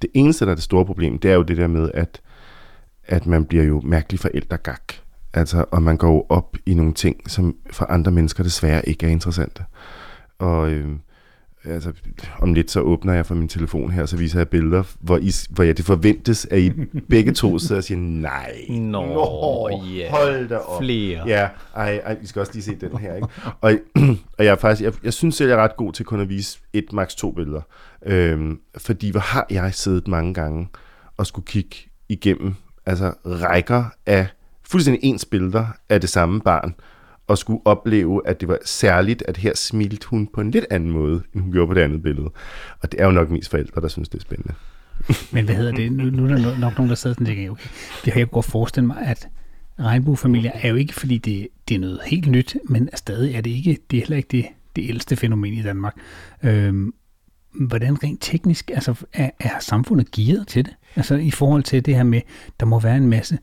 det 0.02 0.10
eneste, 0.14 0.46
der 0.46 0.52
er 0.52 0.56
det 0.56 0.64
store 0.64 0.86
problem, 0.86 1.20
det 1.20 1.32
er 1.32 1.36
jo 1.36 1.44
det 1.44 1.58
der 1.58 1.68
med, 1.68 1.92
at, 1.94 2.22
at 3.04 3.26
man 3.26 3.46
bliver 3.46 3.64
jo 3.64 3.82
mærkelig 3.84 4.20
forældregak. 4.20 4.94
Altså, 5.34 5.66
og 5.72 5.84
man 5.84 5.98
går 5.98 6.26
op 6.30 6.58
i 6.66 6.74
nogle 6.74 6.94
ting, 6.94 7.32
som 7.32 7.56
for 7.72 7.86
andre 7.86 8.12
mennesker 8.12 8.44
desværre 8.44 8.90
ikke 8.90 9.06
er 9.06 9.10
interessante. 9.10 9.64
Og 10.40 10.70
øh, 10.70 10.90
altså, 11.66 11.92
om 12.40 12.54
lidt 12.54 12.72
så 12.72 12.82
åbner 12.82 13.14
jeg 13.14 13.26
for 13.26 13.36
min 13.36 13.48
telefon 13.48 13.92
her, 13.92 14.06
så 14.06 14.18
viser 14.18 14.40
jeg 14.40 14.50
billeder, 14.50 14.84
hvor, 15.00 15.18
I, 15.18 15.32
hvor 15.50 15.64
ja, 15.64 15.72
det 15.72 15.86
forventes, 15.86 16.48
at 16.52 16.60
I 16.60 16.72
begge 17.10 17.32
to 17.32 17.60
sidder 17.60 17.76
og 17.78 17.84
siger, 17.84 18.00
nej, 18.00 18.54
Nå, 18.70 19.70
ja. 19.70 20.10
hold 20.10 20.50
da 20.50 20.58
op. 20.58 20.82
Flere. 20.82 21.28
Ja, 21.28 21.50
ej, 21.76 22.02
ej, 22.06 22.18
vi 22.22 22.28
skal 22.28 22.40
også 22.40 22.54
lige 22.54 22.64
se 22.64 22.76
den 22.76 22.98
her, 22.98 23.16
ikke? 23.16 23.28
Og, 23.62 23.74
og 24.38 24.46
jeg 24.46 24.52
er 24.52 24.56
faktisk, 24.56 24.84
jeg, 24.84 24.94
jeg 25.04 25.14
synes 25.14 25.36
selv, 25.36 25.50
jeg 25.50 25.60
er 25.60 25.64
ret 25.64 25.78
god 25.78 25.94
til 25.94 26.06
kun 26.06 26.20
at 26.20 26.30
vise 26.30 26.60
et, 26.74 26.94
maks 26.94 27.16
to 27.16 27.32
billeder. 27.32 27.62
Øhm, 28.06 28.60
fordi 28.78 29.12
hvor 29.12 29.20
har 29.20 29.46
jeg 29.50 29.74
siddet 29.74 30.08
mange 30.08 30.34
gange 30.34 30.68
og 31.18 31.28
skulle 31.28 31.46
kigge 31.46 31.76
igennem, 32.10 32.56
altså 32.86 33.14
rækker 33.26 33.84
af 34.06 34.28
fuldstændig 34.70 35.04
ens 35.04 35.26
billeder 35.26 35.68
af 35.90 36.02
det 36.02 36.10
samme 36.10 36.42
barn, 36.42 36.74
og 37.28 37.38
skulle 37.38 37.62
opleve, 37.66 38.22
at 38.28 38.40
det 38.42 38.48
var 38.48 38.58
særligt, 38.66 39.24
at 39.28 39.38
her 39.38 39.56
smilte 39.56 40.08
hun 40.08 40.28
på 40.34 40.42
en 40.42 40.52
lidt 40.52 40.66
anden 40.70 40.92
måde, 40.92 41.24
end 41.34 41.42
hun 41.42 41.52
gjorde 41.52 41.68
på 41.68 41.74
det 41.74 41.82
andet 41.82 42.02
billede. 42.02 42.30
Og 42.80 42.92
det 42.92 43.02
er 43.02 43.06
jo 43.06 43.12
nok 43.12 43.30
mest 43.30 43.50
forældre, 43.50 43.82
der 43.82 43.88
synes, 43.88 44.10
det 44.10 44.18
er 44.18 44.22
spændende. 44.22 44.54
Men 45.34 45.46
hvad 45.46 45.56
hedder 45.56 45.72
det? 45.72 45.92
Nu, 45.92 46.04
nu 46.04 46.24
er 46.24 46.28
der 46.28 46.58
nok 46.58 46.78
nogen, 46.78 46.90
der 46.90 46.96
sidder 46.96 47.14
sådan 47.14 47.28
og 47.28 47.28
tænker, 47.28 47.52
okay, 47.52 47.70
det 48.06 48.14
har 48.14 48.20
jeg 48.20 48.30
godt 48.30 48.46
forestille 48.46 48.88
mig, 48.88 48.98
at 48.98 49.28
regnbuefamilier 49.80 50.52
er 50.54 50.70
jo 50.70 50.76
ikke, 50.76 50.94
fordi 50.94 51.18
det, 51.18 51.48
det 51.70 51.76
er 51.76 51.80
noget 51.80 52.00
helt 52.06 52.28
nyt, 52.28 52.58
men 52.70 52.90
stadig 52.96 53.36
er 53.36 53.42
det 53.42 53.50
ikke, 53.50 53.78
det 53.92 53.98
er 53.98 54.02
heller 54.02 54.18
ikke 54.18 54.28
det, 54.32 54.46
det 54.76 54.90
ældste 54.90 55.16
fænomen 55.16 55.54
i 55.54 55.62
Danmark. 55.62 55.98
Øhm, 56.44 56.94
hvordan 57.68 58.04
rent 58.04 58.22
teknisk, 58.22 58.72
altså 58.74 59.06
er, 59.14 59.30
er 59.40 59.60
samfundet 59.60 60.12
gearet 60.12 60.48
til 60.48 60.66
det? 60.66 60.74
Altså 60.96 61.16
i 61.16 61.32
forhold 61.32 61.64
til 61.64 61.86
det 61.86 61.96
her 61.96 62.04
med, 62.04 62.22
der 62.60 62.66
må 62.66 62.80
være 62.80 62.98
en 62.98 63.08
masse 63.08 63.38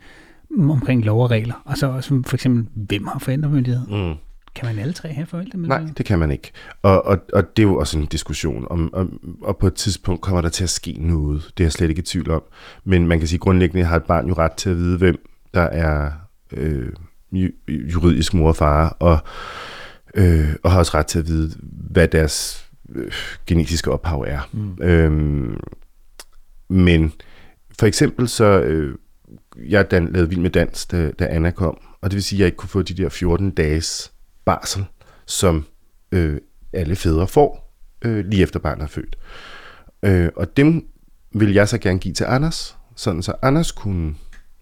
omkring 0.60 1.04
lov 1.04 1.22
og 1.22 1.30
regler. 1.30 1.62
Og 1.64 1.78
så 1.78 1.86
også 1.86 2.22
for 2.26 2.36
eksempel, 2.36 2.66
hvem 2.74 3.06
har 3.06 3.18
forældremyndighed? 3.18 3.86
Mm. 3.86 4.14
Kan 4.54 4.66
man 4.66 4.78
alle 4.78 4.92
tre 4.92 5.08
have 5.08 5.26
forældremyndighed? 5.26 5.84
Nej, 5.84 5.94
det 5.96 6.06
kan 6.06 6.18
man 6.18 6.30
ikke. 6.30 6.52
Og, 6.82 7.06
og, 7.06 7.18
og 7.32 7.56
det 7.56 7.62
er 7.62 7.66
jo 7.66 7.76
også 7.76 7.98
en 7.98 8.06
diskussion, 8.06 8.66
om, 8.70 8.94
om, 8.94 9.36
og 9.42 9.56
på 9.56 9.66
et 9.66 9.74
tidspunkt 9.74 10.20
kommer 10.20 10.40
der 10.40 10.48
til 10.48 10.64
at 10.64 10.70
ske 10.70 10.92
noget. 11.00 11.42
Det 11.58 11.64
er 11.64 11.66
jeg 11.66 11.72
slet 11.72 11.88
ikke 11.88 11.98
i 12.00 12.02
tvivl 12.02 12.30
om. 12.30 12.42
Men 12.84 13.06
man 13.06 13.18
kan 13.18 13.28
sige, 13.28 13.38
grundlæggende 13.38 13.84
har 13.84 13.96
et 13.96 14.04
barn 14.04 14.28
jo 14.28 14.34
ret 14.34 14.52
til 14.52 14.70
at 14.70 14.76
vide, 14.76 14.98
hvem 14.98 15.28
der 15.54 15.62
er 15.62 16.12
øh, 16.52 16.88
ju- 17.32 17.72
juridisk 17.92 18.34
mor 18.34 18.48
og 18.48 18.56
far, 18.56 18.88
og, 18.88 19.18
øh, 20.14 20.48
og 20.62 20.70
har 20.72 20.78
også 20.78 20.92
ret 20.94 21.06
til 21.06 21.18
at 21.18 21.26
vide, 21.26 21.50
hvad 21.90 22.08
deres 22.08 22.66
øh, 22.94 23.12
genetiske 23.46 23.92
ophav 23.92 24.24
er. 24.26 24.48
Mm. 24.52 24.82
Øhm, 24.82 25.56
men 26.68 27.12
for 27.78 27.86
eksempel 27.86 28.28
så, 28.28 28.44
øh, 28.60 28.94
jeg 29.68 29.90
dan, 29.90 30.12
lavede 30.12 30.28
Vild 30.28 30.40
med 30.40 30.50
Dans, 30.50 30.86
da, 30.86 31.10
da 31.10 31.26
Anna 31.30 31.50
kom, 31.50 31.78
og 32.00 32.10
det 32.10 32.16
vil 32.16 32.22
sige, 32.22 32.36
at 32.36 32.40
jeg 32.40 32.46
ikke 32.46 32.56
kunne 32.56 32.68
få 32.68 32.82
de 32.82 32.94
der 32.94 33.08
14 33.08 33.50
dages 33.50 34.12
barsel, 34.44 34.84
som 35.26 35.66
øh, 36.12 36.40
alle 36.72 36.96
fædre 36.96 37.26
får, 37.26 37.74
øh, 38.02 38.24
lige 38.26 38.42
efter 38.42 38.60
barnet 38.60 38.82
er 38.82 38.86
født. 38.86 39.16
Øh, 40.02 40.28
og 40.36 40.56
dem 40.56 40.86
vil 41.34 41.52
jeg 41.52 41.68
så 41.68 41.78
gerne 41.78 41.98
give 41.98 42.14
til 42.14 42.24
Anders, 42.24 42.76
sådan 42.96 43.22
så 43.22 43.32
Anders 43.42 43.72
kunne 43.72 44.14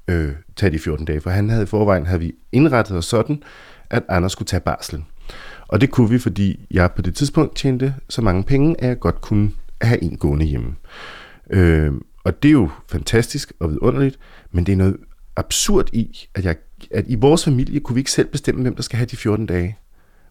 øh, 0.08 0.32
tage 0.56 0.72
de 0.72 0.78
14 0.78 1.06
dage, 1.06 1.20
for 1.20 1.30
han 1.30 1.50
havde 1.50 1.62
i 1.62 1.66
forvejen, 1.66 2.06
havde 2.06 2.20
vi 2.20 2.34
indrettet 2.52 2.96
os 2.96 3.04
sådan, 3.04 3.42
at 3.90 4.02
Anders 4.08 4.32
skulle 4.32 4.46
tage 4.46 4.60
barslen. 4.60 5.06
Og 5.68 5.80
det 5.80 5.90
kunne 5.90 6.10
vi, 6.10 6.18
fordi 6.18 6.66
jeg 6.70 6.92
på 6.92 7.02
det 7.02 7.14
tidspunkt 7.14 7.56
tjente 7.56 7.94
så 8.08 8.22
mange 8.22 8.44
penge, 8.44 8.80
at 8.80 8.88
jeg 8.88 8.98
godt 8.98 9.20
kunne 9.20 9.50
have 9.80 10.02
en 10.02 10.16
gående 10.16 10.44
hjemme. 10.44 10.74
Øh, 11.50 11.92
og 12.24 12.42
det 12.42 12.48
er 12.48 12.52
jo 12.52 12.70
fantastisk 12.88 13.52
og 13.60 13.70
vidunderligt, 13.70 14.18
men 14.52 14.66
det 14.66 14.72
er 14.72 14.76
noget 14.76 14.96
absurd 15.36 15.94
i, 15.94 16.28
at, 16.34 16.44
jeg, 16.44 16.56
at 16.90 17.04
i 17.08 17.14
vores 17.14 17.44
familie 17.44 17.80
kunne 17.80 17.94
vi 17.94 18.00
ikke 18.00 18.10
selv 18.10 18.28
bestemme, 18.28 18.62
hvem 18.62 18.74
der 18.74 18.82
skal 18.82 18.96
have 18.96 19.06
de 19.06 19.16
14 19.16 19.46
dage. 19.46 19.78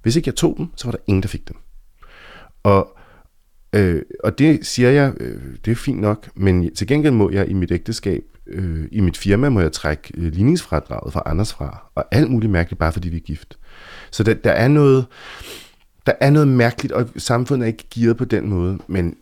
Hvis 0.01 0.15
ikke 0.15 0.27
jeg 0.27 0.35
tog 0.35 0.55
dem, 0.57 0.67
så 0.75 0.87
var 0.87 0.91
der 0.91 0.99
ingen, 1.07 1.23
der 1.23 1.29
fik 1.29 1.47
dem. 1.47 1.57
Og, 2.63 2.97
øh, 3.73 4.01
og 4.23 4.39
det 4.39 4.65
siger 4.65 4.89
jeg, 4.89 5.13
øh, 5.19 5.41
det 5.65 5.71
er 5.71 5.75
fint 5.75 6.01
nok, 6.01 6.29
men 6.35 6.75
til 6.75 6.87
gengæld 6.87 7.13
må 7.13 7.29
jeg 7.29 7.49
i 7.49 7.53
mit 7.53 7.71
ægteskab, 7.71 8.23
øh, 8.47 8.87
i 8.91 8.99
mit 8.99 9.17
firma, 9.17 9.49
må 9.49 9.61
jeg 9.61 9.71
trække 9.71 10.11
øh, 10.17 10.33
ligningsfradraget 10.33 11.13
fra 11.13 11.23
Anders 11.25 11.53
fra, 11.53 11.91
og 11.95 12.05
alt 12.11 12.31
muligt 12.31 12.51
mærkeligt, 12.51 12.79
bare 12.79 12.91
fordi 12.93 13.09
vi 13.09 13.17
er 13.17 13.21
gift. 13.21 13.57
Så 14.11 14.23
der, 14.23 14.33
der 14.33 14.51
er 14.51 14.67
noget, 14.67 15.05
der 16.05 16.13
er 16.19 16.29
noget 16.29 16.47
mærkeligt, 16.47 16.93
og 16.93 17.09
samfundet 17.17 17.65
er 17.65 17.67
ikke 17.67 17.87
gearet 17.95 18.17
på 18.17 18.25
den 18.25 18.49
måde, 18.49 18.79
men 18.87 19.15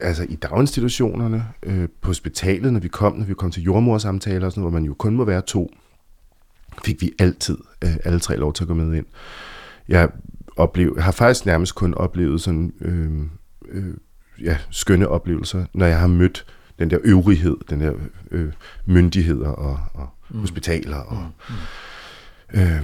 altså 0.00 0.26
i 0.28 0.34
daginstitutionerne, 0.34 1.44
øh, 1.62 1.88
på 2.00 2.06
hospitalet, 2.06 2.72
når 2.72 2.80
vi 2.80 2.88
kom, 2.88 3.16
når 3.16 3.24
vi 3.24 3.34
kom 3.34 3.50
til 3.50 3.62
jordmorsamtaler 3.62 4.46
og 4.46 4.52
sådan 4.52 4.60
hvor 4.60 4.70
man 4.70 4.84
jo 4.84 4.94
kun 4.94 5.16
må 5.16 5.24
være 5.24 5.42
to, 5.42 5.70
fik 6.84 7.02
vi 7.02 7.12
altid 7.18 7.58
øh, 7.84 7.96
alle 8.04 8.20
tre 8.20 8.36
lov 8.36 8.52
til 8.52 8.64
at 8.64 8.68
gå 8.68 8.74
med 8.74 8.94
ind. 8.94 9.06
Jeg, 9.88 10.08
oplev, 10.56 11.00
har 11.00 11.12
faktisk 11.12 11.46
nærmest 11.46 11.74
kun 11.74 11.94
oplevet 11.94 12.40
sådan 12.40 12.72
øh, 12.80 13.22
øh, 13.68 13.94
ja, 14.42 14.58
skønne 14.70 15.08
oplevelser, 15.08 15.64
når 15.74 15.86
jeg 15.86 16.00
har 16.00 16.06
mødt 16.06 16.46
den 16.78 16.90
der 16.90 16.98
øvrighed, 17.04 17.56
den 17.70 17.80
der 17.80 17.92
øh, 18.30 18.52
myndigheder 18.86 19.48
og, 19.48 19.80
og 19.94 20.08
mm. 20.30 20.40
hospitaler. 20.40 20.96
Og, 20.96 21.28
mm. 22.54 22.60
øh, 22.60 22.82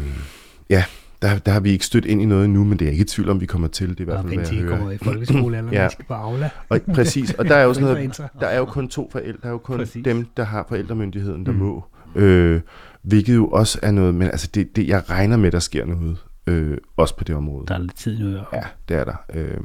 ja, 0.70 0.84
der, 1.22 1.38
der 1.38 1.52
har 1.52 1.60
vi 1.60 1.70
ikke 1.70 1.86
stødt 1.86 2.04
ind 2.04 2.22
i 2.22 2.24
noget 2.24 2.50
nu, 2.50 2.64
men 2.64 2.78
det 2.78 2.86
er 2.86 2.90
ikke 2.90 3.02
i 3.02 3.04
tvivl 3.04 3.28
om, 3.30 3.40
vi 3.40 3.46
kommer 3.46 3.68
til. 3.68 3.88
Det 3.88 3.96
er 3.98 4.00
i 4.00 4.04
hvert 4.04 4.24
fald, 4.24 4.34
hvad 4.34 4.46
jeg 4.52 4.68
kommer 4.68 4.84
hører. 4.84 4.94
i 4.94 4.98
folkeskole, 4.98 5.56
eller 5.58 5.72
Ja. 5.72 5.88
skal 5.88 6.04
på 6.04 6.14
Aula. 6.14 6.50
Og, 6.68 6.80
præcis, 6.94 7.32
og 7.34 7.44
der 7.44 7.54
er 7.56 7.62
jo 7.64 7.74
sådan 7.74 7.88
noget, 7.88 8.30
der 8.40 8.46
er 8.46 8.58
jo 8.58 8.64
kun 8.64 8.88
to 8.88 9.08
forældre, 9.12 9.38
der 9.42 9.46
er 9.48 9.52
jo 9.52 9.58
kun 9.58 9.76
Præcis. 9.76 10.04
dem, 10.04 10.26
der 10.36 10.44
har 10.44 10.64
forældremyndigheden, 10.68 11.46
der 11.46 11.52
mm. 11.52 11.58
må. 11.58 11.84
Øh, 12.14 12.60
hvilket 13.02 13.34
jo 13.34 13.46
også 13.48 13.78
er 13.82 13.90
noget, 13.90 14.14
men 14.14 14.28
altså 14.28 14.48
det, 14.54 14.76
det, 14.76 14.88
jeg 14.88 15.10
regner 15.10 15.36
med, 15.36 15.50
der 15.50 15.58
sker 15.58 15.86
noget, 15.86 16.16
øh, 16.46 16.76
også 16.96 17.16
på 17.16 17.24
det 17.24 17.34
område. 17.34 17.64
Der 17.68 17.74
er 17.74 17.78
lidt 17.78 17.96
tid 17.96 18.18
nu. 18.18 18.30
Ja, 18.52 18.62
det 18.88 18.96
er 18.96 19.04
der. 19.04 19.14
Øh, 19.34 19.56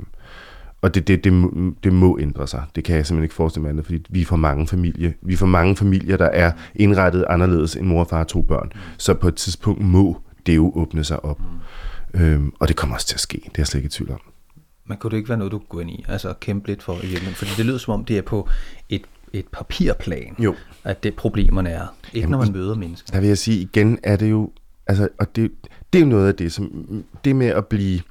og 0.81 0.95
det, 0.95 1.07
det, 1.07 1.23
det, 1.23 1.33
må- 1.33 1.73
det 1.83 1.93
må 1.93 2.17
ændre 2.21 2.47
sig. 2.47 2.63
Det 2.75 2.83
kan 2.83 2.95
jeg 2.95 3.05
simpelthen 3.05 3.23
ikke 3.23 3.35
forestille 3.35 3.61
mig 3.61 3.69
andet, 3.69 3.85
fordi 3.85 4.05
vi 4.09 4.21
er 4.21 4.25
for 4.25 4.35
mange 4.35 4.67
familier. 4.67 5.11
Vi 5.21 5.33
er 5.33 5.37
for 5.37 5.45
mange 5.45 5.75
familier, 5.75 6.17
der 6.17 6.25
er 6.25 6.51
indrettet 6.75 7.25
anderledes 7.29 7.75
end 7.75 7.87
mor 7.87 8.03
far 8.03 8.19
og 8.19 8.27
to 8.27 8.41
børn. 8.41 8.71
Så 8.97 9.13
på 9.13 9.27
et 9.27 9.35
tidspunkt 9.35 9.81
må 9.81 10.21
det 10.47 10.55
jo 10.55 10.71
åbne 10.75 11.03
sig 11.03 11.25
op. 11.25 11.41
Øhm, 12.13 12.53
og 12.59 12.67
det 12.67 12.75
kommer 12.75 12.95
også 12.95 13.07
til 13.07 13.15
at 13.15 13.19
ske. 13.19 13.37
Det 13.43 13.47
er 13.47 13.51
jeg 13.57 13.67
slet 13.67 13.79
ikke 13.79 13.87
i 13.87 13.89
tvivl 13.89 14.11
om. 14.11 14.19
Men 14.85 14.97
kunne 14.97 15.11
det 15.11 15.17
ikke 15.17 15.29
være 15.29 15.37
noget, 15.37 15.51
du 15.51 15.57
kunne 15.57 15.67
gå 15.69 15.79
ind 15.79 15.89
i? 15.89 16.05
Altså 16.07 16.33
kæmpe 16.39 16.67
lidt 16.67 16.83
for 16.83 16.93
i 16.93 17.01
virkeligheden? 17.01 17.35
Fordi 17.35 17.51
det 17.57 17.65
lyder 17.65 17.77
som 17.77 17.93
om, 17.93 18.05
det 18.05 18.17
er 18.17 18.21
på 18.21 18.49
et, 18.89 19.01
et 19.33 19.47
papirplan, 19.47 20.35
Jo. 20.39 20.55
at 20.83 21.03
det 21.03 21.15
problemerne 21.15 21.69
er. 21.69 21.87
Ikke 22.13 22.19
Jamen, 22.19 22.31
når 22.31 22.37
man 22.37 22.51
møder 22.51 22.75
mennesker. 22.75 23.11
Der 23.11 23.19
vil 23.19 23.27
jeg 23.27 23.37
sige, 23.37 23.61
igen 23.61 23.99
er 24.03 24.15
det 24.15 24.31
jo, 24.31 24.51
altså, 24.87 25.07
og 25.19 25.35
det, 25.35 25.51
det 25.93 25.99
er 25.99 26.03
jo 26.03 26.09
noget 26.09 26.27
af 26.27 26.35
det, 26.35 26.53
som, 26.53 26.85
det 27.25 27.35
med 27.35 27.47
at 27.47 27.67
blive, 27.67 28.01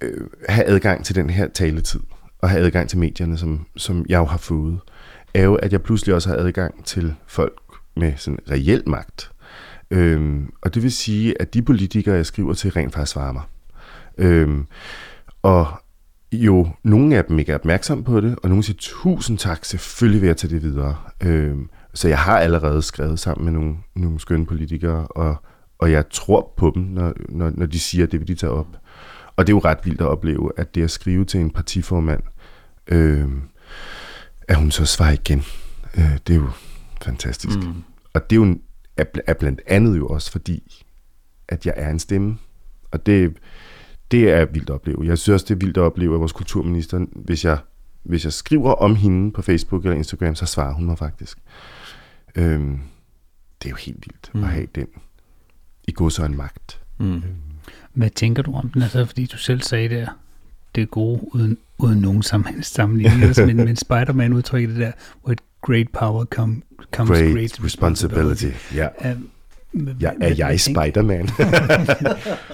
øh, 0.00 0.26
have 0.48 0.66
adgang 0.66 1.04
til 1.04 1.14
den 1.14 1.30
her 1.30 1.48
taletid, 1.48 2.00
og 2.38 2.50
have 2.50 2.64
adgang 2.64 2.88
til 2.88 2.98
medierne, 2.98 3.38
som, 3.38 3.66
som 3.76 4.06
jeg 4.08 4.18
jo 4.18 4.24
har 4.24 4.38
fået, 4.38 4.78
er 5.34 5.42
jo, 5.42 5.54
at 5.54 5.72
jeg 5.72 5.82
pludselig 5.82 6.14
også 6.14 6.28
har 6.28 6.36
adgang 6.36 6.84
til 6.84 7.14
folk 7.26 7.60
med 7.96 8.12
sådan 8.16 8.38
reel 8.50 8.82
magt. 8.86 9.30
Øhm, 9.92 10.52
og 10.62 10.74
det 10.74 10.82
vil 10.82 10.92
sige, 10.92 11.42
at 11.42 11.54
de 11.54 11.62
politikere, 11.62 12.14
jeg 12.14 12.26
skriver 12.26 12.54
til, 12.54 12.70
rent 12.70 12.92
faktisk 12.92 13.12
svarer 13.12 13.32
mig. 13.32 13.42
Øhm, 14.18 14.66
og 15.42 15.66
jo 16.32 16.68
nogle 16.82 17.16
af 17.16 17.24
dem 17.24 17.38
ikke 17.38 17.52
er 17.52 17.56
opmærksom 17.56 18.04
på 18.04 18.20
det, 18.20 18.36
og 18.42 18.48
nogle 18.48 18.64
siger, 18.64 18.76
tusind 18.80 19.38
tak, 19.38 19.64
selvfølgelig 19.64 20.20
vil 20.20 20.26
jeg 20.26 20.36
tage 20.36 20.54
det 20.54 20.62
videre. 20.62 20.96
Øhm, 21.20 21.68
så 21.94 22.08
jeg 22.08 22.18
har 22.18 22.38
allerede 22.38 22.82
skrevet 22.82 23.18
sammen 23.18 23.44
med 23.44 23.52
nogle, 23.52 23.76
nogle 23.94 24.20
skønne 24.20 24.46
politikere, 24.46 25.06
og, 25.06 25.36
og 25.78 25.92
jeg 25.92 26.04
tror 26.10 26.54
på 26.56 26.72
dem, 26.74 26.82
når, 26.82 27.12
når, 27.28 27.52
når 27.54 27.66
de 27.66 27.80
siger, 27.80 28.04
at 28.04 28.12
det 28.12 28.20
vil 28.20 28.28
de 28.28 28.34
tage 28.34 28.52
op. 28.52 28.66
Og 29.36 29.46
det 29.46 29.52
er 29.52 29.56
jo 29.56 29.60
ret 29.64 29.78
vildt 29.84 30.00
at 30.00 30.06
opleve, 30.06 30.52
at 30.56 30.74
det 30.74 30.82
at 30.82 30.90
skrive 30.90 31.24
til 31.24 31.40
en 31.40 31.50
partiformand, 31.50 32.22
øhm, 32.86 33.40
at 34.48 34.56
hun 34.56 34.70
så 34.70 34.84
svarer 34.86 35.12
igen. 35.12 35.42
Øh, 35.96 36.18
det 36.26 36.36
er 36.36 36.40
jo 36.40 36.50
fantastisk. 37.02 37.58
Mm. 37.58 37.74
Og 38.14 38.30
det 38.30 38.36
er 38.36 38.40
jo 38.40 38.56
er, 38.96 39.04
er 39.26 39.34
blandt 39.34 39.60
andet 39.66 39.96
jo 39.96 40.08
også 40.08 40.32
fordi, 40.32 40.84
at 41.48 41.66
jeg 41.66 41.74
er 41.76 41.90
en 41.90 41.98
stemme. 41.98 42.38
Og 42.90 43.06
det, 43.06 43.36
det 44.10 44.30
er 44.30 44.44
vildt 44.44 44.70
at 44.70 44.74
opleve. 44.74 45.04
Jeg 45.04 45.18
synes 45.18 45.34
også, 45.34 45.46
det 45.48 45.54
er 45.54 45.66
vildt 45.66 45.76
at 45.76 45.82
opleve, 45.82 46.14
at 46.14 46.20
vores 46.20 46.32
kulturminister, 46.32 47.06
hvis 47.12 47.44
jeg, 47.44 47.58
hvis 48.02 48.24
jeg 48.24 48.32
skriver 48.32 48.72
om 48.72 48.96
hende 48.96 49.32
på 49.32 49.42
Facebook 49.42 49.84
eller 49.84 49.96
Instagram, 49.96 50.34
så 50.34 50.46
svarer 50.46 50.74
hun 50.74 50.84
mig 50.84 50.98
faktisk. 50.98 51.38
Øhm, 52.34 52.80
det 53.62 53.66
er 53.66 53.70
jo 53.70 53.76
helt 53.76 53.98
vildt 54.06 54.30
mm. 54.34 54.44
at 54.44 54.50
have 54.50 54.66
den 54.74 54.86
i 55.88 55.92
god 55.92 56.10
så 56.10 56.24
en 56.24 56.36
magt. 56.36 56.80
Mm. 56.98 57.22
Hvad 57.92 58.10
tænker 58.10 58.42
du 58.42 58.54
om 58.54 58.70
den? 58.70 58.82
Altså, 58.82 59.04
fordi 59.04 59.26
du 59.26 59.36
selv 59.36 59.62
sagde 59.62 59.88
der, 59.88 60.06
det 60.74 60.82
er 60.82 60.86
gode 60.86 61.34
uden, 61.34 61.58
uden 61.78 61.98
nogen 61.98 62.22
sammen, 62.22 62.62
sammenligning. 62.62 63.34
Men, 63.46 63.56
men 63.56 63.76
Spider-Man 63.76 64.32
udtrykker 64.32 64.68
det 64.68 64.78
der, 64.78 64.92
with 65.26 65.42
great 65.62 65.86
power 65.92 66.24
come, 66.24 66.62
comes 66.92 67.10
Great, 67.10 67.34
great, 67.34 67.64
responsibility. 67.64 68.50
Ja. 68.74 68.88
Um, 69.12 69.28
Ja, 70.00 70.10
er 70.20 70.34
jeg 70.38 70.60
Spider-Man? 70.60 71.28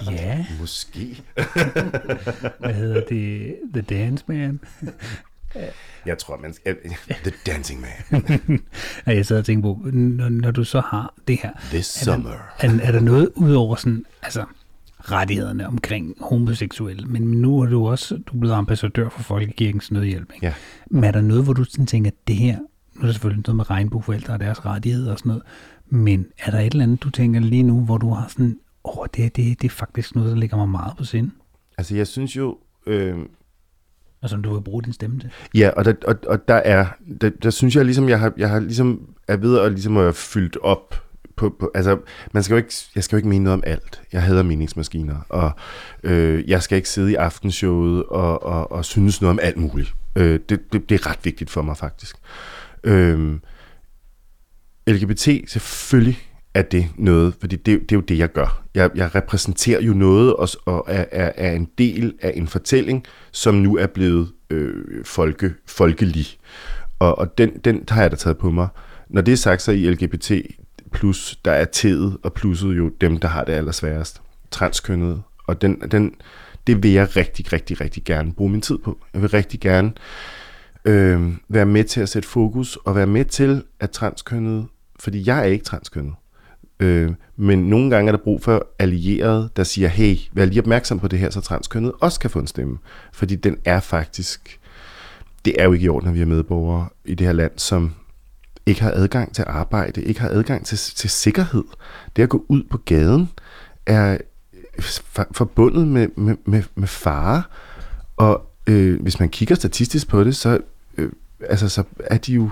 Ja, 0.19 0.45
Måske. 0.59 1.21
hvad 2.59 2.73
hedder 2.73 3.01
det? 3.09 3.55
The 3.73 3.81
Dance 3.81 4.23
Man? 4.27 4.59
Jeg 6.05 6.17
tror, 6.17 6.37
man 6.41 6.53
skal... 6.53 6.75
The 7.23 7.31
Dancing 7.47 7.81
Man. 7.81 8.21
Ja, 9.07 9.15
jeg 9.15 9.25
sidder 9.25 9.41
og 9.41 9.45
tænker 9.45 9.61
på, 9.73 9.89
når, 9.93 10.29
når 10.29 10.51
du 10.51 10.63
så 10.63 10.79
har 10.81 11.13
det 11.27 11.39
her, 11.43 11.51
This 11.69 12.01
er 12.01 12.05
summer. 12.13 12.29
der, 12.61 12.67
er, 12.69 12.79
er 12.83 12.91
der 12.91 12.99
noget 12.99 13.29
ud 13.35 13.53
over 13.53 13.75
sådan, 13.75 14.05
altså 14.23 14.45
rettighederne 14.99 15.67
omkring 15.67 16.15
homoseksuelle, 16.21 17.05
men 17.07 17.21
nu 17.21 17.59
er 17.61 17.65
du 17.65 17.87
også 17.87 18.15
du 18.17 18.35
er 18.35 18.39
blevet 18.39 18.55
ambassadør 18.55 19.09
for 19.09 19.23
Folkekirkens 19.23 19.91
Nødhjælp. 19.91 20.31
Ikke? 20.33 20.45
Ja. 20.45 20.53
Men 20.91 21.03
er 21.03 21.11
der 21.11 21.21
noget, 21.21 21.43
hvor 21.43 21.53
du 21.53 21.63
sådan 21.63 21.85
tænker, 21.85 22.11
det 22.27 22.35
her, 22.35 22.57
nu 22.99 23.03
er 23.03 23.05
der 23.05 23.13
selvfølgelig 23.13 23.43
noget 23.47 23.55
med 23.55 23.69
regnbueforældre 23.69 24.33
og 24.33 24.39
deres 24.39 24.65
rettigheder 24.65 25.11
og 25.11 25.19
sådan 25.19 25.29
noget, 25.29 25.43
men 25.89 26.25
er 26.39 26.51
der 26.51 26.59
et 26.59 26.71
eller 26.71 26.83
andet, 26.83 27.03
du 27.03 27.09
tænker 27.09 27.39
lige 27.39 27.63
nu, 27.63 27.81
hvor 27.81 27.97
du 27.97 28.09
har 28.09 28.27
sådan, 28.27 28.59
åh, 28.83 29.05
det, 29.15 29.35
det, 29.35 29.61
det 29.61 29.67
er 29.67 29.69
faktisk 29.69 30.15
noget, 30.15 30.31
der 30.31 30.37
ligger 30.37 30.57
mig 30.57 30.69
meget 30.69 30.97
på 30.97 31.03
sind, 31.03 31.31
Altså, 31.79 31.95
jeg 31.95 32.07
synes 32.07 32.35
jo... 32.35 32.57
Øh, 32.87 33.17
og 34.21 34.29
som 34.29 34.43
du 34.43 34.53
vil 34.53 34.61
bruge 34.61 34.83
din 34.83 34.93
stemme 34.93 35.19
til? 35.19 35.29
Ja, 35.53 35.69
og 35.69 35.85
der, 35.85 35.93
og, 36.07 36.15
og 36.27 36.47
der 36.47 36.53
er, 36.53 36.85
der, 37.21 37.29
der 37.43 37.49
synes 37.49 37.75
jeg 37.75 37.85
ligesom, 37.85 38.09
jeg 38.09 38.19
har, 38.19 38.33
jeg 38.37 38.49
har 38.49 38.59
ligesom, 38.59 39.09
er 39.27 39.37
ved 39.37 39.59
at 39.59 39.71
ligesom 39.71 39.97
at 39.97 40.15
fyldt 40.15 40.57
op 40.61 40.95
på, 41.35 41.55
på, 41.59 41.71
altså, 41.75 41.99
man 42.31 42.43
skal 42.43 42.53
jo 42.53 42.57
ikke, 42.57 42.73
jeg 42.95 43.03
skal 43.03 43.15
jo 43.15 43.17
ikke 43.17 43.29
mene 43.29 43.43
noget 43.43 43.53
om 43.53 43.63
alt. 43.65 44.01
Jeg 44.13 44.23
hader 44.23 44.43
meningsmaskiner, 44.43 45.15
og 45.29 45.51
øh, 46.03 46.49
jeg 46.49 46.63
skal 46.63 46.75
ikke 46.75 46.89
sidde 46.89 47.11
i 47.11 47.15
aftenshowet 47.15 48.03
og, 48.03 48.43
og, 48.43 48.71
og 48.71 48.85
synes 48.85 49.21
noget 49.21 49.31
om 49.31 49.39
alt 49.41 49.57
muligt. 49.57 49.93
Øh, 50.15 50.39
det, 50.49 50.73
det, 50.73 50.89
det 50.89 51.01
er 51.01 51.09
ret 51.09 51.19
vigtigt 51.23 51.49
for 51.49 51.61
mig, 51.61 51.77
faktisk. 51.77 52.15
Øhm, 52.83 53.41
LGBT, 54.87 55.27
selvfølgelig 55.47 56.29
er 56.53 56.61
det 56.61 56.87
noget, 56.97 57.33
fordi 57.39 57.55
det, 57.55 57.81
det 57.81 57.91
er 57.91 57.95
jo 57.95 58.01
det, 58.01 58.17
jeg 58.17 58.31
gør. 58.31 58.63
Jeg, 58.75 58.89
jeg 58.95 59.15
repræsenterer 59.15 59.81
jo 59.81 59.93
noget 59.93 60.33
og, 60.33 60.49
og 60.65 60.85
er, 60.87 61.05
er, 61.11 61.31
er 61.35 61.51
en 61.55 61.67
del 61.77 62.13
af 62.21 62.33
en 62.35 62.47
fortælling, 62.47 63.05
som 63.31 63.55
nu 63.55 63.77
er 63.77 63.87
blevet 63.87 64.31
øh, 64.49 65.05
folke, 65.05 65.53
folkelig. 65.65 66.25
Og, 66.99 67.17
og 67.17 67.37
den, 67.37 67.49
den 67.63 67.83
har 67.89 68.01
jeg 68.01 68.11
da 68.11 68.15
taget 68.15 68.37
på 68.37 68.51
mig. 68.51 68.67
Når 69.09 69.21
det 69.21 69.31
er 69.31 69.35
sagt, 69.35 69.61
så 69.61 69.71
i 69.71 69.89
LGBT 69.89 70.31
plus, 70.91 71.39
der 71.45 71.51
er 71.51 71.65
tædet 71.65 72.17
og 72.23 72.33
plusset 72.33 72.77
jo 72.77 72.89
dem, 73.01 73.17
der 73.17 73.27
har 73.27 73.43
det 73.43 73.53
allersværest. 73.53 74.21
Transkønnet. 74.51 75.21
Og 75.47 75.61
den, 75.61 75.81
den, 75.91 76.13
det 76.67 76.83
vil 76.83 76.91
jeg 76.91 77.15
rigtig, 77.15 77.53
rigtig, 77.53 77.81
rigtig 77.81 78.03
gerne 78.03 78.33
bruge 78.33 78.51
min 78.51 78.61
tid 78.61 78.77
på. 78.77 78.99
Jeg 79.13 79.21
vil 79.21 79.29
rigtig 79.29 79.59
gerne 79.59 79.87
øh, 79.87 80.38
øh, 80.89 81.33
være 81.49 81.65
med 81.65 81.83
til 81.83 82.01
at 82.01 82.09
sætte 82.09 82.27
fokus 82.27 82.75
og 82.75 82.95
være 82.95 83.07
med 83.07 83.25
til, 83.25 83.63
at 83.79 83.91
transkønnet, 83.91 84.67
fordi 84.99 85.23
jeg 85.27 85.39
er 85.39 85.43
ikke 85.43 85.65
transkønnet, 85.65 86.13
øh, 86.79 87.11
men 87.35 87.59
nogle 87.59 87.89
gange 87.89 88.11
er 88.11 88.15
der 88.15 88.23
brug 88.23 88.43
for 88.43 88.67
allierede, 88.79 89.49
der 89.55 89.63
siger, 89.63 89.87
hey, 89.87 90.17
vær 90.33 90.45
lige 90.45 90.61
opmærksom 90.61 90.99
på 90.99 91.07
det 91.07 91.19
her, 91.19 91.29
så 91.29 91.41
transkønnet 91.41 91.91
også 92.01 92.19
kan 92.19 92.29
få 92.29 92.39
en 92.39 92.47
stemme. 92.47 92.77
Fordi 93.13 93.35
den 93.35 93.57
er 93.65 93.79
faktisk, 93.79 94.59
det 95.45 95.55
er 95.61 95.63
jo 95.63 95.73
ikke 95.73 95.85
i 95.85 95.89
orden, 95.89 96.09
at 96.09 96.15
vi 96.15 96.21
er 96.21 96.25
medborgere 96.25 96.89
i 97.05 97.15
det 97.15 97.27
her 97.27 97.33
land, 97.33 97.51
som 97.57 97.93
ikke 98.65 98.81
har 98.81 98.91
adgang 98.91 99.35
til 99.35 99.45
arbejde, 99.47 100.03
ikke 100.03 100.21
har 100.21 100.29
adgang 100.29 100.65
til, 100.65 100.77
til 100.77 101.09
sikkerhed. 101.09 101.63
Det 102.15 102.23
at 102.23 102.29
gå 102.29 102.45
ud 102.47 102.63
på 102.69 102.77
gaden 102.77 103.29
er 103.85 104.17
forbundet 105.31 105.87
med, 105.87 106.07
med, 106.15 106.35
med, 106.45 106.63
med 106.75 106.87
fare, 106.87 107.43
og 108.17 108.51
øh, 108.67 109.01
hvis 109.01 109.19
man 109.19 109.29
kigger 109.29 109.55
statistisk 109.55 110.07
på 110.07 110.23
det, 110.23 110.35
så, 110.35 110.59
altså, 111.49 111.69
så 111.69 111.83
er 111.99 112.17
de 112.17 112.33
jo 112.33 112.49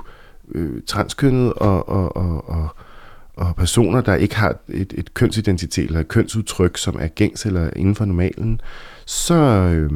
øh, 0.52 0.82
transkønnet 0.88 1.54
og, 1.54 1.90
og, 1.90 2.16
og, 2.16 2.50
og, 2.50 2.70
og 3.36 3.56
personer, 3.56 4.02
der 4.02 4.16
ikke 4.16 4.36
har 4.36 4.56
et, 4.68 4.94
et 4.98 5.14
kønsidentitet 5.14 5.86
eller 5.86 6.00
et 6.00 6.08
kønsudtryk, 6.08 6.78
som 6.78 6.98
er 7.00 7.08
gængs 7.08 7.46
eller 7.46 7.70
inden 7.76 7.96
for 7.96 8.06
normalen, 8.06 8.62
så, 9.06 9.36
øh, 9.36 9.92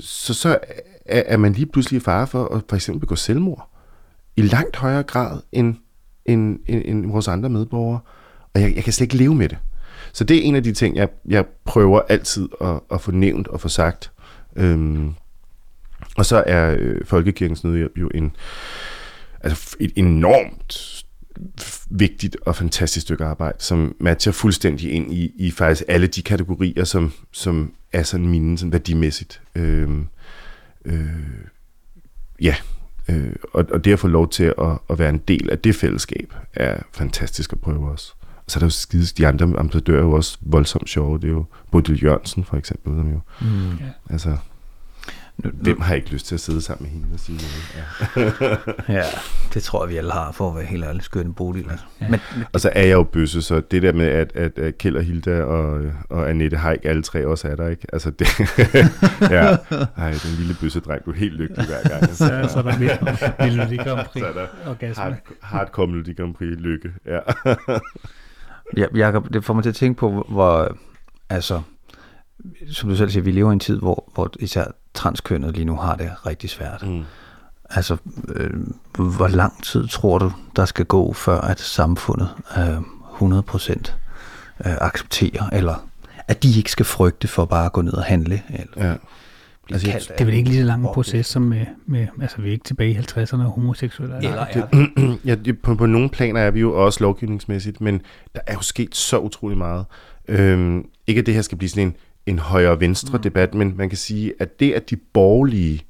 så, 0.00 0.34
så 0.34 0.58
er, 1.06 1.22
er 1.26 1.36
man 1.36 1.52
lige 1.52 1.66
pludselig 1.66 1.96
i 1.96 2.00
fare 2.00 2.26
for 2.26 2.44
at 2.54 2.62
for 2.68 2.76
eksempel 2.76 3.00
begå 3.00 3.16
selvmord 3.16 3.70
i 4.36 4.42
langt 4.42 4.76
højere 4.76 5.02
grad 5.02 5.40
end, 5.52 5.74
end, 6.24 6.58
end, 6.66 6.82
end 6.84 7.10
vores 7.10 7.28
andre 7.28 7.48
medborgere. 7.48 8.00
Og 8.54 8.60
jeg, 8.60 8.74
jeg 8.74 8.84
kan 8.84 8.92
slet 8.92 9.04
ikke 9.04 9.16
leve 9.16 9.34
med 9.34 9.48
det. 9.48 9.58
Så 10.12 10.24
det 10.24 10.36
er 10.36 10.42
en 10.42 10.54
af 10.54 10.62
de 10.62 10.72
ting, 10.72 10.96
jeg, 10.96 11.08
jeg 11.28 11.44
prøver 11.64 12.00
altid 12.08 12.48
at, 12.60 12.80
at 12.92 13.00
få 13.00 13.10
nævnt 13.10 13.48
og 13.48 13.60
få 13.60 13.68
sagt. 13.68 14.12
Øhm, 14.56 15.14
og 16.16 16.26
så 16.26 16.42
er 16.46 16.76
øh, 16.78 17.04
Folkekirkens 17.04 17.64
Nødhjælp 17.64 17.98
jo 17.98 18.10
en, 18.14 18.32
altså 19.40 19.76
et 19.80 19.92
enormt 19.96 21.04
vigtigt 21.90 22.36
og 22.46 22.56
fantastisk 22.56 23.02
stykke 23.06 23.24
arbejde, 23.24 23.56
som 23.58 23.94
matcher 24.00 24.32
fuldstændig 24.32 24.92
ind 24.92 25.12
i, 25.12 25.32
i 25.38 25.50
faktisk 25.50 25.84
alle 25.88 26.06
de 26.06 26.22
kategorier, 26.22 26.84
som, 26.84 27.12
som 27.32 27.72
er 27.92 28.02
sådan 28.02 28.28
mine 28.28 28.58
sådan 28.58 28.72
værdimæssigt. 28.72 29.42
Øhm, 29.54 30.06
øh, 30.84 31.06
ja, 32.40 32.56
øh, 33.08 33.32
og, 33.52 33.66
og 33.72 33.84
det 33.84 33.92
at 33.92 33.98
få 33.98 34.08
lov 34.08 34.28
til 34.30 34.44
at, 34.44 34.78
at 34.90 34.98
være 34.98 35.08
en 35.08 35.18
del 35.28 35.50
af 35.50 35.58
det 35.58 35.74
fællesskab, 35.76 36.34
er 36.54 36.82
fantastisk 36.92 37.52
at 37.52 37.60
prøve 37.60 37.90
også. 37.90 38.12
Og 38.36 38.50
så 38.50 38.58
er 38.58 38.60
der 38.60 38.66
jo 38.66 38.70
skide, 38.70 39.04
de 39.04 39.26
andre 39.26 39.58
ambassadører 39.58 39.98
er 39.98 40.04
jo 40.04 40.12
også 40.12 40.38
voldsomt 40.40 40.88
sjove. 40.88 41.18
Det 41.18 41.24
er 41.24 41.32
jo 41.32 41.44
Bodil 41.70 42.04
Jørgensen 42.04 42.44
for 42.44 42.56
eksempel, 42.56 42.92
som 42.96 43.10
jo, 43.12 43.20
Mm. 43.40 43.70
Ja. 43.70 43.84
altså, 44.10 44.36
Nu, 45.44 45.50
hvem 45.54 45.80
har 45.80 45.94
ikke 45.94 46.10
lyst 46.10 46.26
til 46.26 46.34
at 46.34 46.40
sidde 46.40 46.62
sammen 46.62 46.82
med 46.84 46.90
hende 47.00 47.14
og 47.14 47.20
sige 47.20 47.38
noget? 47.38 47.74
Ja. 47.76 48.92
Ja, 49.00 49.02
det 49.54 49.62
tror 49.62 49.84
jeg, 49.84 49.90
vi 49.90 49.96
alle 49.96 50.12
har, 50.12 50.32
for 50.32 50.50
at 50.50 50.56
være 50.56 50.64
helt 50.64 50.84
ærlig. 50.84 51.02
Skøn 51.02 51.26
en 51.26 51.34
Bodil, 51.34 51.70
altså. 51.70 51.84
Ja. 52.00 52.08
Men, 52.08 52.20
men 52.36 52.44
Og 52.52 52.60
så 52.60 52.70
er 52.74 52.82
jeg 52.86 52.92
jo 52.92 53.02
bøsse, 53.02 53.42
så 53.42 53.60
det 53.70 53.82
der 53.82 53.92
med, 53.92 54.06
at, 54.06 54.36
at, 54.36 54.58
at 54.58 54.78
Kjeld 54.78 54.96
og 54.96 55.02
Hilda 55.02 55.42
og, 55.42 55.82
og 56.10 56.30
Annette 56.30 56.56
Haik, 56.56 56.78
alle 56.84 57.02
tre 57.02 57.26
også 57.26 57.48
er 57.48 57.56
der, 57.56 57.68
ikke? 57.68 57.86
Altså 57.92 58.10
det, 58.10 58.26
ja, 59.36 59.56
ej, 59.96 60.10
den 60.10 60.34
lille 60.38 60.56
bøssedreng, 60.60 61.04
du 61.04 61.10
er 61.10 61.14
helt 61.16 61.34
lykkelig 61.34 61.66
hver 61.66 61.88
gang. 61.88 62.08
Så, 62.14 62.48
så 62.52 62.58
er 62.58 62.62
der 62.62 62.78
mere 62.78 62.98
Melodi 63.50 63.76
Grand 63.76 64.06
Prix 64.06 64.22
Så 64.22 64.28
er 64.28 64.32
der 64.32 64.46
orgasme. 64.66 65.02
hard, 65.02 65.14
hardcore 65.40 65.86
Melodi 65.86 66.12
Grand 66.12 66.34
Prix 66.34 66.48
lykke, 66.58 66.92
ja. 67.06 67.18
Ja, 68.76 68.86
Jacob, 68.96 69.32
det 69.32 69.44
får 69.44 69.54
mig 69.54 69.62
til 69.62 69.70
at 69.70 69.74
tænke 69.76 69.98
på, 69.98 70.26
hvor, 70.28 70.76
altså, 71.28 71.62
som 72.70 72.88
du 72.88 72.96
selv 72.96 73.10
siger, 73.10 73.22
vi 73.24 73.30
lever 73.30 73.50
i 73.50 73.52
en 73.52 73.60
tid, 73.60 73.78
hvor, 73.78 74.10
hvor 74.14 74.30
især 74.40 74.64
transkønnet 74.94 75.54
lige 75.54 75.64
nu 75.64 75.76
har 75.76 75.96
det 75.96 76.10
rigtig 76.26 76.50
svært. 76.50 76.82
Mm. 76.86 77.02
Altså, 77.70 77.96
øh, 78.28 78.50
hvor 78.98 79.28
lang 79.28 79.64
tid 79.64 79.88
tror 79.88 80.18
du, 80.18 80.32
der 80.56 80.64
skal 80.64 80.84
gå, 80.84 81.12
før 81.12 81.40
at 81.40 81.60
samfundet 81.60 82.28
øh, 82.58 82.76
100% 82.78 83.70
øh, 84.66 84.76
accepterer, 84.80 85.48
eller 85.52 85.86
at 86.28 86.42
de 86.42 86.58
ikke 86.58 86.70
skal 86.70 86.86
frygte 86.86 87.28
for 87.28 87.44
bare 87.44 87.66
at 87.66 87.72
gå 87.72 87.82
ned 87.82 87.92
og 87.92 88.04
handle? 88.04 88.42
Eller 88.48 88.88
ja. 88.88 88.94
Altså, 89.72 89.90
kaldt 89.90 90.08
Det 90.08 90.20
er 90.20 90.24
vel 90.24 90.34
ikke 90.34 90.48
lige 90.50 90.60
så 90.60 90.66
lang 90.66 90.82
en 90.82 90.88
proces 90.94 91.26
som 91.26 91.42
med, 91.42 91.66
med, 91.86 92.06
altså 92.22 92.40
vi 92.40 92.48
er 92.48 92.52
ikke 92.52 92.64
tilbage 92.64 92.90
i 92.90 92.96
50'erne 92.98 93.36
og 93.36 93.50
homoseksuelle. 93.50 94.16
Eller 94.16 94.46
Eller, 94.46 94.66
er 94.96 95.16
ja, 95.24 95.34
det- 95.34 95.58
på, 95.62 95.74
på 95.74 95.86
nogle 95.86 96.08
planer 96.08 96.40
er 96.40 96.50
vi 96.50 96.60
jo 96.60 96.84
også 96.84 97.00
lovgivningsmæssigt, 97.04 97.80
men 97.80 98.00
der 98.34 98.40
er 98.46 98.54
jo 98.54 98.60
sket 98.60 98.94
så 98.96 99.18
utrolig 99.18 99.58
meget. 99.58 99.84
Øhm, 100.28 100.84
ikke 101.06 101.18
at 101.18 101.26
det 101.26 101.34
her 101.34 101.42
skal 101.42 101.58
blive 101.58 101.68
sådan 101.68 101.86
en, 101.86 101.94
en 102.30 102.38
højre-venstre 102.38 103.16
mm. 103.16 103.22
debat, 103.22 103.54
men 103.54 103.76
man 103.76 103.88
kan 103.88 103.98
sige, 103.98 104.34
at 104.38 104.60
det, 104.60 104.72
at 104.72 104.90
de 104.90 104.96
borgerlige 104.96 105.84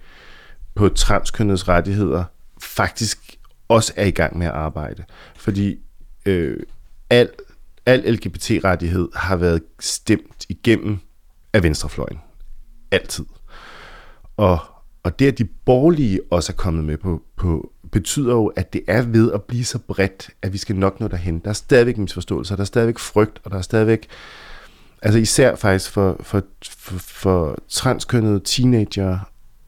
på 0.74 0.88
transkønnets 0.88 1.68
rettigheder 1.68 2.24
faktisk 2.60 3.38
også 3.68 3.92
er 3.96 4.04
i 4.04 4.10
gang 4.10 4.38
med 4.38 4.46
at 4.46 4.52
arbejde. 4.52 5.04
Fordi 5.36 5.78
øh, 6.26 6.56
al, 7.10 7.28
al 7.86 8.12
LGBT-rettighed 8.12 9.08
har 9.14 9.36
været 9.36 9.62
stemt 9.80 10.46
igennem 10.48 10.98
af 11.52 11.62
venstrefløjen. 11.62 12.18
Altid. 12.90 13.24
Og, 14.36 14.58
og 15.02 15.18
det, 15.18 15.26
at 15.26 15.38
de 15.38 15.44
borgerlige 15.44 16.20
også 16.30 16.52
er 16.52 16.56
kommet 16.56 16.84
med 16.84 16.96
på, 16.96 17.22
på, 17.36 17.72
betyder 17.92 18.32
jo, 18.32 18.46
at 18.46 18.72
det 18.72 18.82
er 18.88 19.02
ved 19.02 19.32
at 19.32 19.42
blive 19.42 19.64
så 19.64 19.78
bredt, 19.78 20.30
at 20.42 20.52
vi 20.52 20.58
skal 20.58 20.76
nok 20.76 21.00
nå 21.00 21.08
derhen. 21.08 21.38
Der 21.38 21.48
er 21.50 21.54
stadigvæk 21.54 21.98
misforståelser, 21.98 22.56
der 22.56 22.60
er 22.60 22.66
stadigvæk 22.66 22.98
frygt, 22.98 23.40
og 23.44 23.50
der 23.50 23.58
er 23.58 23.62
stadigvæk, 23.62 24.08
altså 25.02 25.18
især 25.18 25.56
faktisk 25.56 25.90
for, 25.90 26.16
for, 26.20 26.42
for, 26.62 26.98
for 26.98 27.58
transkønnede 27.68 28.40
teenager 28.44 29.18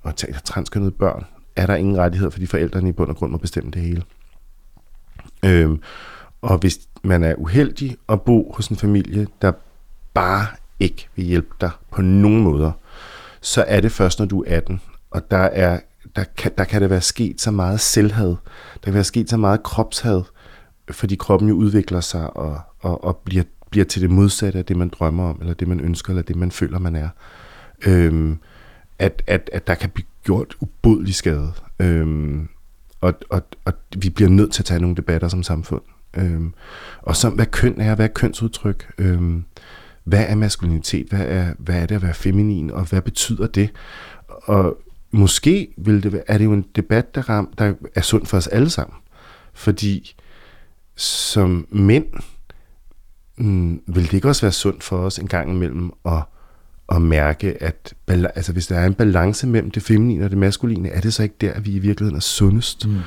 og 0.03 0.15
transkønnede 0.45 0.91
børn, 0.91 1.25
er 1.57 1.67
der 1.67 1.75
ingen 1.75 1.99
rettighed, 1.99 2.31
fordi 2.31 2.47
forældrene 2.47 2.89
i 2.89 2.93
bund 2.93 3.11
og 3.11 3.17
grund 3.17 3.33
må 3.33 3.39
bestemme 3.39 3.71
det 3.71 3.83
hele. 3.83 4.03
Øhm, 5.45 5.81
og 6.43 6.59
hvis 6.59 6.81
man 7.03 7.25
er 7.25 7.35
uheldig 7.35 7.97
at 8.09 8.23
bo 8.23 8.53
hos 8.53 8.69
en 8.69 8.77
familie, 8.77 9.27
der 9.43 9.53
bare 10.15 10.47
ikke 10.81 11.09
vil 11.17 11.25
hjælpe 11.25 11.55
dig 11.61 11.71
på 11.91 12.03
nogen 12.03 12.43
måder, 12.43 12.73
så 13.41 13.65
er 13.69 13.81
det 13.81 13.93
først, 13.93 14.19
når 14.19 14.27
du 14.27 14.43
er 14.43 14.57
18. 14.57 14.81
Og 15.11 15.31
der, 15.31 15.37
er, 15.39 15.81
der, 16.17 16.25
kan, 16.37 16.53
der 16.59 16.65
kan 16.65 16.83
det 16.83 16.91
være 16.91 17.01
sket 17.01 17.41
så 17.41 17.51
meget 17.51 17.81
selvhad. 17.81 18.29
Der 18.75 18.85
kan 18.85 18.95
være 18.95 19.05
sket 19.05 19.31
så 19.31 19.37
meget 19.37 19.63
kropshad, 19.63 20.23
fordi 20.91 21.15
kroppen 21.15 21.49
jo 21.49 21.55
udvikler 21.55 22.01
sig 22.01 22.37
og, 22.37 22.61
og, 22.81 23.05
og 23.05 23.17
bliver, 23.17 23.45
bliver 23.73 23.85
til 23.85 24.03
det 24.03 24.11
modsatte 24.11 24.59
af 24.59 24.65
det, 24.65 24.77
man 24.77 24.89
drømmer 24.89 25.25
om, 25.31 25.39
eller 25.41 25.55
det, 25.55 25.69
man 25.69 25.81
ønsker, 25.81 26.11
eller 26.11 26.23
det, 26.23 26.37
man 26.37 26.51
føler, 26.51 26.79
man 26.79 26.97
er. 26.97 27.09
Øhm, 27.87 28.39
at, 28.99 29.23
at, 29.27 29.51
at 29.53 29.67
der 29.67 29.75
kan 29.75 29.91
blive 29.91 30.07
gjort 30.25 30.55
ubodelig 30.61 31.15
skade. 31.15 31.53
Øhm, 31.79 32.49
og, 33.01 33.15
og, 33.31 33.43
og 33.65 33.73
vi 33.97 34.11
bliver 34.11 34.31
nødt 34.31 34.53
til 34.53 34.63
at 34.63 34.67
tage 34.67 34.81
nogle 34.81 34.97
debatter 34.97 35.29
som 35.29 35.43
samfund. 35.43 35.83
Øhm, 36.15 36.55
og 37.03 37.17
så, 37.17 37.31
hvad 37.31 37.47
køn 37.47 37.81
er, 37.81 37.95
hvad 37.95 38.05
er 38.05 38.13
kønsudtryk? 38.13 38.93
Øhm, 38.99 39.45
hvad 40.05 40.25
er 40.29 40.35
maskulinitet? 40.35 41.07
Hvad 41.09 41.27
er, 41.27 41.55
hvad 41.59 41.83
er 41.83 41.87
det 41.87 41.95
at 41.95 42.03
være 42.03 42.15
feminin? 42.15 42.71
Og 42.71 42.85
hvad 42.85 43.03
betyder 43.03 43.47
det? 43.47 43.71
Og 44.29 44.79
måske 45.11 45.75
vil 45.77 46.03
det 46.03 46.13
være, 46.13 46.31
er 46.31 46.39
det 46.39 46.45
jo 46.45 46.53
en 46.53 46.67
debat, 46.77 47.15
der, 47.15 47.29
ram, 47.29 47.53
der 47.59 47.75
er 47.95 48.01
sund 48.01 48.27
for 48.27 48.37
os 48.37 48.47
alle 48.47 48.71
sammen. 48.71 48.97
Fordi 49.55 50.15
som 50.97 51.67
mænd 51.71 52.07
mm, 53.43 53.83
vil 53.87 54.03
det 54.05 54.13
ikke 54.13 54.29
også 54.29 54.43
være 54.43 54.53
sundt 54.53 54.83
for 54.83 54.99
os 54.99 55.19
en 55.19 55.27
gang 55.27 55.51
imellem 55.51 55.91
at, 56.05 56.23
at 56.89 57.03
mærke, 57.03 57.63
at 57.63 57.95
altså, 58.09 58.53
hvis 58.53 58.67
der 58.67 58.77
er 58.77 58.87
en 58.87 58.95
balance 58.95 59.47
mellem 59.47 59.71
det 59.71 59.83
feminine 59.83 60.25
og 60.25 60.31
det 60.31 60.39
maskuline, 60.39 60.89
er 60.89 61.01
det 61.01 61.15
så 61.15 61.23
ikke 61.23 61.35
der, 61.41 61.53
at 61.53 61.67
vi 61.67 61.71
i 61.73 61.79
virkeligheden 61.79 62.17
er 62.17 62.21
sundest? 62.21 62.87
Mm. 62.87 62.99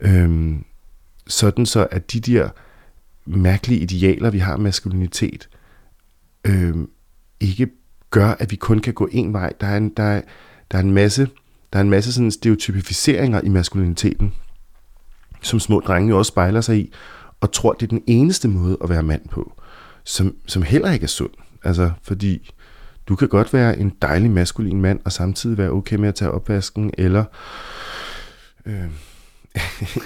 Øhm, 0.00 0.64
sådan 1.26 1.66
så, 1.66 1.86
at 1.90 2.12
de 2.12 2.20
der 2.20 2.48
mærkelige 3.26 3.80
idealer, 3.80 4.30
vi 4.30 4.38
har 4.38 4.52
af 4.52 4.58
maskulinitet, 4.58 5.48
øhm, 6.44 6.90
ikke 7.40 7.68
gør, 8.10 8.28
at 8.38 8.50
vi 8.50 8.56
kun 8.56 8.78
kan 8.78 8.94
gå 8.94 9.08
en 9.12 9.32
vej. 9.32 9.52
Der 9.60 9.66
er 9.66 9.76
en, 9.76 9.88
der 9.96 10.02
er, 10.02 10.22
der 10.70 10.78
er 10.78 10.82
en 10.82 10.92
masse, 10.92 11.28
der 11.72 11.78
er 11.78 11.82
en 11.82 11.90
masse 11.90 12.12
sådan 12.12 12.30
stereotypificeringer 12.30 13.40
i 13.40 13.48
maskuliniteten, 13.48 14.34
som 15.42 15.60
små 15.60 15.80
drenge 15.80 16.08
jo 16.08 16.18
også 16.18 16.28
spejler 16.28 16.60
sig 16.60 16.78
i, 16.78 16.92
og 17.40 17.52
tror, 17.52 17.72
det 17.72 17.82
er 17.82 17.90
den 17.90 18.02
eneste 18.06 18.48
måde 18.48 18.76
at 18.82 18.88
være 18.88 19.02
mand 19.02 19.28
på, 19.28 19.57
som, 20.08 20.36
som 20.46 20.62
heller 20.62 20.90
ikke 20.90 21.04
er 21.04 21.08
sund. 21.08 21.30
Altså, 21.64 21.90
fordi 22.02 22.50
du 23.08 23.16
kan 23.16 23.28
godt 23.28 23.52
være 23.52 23.78
en 23.78 23.92
dejlig 24.02 24.30
maskulin 24.30 24.80
mand, 24.80 25.00
og 25.04 25.12
samtidig 25.12 25.58
være 25.58 25.70
okay 25.70 25.96
med 25.96 26.08
at 26.08 26.14
tage 26.14 26.30
opvasken, 26.30 26.90
eller... 26.98 27.24
Øh, 28.66 28.84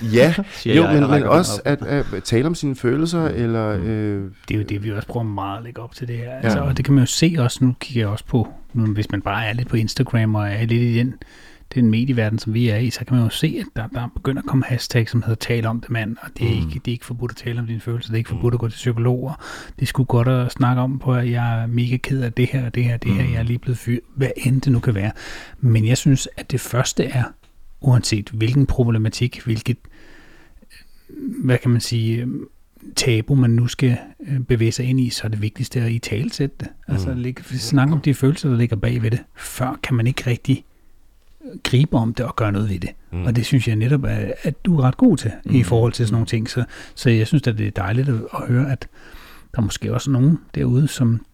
ja, 0.15 0.35
jo, 0.67 0.87
men, 0.87 1.11
men 1.11 1.23
også 1.23 1.63
at, 1.65 1.83
at, 1.83 2.07
tale 2.25 2.47
om 2.47 2.55
sine 2.55 2.77
følelser, 2.77 3.29
mm. 3.29 3.35
eller... 3.35 3.79
Mm. 3.79 3.87
Øh, 3.87 4.31
det 4.49 4.55
er 4.55 4.59
jo 4.59 4.65
det, 4.65 4.85
vi 4.85 4.93
også 4.93 5.09
prøver 5.09 5.25
meget 5.25 5.59
at 5.59 5.65
lægge 5.65 5.83
op 5.83 5.95
til 5.95 6.09
det 6.09 6.17
her. 6.17 6.33
Altså, 6.33 6.59
ja. 6.59 6.65
Og 6.65 6.77
det 6.77 6.85
kan 6.85 6.95
man 6.95 7.03
jo 7.03 7.07
se 7.07 7.37
også, 7.39 7.65
nu 7.65 7.75
kigger 7.81 8.03
jeg 8.03 8.09
også 8.09 8.25
på, 8.25 8.49
nu, 8.73 8.87
hvis 8.87 9.11
man 9.11 9.23
bare 9.23 9.47
er 9.47 9.53
lidt 9.53 9.69
på 9.69 9.77
Instagram, 9.77 10.35
og 10.35 10.49
er 10.49 10.65
lidt 10.65 10.83
i 10.83 10.99
den 10.99 11.15
den 11.75 11.91
medieverden, 11.91 12.39
som 12.39 12.55
vi 12.55 12.69
er 12.69 12.77
i, 12.77 12.91
så 12.91 13.05
kan 13.05 13.17
man 13.17 13.25
jo 13.25 13.31
se, 13.31 13.57
at 13.61 13.67
der, 13.77 13.87
der 13.87 14.09
begynder 14.15 14.43
at 14.43 14.49
komme 14.49 14.65
hashtag, 14.65 15.09
som 15.09 15.23
hedder 15.23 15.35
tale 15.35 15.69
om 15.69 15.81
det 15.81 15.91
mand, 15.91 16.17
og 16.21 16.31
det 16.39 16.47
er, 16.47 16.51
mm. 16.51 16.69
ikke, 16.69 16.81
det 16.85 16.89
er 16.89 16.93
ikke 16.93 17.07
forbudt 17.07 17.31
at 17.31 17.37
tale 17.37 17.61
om 17.61 17.67
dine 17.67 17.81
følelser, 17.81 18.11
det 18.11 18.15
er 18.15 18.19
ikke 18.19 18.31
forbudt 18.31 18.55
at 18.55 18.61
gå 18.61 18.69
til 18.69 18.77
psykologer, 18.77 19.45
det 19.81 19.89
skulle 19.89 20.07
godt 20.07 20.29
at 20.29 20.53
snakke 20.53 20.83
om 20.83 20.99
på, 20.99 21.15
at 21.15 21.31
jeg 21.31 21.63
er 21.63 21.67
mega 21.67 21.97
ked 21.97 22.23
af 22.23 22.33
det 22.33 22.47
her, 22.47 22.69
det 22.69 22.85
her, 22.85 22.97
det 22.97 23.15
her, 23.15 23.25
mm. 23.25 23.33
jeg 23.33 23.39
er 23.39 23.43
lige 23.43 23.59
blevet 23.59 23.79
fyret, 23.79 24.01
hvad 24.15 24.31
end 24.37 24.61
det 24.61 24.73
nu 24.73 24.79
kan 24.79 24.95
være. 24.95 25.13
Men 25.61 25.87
jeg 25.87 25.99
synes, 25.99 26.29
at 26.37 26.51
det 26.51 26.61
første 26.61 27.05
er, 27.05 27.25
uanset 27.81 28.31
hvilken 28.31 28.67
problematik, 28.67 29.43
hvilket, 29.45 29.77
hvad 31.45 31.59
kan 31.59 31.71
man 31.71 31.81
sige, 31.81 32.27
tabu, 32.97 33.35
man 33.35 33.51
nu 33.51 33.67
skal 33.67 33.97
øh, 34.29 34.41
bevæge 34.41 34.73
sig 34.73 34.85
ind 34.85 35.01
i, 35.01 35.11
så 35.11 35.25
er 35.25 35.29
det 35.29 35.43
vigtigste 35.43 35.81
at 35.81 35.91
i 35.91 35.99
talsætte 35.99 36.57
det. 36.61 36.69
Altså 36.89 37.15
mm. 37.15 37.35
snakke 37.45 37.93
om 37.93 38.01
de 38.01 38.15
følelser, 38.15 38.49
der 38.49 38.57
ligger 38.57 38.77
bag 38.77 39.03
ved 39.03 39.11
det. 39.11 39.21
Før 39.37 39.79
kan 39.83 39.97
man 39.97 40.07
ikke 40.07 40.31
rigtig 40.31 40.65
gribe 41.65 41.97
om 41.97 42.15
det 42.15 42.27
og 42.27 42.37
gøre 42.37 42.53
noget 42.53 42.69
ved 42.69 42.79
det. 42.79 42.91
Mm. 43.13 43.25
Og 43.25 43.37
det 43.37 43.47
synes 43.47 43.69
jeg 43.69 43.77
netop, 43.77 44.05
at, 44.05 44.35
at 44.43 44.65
du 44.65 44.79
er 44.79 44.83
ret 44.83 44.97
god 44.97 45.17
til 45.17 45.31
mm. 45.45 45.55
i 45.55 45.63
forhold 45.63 45.93
til 45.93 46.07
sådan 46.07 46.15
nogle 46.15 46.27
ting. 46.27 46.51
Så, 46.51 46.65
så 46.95 47.11
jeg 47.11 47.27
synes, 47.27 47.47
at 47.47 47.59
det 47.59 47.67
er 47.67 47.71
dejligt 47.71 48.09
at, 48.09 48.15
at 48.15 48.49
høre, 48.49 48.73
at 48.73 48.89
der 49.53 49.59
er 49.59 49.63
måske 49.63 49.95
også 49.95 50.11
nogen 50.11 50.39
derude, 50.55 50.89
som, 50.89 51.25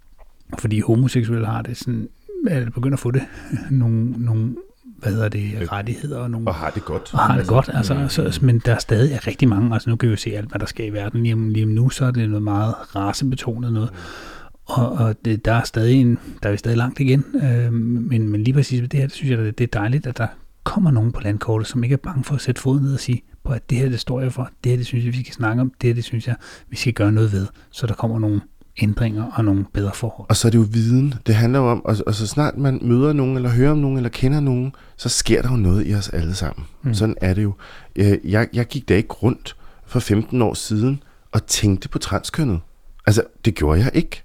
fordi 0.58 0.80
homoseksuelle 0.80 1.46
har 1.46 1.62
det 1.62 1.76
sådan, 1.76 2.08
at 2.48 2.72
begynder 2.72 2.96
at 2.96 3.00
få 3.00 3.10
det, 3.10 3.22
nogle, 3.70 4.10
nogle 4.10 4.56
hvad 4.98 5.12
hedder 5.12 5.28
det, 5.28 5.72
rettigheder. 5.72 6.18
Og, 6.18 6.30
nogle, 6.30 6.48
og 6.48 6.54
har 6.54 6.70
det 6.70 6.84
godt. 6.84 7.10
Og 7.12 7.18
har 7.18 7.38
det 7.38 7.46
godt, 7.46 7.70
altså, 7.72 7.94
mm. 7.94 8.00
altså, 8.00 8.38
men 8.42 8.58
der 8.58 8.74
er 8.74 8.78
stadig 8.78 9.12
er 9.12 9.26
rigtig 9.26 9.48
mange, 9.48 9.74
altså 9.74 9.90
nu 9.90 9.96
kan 9.96 10.08
vi 10.08 10.10
jo 10.10 10.16
se 10.16 10.30
alt, 10.30 10.48
hvad 10.48 10.58
der 10.58 10.66
sker 10.66 10.84
i 10.84 10.90
verden 10.90 11.22
lige, 11.22 11.52
lige 11.52 11.66
nu, 11.66 11.90
så 11.90 12.04
er 12.04 12.10
det 12.10 12.28
noget 12.28 12.42
meget 12.42 12.74
racebetonet 12.96 13.72
noget. 13.72 13.90
Mm 13.92 14.37
og, 14.68 14.92
og 14.92 15.24
det, 15.24 15.44
der 15.44 15.52
er 15.52 15.64
stadig 15.64 16.00
en, 16.00 16.18
der 16.42 16.48
er 16.48 16.56
stadig 16.56 16.76
langt 16.76 17.00
igen, 17.00 17.24
øh, 17.42 17.72
men, 17.72 18.28
men 18.28 18.44
lige 18.44 18.54
præcis 18.54 18.80
med 18.80 18.88
det 18.88 19.00
her, 19.00 19.06
det 19.06 19.14
synes 19.14 19.30
jeg, 19.30 19.38
det, 19.38 19.58
det 19.58 19.64
er 19.64 19.80
dejligt, 19.80 20.06
at 20.06 20.18
der 20.18 20.26
kommer 20.64 20.90
nogen 20.90 21.12
på 21.12 21.20
landkortet, 21.20 21.68
som 21.68 21.84
ikke 21.84 21.92
er 21.92 21.96
bange 21.96 22.24
for 22.24 22.34
at 22.34 22.40
sætte 22.40 22.60
foden 22.60 22.82
ned 22.82 22.94
og 22.94 23.00
sige, 23.00 23.22
på 23.44 23.52
at 23.52 23.70
det 23.70 23.78
her, 23.78 23.88
det 23.88 24.00
står 24.00 24.20
jeg 24.20 24.32
for, 24.32 24.50
det 24.64 24.70
her, 24.72 24.76
det 24.76 24.86
synes 24.86 25.04
jeg, 25.04 25.12
vi 25.12 25.20
skal 25.20 25.34
snakke 25.34 25.62
om, 25.62 25.72
det 25.80 25.88
her, 25.88 25.94
det 25.94 26.04
synes 26.04 26.26
jeg, 26.26 26.36
vi 26.70 26.76
skal 26.76 26.92
gøre 26.92 27.12
noget 27.12 27.32
ved, 27.32 27.46
så 27.70 27.86
der 27.86 27.94
kommer 27.94 28.18
nogle 28.18 28.40
ændringer 28.82 29.24
og 29.24 29.44
nogle 29.44 29.64
bedre 29.72 29.90
forhold. 29.94 30.26
Og 30.28 30.36
så 30.36 30.48
er 30.48 30.50
det 30.50 30.58
jo 30.58 30.66
viden. 30.72 31.14
Det 31.26 31.34
handler 31.34 31.58
jo 31.58 31.70
om, 31.70 31.84
og, 31.84 31.96
og 32.06 32.14
så 32.14 32.26
snart 32.26 32.58
man 32.58 32.78
møder 32.82 33.12
nogen, 33.12 33.36
eller 33.36 33.50
hører 33.50 33.70
om 33.70 33.78
nogen, 33.78 33.96
eller 33.96 34.10
kender 34.10 34.40
nogen, 34.40 34.72
så 34.96 35.08
sker 35.08 35.42
der 35.42 35.50
jo 35.50 35.56
noget 35.56 35.86
i 35.86 35.94
os 35.94 36.08
alle 36.08 36.34
sammen. 36.34 36.66
Mm. 36.82 36.94
Sådan 36.94 37.16
er 37.20 37.34
det 37.34 37.42
jo. 37.42 37.54
Øh, 37.96 38.18
jeg, 38.24 38.48
jeg 38.52 38.66
gik 38.66 38.88
da 38.88 38.94
ikke 38.94 39.08
rundt 39.08 39.56
for 39.86 40.00
15 40.00 40.42
år 40.42 40.54
siden 40.54 41.02
og 41.32 41.46
tænkte 41.46 41.88
på 41.88 41.98
transkønnet. 41.98 42.60
Altså, 43.06 43.22
det 43.44 43.54
gjorde 43.54 43.80
jeg 43.80 43.90
ikke. 43.94 44.24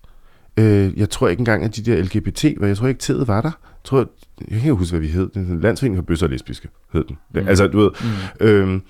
Øh, 0.57 0.99
jeg 0.99 1.09
tror 1.09 1.27
ikke 1.27 1.41
engang, 1.41 1.63
at 1.63 1.75
de 1.75 1.81
der 1.81 2.03
LGBT, 2.03 2.45
hvor 2.57 2.67
jeg 2.67 2.77
tror 2.77 2.87
ikke, 2.87 2.99
tædet 2.99 3.27
var 3.27 3.41
der. 3.41 3.51
Jeg 3.63 3.83
tror, 3.83 3.97
jeg 4.39 4.47
kan 4.47 4.57
ikke 4.57 4.73
huske, 4.73 4.91
hvad 4.91 5.01
vi 5.01 5.07
hed. 5.07 5.29
Er 5.35 5.61
Landsforening 5.61 5.97
for 5.97 6.03
bøsser 6.03 6.25
og 6.25 6.29
lesbiske, 6.29 6.69
hed 6.93 7.03
den. 7.03 7.17
Mm. 7.33 7.47
Altså, 7.47 7.67
du 7.67 7.79
ved. 7.79 7.89
Mm. 8.01 8.47
Øhm, 8.47 8.81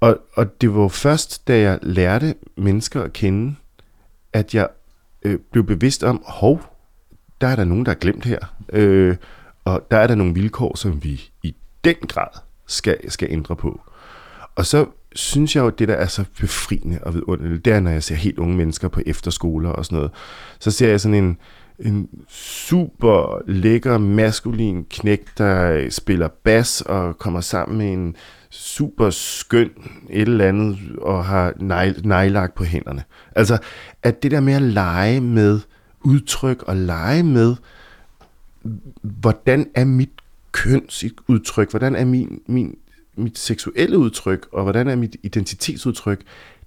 og, 0.00 0.18
og 0.34 0.60
det 0.60 0.74
var 0.74 0.88
først, 0.88 1.48
da 1.48 1.60
jeg 1.60 1.78
lærte 1.82 2.34
mennesker 2.56 3.02
at 3.02 3.12
kende, 3.12 3.54
at 4.32 4.54
jeg 4.54 4.68
øh, 5.22 5.38
blev 5.52 5.64
bevidst 5.64 6.04
om, 6.04 6.22
hov, 6.26 6.62
der 7.40 7.46
er 7.46 7.56
der 7.56 7.64
nogen, 7.64 7.86
der 7.86 7.90
er 7.90 7.96
glemt 7.96 8.24
her. 8.24 8.38
Øh, 8.72 9.16
og 9.64 9.86
der 9.90 9.96
er 9.96 10.06
der 10.06 10.14
nogle 10.14 10.34
vilkår, 10.34 10.76
som 10.76 11.04
vi 11.04 11.30
i 11.42 11.54
den 11.84 11.96
grad 12.08 12.40
skal, 12.66 13.10
skal 13.10 13.28
ændre 13.30 13.56
på. 13.56 13.80
Og 14.56 14.66
så 14.66 14.86
synes 15.14 15.56
jeg 15.56 15.62
jo, 15.62 15.70
det 15.70 15.88
der 15.88 15.94
er 15.94 16.06
så 16.06 16.24
befriende 16.40 16.98
og 17.02 17.14
vidunderligt, 17.14 17.64
det 17.64 17.72
er, 17.72 17.80
når 17.80 17.90
jeg 17.90 18.02
ser 18.02 18.14
helt 18.14 18.38
unge 18.38 18.56
mennesker 18.56 18.88
på 18.88 19.00
efterskoler 19.06 19.70
og 19.70 19.84
sådan 19.84 19.96
noget. 19.96 20.10
Så 20.58 20.70
ser 20.70 20.88
jeg 20.88 21.00
sådan 21.00 21.24
en, 21.24 21.38
en 21.78 22.08
super 22.28 23.42
lækker 23.46 23.98
maskulin 23.98 24.84
knæk, 24.90 25.38
der 25.38 25.86
spiller 25.90 26.28
bas 26.28 26.80
og 26.80 27.18
kommer 27.18 27.40
sammen 27.40 27.78
med 27.78 27.92
en 27.92 28.16
super 28.50 29.10
skøn 29.10 29.70
et 30.10 30.28
eller 30.28 30.48
andet 30.48 30.78
og 30.98 31.24
har 31.24 31.54
nejlagt 32.02 32.54
på 32.54 32.64
hænderne. 32.64 33.04
Altså, 33.36 33.58
at 34.02 34.22
det 34.22 34.30
der 34.30 34.40
med 34.40 34.52
at 34.52 34.62
lege 34.62 35.20
med 35.20 35.60
udtryk 36.00 36.62
og 36.62 36.76
lege 36.76 37.22
med, 37.22 37.56
hvordan 39.02 39.66
er 39.74 39.84
mit 39.84 40.10
kønsudtryk, 40.52 41.70
hvordan 41.70 41.96
er 41.96 42.04
min, 42.04 42.40
min 42.46 42.76
mit 43.20 43.38
seksuelle 43.38 43.98
udtryk, 43.98 44.46
og 44.52 44.62
hvordan 44.62 44.88
er 44.88 44.96
mit 44.96 45.16
identitetsudtryk, 45.22 46.20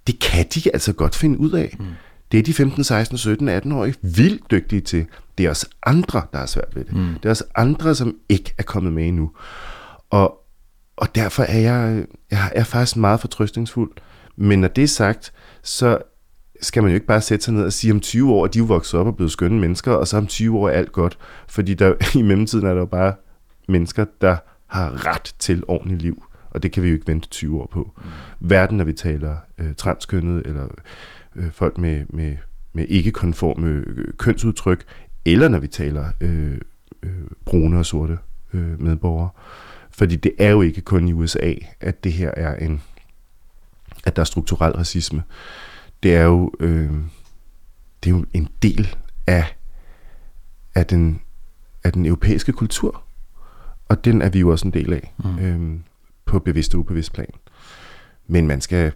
det 0.08 0.20
kan 0.20 0.46
de 0.56 0.74
altså 0.74 0.94
godt 0.94 1.16
finde 1.16 1.40
ud 1.40 1.52
af. 1.52 1.76
Mm. 1.80 1.86
Det 2.32 2.40
er 2.40 2.44
de 2.44 2.54
15, 2.54 2.84
16, 2.84 3.18
17, 3.18 3.50
18-årige 3.50 3.96
vildt 4.02 4.52
dygtige 4.52 4.82
til. 4.82 5.06
Det 5.38 5.46
er 5.46 5.50
også 5.50 5.70
andre, 5.86 6.22
der 6.34 6.40
er 6.40 6.46
svært 6.46 6.76
ved 6.76 6.86
det. 6.86 6.94
Mm. 6.94 7.14
Det 7.14 7.26
er 7.26 7.30
også 7.30 7.44
andre, 7.56 7.96
som 7.96 8.16
ikke 8.30 8.54
er 8.58 8.64
kommet 8.64 8.94
med 8.94 9.08
endnu. 9.08 9.32
Og, 10.10 10.38
og 10.96 11.16
derfor 11.16 11.44
er 11.44 11.60
jeg, 11.60 12.06
jeg 12.32 12.52
er 12.56 12.64
faktisk 12.64 12.98
meget 12.98 13.20
fortrøstningsfuld. 13.20 13.92
Men 14.36 14.62
når 14.62 14.68
det 14.68 14.84
er 14.84 14.88
sagt, 14.88 15.34
så 15.64 15.98
skal 16.62 16.84
man 16.84 16.92
jo 16.92 16.96
ikke 16.96 17.08
bare 17.08 17.22
sætte 17.22 17.46
sig 17.46 17.54
ned 17.54 17.64
og 17.64 17.74
sige, 17.74 17.94
om 17.94 18.00
20 18.00 18.32
år, 18.32 18.48
de 18.48 18.60
er 18.60 18.64
vokset 18.64 19.00
op 19.00 19.08
og 19.08 19.16
blevet 19.16 19.32
skønne 19.32 19.60
mennesker, 19.60 19.92
og 19.92 20.08
så 20.08 20.18
om 20.18 20.28
20 20.28 20.58
år 20.58 20.70
er 20.70 20.74
alt 20.74 20.92
godt. 20.92 21.18
Fordi 21.48 21.74
der, 21.74 21.94
i 22.20 22.22
mellemtiden 22.22 22.66
er 22.66 22.74
der 22.74 22.80
jo 22.80 22.86
bare 22.86 23.14
mennesker, 23.68 24.06
der 24.22 24.38
har 24.68 25.06
ret 25.08 25.36
til 25.40 25.64
ordentligt 25.68 26.02
liv 26.02 26.24
og 26.54 26.64
det 26.64 26.72
kan 26.72 26.84
vi 26.84 26.88
jo 26.88 26.94
ikke 26.94 27.08
vente 27.08 27.30
20 27.30 27.62
år 27.62 27.70
på. 27.72 27.92
Mm. 27.98 28.50
Verden, 28.50 28.78
når 28.78 28.84
vi 28.84 28.94
taler 28.94 29.38
øh, 29.58 29.76
transkønnet, 29.76 30.48
eller 30.48 30.68
øh, 31.36 31.52
folk 31.52 31.78
med, 31.78 32.06
med, 32.10 32.38
med 32.74 32.86
ikke-konforme 32.90 33.68
øh, 33.68 34.14
kønsudtryk, 34.18 34.84
eller 35.26 35.48
når 35.48 35.60
vi 35.60 35.68
taler 35.68 36.12
øh, 36.22 36.58
øh, 37.04 37.12
brune 37.46 37.80
og 37.80 37.86
sorte 37.86 38.18
øh, 38.54 38.82
medborgere. 38.82 39.30
Fordi 39.90 40.16
det 40.16 40.32
er 40.40 40.50
jo 40.50 40.62
ikke 40.62 40.82
kun 40.82 41.08
i 41.08 41.14
USA, 41.14 41.54
at 41.80 42.04
det 42.04 42.14
her 42.14 42.32
er 42.38 42.56
en, 42.56 42.82
at 44.04 44.16
der 44.16 44.22
er 44.22 44.26
strukturel 44.26 44.72
racisme. 44.72 45.24
Det 46.04 46.16
er 46.16 46.24
jo, 46.24 46.52
øh, 46.60 46.92
det 48.04 48.10
er 48.10 48.16
jo 48.16 48.26
en 48.34 48.48
del 48.62 48.96
af, 49.28 49.56
af, 50.76 50.86
den, 50.86 51.22
af 51.84 51.94
den 51.94 52.06
europæiske 52.06 52.52
kultur. 52.52 53.04
Og 53.90 54.06
den 54.06 54.22
er 54.22 54.30
vi 54.30 54.40
jo 54.40 54.50
også 54.50 54.68
en 54.68 54.74
del 54.74 54.94
af. 54.94 55.14
Mm. 55.18 55.40
Øh, 55.40 55.80
på 56.26 56.40
bevidst 56.40 56.74
og 56.74 56.80
ubevidst 56.80 57.14
plan. 57.14 57.34
Men 58.28 58.48
man 58.48 58.62
skal, 58.62 58.92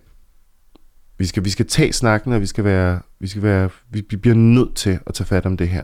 vi 1.17 1.25
skal, 1.25 1.45
vi 1.45 1.49
skal 1.49 1.67
tage 1.67 1.93
snakken, 1.93 2.33
og 2.33 2.41
vi 2.41 2.45
skal 2.45 2.63
være, 2.63 3.01
vi 3.19 3.27
skal 3.27 3.41
være, 3.41 3.69
vi 3.89 4.01
bliver 4.01 4.35
nødt 4.35 4.75
til 4.75 4.99
at 5.05 5.13
tage 5.13 5.27
fat 5.27 5.45
om 5.45 5.57
det 5.57 5.69
her. 5.69 5.83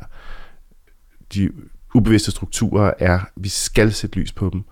De 1.33 1.49
ubevidste 1.95 2.31
strukturer 2.31 2.93
er, 2.99 3.19
vi 3.35 3.49
skal 3.49 3.93
sætte 3.93 4.19
lys 4.19 4.31
på 4.31 4.49
dem. 4.53 4.63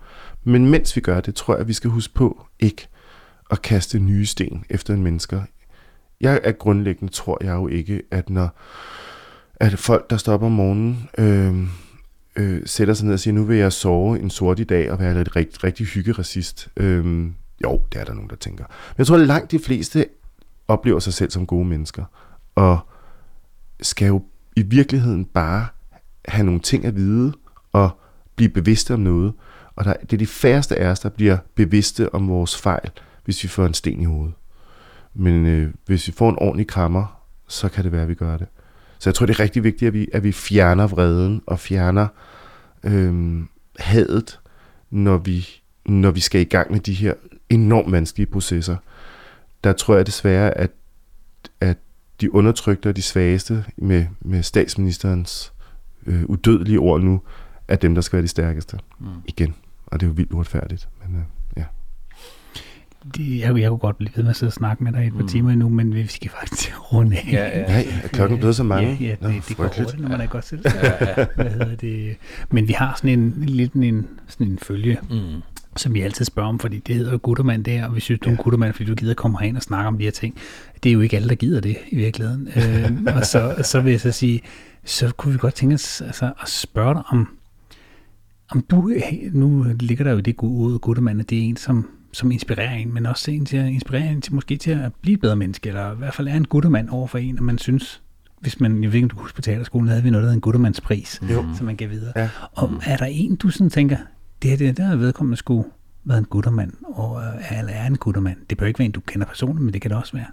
Men 0.44 0.70
mens 0.70 0.96
vi 0.96 1.00
gør 1.00 1.20
det, 1.20 1.34
tror 1.34 1.54
jeg, 1.54 1.60
at 1.60 1.68
vi 1.68 1.72
skal 1.72 1.90
huske 1.90 2.14
på 2.14 2.46
ikke 2.60 2.88
at 3.50 3.62
kaste 3.62 3.98
nye 3.98 4.26
sten 4.26 4.64
efter 4.70 4.94
en 4.94 5.02
mennesker. 5.02 5.42
Jeg 6.20 6.40
er 6.44 6.52
grundlæggende, 6.52 7.12
tror 7.12 7.44
jeg 7.44 7.52
jo 7.52 7.68
ikke, 7.68 8.02
at 8.10 8.30
når 8.30 8.58
at 9.62 9.78
folk, 9.78 10.10
der 10.10 10.16
står 10.16 10.38
om 10.38 10.52
morgenen, 10.52 11.08
øh, 11.18 11.68
øh, 12.36 12.62
sætter 12.66 12.94
sig 12.94 13.06
ned 13.06 13.14
og 13.14 13.20
siger, 13.20 13.34
nu 13.34 13.44
vil 13.44 13.56
jeg 13.56 13.72
sove 13.72 14.20
en 14.20 14.30
sort 14.30 14.60
i 14.60 14.64
dag 14.64 14.90
og 14.90 14.98
være 14.98 15.14
lidt 15.14 15.36
rigtig, 15.36 15.64
rigtig 15.64 15.86
hyggeracist. 15.86 16.68
Øh, 16.76 17.26
jo, 17.64 17.82
det 17.92 18.00
er 18.00 18.04
der 18.04 18.14
nogen, 18.14 18.30
der 18.30 18.36
tænker. 18.36 18.64
Men 18.64 18.94
jeg 18.98 19.06
tror, 19.06 19.16
at 19.16 19.26
langt 19.26 19.50
de 19.50 19.58
fleste 19.58 20.06
oplever 20.68 20.98
sig 20.98 21.12
selv 21.12 21.30
som 21.30 21.46
gode 21.46 21.64
mennesker, 21.64 22.04
og 22.54 22.78
skal 23.82 24.06
jo 24.06 24.22
i 24.56 24.62
virkeligheden 24.62 25.24
bare 25.24 25.66
have 26.28 26.44
nogle 26.46 26.60
ting 26.60 26.84
at 26.84 26.96
vide, 26.96 27.32
og 27.72 27.90
blive 28.36 28.48
bevidste 28.48 28.94
om 28.94 29.00
noget. 29.00 29.32
Og 29.76 29.84
der, 29.84 29.92
det 29.92 30.12
er 30.12 30.18
de 30.18 30.26
færreste 30.26 30.76
af 30.76 30.86
os, 30.90 31.00
der 31.00 31.08
bliver 31.08 31.38
bevidste 31.54 32.14
om 32.14 32.28
vores 32.28 32.56
fejl, 32.56 32.90
hvis 33.24 33.42
vi 33.42 33.48
får 33.48 33.66
en 33.66 33.74
sten 33.74 34.00
i 34.00 34.04
hovedet. 34.04 34.34
Men 35.14 35.46
øh, 35.46 35.74
hvis 35.86 36.06
vi 36.06 36.12
får 36.12 36.30
en 36.30 36.38
ordentlig 36.38 36.66
krammer, 36.66 37.22
så 37.48 37.68
kan 37.68 37.84
det 37.84 37.92
være, 37.92 38.02
at 38.02 38.08
vi 38.08 38.14
gør 38.14 38.36
det. 38.36 38.46
Så 39.02 39.10
jeg 39.10 39.14
tror, 39.14 39.26
det 39.26 39.34
er 39.34 39.40
rigtig 39.40 39.64
vigtigt, 39.64 39.86
at 39.86 39.94
vi, 39.94 40.08
at 40.12 40.24
vi 40.24 40.32
fjerner 40.32 40.86
vreden 40.86 41.42
og 41.46 41.58
fjerner 41.58 42.06
øh, 42.84 43.42
hadet, 43.78 44.40
når 44.90 45.16
vi, 45.16 45.48
når 45.86 46.10
vi 46.10 46.20
skal 46.20 46.40
i 46.40 46.44
gang 46.44 46.72
med 46.72 46.80
de 46.80 46.92
her 46.92 47.14
enormt 47.48 47.92
vanskelige 47.92 48.26
processer. 48.26 48.76
Der 49.64 49.72
tror 49.72 49.96
jeg 49.96 50.06
desværre, 50.06 50.58
at, 50.58 50.70
at 51.60 51.78
de 52.20 52.34
undertrykte 52.34 52.88
og 52.88 52.96
de 52.96 53.02
svageste 53.02 53.64
med, 53.76 54.06
med 54.20 54.42
statsministerens 54.42 55.52
øh, 56.06 56.24
udødelige 56.24 56.78
ord 56.78 57.00
nu, 57.00 57.20
er 57.68 57.76
dem, 57.76 57.94
der 57.94 58.02
skal 58.02 58.16
være 58.16 58.22
de 58.22 58.28
stærkeste. 58.28 58.78
Mm. 58.98 59.06
Igen. 59.26 59.54
Og 59.86 60.00
det 60.00 60.06
er 60.06 60.10
jo 60.10 60.14
vildt 60.14 60.32
uretfærdigt. 60.32 60.88
Ja. 63.04 63.10
Det, 63.16 63.40
jeg, 63.40 63.58
jeg 63.58 63.68
kunne 63.68 63.78
godt 63.78 63.96
blive 63.96 64.10
ved 64.16 64.22
med 64.22 64.30
at 64.30 64.36
sidde 64.36 64.48
og 64.48 64.54
snakke 64.54 64.84
med 64.84 64.92
dig 64.92 65.04
i 65.04 65.06
et 65.06 65.12
par 65.12 65.22
mm. 65.22 65.28
timer 65.28 65.50
endnu, 65.50 65.68
men 65.68 65.94
vi 65.94 66.06
skal 66.06 66.30
faktisk 66.30 66.92
runde 66.92 67.16
af. 67.16 67.28
Ja, 67.32 67.58
ja. 67.60 67.66
Nej, 67.66 67.86
er 68.04 68.08
klokken 68.08 68.38
blevet 68.38 68.56
så 68.56 68.62
mange? 68.62 68.96
Ja, 69.00 69.06
ja 69.06 69.10
det, 69.10 69.20
Nå, 69.20 69.28
det 69.48 69.56
går 69.56 69.64
hurtigt, 69.64 70.00
når 70.00 70.08
man 70.08 70.20
er 70.20 70.26
godt 70.26 70.46
selv. 70.46 70.62
ja, 70.64 71.04
ja. 71.04 71.26
Hvad 71.36 71.50
hedder 71.50 71.76
det? 71.76 72.16
Men 72.50 72.68
vi 72.68 72.72
har 72.72 72.94
sådan 72.96 73.18
en, 73.18 73.34
lidt 73.46 73.72
en, 73.72 74.08
sådan 74.28 74.46
en 74.46 74.58
følge, 74.58 74.98
mm. 75.10 75.42
som 75.76 75.94
vi 75.94 76.00
altid 76.00 76.24
spørger 76.24 76.48
om, 76.48 76.58
fordi 76.58 76.78
det 76.78 76.96
hedder 76.96 77.18
Guttermand 77.18 77.64
der, 77.64 77.86
og 77.86 77.94
vi 77.94 78.00
synes, 78.00 78.20
du 78.20 78.28
er 78.28 78.32
en 78.32 78.36
Guttermand, 78.36 78.72
fordi 78.74 78.88
du 78.88 78.94
gider 78.94 79.14
komme 79.14 79.38
herind 79.40 79.56
og 79.56 79.62
snakke 79.62 79.88
om 79.88 79.98
de 79.98 80.04
her 80.04 80.10
ting. 80.10 80.34
Det 80.82 80.88
er 80.88 80.92
jo 80.92 81.00
ikke 81.00 81.16
alle, 81.16 81.28
der 81.28 81.34
gider 81.34 81.60
det 81.60 81.76
i 81.88 81.96
virkeligheden. 81.96 82.48
øh, 82.56 83.16
og 83.16 83.26
så, 83.26 83.54
så 83.62 83.80
vil 83.80 83.90
jeg 83.90 84.00
så 84.00 84.12
sige, 84.12 84.40
så 84.84 85.12
kunne 85.16 85.32
vi 85.32 85.38
godt 85.38 85.54
tænke 85.54 85.74
os 85.74 86.00
altså, 86.00 86.32
at 86.42 86.48
spørge 86.48 86.94
dig 86.94 87.02
om, 87.06 87.28
om 88.50 88.60
du, 88.60 88.92
nu 89.32 89.66
ligger 89.80 90.04
der 90.04 90.12
jo 90.12 90.20
det 90.20 90.36
gode 90.36 90.78
Guttermand, 90.78 91.20
at 91.20 91.30
det 91.30 91.38
er 91.38 91.42
en, 91.42 91.56
som 91.56 91.88
som 92.12 92.30
inspirerer 92.30 92.74
en, 92.74 92.94
men 92.94 93.06
også 93.06 93.30
en 93.30 93.46
til 93.46 93.56
at 93.56 93.66
inspirere 93.66 94.12
en 94.12 94.20
til 94.20 94.34
måske 94.34 94.56
til 94.56 94.70
at 94.70 94.92
blive 95.02 95.14
et 95.14 95.20
bedre 95.20 95.36
menneske, 95.36 95.68
eller 95.68 95.92
i 95.92 95.96
hvert 95.96 96.14
fald 96.14 96.28
er 96.28 96.34
en 96.34 96.44
guttermand 96.44 96.88
over 96.88 97.06
for 97.06 97.18
en, 97.18 97.38
og 97.38 97.44
man 97.44 97.58
synes, 97.58 98.02
hvis 98.40 98.60
man, 98.60 98.82
jeg 98.82 98.92
ved 98.92 98.94
ikke, 98.94 99.04
om 99.04 99.10
du 99.10 99.16
husker 99.16 99.36
på 99.36 99.42
teaterskolen, 99.42 99.88
havde 99.88 100.02
vi 100.02 100.10
noget, 100.10 100.22
der 100.22 100.26
hedder 100.26 100.34
en 100.34 100.40
guttermandspris, 100.40 101.20
jo. 101.30 101.44
som 101.56 101.66
man 101.66 101.76
gav 101.76 101.90
videre. 101.90 102.12
Ja. 102.16 102.28
Og 102.52 102.70
er 102.86 102.96
der 102.96 103.06
en, 103.06 103.36
du 103.36 103.50
sådan 103.50 103.70
tænker, 103.70 103.96
det 104.42 104.50
her, 104.50 104.56
det, 104.56 104.76
der 104.76 104.92
er 104.92 104.96
vedkommende 104.96 105.36
skulle 105.36 105.68
være 106.04 106.18
en 106.18 106.24
guttermand, 106.24 106.72
og, 106.94 107.22
øh, 107.22 107.58
eller 107.58 107.72
er 107.72 107.86
en 107.86 107.96
guttermand. 107.96 108.38
Det 108.50 108.58
bør 108.58 108.66
ikke 108.66 108.78
være 108.78 108.86
en, 108.86 108.92
du 108.92 109.00
kender 109.00 109.26
personen, 109.26 109.64
men 109.64 109.74
det 109.74 109.82
kan 109.82 109.90
det 109.90 109.98
også 109.98 110.12
være. 110.12 110.26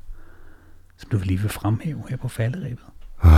Som 0.97 1.09
du 1.09 1.17
vil 1.17 1.27
lige 1.27 1.39
vil 1.39 1.49
fremhæve 1.49 2.03
her 2.09 2.17
på 2.17 2.27
falderæbet. 2.27 2.85
Oh, 3.23 3.31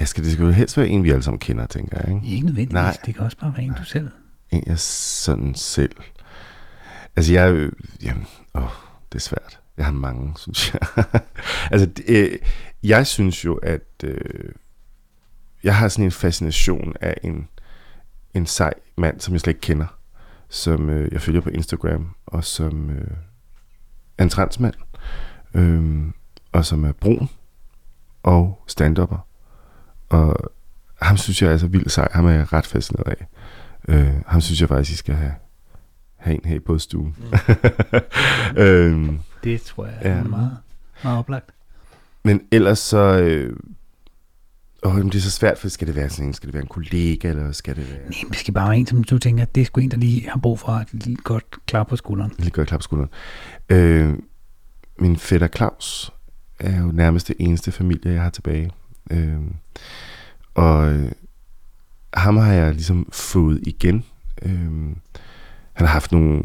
jeg 0.00 0.08
skal, 0.08 0.24
det 0.24 0.32
skal 0.32 0.44
jo 0.44 0.50
helst 0.50 0.76
være 0.76 0.88
en, 0.88 1.04
vi 1.04 1.10
alle 1.10 1.22
sammen 1.22 1.38
kender, 1.38 1.66
tænker 1.66 1.98
jeg. 2.00 2.14
Ikke, 2.14 2.34
ikke 2.34 2.46
nødvendigvis. 2.46 2.74
Nej. 2.74 2.96
Det 3.06 3.14
kan 3.14 3.24
også 3.24 3.36
bare 3.36 3.52
være 3.56 3.62
en, 3.62 3.72
du 3.78 3.84
selv. 3.84 4.08
En, 4.50 4.62
jeg 4.66 4.78
sådan 4.78 5.54
selv 5.54 5.92
Altså 7.16 7.32
jeg, 7.32 7.52
øh, 7.52 7.72
jamen, 8.02 8.26
åh, 8.54 8.62
det 9.12 9.18
er 9.18 9.22
svært. 9.22 9.60
Jeg 9.76 9.84
har 9.84 9.92
mange, 9.92 10.32
synes 10.42 10.74
jeg. 10.74 11.04
altså, 11.70 11.88
øh, 12.08 12.38
jeg 12.82 13.06
synes 13.06 13.44
jo, 13.44 13.54
at 13.54 14.04
øh, 14.04 14.52
jeg 15.62 15.76
har 15.76 15.88
sådan 15.88 16.04
en 16.04 16.10
fascination 16.10 16.94
af 17.00 17.16
en, 17.22 17.48
en 18.34 18.46
sej 18.46 18.74
mand, 18.98 19.20
som 19.20 19.34
jeg 19.34 19.40
slet 19.40 19.50
ikke 19.50 19.60
kender, 19.60 19.86
som 20.48 20.90
øh, 20.90 21.12
jeg 21.12 21.22
følger 21.22 21.40
på 21.40 21.50
Instagram, 21.50 22.14
og 22.26 22.44
som 22.44 22.90
øh, 22.90 23.16
er 24.18 24.22
en 24.22 24.30
transmand, 24.30 24.74
øh, 25.54 26.12
og 26.52 26.64
som 26.64 26.84
er 26.84 26.92
brun 26.92 27.28
og 28.22 28.64
stand-upper. 28.66 29.26
Og 30.08 30.36
ham 31.02 31.16
synes 31.16 31.42
jeg 31.42 31.48
er 31.48 31.52
altså 31.52 31.66
vildt 31.66 31.92
sej. 31.92 32.08
Ham 32.12 32.26
er 32.26 32.30
jeg 32.30 32.52
ret 32.52 32.66
fascineret 32.66 33.08
af. 33.08 33.26
Øh, 33.88 34.14
ham 34.26 34.40
synes 34.40 34.60
jeg 34.60 34.68
faktisk, 34.68 34.92
I 34.92 34.96
skal 34.96 35.14
have 35.14 35.34
have 36.20 36.34
en 36.34 36.40
her 36.44 36.56
i 36.56 36.58
bådstuen. 36.58 37.16
Mm. 37.18 38.58
øhm, 38.62 39.18
det 39.44 39.62
tror 39.62 39.86
jeg 39.86 39.98
er 40.00 40.16
ja. 40.16 40.22
meget, 40.22 40.56
meget 41.04 41.18
oplagt. 41.18 41.50
Men 42.24 42.40
ellers 42.52 42.78
så... 42.78 42.98
Øh, 42.98 43.56
Åh, 44.82 44.96
det 44.96 45.14
er 45.14 45.20
så 45.20 45.30
svært, 45.30 45.58
for 45.58 45.68
skal 45.68 45.86
det 45.86 45.96
være 45.96 46.10
sådan 46.10 46.26
en, 46.26 46.34
skal 46.34 46.46
det 46.46 46.54
være 46.54 46.62
en 46.62 46.68
kollega, 46.68 47.28
eller 47.28 47.52
skal 47.52 47.76
det 47.76 47.90
være... 47.90 47.98
Nej, 47.98 48.28
det 48.28 48.36
skal 48.36 48.54
bare 48.54 48.68
være 48.68 48.78
en, 48.78 48.86
som 48.86 49.04
du 49.04 49.18
tænker, 49.18 49.44
det 49.44 49.60
er 49.60 49.64
sgu 49.64 49.80
en, 49.80 49.90
der 49.90 49.96
lige 49.96 50.30
har 50.30 50.38
brug 50.38 50.58
for 50.58 50.72
et 50.72 50.88
lige 50.92 51.16
godt 51.16 51.44
klap 51.66 51.88
på 51.88 51.96
skulderen. 51.96 52.32
Lige 52.38 52.50
godt 52.50 52.68
klap 52.68 52.80
på 52.80 52.82
skulderen. 52.82 53.10
Øh, 53.68 54.14
min 54.98 55.16
fætter 55.16 55.48
Claus 55.48 56.12
er 56.60 56.80
jo 56.80 56.86
nærmest 56.86 57.28
det 57.28 57.36
eneste 57.38 57.72
familie, 57.72 58.12
jeg 58.12 58.22
har 58.22 58.30
tilbage. 58.30 58.70
Øh, 59.10 59.40
og 60.54 60.92
øh, 60.92 61.12
ham 62.14 62.36
har 62.36 62.52
jeg 62.52 62.72
ligesom 62.72 63.08
fået 63.12 63.60
igen. 63.62 64.04
Øh, 64.42 64.96
han 65.80 65.86
har 65.86 65.92
haft, 65.92 66.12
nogle, 66.12 66.42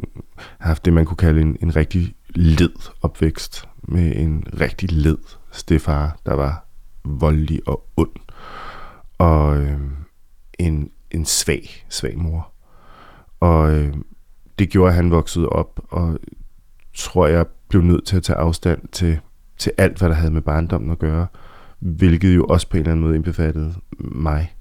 haft 0.59 0.85
det, 0.85 0.93
man 0.93 1.05
kunne 1.05 1.17
kalde 1.17 1.41
en, 1.41 1.57
en 1.61 1.75
rigtig 1.75 2.15
led 2.29 2.91
opvækst 3.01 3.69
med 3.83 4.15
en 4.15 4.43
rigtig 4.59 4.91
led 4.91 5.17
stefar, 5.51 6.17
der 6.25 6.33
var 6.33 6.67
voldelig 7.05 7.61
og 7.67 7.89
ond. 7.97 8.11
Og 9.17 9.57
øh, 9.57 9.79
en, 10.59 10.91
en 11.11 11.25
svag, 11.25 11.85
svag 11.89 12.17
mor. 12.17 12.51
Og 13.39 13.73
øh, 13.73 13.93
det 14.59 14.69
gjorde, 14.69 14.89
at 14.89 14.95
han 14.95 15.11
voksede 15.11 15.49
op, 15.49 15.79
og 15.89 16.19
tror 16.93 17.27
jeg 17.27 17.45
blev 17.69 17.81
nødt 17.81 18.05
til 18.05 18.17
at 18.17 18.23
tage 18.23 18.37
afstand 18.37 18.87
til, 18.91 19.19
til 19.57 19.71
alt, 19.77 19.97
hvad 19.97 20.09
der 20.09 20.15
havde 20.15 20.33
med 20.33 20.41
barndommen 20.41 20.91
at 20.91 20.99
gøre, 20.99 21.27
hvilket 21.79 22.35
jo 22.35 22.45
også 22.45 22.69
på 22.69 22.77
en 22.77 22.81
eller 22.81 22.91
anden 22.91 23.05
måde 23.05 23.15
indbefattede 23.15 23.73
mig. 23.99 24.55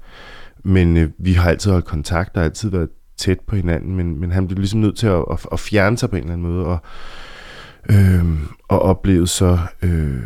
Men 0.65 0.97
øh, 0.97 1.11
vi 1.19 1.33
har 1.33 1.51
altid 1.51 1.71
holdt 1.71 1.87
kontakt, 1.87 2.35
der 2.35 2.41
har 2.41 2.45
altid 2.45 2.71
været 2.71 2.89
tæt 3.17 3.41
på 3.41 3.57
hinanden, 3.57 3.97
men, 3.97 4.21
men 4.21 4.33
han 4.33 4.47
blev 4.47 4.59
ligesom 4.59 4.81
nødt 4.81 4.97
til 4.97 5.07
at, 5.07 5.25
at, 5.31 5.47
at 5.53 5.61
fjerne 5.61 5.99
sig 5.99 6.11
på 6.11 6.17
en 6.17 6.23
eller 6.23 6.33
anden 6.33 6.51
måde, 6.53 6.67
og, 6.67 6.79
øh, 7.91 8.25
og 8.69 8.83
oplevede 8.83 9.27
så 9.27 9.59
øh, 9.83 10.23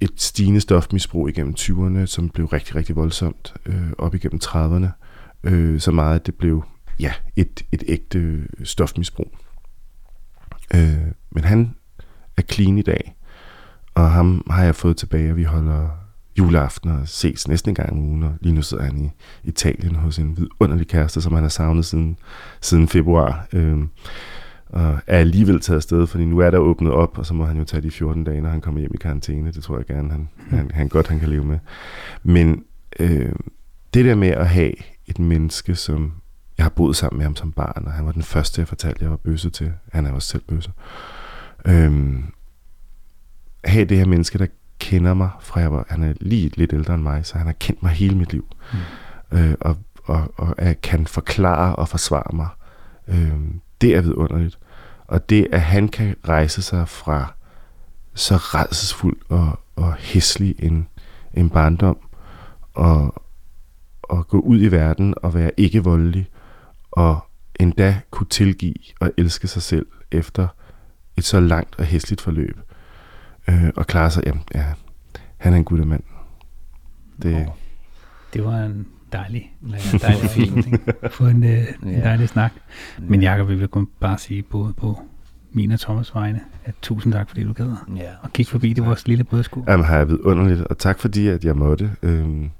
et 0.00 0.10
stigende 0.16 0.60
stofmisbrug 0.60 1.28
igennem 1.28 1.54
20'erne, 1.58 2.06
som 2.06 2.28
blev 2.30 2.46
rigtig, 2.46 2.76
rigtig 2.76 2.96
voldsomt 2.96 3.54
øh, 3.66 3.92
op 3.98 4.14
igennem 4.14 4.40
30'erne, 4.44 4.86
øh, 5.44 5.80
så 5.80 5.90
meget, 5.90 6.20
at 6.20 6.26
det 6.26 6.34
blev 6.34 6.64
ja, 7.00 7.12
et, 7.36 7.62
et 7.72 7.82
ægte 7.88 8.48
stofmisbrug. 8.64 9.36
Øh, 10.74 11.06
men 11.30 11.44
han 11.44 11.74
er 12.36 12.42
clean 12.42 12.78
i 12.78 12.82
dag, 12.82 13.16
og 13.94 14.10
ham 14.10 14.46
har 14.50 14.64
jeg 14.64 14.74
fået 14.74 14.96
tilbage, 14.96 15.30
og 15.30 15.36
vi 15.36 15.44
holder 15.44 16.05
juleaften 16.38 16.90
og 16.90 17.08
ses 17.08 17.48
næsten 17.48 17.70
en 17.70 17.74
gang 17.74 17.92
om 17.92 17.98
ugen, 17.98 18.22
og 18.22 18.34
lige 18.40 18.54
nu 18.54 18.62
sidder 18.62 18.84
han 18.84 18.98
i 18.98 19.10
Italien 19.44 19.94
hos 19.94 20.18
en 20.18 20.36
vidunderlig 20.36 20.88
kæreste, 20.88 21.20
som 21.20 21.32
han 21.32 21.42
har 21.42 21.48
savnet 21.48 21.84
siden, 21.84 22.18
siden 22.60 22.88
februar. 22.88 23.46
Øhm, 23.52 23.88
og 24.66 24.98
er 25.06 25.18
alligevel 25.18 25.60
taget 25.60 25.76
afsted, 25.76 26.06
fordi 26.06 26.24
nu 26.24 26.38
er 26.38 26.50
der 26.50 26.58
åbnet 26.58 26.92
op, 26.92 27.18
og 27.18 27.26
så 27.26 27.34
må 27.34 27.44
han 27.44 27.56
jo 27.56 27.64
tage 27.64 27.82
de 27.82 27.90
14 27.90 28.24
dage, 28.24 28.40
når 28.40 28.50
han 28.50 28.60
kommer 28.60 28.80
hjem 28.80 28.94
i 28.94 28.96
karantæne. 28.96 29.52
Det 29.52 29.64
tror 29.64 29.76
jeg 29.76 29.86
gerne, 29.86 30.10
han, 30.10 30.28
han, 30.50 30.70
han 30.74 30.88
godt 30.88 31.08
han 31.08 31.20
kan 31.20 31.28
leve 31.28 31.44
med. 31.44 31.58
Men 32.22 32.64
øh, 33.00 33.32
det 33.94 34.04
der 34.04 34.14
med 34.14 34.28
at 34.28 34.48
have 34.48 34.72
et 35.06 35.18
menneske, 35.18 35.74
som 35.74 36.12
jeg 36.58 36.64
har 36.64 36.70
boet 36.70 36.96
sammen 36.96 37.18
med 37.18 37.24
ham 37.24 37.36
som 37.36 37.52
barn, 37.52 37.82
og 37.86 37.92
han 37.92 38.06
var 38.06 38.12
den 38.12 38.22
første, 38.22 38.60
jeg 38.60 38.68
fortalte, 38.68 39.02
jeg 39.02 39.10
var 39.10 39.16
bøsse 39.16 39.50
til. 39.50 39.72
Han 39.92 40.06
er 40.06 40.12
også 40.12 40.28
selv 40.28 40.42
bøsse. 40.48 40.70
Øh, 41.66 42.14
have 43.64 43.84
det 43.84 43.98
her 43.98 44.06
menneske, 44.06 44.38
der 44.38 44.46
kender 44.78 45.14
mig 45.14 45.30
fra 45.40 45.60
jeg 45.60 45.72
var, 45.72 45.86
han 45.88 46.02
er 46.02 46.14
lige 46.20 46.50
lidt 46.56 46.72
ældre 46.72 46.94
end 46.94 47.02
mig, 47.02 47.26
så 47.26 47.38
han 47.38 47.46
har 47.46 47.54
kendt 47.60 47.82
mig 47.82 47.92
hele 47.92 48.16
mit 48.16 48.32
liv. 48.32 48.46
Mm. 48.72 49.38
Øh, 49.38 49.54
og, 49.60 49.76
og, 50.04 50.32
og 50.36 50.54
jeg 50.58 50.80
kan 50.80 51.06
forklare 51.06 51.76
og 51.76 51.88
forsvare 51.88 52.36
mig. 52.36 52.48
Øh, 53.08 53.38
det 53.80 53.94
er 53.96 54.00
vidunderligt. 54.00 54.58
Og 55.06 55.30
det, 55.30 55.48
at 55.52 55.60
han 55.60 55.88
kan 55.88 56.16
rejse 56.28 56.62
sig 56.62 56.88
fra 56.88 57.34
så 58.14 58.34
redselsfuld 58.36 59.16
og, 59.28 59.60
og 59.76 59.94
hæslig 59.94 60.54
en, 60.58 60.88
en 61.34 61.50
barndom, 61.50 61.98
og, 62.74 63.22
og 64.02 64.28
gå 64.28 64.40
ud 64.40 64.62
i 64.62 64.68
verden 64.68 65.14
og 65.22 65.34
være 65.34 65.50
ikke 65.56 65.84
voldelig, 65.84 66.28
og 66.90 67.18
endda 67.60 68.00
kunne 68.10 68.26
tilgive 68.26 68.74
og 69.00 69.12
elske 69.16 69.48
sig 69.48 69.62
selv 69.62 69.86
efter 70.12 70.48
et 71.16 71.24
så 71.24 71.40
langt 71.40 71.76
og 71.78 71.84
hæsligt 71.84 72.20
forløb 72.20 72.65
øh, 73.48 73.70
og 73.76 73.86
klare 73.86 74.10
sig. 74.10 74.22
Jamen, 74.26 74.42
ja, 74.54 74.64
han 75.36 75.52
er 75.52 75.56
en 75.56 75.64
guttermand. 75.64 76.02
Det, 77.22 77.48
det 78.34 78.44
var 78.44 78.58
en 78.58 78.86
dejlig, 79.12 79.52
dejlig 80.02 80.30
fin 80.30 80.64
for 81.16 81.26
en, 81.26 81.44
øh, 81.44 81.64
en 81.82 82.00
dejlig 82.00 82.28
snak. 82.28 82.52
Men 82.98 83.22
Jacob, 83.22 83.48
vi 83.48 83.54
vil 83.54 83.68
kun 83.68 83.88
bare 84.00 84.18
sige 84.18 84.42
både 84.42 84.72
på 84.72 85.00
min 85.52 85.72
og 85.72 85.80
Thomas 85.80 86.14
vegne, 86.14 86.40
at 86.64 86.74
tusind 86.82 87.12
tak, 87.12 87.28
fordi 87.28 87.44
du 87.44 87.52
gad 87.52 87.72
ja. 87.96 88.10
og 88.22 88.32
kigge 88.32 88.50
forbi 88.50 88.72
det 88.72 88.86
vores 88.86 89.06
lille 89.06 89.24
bådsko. 89.24 89.64
Jamen, 89.68 89.86
har 89.86 89.96
jeg 89.96 90.08
vidunderligt, 90.08 90.60
og 90.60 90.78
tak 90.78 90.98
fordi, 90.98 91.28
at 91.28 91.44
jeg 91.44 91.56
måtte. 91.56 91.90
Øhm, 92.02 92.50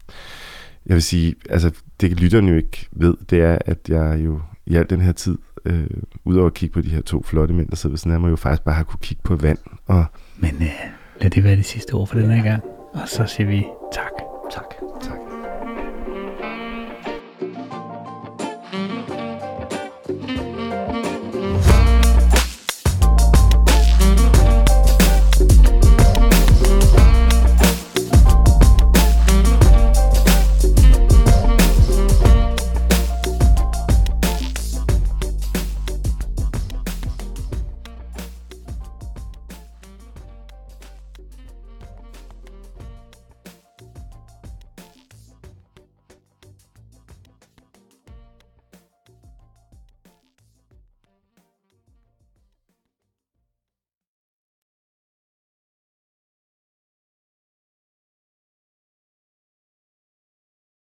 jeg 0.86 0.94
vil 0.94 1.02
sige, 1.02 1.34
altså 1.50 1.70
det 2.00 2.20
lytterne 2.20 2.50
jo 2.50 2.56
ikke 2.56 2.88
ved, 2.92 3.14
det 3.30 3.40
er, 3.40 3.58
at 3.66 3.78
jeg 3.88 4.20
jo 4.24 4.40
i 4.66 4.76
al 4.76 4.90
den 4.90 5.00
her 5.00 5.12
tid, 5.12 5.38
øh, 5.64 5.86
udover 6.24 6.46
at 6.46 6.54
kigge 6.54 6.72
på 6.72 6.80
de 6.80 6.88
her 6.88 7.00
to 7.00 7.22
flotte 7.22 7.54
mænd, 7.54 7.68
der 7.68 7.76
sidder 7.76 7.92
ved 7.92 7.98
siden 7.98 8.14
af 8.14 8.20
mig, 8.20 8.30
jo 8.30 8.36
faktisk 8.36 8.62
bare 8.62 8.74
har 8.74 8.82
kunne 8.82 9.00
kigge 9.02 9.22
på 9.22 9.36
vand 9.36 9.58
og 9.86 10.04
men 10.38 10.54
øh, 10.62 10.90
lad 11.20 11.30
det 11.30 11.44
være 11.44 11.56
det 11.56 11.64
sidste 11.64 11.92
ord 11.92 12.06
for 12.06 12.18
den 12.18 12.30
her 12.30 12.42
gang. 12.42 12.62
Og 12.92 13.08
så 13.08 13.26
siger 13.26 13.46
vi 13.46 13.66
tak. 13.92 14.12
Tak. 14.50 14.85